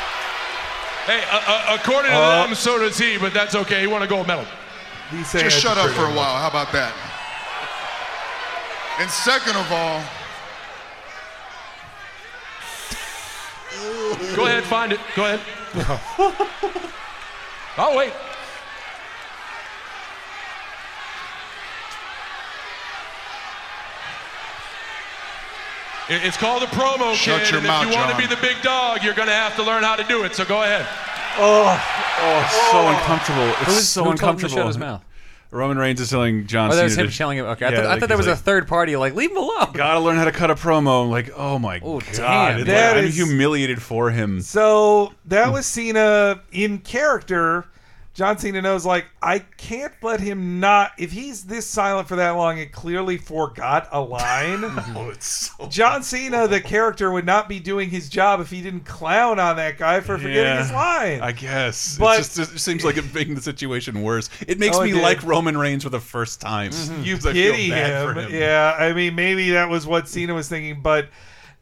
Hey, 1.06 1.22
uh, 1.30 1.40
uh, 1.46 1.76
according 1.78 2.10
to 2.10 2.16
Uh, 2.16 2.46
them, 2.46 2.54
so 2.54 2.78
does 2.78 2.96
he, 2.98 3.18
but 3.18 3.34
that's 3.34 3.54
okay. 3.54 3.80
He 3.80 3.86
won 3.86 4.02
a 4.02 4.06
gold 4.06 4.26
medal. 4.26 4.46
he's 5.10 5.30
Just 5.32 5.60
shut 5.60 5.76
up 5.76 5.90
for 5.90 6.04
a 6.06 6.14
while. 6.14 6.36
How 6.36 6.48
about 6.48 6.72
that? 6.72 6.92
And 9.01 9.11
second 9.11 9.57
of 9.57 9.72
all, 9.72 10.03
Go 14.36 14.44
ahead, 14.46 14.62
find 14.64 14.92
it. 14.92 15.01
Go 15.16 15.24
ahead. 15.24 15.40
oh 17.78 17.96
wait. 17.96 18.12
It's 26.12 26.36
called 26.36 26.62
a 26.62 26.66
promo, 26.66 27.14
Shut 27.14 27.42
kid. 27.42 27.51
your 27.51 27.59
and 27.59 27.66
mouth, 27.68 27.84
if 27.86 27.92
you 27.92 27.96
want 27.96 28.11
to 28.11 28.16
be 28.16 28.26
the 28.26 28.40
big 28.42 28.61
dog, 28.62 29.05
you're 29.05 29.14
going 29.14 29.28
to 29.28 29.34
have 29.34 29.55
to 29.57 29.62
learn 29.62 29.84
how 29.84 29.94
to 29.94 30.03
do 30.05 30.24
it. 30.24 30.34
So 30.34 30.44
go 30.44 30.62
ahead. 30.62 30.86
Oh, 31.38 31.86
Oh, 32.22 32.40
it's 32.44 32.70
so 32.70 32.86
uncomfortable. 32.88 33.48
It's 33.48 33.64
Who 33.64 33.72
so 33.80 34.05
who 34.05 34.05
told 34.05 34.12
him 34.12 34.18
to 34.18 34.24
uncomfortable. 34.26 34.57
shut 34.57 34.66
his 34.66 34.78
mouth? 34.78 35.03
Roman 35.53 35.78
Reigns 35.78 36.01
is 36.01 36.11
telling 36.11 36.46
John 36.46 36.70
Oh, 36.70 36.76
that 36.76 36.84
was 36.84 36.94
Cena 36.94 37.07
him 37.07 37.11
to- 37.11 37.18
telling 37.18 37.38
him. 37.38 37.46
Okay, 37.46 37.66
I 37.66 37.70
Yeah, 37.70 37.76
thought, 37.76 37.84
I 37.86 37.88
like 37.88 38.01
thought 38.01 38.09
there 38.09 38.16
he's 38.18 38.26
was 38.26 38.32
a 38.32 38.36
like, 38.36 38.44
third 38.44 38.68
party. 38.68 38.96
Like, 38.96 39.14
leave 39.14 39.30
him 39.32 39.36
alone. 39.38 39.72
Gotta 39.74 39.98
learn 39.98 40.16
how 40.16 40.24
to 40.24 40.32
cut 40.32 40.51
a 40.51 40.55
promo. 40.55 41.05
I'm 41.05 41.11
like, 41.11 41.30
oh 41.36 41.59
my 41.59 41.80
Oh, 41.82 41.98
god, 42.01 42.12
damn. 42.14 42.59
It's 42.61 42.66
That 42.68 42.88
like, 42.94 42.98
I'm 42.98 43.05
is- 43.07 43.16
humiliated 43.16 43.82
for 43.82 44.11
him. 44.11 44.40
So 44.42 45.12
that 45.26 45.53
was 45.53 45.66
Cena 45.66 46.40
in 46.53 46.78
character. 46.78 47.64
John 48.20 48.36
Cena 48.36 48.60
knows, 48.60 48.84
like, 48.84 49.06
I 49.22 49.38
can't 49.38 49.94
let 50.02 50.20
him 50.20 50.60
not. 50.60 50.92
If 50.98 51.10
he's 51.10 51.44
this 51.44 51.66
silent 51.66 52.06
for 52.06 52.16
that 52.16 52.32
long, 52.32 52.58
it 52.58 52.70
clearly 52.70 53.16
forgot 53.16 53.88
a 53.92 53.98
line. 54.02 54.62
Oh, 54.94 55.10
so 55.20 55.66
John 55.68 56.02
Cena, 56.02 56.46
the 56.46 56.60
character, 56.60 57.10
would 57.10 57.24
not 57.24 57.48
be 57.48 57.58
doing 57.60 57.88
his 57.88 58.10
job 58.10 58.40
if 58.40 58.50
he 58.50 58.60
didn't 58.60 58.80
clown 58.84 59.38
on 59.38 59.56
that 59.56 59.78
guy 59.78 60.00
for 60.00 60.18
forgetting 60.18 60.36
Yeah, 60.36 60.62
his 60.62 60.70
line. 60.70 61.22
I 61.22 61.32
guess. 61.32 61.96
But- 61.96 62.18
just, 62.18 62.38
it 62.38 62.58
seems 62.58 62.84
like 62.84 62.98
it's 62.98 63.14
making 63.14 63.36
the 63.36 63.40
situation 63.40 64.02
worse. 64.02 64.28
It 64.46 64.58
makes 64.58 64.76
Oh, 64.76 64.82
me 64.84 64.92
did. 64.92 65.00
like 65.00 65.22
Roman 65.22 65.56
Reigns 65.56 65.82
for 65.84 65.88
the 65.88 65.98
first 65.98 66.42
time. 66.42 66.72
Mm-hmm. 66.72 67.02
you 67.04 67.14
I 67.16 67.18
feel 67.20 67.32
pity 67.32 67.70
bad 67.70 68.06
him. 68.06 68.14
for 68.14 68.20
him. 68.20 68.34
Yeah, 68.34 68.76
I 68.78 68.92
mean, 68.92 69.14
maybe 69.14 69.52
that 69.52 69.70
was 69.70 69.86
what 69.86 70.08
Cena 70.08 70.34
was 70.34 70.46
thinking, 70.46 70.82
but 70.82 71.08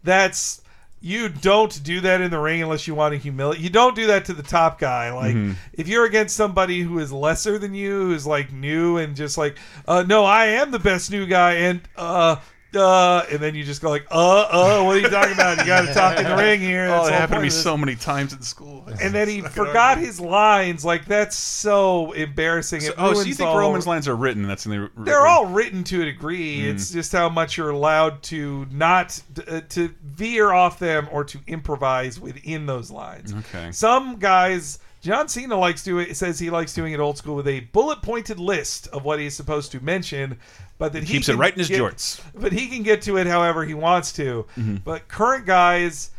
that's 0.03 0.63
you 1.01 1.29
don't 1.29 1.83
do 1.85 2.01
that 2.01 2.21
in 2.21 2.31
the 2.31 2.39
ring 2.39 2.63
unless 2.63 2.87
you 2.89 2.95
want 2.95 3.13
to 3.13 3.19
humiliate. 3.19 3.61
You 3.61 3.71
don't 3.71 3.95
do 3.95 4.09
that 4.09 4.25
to 4.27 4.33
the 4.33 4.43
top 4.43 4.79
guy. 4.81 5.13
Like 5.13 5.37
Mhm. 5.37 5.55
if 5.73 5.87
you're 5.89 6.05
against 6.05 6.35
somebody 6.37 6.81
who 6.83 6.99
is 6.99 7.13
lesser 7.13 7.59
than 7.59 7.75
you, 7.75 8.07
who's 8.09 8.27
like 8.27 8.53
new 8.53 8.97
and 8.99 9.15
just 9.15 9.39
like, 9.39 9.57
uh, 9.87 10.03
no, 10.07 10.25
I 10.25 10.47
am 10.47 10.71
the 10.73 10.79
best 10.79 11.11
new 11.11 11.27
guy, 11.27 11.53
and 11.55 11.81
uh. 11.97 12.37
Uh, 12.75 13.25
and 13.31 13.41
then 13.41 13.55
you 13.55 13.65
just 13.65 13.81
go 13.81 13.89
like, 13.89 14.07
uh, 14.11 14.15
uh, 14.51 14.83
what 14.85 14.97
are 14.97 15.01
you 15.01 15.09
talking 15.09 15.33
about? 15.33 15.59
You 15.59 15.65
got 15.65 15.87
to 15.87 15.95
talk 15.95 16.19
in 16.19 16.25
the 16.25 16.37
ring 16.37 16.61
here. 16.61 16.87
Oh, 16.87 16.91
That's 16.91 17.09
it 17.09 17.13
happened 17.13 17.39
to 17.39 17.43
me 17.43 17.49
so 17.51 17.77
many 17.79 17.97
times 17.97 18.35
in 18.35 18.43
school. 18.43 18.85
And 19.01 19.15
then 19.15 19.27
he 19.27 19.41
forgot 19.43 19.97
his 19.97 20.21
lines. 20.21 20.85
Like 20.85 21.07
that's 21.07 21.35
so 21.37 22.13
embarrassing. 22.13 22.81
So- 22.83 22.93
oh, 22.99 23.15
so 23.15 23.23
you 23.23 23.33
think 23.35 23.49
all- 23.49 23.59
Roman's 23.59 23.87
lines 23.87 24.07
are 24.07 24.17
written? 24.17 24.47
That's 24.47 24.67
in 24.67 24.73
the. 24.73 24.91
they're 24.99 25.27
all 25.27 25.47
written 25.47 25.83
to 25.85 26.03
a 26.03 26.05
degree. 26.05 26.59
Mm. 26.59 26.75
It's 26.75 26.91
just 26.91 27.11
how 27.13 27.31
much 27.31 27.57
you're 27.57 27.71
allowed 27.71 28.23
to 28.25 28.67
not 28.71 29.19
uh, 29.47 29.63
to 29.71 29.89
veer 30.03 30.53
off 30.53 30.79
them 30.79 31.09
or 31.11 31.25
to 31.25 31.39
improvise 31.47 32.21
within 32.21 32.67
those 32.67 32.91
lines. 32.91 33.33
Okay. 33.33 33.73
Some 33.73 34.17
guys, 34.19 34.79
John 35.09 35.27
Cena 35.29 35.57
likes 35.57 35.83
doing 35.83 36.09
it, 36.11 36.17
says 36.17 36.39
he 36.39 36.51
likes 36.51 36.75
doing 36.75 36.93
it 36.93 37.01
old 37.01 37.17
school 37.19 37.35
with 37.35 37.49
a 37.49 37.61
bullet 37.61 38.03
pointed 38.03 38.39
list 38.39 38.89
of 38.89 39.05
what 39.05 39.19
he's 39.19 39.35
supposed 39.35 39.73
to 39.73 39.81
mention, 39.83 40.39
but 40.77 40.93
that 40.93 41.03
he 41.05 41.15
Keeps 41.15 41.29
it 41.31 41.37
right 41.37 41.53
in 41.53 41.59
his 41.59 41.69
get- 41.69 41.81
jorts. 41.81 42.21
But 42.35 42.53
he 42.53 42.69
can 42.69 42.83
get 42.83 43.01
to 43.03 43.17
it 43.17 43.27
however 43.27 43.65
he 43.65 43.73
wants 43.75 44.13
to. 44.13 44.45
Mhm. 44.59 44.85
But 44.85 45.09
current 45.09 45.47
guys. 45.47 46.11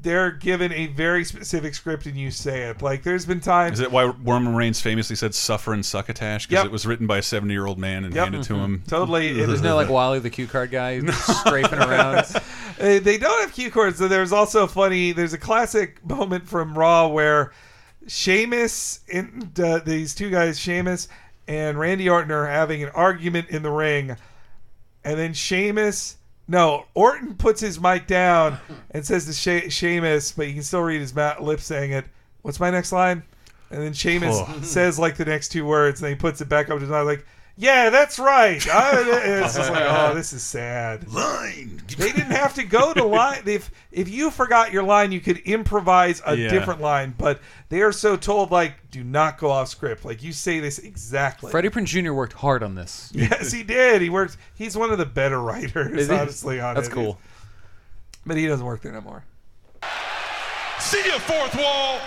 They're 0.00 0.30
given 0.30 0.72
a 0.72 0.86
very 0.86 1.24
specific 1.24 1.74
script 1.74 2.06
and 2.06 2.16
you 2.16 2.30
say 2.30 2.68
it. 2.70 2.80
Like 2.82 3.02
there's 3.02 3.26
been 3.26 3.40
times 3.40 3.80
Is 3.80 3.84
it 3.84 3.90
why 3.90 4.04
Roman 4.04 4.54
Reigns 4.54 4.80
famously 4.80 5.16
said 5.16 5.34
"suffer 5.34 5.72
and 5.72 5.84
succotash"? 5.84 6.46
Because 6.46 6.60
Yep. 6.62 6.66
it 6.66 6.70
was 6.72 6.86
written 6.86 7.08
by 7.08 7.18
a 7.18 7.22
seventy-year-old 7.22 7.80
man 7.80 8.04
and 8.04 8.14
Yep. 8.14 8.24
handed 8.24 8.42
to 8.44 8.54
him. 8.54 8.84
Totally. 8.86 9.30
It 9.30 9.36
is- 9.38 9.48
Isn't 9.54 9.64
there 9.64 9.74
like 9.74 9.88
Wally 9.88 10.20
the 10.20 10.30
cue 10.30 10.46
card 10.46 10.70
guy 10.70 11.00
scraping 11.10 11.78
around? 11.80 12.24
They 12.78 13.18
don't 13.18 13.40
have 13.40 13.52
cue 13.52 13.72
cards. 13.72 13.98
So 13.98 14.06
there's 14.06 14.30
also 14.32 14.68
funny. 14.68 15.10
There's 15.10 15.32
a 15.32 15.38
classic 15.38 15.98
moment 16.08 16.46
from 16.46 16.78
Raw 16.78 17.08
where 17.08 17.50
Sheamus 18.08 19.00
and 19.12 19.58
uh, 19.60 19.78
these 19.78 20.14
two 20.14 20.30
guys, 20.30 20.58
Sheamus 20.58 21.08
and 21.46 21.78
Randy 21.78 22.08
Orton, 22.08 22.30
are 22.32 22.46
having 22.46 22.82
an 22.82 22.88
argument 22.90 23.48
in 23.50 23.62
the 23.62 23.70
ring, 23.70 24.16
and 25.04 25.18
then 25.18 25.32
Sheamus. 25.34 26.16
No, 26.50 26.86
Orton 26.94 27.34
puts 27.34 27.60
his 27.60 27.78
mic 27.78 28.06
down 28.06 28.58
and 28.92 29.04
says 29.04 29.26
to 29.26 29.32
she- 29.34 29.68
Sheamus, 29.68 30.32
but 30.32 30.48
you 30.48 30.54
can 30.54 30.62
still 30.62 30.80
read 30.80 31.00
his 31.02 31.14
ma- 31.14 31.34
lips 31.38 31.64
saying 31.64 31.92
it. 31.92 32.06
What's 32.40 32.58
my 32.58 32.70
next 32.70 32.90
line? 32.90 33.22
And 33.70 33.82
then 33.82 33.92
Sheamus 33.92 34.34
Oh. 34.38 34.60
says 34.62 34.98
like 34.98 35.16
the 35.18 35.26
next 35.26 35.50
two 35.50 35.66
words, 35.66 36.00
and 36.00 36.06
then 36.06 36.16
he 36.16 36.18
puts 36.20 36.40
it 36.40 36.48
back 36.48 36.70
up 36.70 36.76
to 36.76 36.80
his 36.80 36.88
mouth 36.88 37.06
like, 37.06 37.26
"Yeah, 37.58 37.90
that's 37.90 38.18
right." 38.18 38.66
I, 38.68 38.92
it's 39.44 39.56
just 39.56 39.70
like, 39.70 39.84
oh, 39.84 40.14
this 40.14 40.32
is 40.32 40.42
sad. 40.42 41.06
Line. 41.12 41.82
They 41.98 42.12
didn't 42.12 42.30
have 42.30 42.54
to 42.54 42.62
go 42.62 42.94
to 42.94 43.04
line. 43.04 43.42
If 43.46 43.70
if 43.92 44.08
you 44.08 44.30
forgot 44.30 44.72
your 44.72 44.84
line, 44.84 45.10
you 45.12 45.20
could 45.20 45.38
improvise 45.38 46.22
a 46.24 46.36
Yeah. 46.36 46.48
different 46.48 46.80
line. 46.80 47.14
But 47.18 47.40
they 47.68 47.82
are 47.82 47.92
so 47.92 48.16
told, 48.16 48.50
like, 48.52 48.90
do 48.90 49.02
not 49.04 49.36
go 49.38 49.50
off 49.50 49.68
script. 49.68 50.04
Like 50.04 50.22
you 50.22 50.32
say 50.32 50.60
this 50.60 50.78
exactly. 50.78 51.50
Freddie 51.50 51.68
Prinze 51.70 51.86
Jr. 51.88 52.12
worked 52.12 52.34
hard 52.34 52.62
on 52.62 52.74
this. 52.76 53.10
Yes, 53.12 53.50
he 53.52 53.62
did. 53.64 54.00
He 54.00 54.08
worked. 54.10 54.36
He's 54.54 54.76
one 54.76 54.90
of 54.92 54.98
the 54.98 55.06
better 55.06 55.40
writers, 55.40 55.98
Is 56.02 56.08
he? 56.08 56.14
honestly. 56.14 56.60
On 56.60 56.74
That's 56.76 56.88
it. 56.88 56.92
cool. 56.92 57.18
But 58.24 58.36
he 58.36 58.46
doesn't 58.46 58.64
work 58.64 58.80
there 58.82 58.92
no 58.92 59.00
more. 59.00 59.24
See 60.78 61.02
you, 61.04 61.18
fourth 61.18 61.54
wall. 61.56 61.98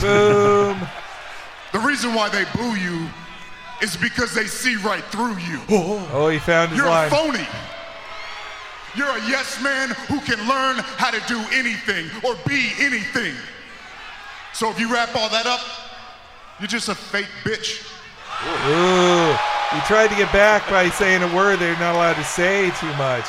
Boom. 0.00 0.80
the 1.72 1.78
reason 1.78 2.14
why 2.14 2.28
they 2.28 2.44
boo 2.56 2.74
you 2.74 3.06
is 3.82 3.96
because 3.96 4.32
they 4.32 4.46
see 4.46 4.76
right 4.76 5.04
through 5.04 5.36
you. 5.38 5.60
Oh, 5.68 6.08
oh 6.12 6.28
he 6.28 6.38
found 6.38 6.70
his 6.70 6.78
You're 6.78 6.88
line. 6.88 7.08
a 7.08 7.10
phony. 7.10 7.46
You're 8.94 9.08
a 9.08 9.28
yes 9.28 9.62
man 9.62 9.90
who 10.08 10.20
can 10.20 10.38
learn 10.48 10.76
how 10.98 11.10
to 11.10 11.20
do 11.26 11.42
anything 11.52 12.08
or 12.24 12.36
be 12.46 12.72
anything. 12.78 13.34
So 14.52 14.70
if 14.70 14.78
you 14.78 14.92
wrap 14.92 15.16
all 15.16 15.28
that 15.30 15.46
up, 15.46 15.60
you're 16.60 16.68
just 16.68 16.88
a 16.88 16.94
fake 16.94 17.28
bitch. 17.42 17.88
Ooh. 18.68 19.36
He 19.74 19.80
tried 19.86 20.08
to 20.08 20.16
get 20.16 20.30
back 20.32 20.68
by 20.68 20.90
saying 20.90 21.22
a 21.22 21.34
word 21.34 21.58
they're 21.58 21.78
not 21.78 21.94
allowed 21.94 22.14
to 22.14 22.24
say 22.24 22.70
too 22.78 22.92
much. 22.94 23.24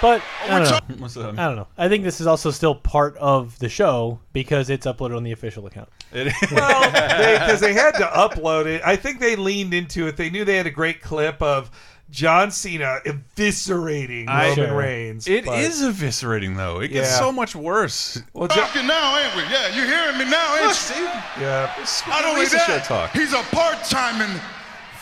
But 0.00 0.22
oh, 0.48 0.54
I 0.54 0.58
don't 0.58 0.88
know. 0.88 0.96
What's 0.96 1.16
up? 1.16 1.38
I 1.38 1.46
don't 1.46 1.56
know. 1.56 1.68
I 1.78 1.88
think 1.88 2.02
this 2.02 2.20
is 2.20 2.26
also 2.26 2.50
still 2.50 2.74
part 2.74 3.16
of 3.18 3.58
the 3.58 3.68
show 3.68 4.18
because 4.32 4.70
it's 4.70 4.86
uploaded 4.86 5.16
on 5.16 5.22
the 5.22 5.32
official 5.32 5.66
account. 5.66 5.90
It 6.12 6.32
well, 6.50 6.90
because 7.40 7.60
they, 7.60 7.72
had 7.72 7.92
to 7.92 8.04
upload 8.04 8.66
it. 8.66 8.82
I 8.84 8.96
think 8.96 9.18
they 9.20 9.36
leaned 9.36 9.72
into 9.74 10.06
it. 10.06 10.16
They 10.16 10.30
knew 10.30 10.44
they 10.44 10.56
had 10.56 10.66
a 10.66 10.70
great 10.70 11.00
clip 11.00 11.40
of 11.42 11.70
John 12.10 12.50
Cena 12.50 12.98
eviscerating 13.06 14.28
I- 14.28 14.50
Roman 14.50 14.66
Sure. 14.68 14.76
Reigns. 14.76 15.26
It 15.26 15.46
but- 15.46 15.58
is 15.60 15.80
eviscerating 15.82 16.56
though. 16.56 16.80
It 16.80 16.88
gets 16.88 17.10
Yeah. 17.10 17.18
so 17.18 17.32
much 17.32 17.54
worse. 17.56 18.20
Well, 18.34 18.48
Talking 18.48 18.86
now, 18.86 19.18
ain't 19.18 19.34
we? 19.36 19.42
Yeah, 19.44 19.68
you 19.68 19.86
hearing 19.86 20.18
me 20.18 20.24
now, 20.30 20.56
ain't 20.56 20.92
you? 20.96 21.04
Yeah. 21.42 21.72
Not 22.08 22.24
only 22.24 22.42
Lisa 22.42 22.58
show 22.58 22.66
that, 22.72 22.84
talk. 22.84 23.12
he's 23.12 23.32
a 23.32 23.42
part-timing 23.50 24.38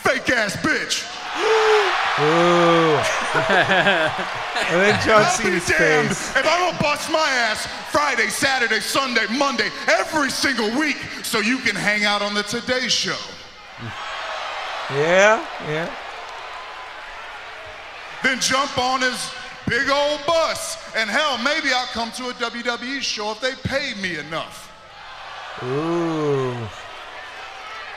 fake 0.01 0.29
ass 0.29 0.55
bitch. 0.57 1.05
Ooh. 1.39 2.97
and 3.49 4.81
then 4.81 4.99
John 5.01 5.23
I'll 5.23 5.31
Cena's 5.31 5.65
damned 5.65 6.09
face. 6.09 6.35
if 6.35 6.45
I 6.45 6.57
don't 6.59 6.79
bust 6.79 7.09
my 7.09 7.27
ass 7.29 7.65
Friday, 7.89 8.27
Saturday, 8.27 8.79
Sunday, 8.79 9.25
Monday, 9.37 9.69
every 9.87 10.29
single 10.29 10.69
week, 10.77 10.97
so 11.23 11.39
you 11.39 11.59
can 11.59 11.75
hang 11.75 12.03
out 12.03 12.21
on 12.21 12.33
the 12.33 12.43
Today 12.43 12.87
Show. 12.89 13.17
Yeah, 14.91 15.45
yeah. 15.67 15.95
Then 18.23 18.39
jump 18.39 18.77
on 18.77 19.01
his 19.01 19.31
big 19.67 19.89
old 19.89 20.19
bus, 20.27 20.77
and 20.95 21.09
hell, 21.09 21.37
maybe 21.37 21.69
I'll 21.73 21.87
come 21.87 22.11
to 22.11 22.29
a 22.29 22.33
WWE 22.33 23.01
show 23.01 23.31
if 23.31 23.39
they 23.39 23.53
pay 23.63 23.93
me 24.01 24.17
enough. 24.17 24.67
Ooh. 25.63 26.53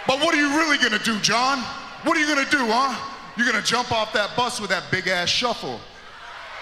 But 0.06 0.20
what 0.20 0.35
are 0.35 0.39
you 0.39 0.56
really 0.56 0.78
gonna 0.78 1.02
do, 1.02 1.19
John? 1.20 1.59
What 2.05 2.16
are 2.16 2.20
you 2.20 2.27
gonna 2.27 2.48
do, 2.48 2.66
huh? 2.69 3.11
You're 3.36 3.47
gonna 3.47 3.62
jump 3.62 3.93
off 3.93 4.12
that 4.12 4.36
bus 4.36 4.61
with 4.61 4.70
that 4.70 4.85
big 4.90 5.09
ass 5.09 5.28
shuffle. 5.28 5.81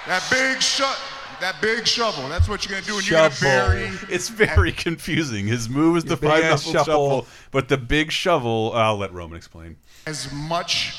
That 0.07 0.27
big 0.31 0.61
shut 0.61 0.99
that 1.43 1.61
big 1.61 1.87
shovel. 1.87 2.29
That's 2.29 2.49
what 2.49 2.65
you're 2.65 2.79
gonna 2.79 2.87
do, 2.87 2.99
and 2.99 3.09
you're 3.09 3.19
gonna 3.19 3.35
bury 3.41 3.91
It's 4.09 4.29
very 4.29 4.73
confusing. 4.73 5.47
His 5.47 5.69
move 5.69 5.97
is 5.97 6.05
the 6.05 6.17
big 6.17 6.31
five 6.31 6.45
ass 6.45 6.67
knuckle 6.67 6.73
shuffle. 6.73 7.21
shuffle, 7.21 7.27
but 7.51 7.69
the 7.69 7.77
big 7.77 8.11
shovel. 8.11 8.73
I'll 8.75 8.97
let 8.97 9.13
Roman 9.13 9.37
explain. 9.37 9.77
as 10.07 10.33
much 10.33 10.97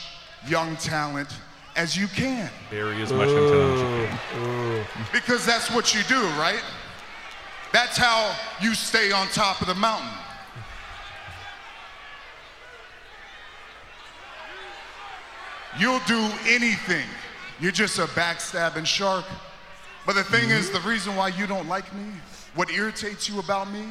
young 0.48 0.76
talent 0.78 1.30
as 1.76 1.98
you 1.98 2.08
can. 2.08 2.50
Bury 2.70 3.02
as 3.02 3.12
much 3.12 3.30
young 3.30 3.50
talent 3.50 3.74
as 3.74 3.82
you 3.82 4.86
can. 4.94 5.06
Because 5.12 5.46
that's 5.46 5.72
what 5.72 5.96
you 5.96 6.04
do, 6.04 6.22
right? 6.38 6.62
That's 7.72 7.98
how 7.98 8.36
you 8.62 8.76
stay 8.76 9.12
on 9.12 9.28
top 9.30 9.62
of 9.62 9.68
the 9.68 9.76
mountain. 9.76 10.10
You'll 15.80 16.02
do 16.08 16.30
anything. 16.48 17.06
You're 17.60 17.72
just 17.72 17.98
a 18.00 18.06
backstabbing 18.08 18.86
shark. 18.86 19.26
But 20.06 20.16
the 20.16 20.24
thing 20.24 20.50
is, 20.50 20.70
the 20.70 20.82
reason 20.82 21.16
why 21.16 21.30
you 21.30 21.48
don't 21.48 21.68
like 21.68 21.94
me, 21.96 22.06
what 22.56 22.70
irritates 22.72 23.30
you 23.30 23.40
about 23.40 23.72
me, 23.72 23.86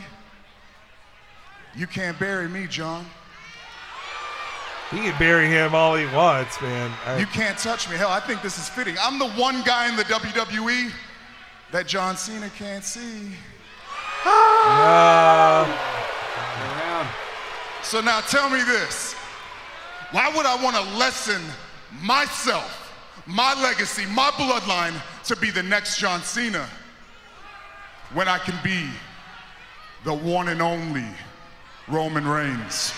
you 1.74 1.86
can't 1.86 2.18
bury 2.18 2.48
me, 2.48 2.66
John. 2.66 3.06
He 4.90 4.98
can 4.98 5.18
bury 5.18 5.46
him 5.46 5.74
all 5.74 5.94
he 5.96 6.04
wants, 6.14 6.60
man. 6.60 6.92
I- 7.06 7.16
You 7.16 7.24
can't 7.26 7.56
touch 7.58 7.88
me. 7.88 7.96
Hell, 7.96 8.10
I 8.10 8.20
think 8.20 8.42
this 8.42 8.58
is 8.58 8.68
fitting. 8.68 8.94
I'm 9.00 9.18
the 9.18 9.30
one 9.30 9.62
guy 9.62 9.88
in 9.88 9.96
the 9.96 10.04
WWE 10.04 10.92
that 11.70 11.86
John 11.86 12.14
Cena 12.18 12.50
can't 12.50 12.84
see. 12.84 13.32
No. 14.26 15.66
So 17.82 18.00
now 18.00 18.20
tell 18.20 18.48
me 18.50 18.62
this. 18.62 19.14
Why 20.12 20.30
would 20.36 20.44
I 20.46 20.62
want 20.62 20.76
to 20.76 20.82
lessen 20.96 21.42
myself, 22.00 22.92
my 23.26 23.60
legacy, 23.62 24.06
my 24.06 24.30
bloodline 24.30 24.94
to 25.24 25.36
be 25.36 25.50
the 25.50 25.62
next 25.62 25.98
John 25.98 26.22
Cena 26.22 26.68
when 28.12 28.28
I 28.28 28.38
can 28.38 28.58
be 28.62 28.88
the 30.04 30.14
one 30.14 30.48
and 30.48 30.62
only 30.62 31.06
Roman 31.88 32.26
Reigns? 32.26 32.92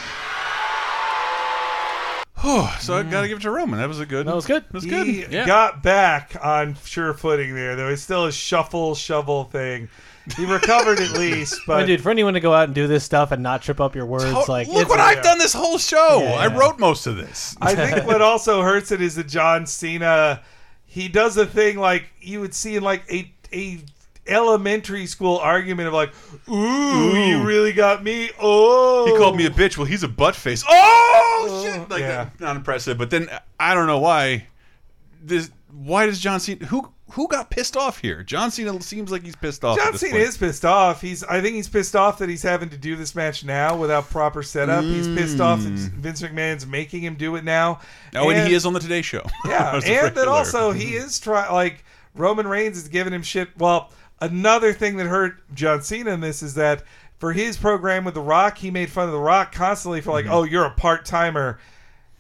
Oh, 2.47 2.77
so 2.79 2.99
I 2.99 3.03
mm. 3.03 3.11
gotta 3.11 3.27
give 3.27 3.39
it 3.39 3.43
to 3.43 3.51
Roman. 3.51 3.79
That 3.79 3.89
was 3.89 4.01
a 4.01 4.07
good. 4.07 4.27
That 4.27 4.35
was 4.35 4.47
good. 4.47 4.65
That 4.65 4.75
was 4.75 4.85
good. 4.85 5.07
he 5.07 5.23
good. 5.23 5.47
got 5.47 5.83
back 5.83 6.37
on 6.43 6.77
sure 6.85 7.15
footing 7.15 7.55
there. 7.55 7.75
though. 7.75 7.89
was 7.89 8.03
still 8.03 8.27
a 8.27 8.33
shuffle 8.33 8.95
shovel 8.95 9.45
thing. 9.45 9.89
He 10.37 10.47
recovered 10.47 11.01
at 11.01 11.13
least, 11.13 11.61
But 11.67 11.81
but 11.81 11.87
dude, 11.87 12.01
for 12.01 12.11
anyone 12.11 12.33
to 12.35 12.41
go 12.41 12.55
out 12.55 12.65
and 12.65 12.75
do 12.75 12.87
this 12.87 13.05
stuff 13.05 13.31
and 13.31 13.43
not 13.43 13.61
trip 13.63 13.79
up 13.81 13.95
your 13.95 14.07
words, 14.07 14.25
To- 14.25 14.51
like 14.51 14.67
Look 14.69 14.77
it's- 14.77 14.89
what 14.89 15.01
I've 15.01 15.23
done 15.23 15.39
this 15.39 15.53
whole 15.53 15.77
show. 15.79 16.21
Yeah. 16.23 16.33
I 16.37 16.47
wrote 16.47 16.79
most 16.79 17.07
of 17.07 17.17
this. 17.17 17.55
I 17.61 17.75
think 17.91 18.07
what 18.07 18.23
also 18.23 18.63
hurts 18.63 18.91
it 18.91 19.03
is 19.03 19.17
that 19.17 19.29
John 19.29 19.67
Cena, 19.67 20.41
he 20.87 21.09
does 21.09 21.37
a 21.37 21.45
thing 21.45 21.77
like 21.79 22.05
you 22.21 22.41
would 22.41 22.55
see 22.55 22.77
in 22.77 22.83
like 22.83 23.03
a 23.13 23.31
a 23.53 23.81
elementary 24.27 25.05
school 25.07 25.37
argument 25.37 25.89
of 25.89 25.93
like, 25.95 26.13
ooh, 26.49 26.55
Ooh. 26.55 27.17
you 27.27 27.43
really 27.45 27.73
got 27.75 28.03
me. 28.03 28.31
Oh, 28.41 29.05
He 29.07 29.17
called 29.19 29.37
me 29.37 29.45
a 29.45 29.51
bitch. 29.51 29.77
Well, 29.77 29.87
he's 29.87 30.03
a 30.03 30.09
butt 30.09 30.35
face. 30.35 30.65
Oh, 30.67 31.47
oh 31.51 31.63
shit! 31.65 31.91
Like 31.91 32.01
yeah. 32.01 32.31
not 32.41 32.57
impressive. 32.57 32.97
But 32.97 33.11
then 33.11 33.29
I 33.61 33.75
don't 33.75 33.87
know 33.87 33.99
why. 33.99 34.47
This 35.23 35.51
why 35.71 36.07
does 36.07 36.19
John 36.19 36.41
Cena 36.41 36.65
who 36.67 36.91
who 37.15 37.29
got 37.29 37.51
pissed 37.51 37.77
off 37.77 37.99
here? 37.99 38.23
John 38.23 38.51
Cena 38.51 38.81
seems 38.83 39.11
like 39.11 39.23
he's 39.23 39.37
pissed 39.37 39.65
off. 39.65 39.79
John 39.79 39.97
Cena 39.97 40.13
point. 40.13 40.23
is 40.25 40.37
pissed 40.37 40.65
off. 40.65 41.01
He's 41.01 41.23
I 41.25 41.41
think 41.41 41.55
he's 41.57 41.69
pissed 41.69 41.95
off 41.97 42.19
that 42.19 42.29
he's 42.29 42.43
having 42.43 42.69
to 42.71 42.77
do 42.77 42.97
this 42.97 43.15
match 43.15 43.45
now 43.45 43.77
without 43.77 44.11
proper 44.11 44.43
setup. 44.43 44.85
He's 44.85 45.09
pissed 45.09 45.41
off 45.41 45.61
that 45.63 45.71
Vince 45.71 46.23
McMahon's 46.23 46.67
making 46.67 47.03
him 47.03 47.15
do 47.15 47.37
it 47.37 47.45
now. 47.45 47.81
Oh, 48.15 48.31
and, 48.31 48.47
he 48.49 48.55
is 48.55 48.67
on 48.67 48.73
the 48.73 48.81
Today 48.81 49.03
Show. 49.03 49.25
Yeah, 49.47 49.81
and 49.85 50.15
that 50.17 50.29
also 50.29 50.73
he 50.73 50.95
is 50.95 51.19
trying 51.19 51.53
like 51.53 51.85
Roman 52.15 52.47
Reigns 52.47 52.77
is 52.79 52.89
giving 52.89 53.13
him 53.13 53.23
shit. 53.23 53.49
Well, 53.59 53.91
another 54.21 54.73
thing 54.73 54.97
that 54.97 55.07
hurt 55.07 55.37
John 55.55 55.83
Cena 55.83 56.11
in 56.13 56.21
this 56.21 56.43
is 56.43 56.55
that 56.55 56.83
for 57.19 57.33
his 57.33 57.57
program 57.57 58.05
with 58.05 58.15
The 58.15 58.21
Rock, 58.21 58.59
he 58.59 58.71
made 58.71 58.91
fun 58.91 59.07
of 59.07 59.13
The 59.13 59.19
Rock 59.19 59.53
constantly 59.53 60.01
for 60.01 60.11
Mm-hmm. 60.11 60.29
like, 60.29 60.35
oh, 60.35 60.43
you're 60.43 60.65
a 60.65 60.71
part 60.71 61.05
timer, 61.05 61.59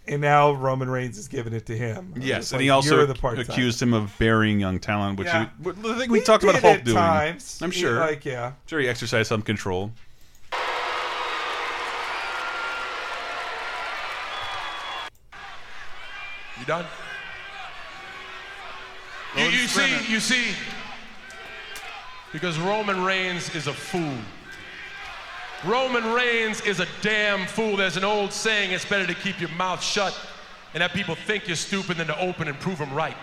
and 0.06 0.20
now 0.20 0.52
Roman 0.52 0.90
Reigns 0.90 1.16
is 1.18 1.28
giving 1.28 1.52
it 1.52 1.66
to 1.66 1.76
him. 1.76 2.12
Yes, 2.16 2.52
and 2.52 2.58
like, 2.58 2.62
he 2.64 2.70
also 2.70 3.06
the 3.06 3.38
accused 3.40 3.80
him 3.80 3.94
of 3.94 4.12
burying 4.18 4.60
young 4.60 4.78
talent, 4.78 5.18
which 5.18 5.26
Yeah. 5.26 5.48
he, 5.62 5.70
the 5.70 5.94
thing 5.96 6.10
we 6.10 6.18
He 6.18 6.24
talked 6.24 6.42
about 6.44 6.54
did 6.56 6.62
Hulk 6.62 6.78
at 6.78 6.84
doing. 6.84 6.96
times. 6.96 7.60
I'm 7.62 7.70
He, 7.70 7.80
sure. 7.80 7.98
like, 7.98 8.24
yeah. 8.24 8.52
Sure, 8.66 8.80
he 8.80 8.88
exercised 8.88 9.28
some 9.28 9.42
control. 9.42 9.92
You 16.60 16.66
done? 16.66 16.84
You, 19.36 19.44
you 19.46 19.66
see, 19.66 20.12
you 20.12 20.20
see, 20.20 20.54
because 22.32 22.56
Roman 22.58 23.02
Reigns 23.02 23.52
is 23.54 23.66
a 23.66 23.72
fool. 23.72 24.14
Roman 25.64 26.12
Reigns 26.12 26.60
is 26.62 26.80
a 26.80 26.86
damn 27.00 27.46
fool. 27.46 27.76
There's 27.76 27.96
an 27.96 28.04
old 28.04 28.32
saying, 28.32 28.72
it's 28.72 28.84
better 28.84 29.06
to 29.06 29.14
keep 29.14 29.40
your 29.40 29.50
mouth 29.50 29.82
shut 29.82 30.14
and 30.74 30.82
have 30.82 30.92
people 30.92 31.14
think 31.14 31.46
you're 31.46 31.56
stupid 31.56 31.96
than 31.96 32.08
to 32.08 32.20
open 32.20 32.48
and 32.48 32.58
prove 32.58 32.78
them 32.78 32.92
right. 32.92 33.16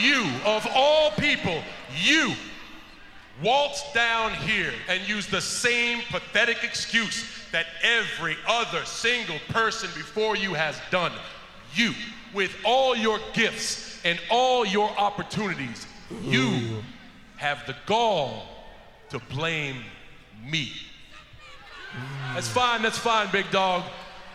You, 0.00 0.28
of 0.44 0.66
all 0.72 1.10
people, 1.12 1.62
you 2.00 2.34
waltz 3.42 3.92
down 3.92 4.34
here 4.34 4.72
and 4.88 5.06
use 5.08 5.26
the 5.26 5.40
same 5.40 6.02
pathetic 6.10 6.62
excuse 6.62 7.24
that 7.52 7.66
every 7.82 8.36
other 8.46 8.84
single 8.84 9.38
person 9.48 9.90
before 9.96 10.36
you 10.36 10.54
has 10.54 10.80
done. 10.90 11.12
You, 11.74 11.94
with 12.34 12.54
all 12.64 12.94
your 12.94 13.18
gifts 13.32 14.00
and 14.04 14.20
all 14.30 14.64
your 14.64 14.90
opportunities, 14.90 15.86
you 16.22 16.82
have 17.36 17.66
the 17.66 17.74
gall 17.86 18.46
to 19.10 19.18
blame 19.32 19.76
me. 20.44 20.72
That's 22.34 22.48
fine, 22.48 22.82
that's 22.82 22.98
fine, 22.98 23.28
big 23.32 23.50
dog. 23.50 23.84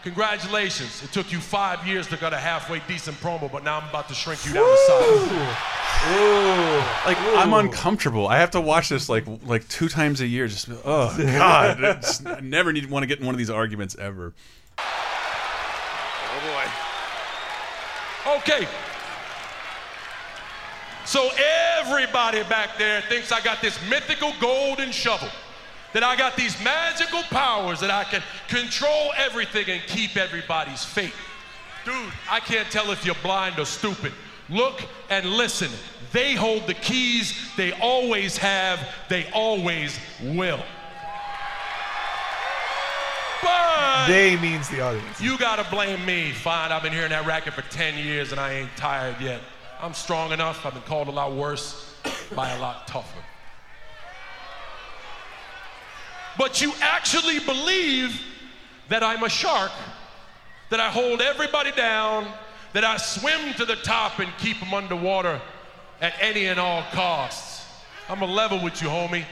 Congratulations. 0.03 1.01
It 1.03 1.11
took 1.11 1.31
you 1.31 1.39
five 1.39 1.87
years 1.87 2.05
to 2.07 2.17
get 2.17 2.31
a 2.31 2.37
halfway 2.37 2.79
decent 2.87 3.17
promo, 3.17 3.51
but 3.51 3.63
now 3.63 3.79
I'm 3.79 3.89
about 3.89 4.07
to 4.09 4.13
shrink 4.13 4.45
you 4.45 4.53
down 4.53 4.63
to 4.69 4.77
size. 4.77 5.31
Like 7.07 7.17
I'm 7.19 7.53
uncomfortable. 7.53 8.27
I 8.27 8.37
have 8.37 8.51
to 8.51 8.61
watch 8.61 8.89
this 8.89 9.09
like 9.09 9.25
like 9.45 9.67
two 9.67 9.89
times 9.89 10.21
a 10.21 10.27
year. 10.27 10.47
Just 10.47 10.69
oh 10.69 11.15
god, 11.17 11.79
It's- 11.83 12.23
I 12.23 12.39
never 12.41 12.71
need 12.71 12.87
want 12.91 13.01
to 13.01 13.07
get 13.07 13.19
in 13.19 13.25
one 13.25 13.33
of 13.33 13.39
these 13.39 13.49
arguments 13.49 13.95
ever. 13.97 14.33
Oh 14.77 16.39
boy. 18.25 18.31
Okay. 18.37 18.67
So 21.05 21.29
everybody 21.77 22.41
back 22.43 22.77
there 22.77 23.01
thinks 23.01 23.31
I 23.31 23.41
got 23.41 23.61
this 23.61 23.77
mythical 23.89 24.33
golden 24.41 24.91
shovel. 24.91 25.29
That 25.93 26.03
I 26.03 26.17
got 26.17 26.35
these 26.35 26.61
magical 26.61 27.21
powers 27.29 27.79
that 27.79 27.89
I 27.89 28.03
can 28.03 28.21
control 28.49 29.13
everything 29.15 29.69
and 29.69 29.81
keep 29.83 30.17
everybody's 30.17 30.83
fate. 30.83 31.13
Dude, 31.85 32.11
I 32.29 32.41
can't 32.41 32.69
tell 32.69 32.91
if 32.91 33.05
you're 33.05 33.15
blind 33.23 33.59
or 33.59 33.65
stupid. 33.65 34.11
Look 34.49 34.81
and 35.09 35.25
listen. 35.25 35.69
They 36.11 36.33
hold 36.33 36.67
the 36.67 36.73
keys. 36.73 37.33
They 37.55 37.71
always 37.73 38.37
have. 38.37 38.79
They 39.07 39.29
always 39.31 39.97
will. 40.21 40.59
But 43.41 44.07
They 44.07 44.35
means 44.37 44.67
the 44.69 44.81
audience. 44.81 45.21
you 45.21 45.37
gotta 45.37 45.69
blame 45.69 46.03
me. 46.05 46.31
Fine, 46.31 46.71
I've 46.71 46.83
been 46.83 46.93
hearing 46.93 47.11
that 47.11 47.25
racket 47.25 47.53
for 47.53 47.61
10 47.73 47.97
years 47.97 48.31
and 48.31 48.39
I 48.41 48.53
ain't 48.53 48.75
tired 48.75 49.21
yet. 49.21 49.39
I'm 49.85 49.93
strong 49.93 50.31
enough. 50.31 50.65
I've 50.65 50.73
been 50.73 50.81
called 50.81 51.09
a 51.09 51.11
lot 51.11 51.33
worse 51.33 51.93
by 52.35 52.49
a 52.49 52.59
lot 52.59 52.87
tougher. 52.87 53.23
But 56.39 56.59
you 56.59 56.73
actually 56.81 57.37
believe 57.37 58.19
that 58.89 59.03
I'm 59.03 59.21
a 59.21 59.29
shark, 59.29 59.71
that 60.71 60.79
I 60.79 60.89
hold 60.89 61.21
everybody 61.21 61.71
down, 61.71 62.25
that 62.73 62.83
I 62.83 62.97
swim 62.97 63.53
to 63.53 63.65
the 63.65 63.75
top 63.75 64.17
and 64.17 64.27
keep 64.39 64.59
them 64.59 64.73
underwater 64.73 65.39
at 66.01 66.15
any 66.19 66.47
and 66.47 66.59
all 66.59 66.81
costs. 66.91 67.63
I'm 68.09 68.23
a 68.23 68.25
level 68.25 68.63
with 68.63 68.81
you, 68.81 68.87
homie. 68.87 69.23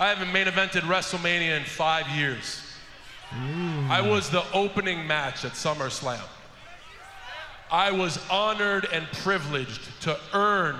I 0.00 0.08
haven't 0.08 0.32
main 0.32 0.46
evented 0.46 0.80
WrestleMania 0.80 1.58
in 1.58 1.64
five 1.64 2.08
years. 2.08 2.62
I 3.90 4.00
was 4.00 4.30
the 4.30 4.50
opening 4.54 5.06
match 5.06 5.44
at 5.44 5.52
SummerSlam. 5.52 6.22
I 7.74 7.90
was 7.90 8.20
honored 8.30 8.86
and 8.92 9.04
privileged 9.24 10.00
to 10.02 10.16
earn 10.32 10.76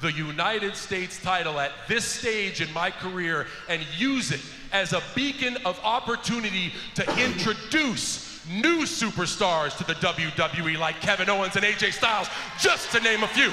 the 0.00 0.10
United 0.10 0.76
States 0.76 1.22
title 1.22 1.60
at 1.60 1.72
this 1.88 2.06
stage 2.06 2.62
in 2.62 2.72
my 2.72 2.90
career 2.90 3.46
and 3.68 3.82
use 3.98 4.32
it 4.32 4.40
as 4.72 4.94
a 4.94 5.02
beacon 5.14 5.58
of 5.66 5.78
opportunity 5.84 6.72
to 6.94 7.02
introduce 7.22 8.42
new 8.48 8.84
superstars 8.84 9.76
to 9.76 9.84
the 9.84 9.92
WWE 9.96 10.78
like 10.78 10.98
Kevin 11.02 11.28
Owens 11.28 11.54
and 11.56 11.66
AJ 11.66 11.92
Styles, 11.92 12.28
just 12.58 12.90
to 12.92 13.00
name 13.00 13.22
a 13.24 13.28
few. 13.28 13.52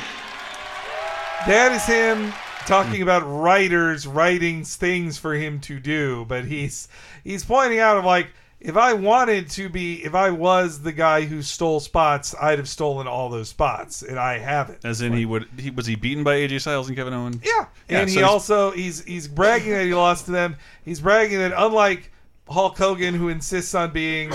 That 1.47 1.73
is 1.73 1.85
him 1.85 2.31
talking 2.65 3.01
about 3.01 3.23
writers 3.23 4.07
writing 4.07 4.63
things 4.63 5.17
for 5.17 5.33
him 5.33 5.59
to 5.59 5.81
do, 5.81 6.23
but 6.29 6.45
he's 6.45 6.87
he's 7.25 7.43
pointing 7.43 7.79
out 7.79 7.97
of 7.97 8.05
like 8.05 8.27
if 8.67 8.75
I 8.77 8.93
wanted 8.93 9.49
to 9.51 9.69
be 9.69 10.03
if 10.03 10.15
I 10.15 10.31
was 10.31 10.81
the 10.81 10.91
guy 10.91 11.21
who 11.21 11.41
stole 11.41 11.79
spots, 11.79 12.33
I'd 12.41 12.57
have 12.59 12.67
stolen 12.67 13.07
all 13.07 13.29
those 13.29 13.49
spots, 13.49 14.01
and 14.01 14.17
I 14.19 14.39
haven't. 14.39 14.83
As 14.83 15.01
in, 15.01 15.13
he 15.13 15.25
would. 15.25 15.47
He 15.57 15.69
was 15.69 15.85
he 15.85 15.95
beaten 15.95 16.23
by 16.23 16.35
AJ 16.37 16.61
Styles 16.61 16.87
and 16.87 16.97
Kevin 16.97 17.13
Owens? 17.13 17.37
Yeah, 17.43 17.65
and 17.89 18.09
so 18.09 18.13
he 18.13 18.19
he's- 18.19 18.29
also 18.31 18.71
he's 18.71 19.03
he's 19.03 19.27
bragging 19.27 19.71
that 19.73 19.85
he 19.85 19.93
lost 19.93 20.25
to 20.25 20.31
them. 20.31 20.55
He's 20.83 20.99
bragging 21.01 21.39
that 21.39 21.53
unlike 21.55 22.11
Hulk 22.49 22.77
Hogan, 22.77 23.13
who 23.15 23.29
insists 23.29 23.73
on 23.75 23.91
being 23.91 24.31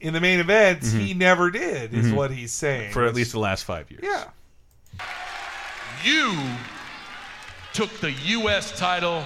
in 0.00 0.12
the 0.14 0.20
main 0.20 0.40
events, 0.40 0.90
Mhm. 0.92 0.98
he 1.00 1.14
never 1.14 1.50
did. 1.50 1.92
Is 1.94 2.06
Mhm. 2.06 2.14
what 2.14 2.30
he's 2.30 2.52
saying 2.52 2.92
for 2.92 3.04
at 3.04 3.14
least 3.14 3.32
the 3.32 3.38
last 3.40 3.64
five 3.64 3.90
years. 3.90 4.02
Yeah. 4.04 4.24
You 6.02 6.38
took 7.74 7.90
the 8.00 8.10
U.S. 8.12 8.76
title 8.78 9.24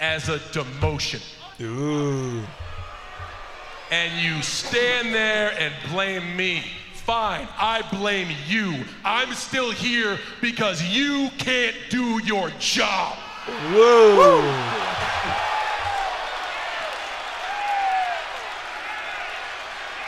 as 0.00 0.28
a 0.28 0.38
demotion. 0.38 1.22
Ooh. 1.60 2.42
And 3.92 4.18
you 4.22 4.40
stand 4.40 5.14
there 5.14 5.54
and 5.58 5.74
blame 5.90 6.34
me. 6.34 6.64
Fine, 6.94 7.46
I 7.58 7.82
blame 7.92 8.34
you. 8.46 8.86
I'm 9.04 9.34
still 9.34 9.70
here 9.70 10.18
because 10.40 10.82
you 10.82 11.28
can't 11.36 11.76
do 11.90 12.18
your 12.24 12.48
job. 12.58 13.18
Whoa. 13.46 14.40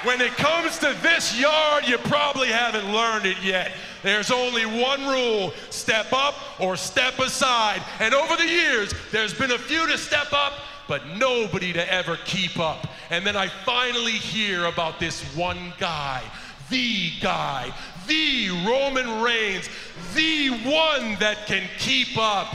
When 0.05 0.23
it 0.23 0.33
comes 0.33 0.79
to 0.79 0.97
this 1.03 1.39
yard, 1.39 1.87
you 1.87 1.99
probably 1.99 2.49
haven't 2.49 2.91
learned 2.91 3.27
it 3.27 3.37
yet. 3.43 3.73
There's 4.03 4.31
only 4.31 4.65
one 4.65 5.07
rule 5.07 5.53
step 5.69 6.11
up 6.15 6.37
or 6.59 6.79
step 6.79 7.19
aside. 7.19 7.83
And 8.01 8.15
over 8.15 8.35
the 8.37 8.49
years, 8.49 8.95
there's 9.13 9.35
been 9.35 9.51
a 9.51 9.59
few 9.59 9.87
to 9.89 9.99
step 9.99 10.33
up, 10.33 10.55
but 10.89 11.07
nobody 11.19 11.75
to 11.75 11.93
ever 11.93 12.17
keep 12.25 12.59
up. 12.59 12.87
And 13.11 13.27
then 13.27 13.37
I 13.37 13.49
finally 13.49 14.13
hear 14.13 14.65
about 14.65 14.99
this 14.99 15.23
one 15.35 15.73
guy, 15.79 16.23
the 16.71 17.11
guy, 17.21 17.73
the 18.07 18.51
Roman 18.67 19.23
Reigns, 19.23 19.69
the 20.15 20.51
one 20.51 21.17
that 21.21 21.47
can 21.47 21.69
keep 21.79 22.17
up. 22.19 22.55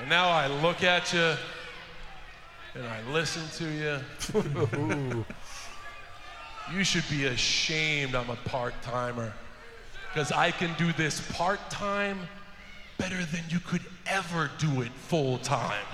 And 0.00 0.08
now 0.08 0.28
I 0.28 0.48
look 0.48 0.82
at 0.82 1.12
you 1.12 1.34
and 2.74 2.86
I 2.86 3.12
listen 3.12 3.42
to 3.58 4.00
you. 4.34 5.24
You 6.72 6.84
should 6.84 7.04
be 7.10 7.26
ashamed 7.26 8.14
I'm 8.14 8.30
a 8.30 8.36
part 8.36 8.74
timer. 8.82 9.32
Because 10.12 10.30
I 10.32 10.50
can 10.50 10.74
do 10.78 10.92
this 10.92 11.20
part 11.32 11.58
time 11.70 12.20
better 12.98 13.24
than 13.24 13.42
you 13.48 13.58
could 13.58 13.82
ever 14.06 14.50
do 14.58 14.82
it 14.82 14.92
full 14.92 15.38
time. 15.38 15.84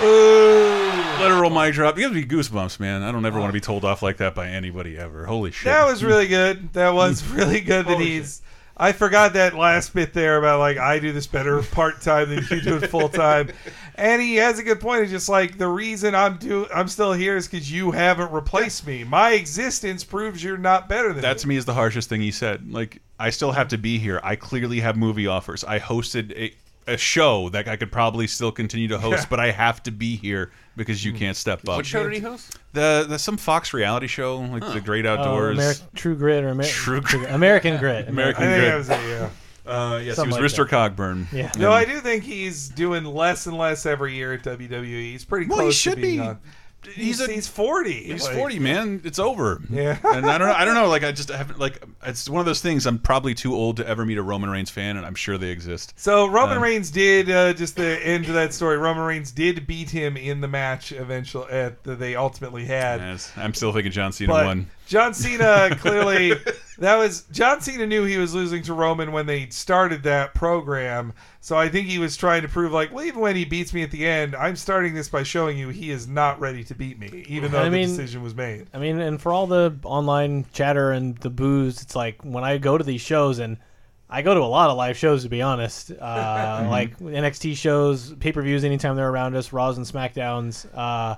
Literal 0.00 1.50
mic 1.50 1.74
drop. 1.74 1.96
You 1.96 2.02
gives 2.10 2.14
me 2.14 2.24
goosebumps, 2.24 2.80
man. 2.80 3.02
I 3.02 3.12
don't 3.12 3.24
ever 3.24 3.38
want 3.38 3.50
to 3.50 3.54
be 3.54 3.60
told 3.60 3.84
off 3.84 4.02
like 4.02 4.18
that 4.18 4.34
by 4.34 4.48
anybody 4.48 4.98
ever. 4.98 5.24
Holy 5.26 5.50
shit. 5.50 5.64
That 5.64 5.86
was 5.86 6.02
really 6.04 6.26
good. 6.26 6.72
That 6.72 6.94
was 6.94 7.24
really 7.28 7.60
good 7.60 7.86
that 7.86 7.98
he's. 7.98 8.42
I 8.76 8.90
forgot 8.90 9.34
that 9.34 9.54
last 9.54 9.94
bit 9.94 10.12
there 10.12 10.36
about 10.36 10.58
like 10.58 10.78
I 10.78 10.98
do 10.98 11.12
this 11.12 11.28
better 11.28 11.62
part 11.62 12.00
time 12.00 12.28
than 12.30 12.44
you 12.50 12.60
do 12.60 12.76
it 12.78 12.88
full 12.88 13.08
time, 13.08 13.50
and 13.94 14.20
he 14.20 14.34
has 14.36 14.58
a 14.58 14.64
good 14.64 14.80
point. 14.80 15.02
It's 15.02 15.12
just 15.12 15.28
like 15.28 15.58
the 15.58 15.68
reason 15.68 16.12
I'm 16.12 16.38
do 16.38 16.66
I'm 16.74 16.88
still 16.88 17.12
here 17.12 17.36
is 17.36 17.46
because 17.46 17.70
you 17.70 17.92
haven't 17.92 18.32
replaced 18.32 18.84
me. 18.84 19.04
My 19.04 19.30
existence 19.34 20.02
proves 20.02 20.42
you're 20.42 20.58
not 20.58 20.88
better 20.88 21.12
than 21.12 21.22
That 21.22 21.36
me. 21.36 21.40
to 21.42 21.48
me 21.48 21.56
is 21.56 21.64
the 21.66 21.74
harshest 21.74 22.08
thing 22.08 22.20
he 22.20 22.32
said. 22.32 22.68
Like, 22.72 23.00
I 23.16 23.30
still 23.30 23.52
have 23.52 23.68
to 23.68 23.78
be 23.78 23.98
here. 23.98 24.20
I 24.24 24.34
clearly 24.34 24.80
have 24.80 24.96
movie 24.96 25.28
offers. 25.28 25.62
I 25.62 25.78
hosted 25.78 26.32
a, 26.36 26.52
a 26.86 26.96
show 26.96 27.48
that 27.50 27.66
I 27.68 27.76
could 27.76 27.90
probably 27.92 28.26
still 28.26 28.52
continue 28.52 28.88
to 28.88 28.98
host, 28.98 29.22
Yeah. 29.24 29.26
but 29.30 29.40
I 29.40 29.50
have 29.50 29.82
to 29.84 29.90
be 29.90 30.16
here 30.16 30.50
because 30.76 31.04
you 31.04 31.12
can't 31.12 31.36
step 31.36 31.60
up. 31.60 31.76
What 31.76 31.86
show 31.86 32.02
did 32.04 32.12
he 32.12 32.20
host? 32.20 32.58
The, 32.72 33.06
the 33.08 33.18
some 33.18 33.36
Fox 33.36 33.72
reality 33.72 34.06
show, 34.06 34.38
like 34.38 34.66
The 34.72 34.80
Great 34.80 35.06
Outdoors. 35.06 35.58
Oh, 35.58 35.62
Ameri- 35.62 35.94
True 35.94 36.14
Grit 36.16 36.44
or 36.44 36.48
Amer- 36.50 36.64
True 36.64 37.00
Grit. 37.00 37.30
American 37.30 37.76
Grit. 37.78 38.08
American 38.08 38.44
I 38.44 38.46
think 38.46 38.60
Grit. 38.60 38.70
that 38.70 38.76
was 38.76 38.90
it, 38.90 39.08
yeah. 39.08 39.30
Uh, 39.66 39.98
yes, 40.04 40.16
Something 40.16 40.36
he 40.36 40.42
was 40.42 40.58
like 40.58 40.66
Mr. 40.68 40.70
that. 40.70 40.96
Cogburn. 40.96 41.32
Yeah. 41.32 41.50
No, 41.56 41.72
I 41.72 41.86
do 41.86 41.98
think 42.00 42.22
he's 42.22 42.68
doing 42.68 43.04
less 43.04 43.46
and 43.46 43.56
less 43.56 43.86
every 43.86 44.14
year 44.14 44.34
at 44.34 44.42
WWE. 44.42 44.82
He's 44.84 45.24
pretty 45.24 45.46
Well, 45.46 45.60
he 45.60 45.64
close 45.64 45.74
should 45.76 45.94
to 45.96 46.02
being 46.02 46.20
be. 46.20 46.26
on. 46.26 46.38
He's 46.86 47.24
he's, 47.24 47.46
forty. 47.48 48.04
He's 48.04 48.24
Like- 48.24 48.36
40, 48.36 48.58
man. 48.58 49.00
It's 49.04 49.18
over. 49.18 49.60
Yeah. 49.70 49.98
and 50.04 50.26
I 50.26 50.38
don't 50.38 50.48
know. 50.48 50.54
I 50.54 50.64
don't 50.64 50.74
know. 50.74 50.88
Like 50.88 51.04
I 51.04 51.12
just 51.12 51.30
haven't. 51.30 51.58
Like 51.58 51.82
it's 52.04 52.28
one 52.28 52.40
of 52.40 52.46
those 52.46 52.60
things. 52.60 52.86
I'm 52.86 52.98
probably 52.98 53.34
too 53.34 53.54
old 53.54 53.76
to 53.78 53.86
ever 53.88 54.04
meet 54.04 54.18
a 54.18 54.22
Roman 54.22 54.50
Reigns 54.50 54.70
fan, 54.70 54.96
and 54.96 55.04
I'm 55.06 55.14
sure 55.14 55.38
they 55.38 55.50
exist. 55.50 55.94
So 55.96 56.26
Roman 56.26 56.58
Um, 56.58 56.62
Reigns 56.62 56.90
did 56.90 57.30
uh, 57.30 57.52
just 57.54 57.76
the 57.76 58.04
end 58.06 58.26
of 58.26 58.34
that 58.34 58.52
story. 58.54 58.76
Roman 58.78 59.04
Reigns 59.04 59.32
did 59.32 59.66
beat 59.66 59.90
him 59.90 60.16
in 60.16 60.40
the 60.40 60.48
match 60.48 60.92
eventually 60.92 61.50
at 61.50 61.82
that 61.84 61.98
they 61.98 62.16
ultimately 62.16 62.64
had. 62.64 63.00
Yes, 63.00 63.32
I'm 63.36 63.54
still 63.54 63.72
thinking 63.72 63.92
John 63.92 64.12
Cena 64.12 64.32
But 64.32 64.46
won. 64.46 64.70
John 64.86 65.14
Cena 65.14 65.74
clearly 65.78 66.34
that 66.78 66.96
was 66.96 67.22
John 67.30 67.60
Cena 67.60 67.86
knew 67.86 68.04
he 68.04 68.18
was 68.18 68.34
losing 68.34 68.62
to 68.64 68.74
Roman 68.74 69.12
when 69.12 69.26
they 69.26 69.48
started 69.48 70.02
that 70.04 70.34
program. 70.34 71.12
So 71.40 71.56
I 71.56 71.68
think 71.68 71.86
he 71.88 71.98
was 71.98 72.16
trying 72.16 72.42
to 72.42 72.48
prove 72.48 72.72
like, 72.72 72.92
well, 72.92 73.04
even 73.04 73.20
when 73.20 73.36
he 73.36 73.44
beats 73.44 73.72
me 73.72 73.82
at 73.82 73.90
the 73.90 74.06
end, 74.06 74.34
I'm 74.34 74.56
starting 74.56 74.94
this 74.94 75.08
by 75.08 75.22
showing 75.22 75.58
you 75.58 75.68
he 75.68 75.90
is 75.90 76.08
not 76.08 76.40
ready 76.40 76.64
to 76.64 76.74
beat 76.74 76.98
me, 76.98 77.24
even 77.28 77.52
though 77.52 77.60
I 77.60 77.64
the 77.64 77.70
mean- 77.70 77.88
decision 77.88 78.22
was 78.22 78.34
made. 78.34 78.66
I 78.72 78.78
mean, 78.78 79.00
and 79.00 79.20
for 79.20 79.32
all 79.32 79.46
the 79.46 79.76
online 79.84 80.46
chatter 80.52 80.90
and 80.92 81.16
the 81.18 81.30
booze, 81.30 81.82
it's 81.82 81.94
like 81.94 82.22
when 82.24 82.44
I 82.44 82.58
go 82.58 82.76
to 82.78 82.84
these 82.84 83.00
shows, 83.02 83.38
and 83.38 83.58
I 84.08 84.22
go 84.22 84.34
to 84.34 84.40
a 84.40 84.42
lot 84.42 84.70
of 84.70 84.76
live 84.76 84.96
shows 84.96 85.22
to 85.24 85.28
be 85.28 85.42
honest, 85.42 85.90
uh, 85.90 86.66
like 86.70 86.98
NXT 86.98 87.56
shows, 87.56 88.14
pay 88.14 88.32
per 88.32 88.42
views, 88.42 88.64
anytime 88.64 88.96
they're 88.96 89.08
around 89.10 89.36
us, 89.36 89.52
Raws 89.52 89.76
and 89.76 89.86
Smackdowns. 89.86 90.66
Uh, 90.76 91.16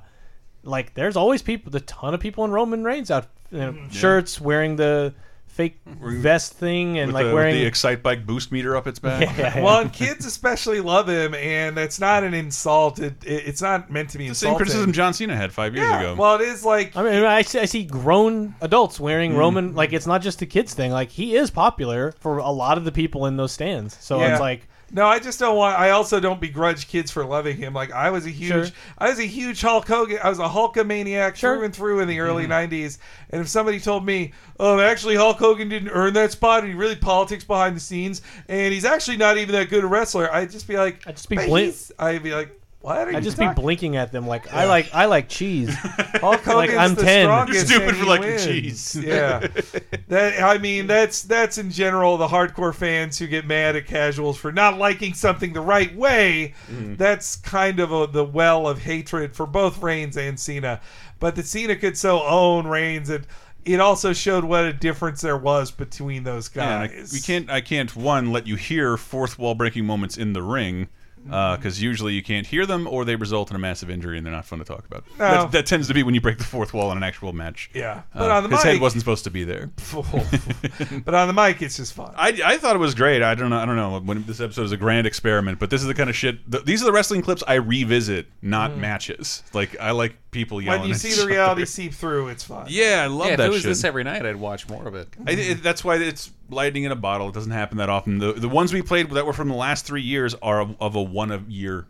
like, 0.65 0.95
there's 0.95 1.17
always 1.17 1.43
people, 1.43 1.75
a 1.77 1.81
ton 1.81 2.13
of 2.15 2.21
people 2.21 2.45
in 2.45 2.51
Roman 2.51 2.83
Reigns 2.83 3.11
out, 3.11 3.29
you 3.53 3.59
know, 3.59 3.77
shirts 3.91 4.41
wearing 4.41 4.75
the 4.75 5.15
fake 5.57 5.79
vest 5.87 6.53
thing 6.53 6.99
and 6.99 7.09
with 7.09 7.15
like 7.15 7.23
the, 7.25 7.29
with 7.29 7.35
wearing 7.35 7.55
the 7.55 7.71
Excitebike 7.71 8.27
boost 8.27 8.53
meter 8.53 8.77
up 8.77 8.87
its 8.87 8.99
back. 8.99 9.23
Yeah. 9.39 9.63
Well, 9.63 9.81
and 9.81 9.93
kids 9.93 10.25
especially 10.27 10.81
love 10.81 11.09
him, 11.09 11.35
and 11.35 11.77
that's 11.77 11.99
not 11.99 12.23
an 12.25 12.35
insult. 12.35 12.99
It, 12.99 13.15
it, 13.25 13.47
it's 13.49 13.63
not 13.63 13.91
meant 13.91 14.11
to 14.11 14.19
be 14.19 14.29
The 14.29 14.35
same 14.35 14.55
criticism 14.55 14.93
John 14.93 15.15
Cena 15.15 15.35
had 15.35 15.53
five 15.53 15.75
years 15.75 15.87
Yeah, 15.89 16.01
ago. 16.01 16.15
well, 16.15 16.37
it 16.37 16.43
is 16.43 16.65
like 16.65 16.97
I 16.97 17.03
mean, 17.03 17.25
I 17.25 17.43
see, 17.43 17.59
I 17.59 17.65
see 17.65 17.85
grown 17.85 18.55
adults 18.61 19.01
wearing 19.01 19.33
Mm. 19.33 19.39
Roman. 19.39 19.75
Like 19.75 19.93
it's 19.93 20.07
not 20.07 20.23
just 20.23 20.43
a 20.43 20.47
kids 20.47 20.75
thing. 20.75 20.93
Like 20.93 21.11
he 21.11 21.35
is 21.37 21.51
popular 21.51 22.13
for 22.21 22.39
a 22.39 22.51
lot 22.51 22.79
of 22.79 22.85
the 22.85 22.93
people 22.93 23.27
in 23.27 23.37
those 23.37 23.53
stands. 23.53 23.97
So 24.01 24.21
Yeah. 24.21 24.33
it's 24.33 24.41
like 24.41 24.69
No, 24.93 25.07
I 25.07 25.19
just 25.19 25.41
don't 25.41 25.57
want. 25.57 25.79
I 25.79 25.91
also 25.91 26.21
don't 26.21 26.41
begrudge 26.41 26.87
kids 26.87 27.11
for 27.11 27.25
loving 27.25 27.57
him. 27.57 27.75
Like 27.75 27.91
I 27.93 28.11
was 28.11 28.25
a 28.25 28.31
huge, 28.31 28.51
Sure. 28.51 28.67
I 28.99 29.09
was 29.11 29.19
a 29.19 29.27
huge 29.27 29.61
Hulk 29.61 29.87
Hogan. 29.89 30.19
I 30.23 30.29
was 30.29 30.39
a 30.39 30.45
Hulkamaniac 30.49 31.37
through 31.37 31.65
and 31.65 31.75
through 31.75 32.01
in 32.01 32.09
the 32.09 32.21
early 32.21 32.45
Mm-hmm. 32.47 32.75
'90s. 32.75 32.99
And 33.31 33.41
if 33.41 33.49
somebody 33.49 33.81
told 33.81 34.07
me, 34.07 34.33
"Oh, 34.61 34.79
actually 34.79 35.17
Hulk 35.17 35.39
Hogan 35.39 35.69
didn't 35.69 35.89
earn 35.91 36.13
that 36.15 36.31
spot, 36.33 36.61
and 36.61 36.69
he 36.69 36.75
really 36.79 36.95
politics 36.97 37.43
behind 37.43 37.75
the 37.75 37.81
scenes, 37.81 38.23
and 38.49 38.73
he's 38.73 38.85
actually 38.85 39.17
not 39.17 39.39
even 39.39 39.55
that 39.57 39.71
good 39.71 39.83
a 39.83 39.89
wrestler," 39.89 40.33
I'd 40.33 40.51
just 40.53 40.69
be 40.69 40.77
like, 40.77 41.03
"I'd 41.07 41.17
just 41.17 41.29
be 41.29 41.37
blink- 41.37 41.75
I'd 41.99 42.23
be 42.23 42.33
like, 42.33 42.59
"What?" 42.87 43.09
Are 43.09 43.11
I 43.11 43.15
you 43.15 43.21
just 43.21 43.39
be 43.39 43.49
blinking 43.49 43.97
at 43.97 44.13
them. 44.13 44.27
Like 44.27 44.53
I 44.55 44.67
like 44.67 44.89
I 44.95 45.07
like 45.07 45.29
cheese. 45.29 45.75
Hulk 45.75 46.47
like 46.47 46.71
I'm 46.71 46.95
the 46.95 47.03
ten. 47.03 47.25
strongest 47.25 47.67
Stupid 47.67 47.89
and 47.89 47.97
for 47.97 48.05
he 48.05 48.09
liking 48.09 48.27
wins. 48.29 48.45
cheese. 48.45 48.97
Yeah, 48.97 49.47
that 50.09 50.43
I 50.43 50.59
mean 50.59 50.87
that's 50.87 51.23
that's 51.23 51.59
in 51.59 51.71
general 51.71 52.17
the 52.17 52.29
hardcore 52.29 52.75
fans 52.75 53.19
who 53.19 53.27
get 53.27 53.47
mad 53.47 53.75
at 53.77 53.87
casuals 53.87 54.37
for 54.39 54.53
not 54.53 54.79
liking 54.79 55.15
something 55.15 55.53
the 55.53 55.61
right 55.61 55.95
way. 55.97 56.55
Mm. 56.71 56.97
That's 56.97 57.37
kind 57.37 57.81
of 57.81 57.93
a, 57.93 58.07
the 58.07 58.25
well 58.25 58.69
of 58.69 58.79
hatred 58.83 59.35
for 59.35 59.47
both 59.47 59.83
Reigns 59.83 60.17
and 60.17 60.39
Cena. 60.39 60.81
But 61.19 61.35
that 61.37 61.47
Cena 61.47 61.77
could 61.77 61.97
so 61.97 62.23
own 62.23 62.67
Reigns 62.67 63.11
and 63.11 63.27
it 63.65 63.81
also 63.81 64.13
showed 64.13 64.45
what 64.45 64.65
a 64.65 64.73
difference 64.73 65.21
there 65.21 65.37
was 65.37 65.73
between 65.73 66.23
those 66.23 66.49
Yeah, 66.55 66.83
and 66.83 66.93
guys. 66.93 67.13
I, 67.13 67.17
we 67.17 67.21
can't. 67.21 67.51
I 67.51 67.61
can't. 67.61 67.95
One, 67.97 68.31
let 68.31 68.47
you 68.47 68.55
hear 68.55 68.97
fourth 68.97 69.39
wall 69.41 69.57
breaking 69.57 69.85
moments 69.85 70.17
in 70.17 70.33
the 70.35 70.43
ring, 70.43 70.89
because 71.27 71.83
usually 71.83 72.13
you 72.15 72.23
can't 72.23 72.47
hear 72.47 72.67
them, 72.67 72.87
or 72.87 73.05
they 73.05 73.17
result 73.17 73.51
in 73.51 73.57
a 73.57 73.59
massive 73.59 73.91
injury, 73.91 74.17
and 74.17 74.27
they're 74.27 74.33
not 74.33 74.45
fun 74.45 74.59
to 74.59 74.65
talk 74.65 74.85
about. 74.87 75.05
No. 75.19 75.25
That, 75.29 75.53
that 75.53 75.67
tends 75.67 75.89
to 75.89 75.95
be 75.95 76.03
when 76.03 76.15
you 76.15 76.21
break 76.21 76.39
the 76.39 76.45
fourth 76.45 76.73
wall 76.73 76.91
in 76.93 76.97
an 76.97 77.03
actual 77.03 77.33
match. 77.33 77.71
Yeah, 77.75 78.03
Uh, 78.15 78.29
on 78.29 78.43
the 78.45 78.49
his 78.49 78.63
head 78.63 78.81
wasn't 78.81 79.03
supposed 79.03 79.25
to 79.25 79.31
be 79.31 79.45
there. 79.45 79.71
but 81.05 81.15
on 81.15 81.29
the 81.29 81.35
mic, 81.35 81.63
it's 81.63 81.77
just 81.77 81.93
fun. 81.93 82.15
I, 82.17 82.41
I 82.45 82.59
thought 82.59 82.77
it 82.77 82.81
was 82.81 82.95
great. 82.95 83.23
I 83.23 83.35
don't 83.35 83.51
know. 83.51 83.59
I 83.59 83.67
don't 83.67 83.77
know. 83.77 84.01
When 84.01 84.25
this 84.25 84.41
episode 84.41 84.63
is 84.63 84.73
a 84.73 84.77
grand 84.77 85.07
experiment, 85.07 85.59
but 85.59 85.71
this 85.71 85.81
is 85.81 85.87
the 85.87 85.95
kind 85.95 86.11
of 86.11 86.17
shit. 86.17 86.49
The, 86.51 86.61
these 86.61 86.83
are 86.83 86.87
the 86.87 86.93
wrestling 86.93 87.23
clips 87.23 87.43
I 87.47 87.55
revisit, 87.55 88.27
not 88.43 88.77
matches. 88.77 89.43
Like 89.53 89.79
I 89.81 89.91
like 89.93 90.17
people 90.31 90.61
yelling. 90.61 90.79
Mm. 90.79 90.83
when 90.83 90.89
you 90.91 90.95
at 90.95 91.01
see 91.01 91.09
each 91.09 91.17
the 91.17 91.27
reality 91.27 91.63
other. 91.63 91.67
seep 91.67 91.95
through, 91.95 92.29
it's 92.29 92.45
fun. 92.45 92.67
Yeah, 92.69 93.03
I 93.03 93.07
love 93.07 93.29
yeah, 93.29 93.37
that 93.37 93.45
if 93.45 93.49
it 93.49 93.53
was 93.53 93.63
shit. 93.63 93.69
this 93.71 93.85
every 93.85 94.05
night, 94.05 94.25
I'd 94.25 94.37
watch 94.37 94.69
more 94.69 94.87
of 94.87 94.95
it. 94.95 95.09
I, 95.27 95.33
it, 95.33 95.63
that's 95.63 95.83
why 95.85 95.97
it's 95.97 96.31
lightning 96.51 96.85
in 96.85 96.93
a 96.93 96.97
bottle. 96.97 97.29
It 97.29 97.35
doesn't 97.35 97.53
happen 97.53 97.79
that 97.79 97.89
often. 97.89 98.19
The 98.19 98.33
the 98.33 98.49
ones 98.49 98.73
we 98.73 98.83
played 98.83 99.11
that 99.11 99.27
were 99.27 99.33
from 99.33 99.49
the 99.49 99.55
last 99.55 99.85
three 99.87 100.03
years 100.03 100.35
are 100.43 100.61
of, 100.61 100.77
of 100.81 100.95
a 100.97 101.03
one 101.03 101.31
a 101.33 101.39
year 101.49 101.87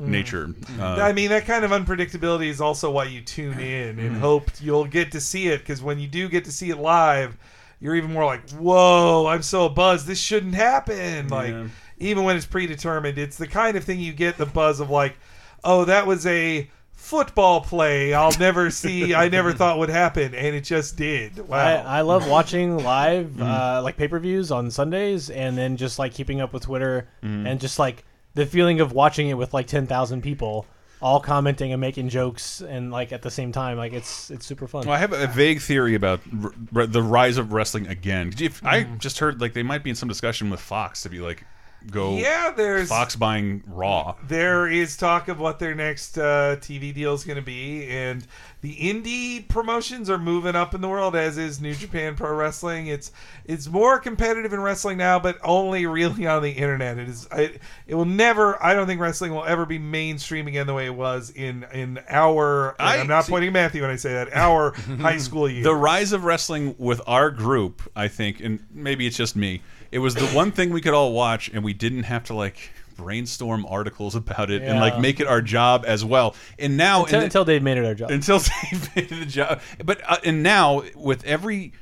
Mm. 0.00 0.06
nature. 0.06 0.48
Uh, 0.78 0.94
I 1.02 1.12
mean, 1.12 1.28
that 1.30 1.44
kind 1.44 1.64
of 1.64 1.72
unpredictability 1.72 2.46
is 2.46 2.60
also 2.60 2.88
why 2.88 3.04
you 3.06 3.20
tune 3.20 3.58
in 3.58 3.98
and 3.98 4.14
Mhm. 4.14 4.20
hope 4.20 4.48
you'll 4.60 4.84
get 4.84 5.10
to 5.10 5.20
see 5.20 5.48
it. 5.48 5.58
Because 5.58 5.82
when 5.82 5.98
you 5.98 6.06
do 6.06 6.28
get 6.28 6.44
to 6.44 6.52
see 6.52 6.70
it 6.70 6.78
live, 6.78 7.36
you're 7.80 7.96
even 7.96 8.12
more 8.12 8.24
like, 8.24 8.48
"Whoa, 8.50 9.26
I'm 9.26 9.42
so 9.42 9.68
buzzed! 9.68 10.06
This 10.06 10.20
shouldn't 10.20 10.54
happen!" 10.54 11.26
Like, 11.26 11.50
Yeah. 11.50 11.64
even 11.98 12.22
when 12.22 12.36
it's 12.36 12.46
predetermined, 12.46 13.18
it's 13.18 13.36
the 13.38 13.48
kind 13.48 13.76
of 13.76 13.82
thing 13.82 13.98
you 13.98 14.12
get 14.12 14.38
the 14.38 14.46
buzz 14.46 14.78
of 14.78 14.88
like, 14.88 15.16
"Oh, 15.64 15.84
that 15.86 16.06
was 16.06 16.24
a." 16.26 16.70
Football 17.08 17.62
play 17.62 18.12
I'll 18.12 18.36
never 18.38 18.70
see, 18.70 19.14
I 19.14 19.28
never 19.30 19.52
thought 19.52 19.78
would 19.78 19.88
happen, 19.88 20.34
and 20.34 20.54
it 20.54 20.60
just 20.64 20.96
did. 20.96 21.48
Wow. 21.48 21.56
I, 21.56 21.72
I 21.98 22.00
love 22.02 22.28
watching 22.36 22.76
live, 22.84 23.28
Mm. 23.28 23.42
uh, 23.78 23.82
like 23.82 23.96
pay 23.96 24.08
per 24.08 24.18
views 24.18 24.50
on 24.50 24.70
Sundays, 24.70 25.30
and 25.30 25.56
then 25.56 25.76
just 25.78 25.98
like 25.98 26.12
keeping 26.12 26.40
up 26.42 26.52
with 26.52 26.64
Twitter, 26.64 27.08
Mm. 27.22 27.46
and 27.50 27.60
just 27.60 27.78
like 27.78 28.04
the 28.34 28.44
feeling 28.44 28.80
of 28.80 28.92
watching 28.92 29.28
it 29.30 29.34
with 29.34 29.54
like 29.54 29.66
ten 29.66 29.86
thousand 29.86 30.20
people, 30.22 30.66
all 31.00 31.18
commenting 31.18 31.72
and 31.72 31.80
making 31.80 32.10
jokes, 32.10 32.60
and 32.60 32.90
like 32.90 33.10
at 33.10 33.22
the 33.22 33.30
same 33.30 33.52
time, 33.52 33.78
like 33.78 33.94
it's 33.94 34.30
it's 34.30 34.44
super 34.44 34.66
fun. 34.68 34.84
well, 34.86 34.94
I 34.94 34.98
have 34.98 35.14
a 35.14 35.26
vague 35.28 35.62
theory 35.62 35.94
about 35.94 36.20
r- 36.44 36.52
r- 36.76 36.86
the 36.86 37.02
rise 37.02 37.38
of 37.38 37.54
wrestling 37.54 37.86
again. 37.86 38.34
If, 38.38 38.62
I 38.66 38.84
Mm. 38.84 38.98
just 38.98 39.18
heard 39.20 39.40
like 39.40 39.54
they 39.54 39.62
might 39.62 39.82
be 39.82 39.88
in 39.90 39.96
some 39.96 40.10
discussion 40.10 40.50
with 40.50 40.60
Fox 40.60 41.02
to 41.04 41.08
be 41.08 41.20
like, 41.20 41.44
go. 41.90 42.16
Yeah, 42.16 42.50
there's- 42.56 42.88
Fox 42.88 43.16
buying 43.16 43.62
Raw. 43.66 44.16
There 44.26 44.66
is 44.68 44.96
talk 44.96 45.28
of 45.28 45.38
what 45.38 45.58
their 45.58 45.74
next 45.74 46.18
uh, 46.18 46.56
TV 46.60 46.92
deal 46.94 47.14
is 47.14 47.24
going 47.24 47.36
to 47.36 47.42
be, 47.42 47.86
and 47.88 48.26
the 48.60 48.74
indie 48.76 49.46
promotions 49.48 50.10
are 50.10 50.18
moving 50.18 50.56
up 50.56 50.74
in 50.74 50.80
the 50.80 50.88
world, 50.88 51.14
as 51.14 51.38
is 51.38 51.60
New 51.60 51.74
Japan 51.74 52.16
Pro 52.16 52.34
Wrestling. 52.34 52.88
It's 52.88 53.12
it's 53.44 53.68
more 53.68 53.98
competitive 54.00 54.52
in 54.52 54.60
wrestling 54.60 54.98
now, 54.98 55.18
but 55.20 55.38
only 55.44 55.86
really 55.86 56.26
on 56.26 56.42
the 56.42 56.50
internet. 56.50 56.98
It 56.98 57.08
is 57.08 57.28
it, 57.32 57.60
it 57.86 57.94
will 57.94 58.04
never. 58.04 58.60
I 58.62 58.74
don't 58.74 58.86
think 58.88 59.00
wrestling 59.00 59.32
will 59.32 59.44
ever 59.44 59.64
be 59.64 59.78
mainstream 59.78 60.48
again 60.48 60.66
the 60.66 60.74
way 60.74 60.86
it 60.86 60.94
was 60.94 61.30
in 61.30 61.64
in 61.72 62.00
our. 62.08 62.74
I- 62.80 62.98
I'm 62.98 63.06
not 63.06 63.26
see- 63.26 63.30
pointing 63.32 63.48
at 63.48 63.52
Matthew 63.52 63.82
when 63.82 63.90
I 63.90 63.96
say 63.96 64.12
that. 64.14 64.34
Our 64.34 64.72
high 65.00 65.18
school 65.18 65.48
years. 65.48 65.64
The 65.64 65.74
rise 65.74 66.12
of 66.12 66.24
wrestling 66.24 66.74
with 66.78 67.00
our 67.06 67.30
group, 67.30 67.80
I 67.94 68.08
think, 68.08 68.40
and 68.40 68.58
maybe 68.72 69.06
it's 69.06 69.16
just 69.16 69.36
me. 69.36 69.62
It 69.90 69.98
was 70.00 70.14
the 70.14 70.26
one 70.28 70.52
thing 70.52 70.70
we 70.70 70.80
could 70.80 70.94
all 70.94 71.12
watch, 71.12 71.48
and 71.48 71.64
we 71.64 71.72
didn't 71.72 72.04
have 72.04 72.24
to 72.24 72.34
like 72.34 72.72
brainstorm 72.98 73.64
articles 73.66 74.14
about 74.16 74.50
it 74.50 74.60
and 74.60 74.80
like 74.80 74.98
make 74.98 75.20
it 75.20 75.26
our 75.26 75.40
job 75.40 75.84
as 75.86 76.04
well. 76.04 76.34
And 76.58 76.76
now 76.76 77.04
until, 77.04 77.16
and 77.16 77.24
until 77.24 77.44
they 77.44 77.60
made 77.60 77.78
it 77.78 77.86
our 77.86 77.94
job. 77.94 78.10
until 78.10 78.38
they've 78.70 78.96
made 78.96 79.12
it 79.12 79.22
a 79.22 79.26
job. 79.26 79.62
But 79.82 80.02
uh, 80.06 80.18
and 80.24 80.42
now 80.42 80.82
with 80.94 81.24
every, 81.24 81.72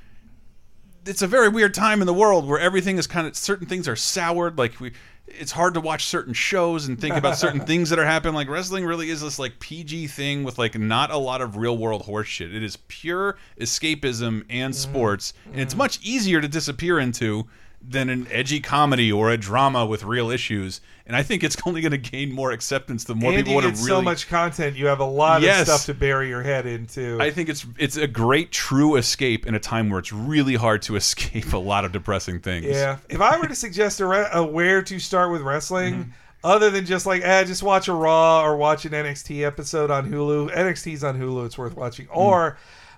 it's 1.04 1.22
a 1.22 1.26
very 1.26 1.48
weird 1.48 1.74
time 1.74 2.00
in 2.00 2.06
the 2.06 2.14
world 2.14 2.46
where 2.46 2.60
everything 2.60 2.98
is 2.98 3.06
kind 3.06 3.26
of 3.26 3.36
certain 3.36 3.66
things 3.66 3.88
are 3.88 3.96
soured. 3.96 4.58
Like 4.58 4.78
we, 4.78 4.92
it's 5.26 5.52
hard 5.52 5.74
to 5.74 5.80
watch 5.80 6.04
certain 6.04 6.34
shows 6.34 6.86
and 6.86 7.00
think 7.00 7.16
about 7.16 7.36
certain 7.36 7.60
things 7.66 7.90
that 7.90 7.98
are 7.98 8.04
happening. 8.04 8.34
Like 8.34 8.48
wrestling 8.48 8.84
really 8.84 9.10
is 9.10 9.22
this 9.22 9.38
like 9.38 9.58
PG 9.58 10.08
thing 10.08 10.44
with 10.44 10.58
like 10.58 10.78
not 10.78 11.10
a 11.10 11.16
lot 11.16 11.40
of 11.40 11.56
real 11.56 11.78
world 11.78 12.04
horseshit. 12.04 12.54
It 12.54 12.62
is 12.62 12.76
pure 12.88 13.36
escapism 13.58 14.44
and 14.50 14.76
sports, 14.76 15.32
and 15.50 15.60
it's 15.60 15.74
much 15.74 15.98
easier 16.02 16.40
to 16.40 16.48
disappear 16.48 17.00
into 17.00 17.46
than 17.88 18.08
an 18.08 18.26
edgy 18.30 18.58
comedy 18.58 19.12
or 19.12 19.30
a 19.30 19.36
drama 19.36 19.86
with 19.86 20.02
real 20.02 20.30
issues. 20.30 20.80
And 21.06 21.14
I 21.14 21.22
think 21.22 21.44
it's 21.44 21.56
only 21.66 21.80
going 21.80 21.92
to 21.92 21.98
gain 21.98 22.32
more 22.32 22.50
acceptance 22.50 23.04
the 23.04 23.14
more 23.14 23.30
and 23.32 23.38
people 23.38 23.54
want 23.54 23.64
to 23.66 23.72
really 23.72 23.86
so 23.86 24.02
much 24.02 24.28
content. 24.28 24.76
You 24.76 24.86
have 24.86 24.98
a 24.98 25.04
lot 25.04 25.42
Yes. 25.42 25.60
of 25.62 25.66
stuff 25.68 25.86
to 25.86 25.94
bury 25.94 26.28
your 26.28 26.42
head 26.42 26.66
into. 26.66 27.18
I 27.20 27.30
think 27.30 27.48
it's 27.48 27.64
it's 27.78 27.96
a 27.96 28.08
great 28.08 28.50
true 28.50 28.96
escape 28.96 29.46
in 29.46 29.54
a 29.54 29.60
time 29.60 29.88
where 29.90 30.00
it's 30.00 30.12
really 30.12 30.56
hard 30.56 30.82
to 30.82 30.96
escape 31.02 31.52
a 31.52 31.58
lot 31.58 31.84
of 31.84 31.92
depressing 31.92 32.40
things. 32.40 32.66
Yeah. 32.66 32.98
If 33.08 33.20
I 33.20 33.38
were 33.38 33.46
to 33.46 33.54
suggest 33.54 34.00
a, 34.00 34.36
a 34.38 34.44
where 34.44 34.82
to 34.82 34.98
start 34.98 35.30
with 35.32 35.42
wrestling, 35.42 35.94
Mm-hmm. 35.94 36.10
other 36.44 36.70
than 36.70 36.86
just 36.86 37.06
like, 37.06 37.22
eh, 37.22 37.44
just 37.44 37.62
watch 37.62 37.88
a 37.88 37.92
Raw 37.92 38.42
or 38.42 38.56
watch 38.56 38.84
an 38.84 38.92
NXT 38.92 39.44
episode 39.44 39.90
on 39.90 40.10
Hulu. 40.10 40.52
NXT's 40.54 41.02
on 41.04 41.18
Hulu. 41.20 41.46
It's 41.46 41.56
worth 41.58 41.76
watching. 41.76 42.06
Mm. 42.08 42.16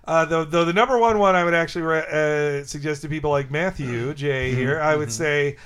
Uh, 0.09 0.25
the, 0.25 0.45
the 0.47 0.65
the 0.65 0.73
number 0.73 0.97
one 0.97 1.19
one 1.19 1.37
I 1.37 1.45
would 1.45 1.53
actually 1.53 1.83
re- 1.83 2.61
uh, 2.63 2.65
suggest 2.65 3.03
to 3.03 3.09
people 3.11 3.31
like 3.31 3.51
Matthew 3.51 4.15
Jay 4.15 4.51
Mm-hmm. 4.51 4.59
here, 4.59 4.81
I 4.81 4.97
would 4.97 5.13
say 5.13 5.57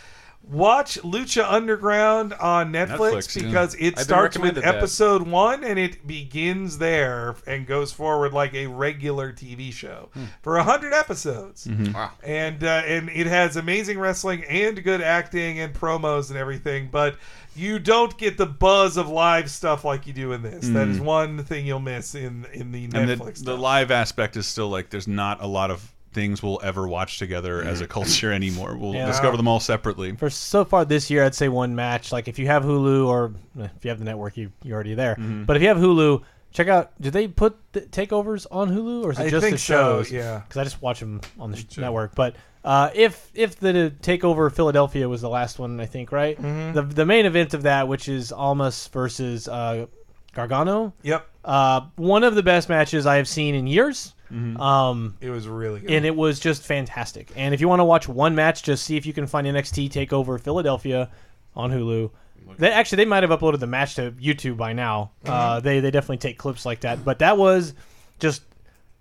watch 0.51 0.99
Lucha 1.03 1.45
Underground 1.51 2.35
on 2.35 2.73
Netflix, 2.73 2.99
Netflix, 2.99 3.37
yeah. 3.41 3.47
because 3.49 3.75
it 3.77 3.95
I've 3.99 4.05
starts 4.05 4.37
with 4.37 4.45
recommended 4.57 4.65
that. 4.65 4.75
episode 4.77 5.23
one 5.23 5.65
and 5.65 5.79
it 5.79 6.07
begins 6.07 6.79
there 6.79 7.37
and 7.47 7.67
goes 7.67 7.93
forward 7.93 8.33
like 8.33 8.53
a 8.55 8.67
regular 8.67 9.33
TV 9.33 9.73
show 9.73 10.11
Hmm. 10.15 10.25
for 10.43 10.57
a 10.59 10.63
hundred 10.65 10.93
episodes 10.95 11.67
Mhm. 11.67 11.95
Wow. 11.95 12.11
and 12.23 12.63
uh, 12.65 12.83
and 12.87 13.09
it 13.11 13.27
has 13.29 13.57
amazing 13.57 13.99
wrestling 13.99 14.45
and 14.45 14.83
good 14.83 15.01
acting 15.01 15.59
and 15.61 15.73
promos 15.73 16.29
and 16.31 16.39
everything 16.39 16.89
but 16.91 17.17
you 17.55 17.79
don't 17.79 18.17
get 18.19 18.37
the 18.37 18.47
buzz 18.47 18.97
of 18.97 19.09
live 19.09 19.51
stuff 19.51 19.85
like 19.85 20.07
you 20.07 20.13
do 20.13 20.33
in 20.33 20.43
this 20.43 20.67
that 20.69 20.89
is 20.89 20.99
Mm. 20.99 21.05
one 21.05 21.45
thing 21.45 21.67
you'll 21.67 21.79
miss 21.81 22.15
in 22.15 22.47
in 22.53 22.73
the 22.73 22.85
and 22.85 22.93
netflix 22.95 23.39
the, 23.39 23.53
the 23.53 23.57
live 23.57 23.91
aspect 23.91 24.37
is 24.37 24.47
still 24.47 24.69
like 24.69 24.91
there's 24.91 25.09
not 25.09 25.41
a 25.43 25.47
lot 25.47 25.71
of 25.71 25.89
things 26.13 26.43
we'll 26.43 26.61
ever 26.63 26.87
watch 26.87 27.19
together 27.19 27.63
as 27.63 27.81
a 27.81 27.87
culture 27.99 28.33
anymore. 28.33 28.77
We'll 28.77 28.95
Yeah. 28.95 29.07
discover 29.07 29.37
them 29.37 29.49
all 29.49 29.61
separately. 29.61 30.15
For 30.17 30.31
so 30.31 30.65
far 30.65 30.85
this 30.85 31.11
year, 31.11 31.25
I'd 31.25 31.35
say 31.35 31.49
one 31.49 31.75
match. 31.75 32.13
Like 32.13 32.29
if 32.29 32.39
you 32.39 32.47
have 32.47 32.65
Hulu 32.65 33.07
or 33.07 33.33
eh, 33.61 33.69
if 33.77 33.85
you 33.85 33.89
have 33.91 33.99
the 33.99 34.05
network, 34.05 34.37
you 34.37 34.53
you're 34.63 34.75
already 34.75 34.95
there. 34.95 35.17
Mhm. 35.17 35.47
But 35.47 35.57
if 35.57 35.63
you 35.63 35.69
have 35.69 35.77
Hulu, 35.79 36.23
check 36.53 36.69
out. 36.69 36.93
Do 37.01 37.11
they 37.11 37.29
put 37.29 37.57
the 37.73 37.81
takeovers 37.83 38.47
on 38.51 38.71
Hulu 38.71 39.05
or 39.05 39.13
is 39.13 39.19
it 39.19 39.27
I 39.27 39.31
just 39.31 39.43
think 39.45 39.55
the 39.55 39.59
so, 39.59 40.03
shows? 40.03 40.13
yeah. 40.13 40.41
because 40.47 40.59
I 40.61 40.65
just 40.65 40.83
watch 40.83 41.01
them 41.01 41.21
on 41.39 41.51
the 41.53 41.57
sh- 41.57 41.79
network. 41.79 42.15
But 42.15 42.37
uh, 42.65 42.91
if 42.95 43.31
if 43.35 43.59
the 43.59 43.93
takeover 44.03 44.53
Philadelphia 44.53 45.09
was 45.09 45.21
the 45.21 45.29
last 45.31 45.59
one, 45.59 45.81
I 45.81 45.87
think 45.87 46.13
right. 46.13 46.41
Mhm. 46.41 46.75
The 46.75 46.83
the 46.83 47.07
main 47.07 47.27
event 47.27 47.55
of 47.55 47.63
that, 47.63 47.89
which 47.89 48.09
is 48.09 48.31
Almas 48.33 48.89
versus 48.89 49.49
uh, 49.49 49.87
Gargano. 50.35 50.93
Yep. 51.03 51.27
Uh, 51.45 51.81
one 51.97 52.23
of 52.25 52.35
the 52.35 52.43
best 52.43 52.69
matches 52.69 53.05
I 53.07 53.17
have 53.17 53.27
seen 53.29 53.55
in 53.55 53.67
years. 53.67 54.15
Mhm. 54.33 54.59
Um, 54.59 55.17
it 55.21 55.31
was 55.31 55.47
really 55.47 55.81
good 55.81 55.91
and 55.91 56.07
it 56.07 56.17
was 56.17 56.41
just 56.41 56.63
fantastic. 56.63 57.31
And 57.37 57.53
if 57.55 57.61
you 57.61 57.69
want 57.69 57.81
to 57.81 57.85
watch 57.85 58.09
one 58.09 58.35
match, 58.35 58.63
just 58.63 58.85
see 58.85 58.97
if 58.97 59.05
you 59.05 59.13
can 59.13 59.27
find 59.27 59.47
NXT 59.47 59.91
Takeover 59.91 60.41
Philadelphia 60.41 61.11
on 61.55 61.71
Hulu. 61.71 62.11
They 62.59 62.71
actually 62.71 62.97
they 62.97 63.05
might 63.05 63.23
have 63.23 63.31
uploaded 63.31 63.61
the 63.61 63.67
match 63.67 63.95
to 63.97 64.11
YouTube 64.13 64.57
by 64.57 64.73
now. 64.73 65.11
Uh, 65.25 65.59
Mhm. 65.61 65.63
they 65.63 65.81
they 65.81 65.91
definitely 65.91 66.17
take 66.19 66.39
clips 66.39 66.65
like 66.67 66.81
that. 66.81 67.05
But 67.05 67.19
that 67.21 67.37
was 67.39 67.75
just 68.21 68.43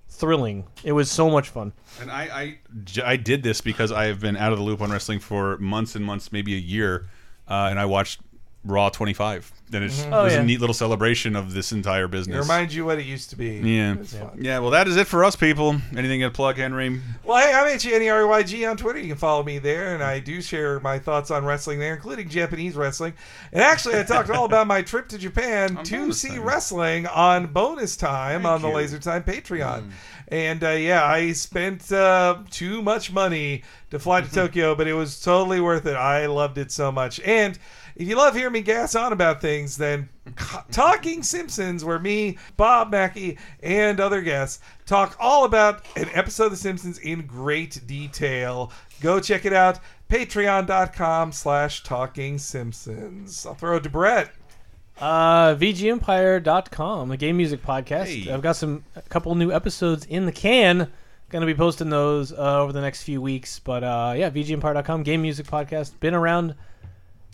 thrilling. 0.10 0.66
It 0.84 0.92
was 0.92 1.10
so 1.10 1.30
much 1.30 1.50
fun. 1.50 1.74
And 2.00 2.12
I 2.12 2.58
I 3.04 3.16
did 3.16 3.42
this 3.44 3.62
because 3.62 3.92
I 3.92 4.06
have 4.06 4.20
been 4.20 4.36
out 4.38 4.52
of 4.52 4.58
the 4.60 4.64
loop 4.64 4.82
on 4.82 4.92
wrestling 4.92 5.20
for 5.20 5.58
months 5.58 5.96
and 5.96 6.06
months, 6.06 6.32
maybe 6.32 6.54
a 6.56 6.60
year, 6.60 7.08
uh, 7.48 7.68
and 7.70 7.80
I 7.80 7.86
watched 7.86 8.20
Raw 8.64 8.90
25. 8.90 9.52
Then 9.72 9.84
it's, 9.84 10.02
Mhm. 10.02 10.08
it 10.08 10.14
Oh, 10.14 10.24
was 10.26 10.34
yeah. 10.34 10.42
a 10.42 10.44
neat 10.44 10.60
little 10.60 10.74
celebration 10.74 11.36
of 11.36 11.54
this 11.54 11.72
entire 11.72 12.08
business. 12.08 12.36
it 12.36 12.40
business. 12.40 12.50
reminds 12.54 12.76
you 12.76 12.86
what 12.86 13.00
it 13.00 13.06
used 13.06 13.30
to 13.32 13.36
be 13.38 13.54
yeah. 13.64 13.94
It. 13.94 14.14
Yeah, 14.38 14.60
well, 14.60 14.70
that 14.72 14.88
is 14.88 14.98
it 14.98 15.08
for 15.08 15.24
us, 15.24 15.36
people. 15.38 15.78
Anything 15.96 16.20
to 16.22 16.30
plug, 16.30 16.58
Henry? 16.58 17.00
Well, 17.24 17.38
hey, 17.38 17.54
I'm 17.54 17.68
at 17.68 17.80
NERYG 17.80 18.70
on 18.70 18.76
Twitter. 18.78 19.00
You 19.00 19.08
can 19.08 19.18
follow 19.18 19.44
me 19.44 19.60
there, 19.60 19.94
and 19.96 20.04
I 20.04 20.20
do 20.20 20.42
share 20.42 20.80
my 20.82 21.00
thoughts 21.00 21.32
on 21.32 21.46
wrestling 21.46 21.80
there, 21.80 21.96
including 21.96 22.28
Japanese 22.30 22.76
wrestling. 22.76 23.14
And 23.54 23.64
actually, 23.64 23.98
I 23.98 24.04
talked 24.04 24.30
all 24.30 24.44
about 24.46 24.68
my 24.68 24.82
trip 24.82 25.08
to 25.08 25.18
Japan 25.18 25.78
to 25.86 26.12
see 26.12 26.38
wrestling 26.38 27.08
on 27.08 27.48
bonus 27.48 27.96
time 27.96 28.46
on 28.46 28.62
the 28.62 28.68
you. 28.68 28.76
Laser 28.76 29.00
Time 29.00 29.24
Patreon. 29.24 29.90
And 30.28 30.64
uh, 30.64 30.70
yeah, 30.72 31.04
I 31.06 31.32
spent 31.34 31.92
uh, 31.92 32.38
too 32.52 32.82
much 32.82 33.12
money 33.12 33.64
to 33.90 34.00
fly 34.00 34.22
to 34.22 34.32
Tokyo, 34.34 34.76
but 34.76 34.88
it 34.88 34.94
was 34.94 35.20
totally 35.20 35.60
worth 35.62 35.86
it. 35.86 35.96
I 35.96 36.26
loved 36.28 36.58
it 36.58 36.72
so 36.72 36.92
much. 36.92 37.20
And 37.22 37.58
if 38.02 38.08
you 38.08 38.16
love 38.16 38.36
hearing 38.36 38.54
me 38.54 38.62
gas 38.62 38.96
on 38.96 39.14
about 39.14 39.42
things, 39.42 39.78
then 39.78 40.10
Talking 40.72 41.22
Simpsons, 41.22 41.86
where 41.86 42.00
me, 42.00 42.40
Bob 42.58 42.90
Mackey, 42.90 43.38
and 43.62 44.00
other 44.00 44.22
guests 44.22 44.60
talk 44.88 45.16
all 45.20 45.46
about 45.46 45.86
an 45.96 46.10
episode 46.14 46.46
of 46.46 46.52
The 46.52 46.58
Simpsons 46.58 46.98
in 46.98 47.28
great 47.28 47.82
detail. 47.86 48.72
Go 49.02 49.20
check 49.20 49.46
it 49.46 49.54
out. 49.54 49.80
Patreon.com 50.10 51.32
slash 51.32 51.84
Talking 51.84 52.40
Simpsons. 52.40 53.46
I'll 53.46 53.54
throw 53.54 53.78
it 53.78 53.84
to 53.84 53.90
Brett. 53.90 54.32
Uh, 55.00 55.56
VGMpire.com, 55.56 57.10
the 57.10 57.18
game 57.18 57.38
music 57.38 57.64
podcast. 57.64 58.24
Hey. 58.24 58.32
I've 58.32 58.42
got 58.42 58.56
some 58.56 58.84
a 58.96 59.02
couple 59.04 59.34
new 59.36 59.52
episodes 59.52 60.06
in 60.06 60.26
the 60.26 60.32
can 60.32 60.92
Gonna 61.32 61.46
be 61.46 61.56
posting 61.56 61.90
those 61.90 62.34
uh, 62.34 62.62
over 62.62 62.74
the 62.74 62.82
next 62.82 63.04
few 63.04 63.22
weeks. 63.22 63.58
But 63.58 63.86
uh, 63.86 64.14
yeah, 64.18 64.30
VGMpire.com, 64.30 65.04
game 65.04 65.22
music 65.22 65.46
podcast, 65.46 65.98
been 66.02 66.14
around 66.14 66.56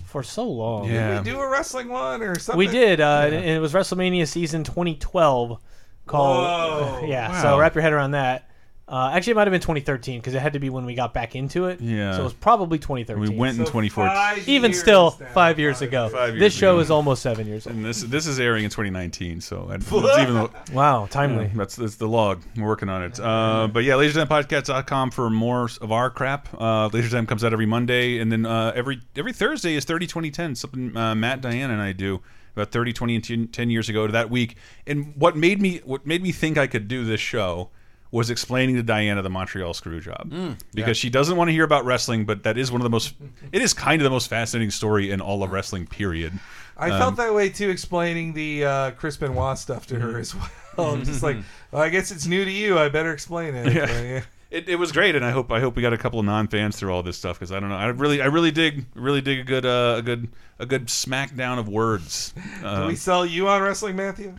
for 0.07 0.23
so 0.23 0.47
long. 0.47 0.87
Did 0.87 1.25
we 1.25 1.31
do 1.31 1.39
a 1.39 1.49
wrestling 1.49 1.89
one 1.89 2.23
or 2.23 2.39
something? 2.39 2.57
We 2.57 2.67
did, 2.67 3.01
uh, 3.01 3.23
and 3.25 3.45
it 3.45 3.59
was 3.59 3.73
WrestleMania 3.73 4.27
season 4.27 4.63
2012. 4.63 5.59
Called 6.05 6.37
Whoa. 6.37 7.05
yeah. 7.07 7.29
Wow. 7.29 7.41
So 7.41 7.59
wrap 7.59 7.75
your 7.75 7.81
head 7.81 7.91
around 7.91 8.11
that. 8.11 8.49
Uh, 8.89 9.11
actually, 9.13 9.31
it 9.31 9.35
might 9.35 9.47
have 9.47 9.51
been 9.51 9.59
2013 9.59 10.19
because 10.19 10.33
it 10.33 10.39
had 10.39 10.53
to 10.53 10.59
be 10.59 10.69
when 10.69 10.85
we 10.85 10.95
got 10.95 11.13
back 11.13 11.35
into 11.35 11.65
it. 11.65 11.81
Yeah. 11.81 12.13
So 12.13 12.21
it 12.21 12.23
was 12.23 12.33
probably 12.33 12.79
2013. 12.79 13.21
We 13.21 13.37
went 13.37 13.57
in 13.57 13.65
2014. 13.65 14.43
Even 14.47 14.73
still, 14.73 15.11
five 15.11 15.59
years 15.59 15.81
ago. 15.81 16.07
Five 16.07 16.35
years 16.35 16.39
this 16.39 16.53
show 16.53 16.75
ago. 16.75 16.79
is 16.79 16.89
almost 16.89 17.21
seven 17.21 17.47
years 17.47 17.67
old. 17.67 17.75
And 17.75 17.83
this 17.83 18.01
this 18.03 18.25
is 18.27 18.39
airing 18.39 18.63
in 18.63 18.69
2019, 18.69 19.41
so 19.41 19.69
it's 19.71 19.91
even 19.91 20.33
though 20.35 20.51
Wow, 20.71 21.05
timely. 21.11 21.45
Yeah, 21.47 21.51
that's 21.55 21.75
that's 21.75 21.95
the 21.95 22.07
log. 22.07 22.41
We're 22.55 22.65
working 22.65 22.87
on 22.87 23.03
it. 23.03 23.19
Uh, 23.19 23.67
but 23.67 23.83
yeah, 23.83 23.95
LaserTimePodcast.com 23.95 25.11
for 25.11 25.29
more 25.29 25.69
of 25.81 25.91
our 25.91 26.09
crap. 26.09 26.47
Uh, 26.57 26.89
Laser 26.93 27.09
Time 27.09 27.25
comes 27.25 27.43
out 27.43 27.51
every 27.51 27.65
Monday, 27.65 28.19
and 28.19 28.31
then 28.31 28.45
uh, 28.45 28.71
every 28.73 29.01
every 29.17 29.33
Thursday 29.33 29.75
is 29.75 29.83
30 29.83 30.07
2010, 30.07 30.55
something 30.55 30.95
uh, 30.95 31.13
Matt, 31.13 31.41
Diane, 31.41 31.71
and 31.71 31.81
I 31.81 31.91
do 31.91 32.21
about 32.55 32.71
30, 32.71 32.93
20, 32.93 33.15
and 33.15 33.23
10, 33.23 33.47
10 33.49 33.69
years 33.69 33.89
ago 33.89 34.07
to 34.07 34.13
that 34.13 34.29
week. 34.29 34.55
And 34.87 35.13
what 35.15 35.35
made 35.35 35.61
me 35.61 35.81
what 35.83 36.05
made 36.05 36.23
me 36.23 36.31
think 36.31 36.57
I 36.57 36.67
could 36.67 36.87
do 36.87 37.03
this 37.03 37.19
show 37.19 37.69
was 38.11 38.29
explaining 38.29 38.75
to 38.75 38.83
Diana 38.83 39.21
the 39.21 39.29
Montreal 39.29 39.73
screw 39.73 39.99
job 39.99 40.29
Mm, 40.31 40.57
because 40.73 40.97
yeah. 40.97 41.01
she 41.01 41.09
doesn't 41.09 41.35
want 41.35 41.49
to 41.49 41.51
hear 41.51 41.63
about 41.65 41.85
wrestling, 41.85 42.25
but 42.25 42.43
that 42.43 42.57
is 42.57 42.71
one 42.71 42.81
of 42.81 42.83
the 42.83 42.89
most. 42.89 43.13
It 43.51 43.61
is 43.61 43.73
kind 43.73 44.01
of 44.01 44.03
the 44.03 44.09
most 44.09 44.27
fascinating 44.29 44.71
story 44.71 45.11
in 45.11 45.21
all 45.21 45.43
of 45.43 45.51
wrestling. 45.51 45.87
Period. 45.87 46.33
I 46.77 46.91
Um, 46.91 46.99
felt 46.99 47.15
that 47.17 47.33
way 47.33 47.49
too, 47.49 47.69
explaining 47.69 48.33
the 48.33 48.63
uh, 48.65 48.91
Chris 48.91 49.17
Benoit 49.17 49.57
stuff 49.57 49.87
to 49.87 49.99
her 49.99 50.19
as 50.19 50.33
well. 50.77 50.93
I'm 50.93 51.03
just 51.03 51.23
like, 51.23 51.37
well, 51.71 51.81
I 51.81 51.89
guess 51.89 52.11
it's 52.11 52.27
new 52.27 52.45
to 52.45 52.51
you. 52.51 52.77
I 52.77 52.87
better 52.89 53.11
explain 53.11 53.55
it. 53.55 53.73
Yeah. 53.73 54.01
Yeah. 54.01 54.21
It, 54.49 54.69
it 54.69 54.75
was 54.77 54.93
great, 54.93 55.13
and 55.13 55.25
I 55.25 55.31
hope 55.31 55.51
I 55.51 55.59
hope 55.59 55.75
we 55.75 55.81
got 55.81 55.91
a 55.91 55.97
couple 55.97 56.19
of 56.21 56.25
non 56.25 56.47
fans 56.47 56.77
through 56.77 56.93
all 56.93 57.03
this 57.03 57.17
stuff 57.17 57.37
because 57.37 57.51
I 57.51 57.59
don't 57.59 57.67
know. 57.67 57.75
I 57.75 57.87
really 57.87 58.21
I 58.21 58.27
really 58.27 58.51
dig 58.51 58.85
really 58.95 59.19
dig 59.19 59.39
a 59.39 59.43
good 59.43 59.65
uh, 59.65 59.95
a 59.97 60.01
good 60.01 60.29
a 60.59 60.65
good 60.65 60.85
smackdown 60.87 61.59
of 61.59 61.67
words. 61.67 62.33
Uh, 62.63 62.83
Do 62.83 62.87
we 62.87 62.95
sell 62.95 63.25
you 63.25 63.49
on 63.49 63.61
wrestling, 63.61 63.97
Matthew? 63.97 64.33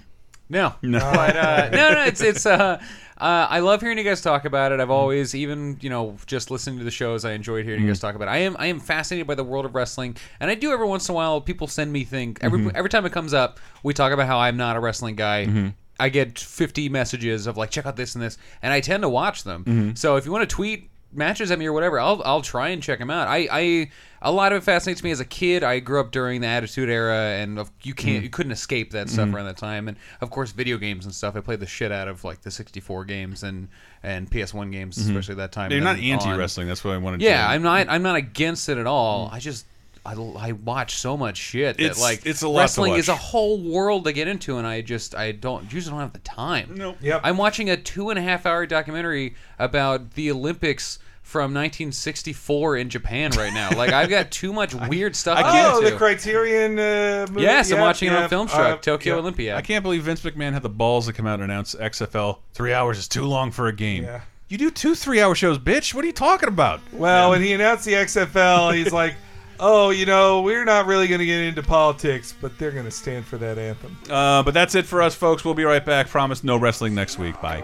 No, 0.48 0.74
No. 0.82 0.98
but 1.14 1.36
uh, 1.36 1.68
no, 1.72 1.92
no, 1.92 2.04
it's 2.04 2.20
it's. 2.20 2.46
Uh, 2.46 2.80
uh, 3.20 3.46
I 3.50 3.58
love 3.58 3.80
hearing 3.80 3.98
you 3.98 4.04
guys 4.04 4.20
talk 4.20 4.44
about 4.44 4.70
it. 4.70 4.78
I've 4.78 4.90
always, 4.90 5.34
even 5.34 5.76
you 5.80 5.90
know, 5.90 6.16
just 6.26 6.50
listening 6.52 6.78
to 6.78 6.84
the 6.84 6.90
shows, 6.90 7.24
I 7.24 7.32
enjoyed 7.32 7.64
hearing 7.64 7.82
you 7.82 7.88
guys 7.88 7.98
talk 7.98 8.14
about 8.14 8.28
it. 8.28 8.30
I 8.30 8.38
am 8.38 8.56
I 8.58 8.66
am 8.66 8.78
fascinated 8.80 9.26
by 9.26 9.34
the 9.34 9.42
world 9.44 9.64
of 9.64 9.74
wrestling, 9.74 10.16
and 10.40 10.50
I 10.50 10.54
do 10.54 10.72
every 10.72 10.86
once 10.86 11.08
in 11.08 11.12
a 11.12 11.16
while. 11.16 11.40
People 11.40 11.66
send 11.66 11.92
me 11.92 12.04
things 12.04 12.38
every 12.40 12.60
Mhm. 12.60 12.72
every 12.74 12.88
time 12.90 13.04
it 13.06 13.12
comes 13.12 13.34
up. 13.34 13.58
We 13.82 13.92
talk 13.92 14.12
about 14.12 14.26
how 14.28 14.38
I'm 14.38 14.56
not 14.56 14.76
a 14.76 14.80
wrestling 14.80 15.16
guy. 15.16 15.72
I 16.00 16.10
get 16.10 16.38
50 16.38 16.88
messages 16.88 17.48
of 17.48 17.56
like, 17.56 17.70
check 17.70 17.84
out 17.84 17.96
this 17.96 18.14
and 18.14 18.22
this, 18.22 18.38
and 18.62 18.72
I 18.72 18.80
tend 18.80 19.02
to 19.02 19.08
watch 19.08 19.42
them. 19.42 19.94
So 19.96 20.14
if 20.14 20.24
you 20.24 20.30
want 20.30 20.48
to 20.48 20.54
tweet 20.54 20.88
matches 21.12 21.50
at 21.50 21.58
me 21.58 21.66
or 21.66 21.72
whatever, 21.72 21.98
I'll 21.98 22.22
I'll 22.24 22.42
try 22.42 22.68
and 22.68 22.80
check 22.80 23.00
them 23.00 23.10
out. 23.10 23.26
I, 23.26 23.48
I 23.50 23.90
a 24.22 24.32
lot 24.32 24.52
of 24.52 24.58
it 24.58 24.64
fascinates 24.64 25.02
me 25.02 25.10
as 25.10 25.20
a 25.20 25.24
kid. 25.24 25.62
I 25.62 25.78
grew 25.80 26.00
up 26.00 26.10
during 26.10 26.40
the 26.40 26.46
Attitude 26.46 26.88
Era, 26.88 27.16
and 27.38 27.58
of- 27.58 27.70
you 27.82 27.94
can't 27.94 28.20
Mhm. 28.20 28.24
you 28.24 28.30
couldn't 28.30 28.52
escape 28.52 28.90
that 28.92 29.08
stuff 29.08 29.28
Mhm. 29.28 29.34
around 29.34 29.46
that 29.46 29.56
time. 29.56 29.88
And 29.88 29.96
of 30.20 30.30
course, 30.30 30.52
video 30.52 30.76
games 30.78 31.04
and 31.04 31.14
stuff. 31.14 31.36
I 31.36 31.40
played 31.40 31.60
the 31.60 31.66
shit 31.66 31.92
out 31.92 32.08
of 32.08 32.24
like 32.24 32.42
the 32.42 32.50
64 32.50 33.04
games 33.04 33.42
and 33.42 33.68
and 34.02 34.30
PS1 34.30 34.70
games, 34.70 34.96
Mhm. 34.98 35.08
especially 35.08 35.34
that 35.36 35.52
time. 35.52 35.70
You're 35.72 35.80
not 35.80 35.98
anti 35.98 36.36
wrestling. 36.36 36.68
That's 36.68 36.84
what 36.84 36.94
I 36.94 36.98
wanted. 36.98 37.20
Yeah, 37.22 37.46
to 37.46 37.52
I'm 37.52 37.62
not. 37.62 37.88
I'm 37.88 38.02
not 38.02 38.16
against 38.16 38.68
it 38.68 38.78
at 38.78 38.86
all. 38.86 39.28
I 39.32 39.38
just. 39.38 39.64
I, 40.06 40.12
I 40.14 40.52
watch 40.52 40.94
so 40.96 41.18
much 41.18 41.36
shit 41.36 41.76
that 41.76 41.82
It's- 41.82 42.00
like 42.00 42.24
it's 42.24 42.40
a 42.40 42.48
lot 42.48 42.60
wrestling 42.60 42.94
is 42.94 43.08
a 43.10 43.14
whole 43.16 43.58
world 43.60 44.04
to 44.04 44.12
get 44.12 44.26
into, 44.26 44.56
and 44.56 44.66
I 44.66 44.80
just 44.80 45.14
I 45.14 45.32
don't 45.32 45.70
usually 45.70 45.90
don't 45.92 46.00
have 46.00 46.14
the 46.14 46.18
time. 46.20 46.70
Nope. 46.76 46.96
Yep. 47.02 47.20
I'm 47.24 47.36
watching 47.36 47.68
a 47.68 47.76
two 47.76 48.08
and 48.08 48.18
a 48.18 48.22
half 48.22 48.46
hour 48.46 48.64
documentary 48.64 49.34
about 49.58 50.14
the 50.14 50.30
Olympics 50.30 50.98
from 51.28 51.52
1964 51.52 52.78
in 52.78 52.88
Japan 52.88 53.30
right 53.32 53.52
now. 53.52 53.68
Like 53.76 53.92
I've 53.92 54.08
got 54.08 54.30
too 54.30 54.50
much 54.50 54.74
weird 54.88 55.14
stuff. 55.14 55.36
to 55.36 55.44
get 55.44 55.72
oh, 55.74 55.82
the 55.82 55.94
Criterion 55.94 56.78
uh, 56.78 57.26
movie. 57.28 57.42
Yes, 57.42 57.70
I'm 57.70 57.76
Yep, 57.76 57.82
watching 57.82 58.08
it 58.08 58.14
on 58.14 58.22
yep, 58.22 58.30
Filmstruck, 58.30 58.72
uh, 58.72 58.76
Tokyo 58.78 59.14
yep. 59.14 59.20
Olympiad. 59.20 59.58
I 59.58 59.60
can't 59.60 59.82
believe 59.82 60.04
Vince 60.04 60.22
McMahon 60.22 60.54
had 60.54 60.62
the 60.62 60.70
balls 60.70 61.06
to 61.06 61.12
come 61.12 61.26
out 61.26 61.34
and 61.34 61.42
announce 61.42 61.74
XFL 61.74 62.38
three 62.54 62.72
hours 62.72 62.96
is 62.96 63.08
too 63.08 63.24
long 63.24 63.50
for 63.50 63.68
a 63.68 63.74
game. 63.74 64.04
Yeah. 64.04 64.22
You 64.48 64.56
do 64.56 64.70
two 64.70 64.94
three 64.94 65.20
hour 65.20 65.34
shows, 65.34 65.58
bitch. 65.58 65.92
What 65.92 66.02
are 66.02 66.06
you 66.06 66.14
talking 66.14 66.48
about? 66.48 66.80
Well, 66.94 67.30
when 67.30 67.42
he 67.42 67.52
announced 67.52 67.84
the 67.84 67.92
XFL, 67.92 68.74
he's 68.74 68.90
like, 68.90 69.14
"Oh, 69.60 69.90
you 69.90 70.06
know, 70.06 70.40
we're 70.40 70.64
not 70.64 70.86
really 70.86 71.08
going 71.08 71.20
to 71.20 71.26
get 71.26 71.42
into 71.42 71.62
politics, 71.62 72.34
but 72.40 72.58
they're 72.58 72.70
going 72.70 72.86
to 72.86 72.90
stand 72.90 73.26
for 73.26 73.36
that 73.36 73.58
anthem." 73.58 73.98
Uh, 74.08 74.42
but 74.42 74.54
that's 74.54 74.74
it 74.74 74.86
for 74.86 75.02
us, 75.02 75.14
folks. 75.14 75.44
We'll 75.44 75.52
be 75.52 75.64
right 75.64 75.84
back. 75.84 76.08
Promise 76.08 76.42
no 76.42 76.56
wrestling 76.56 76.94
next 76.94 77.18
week. 77.18 77.38
Bye. 77.42 77.62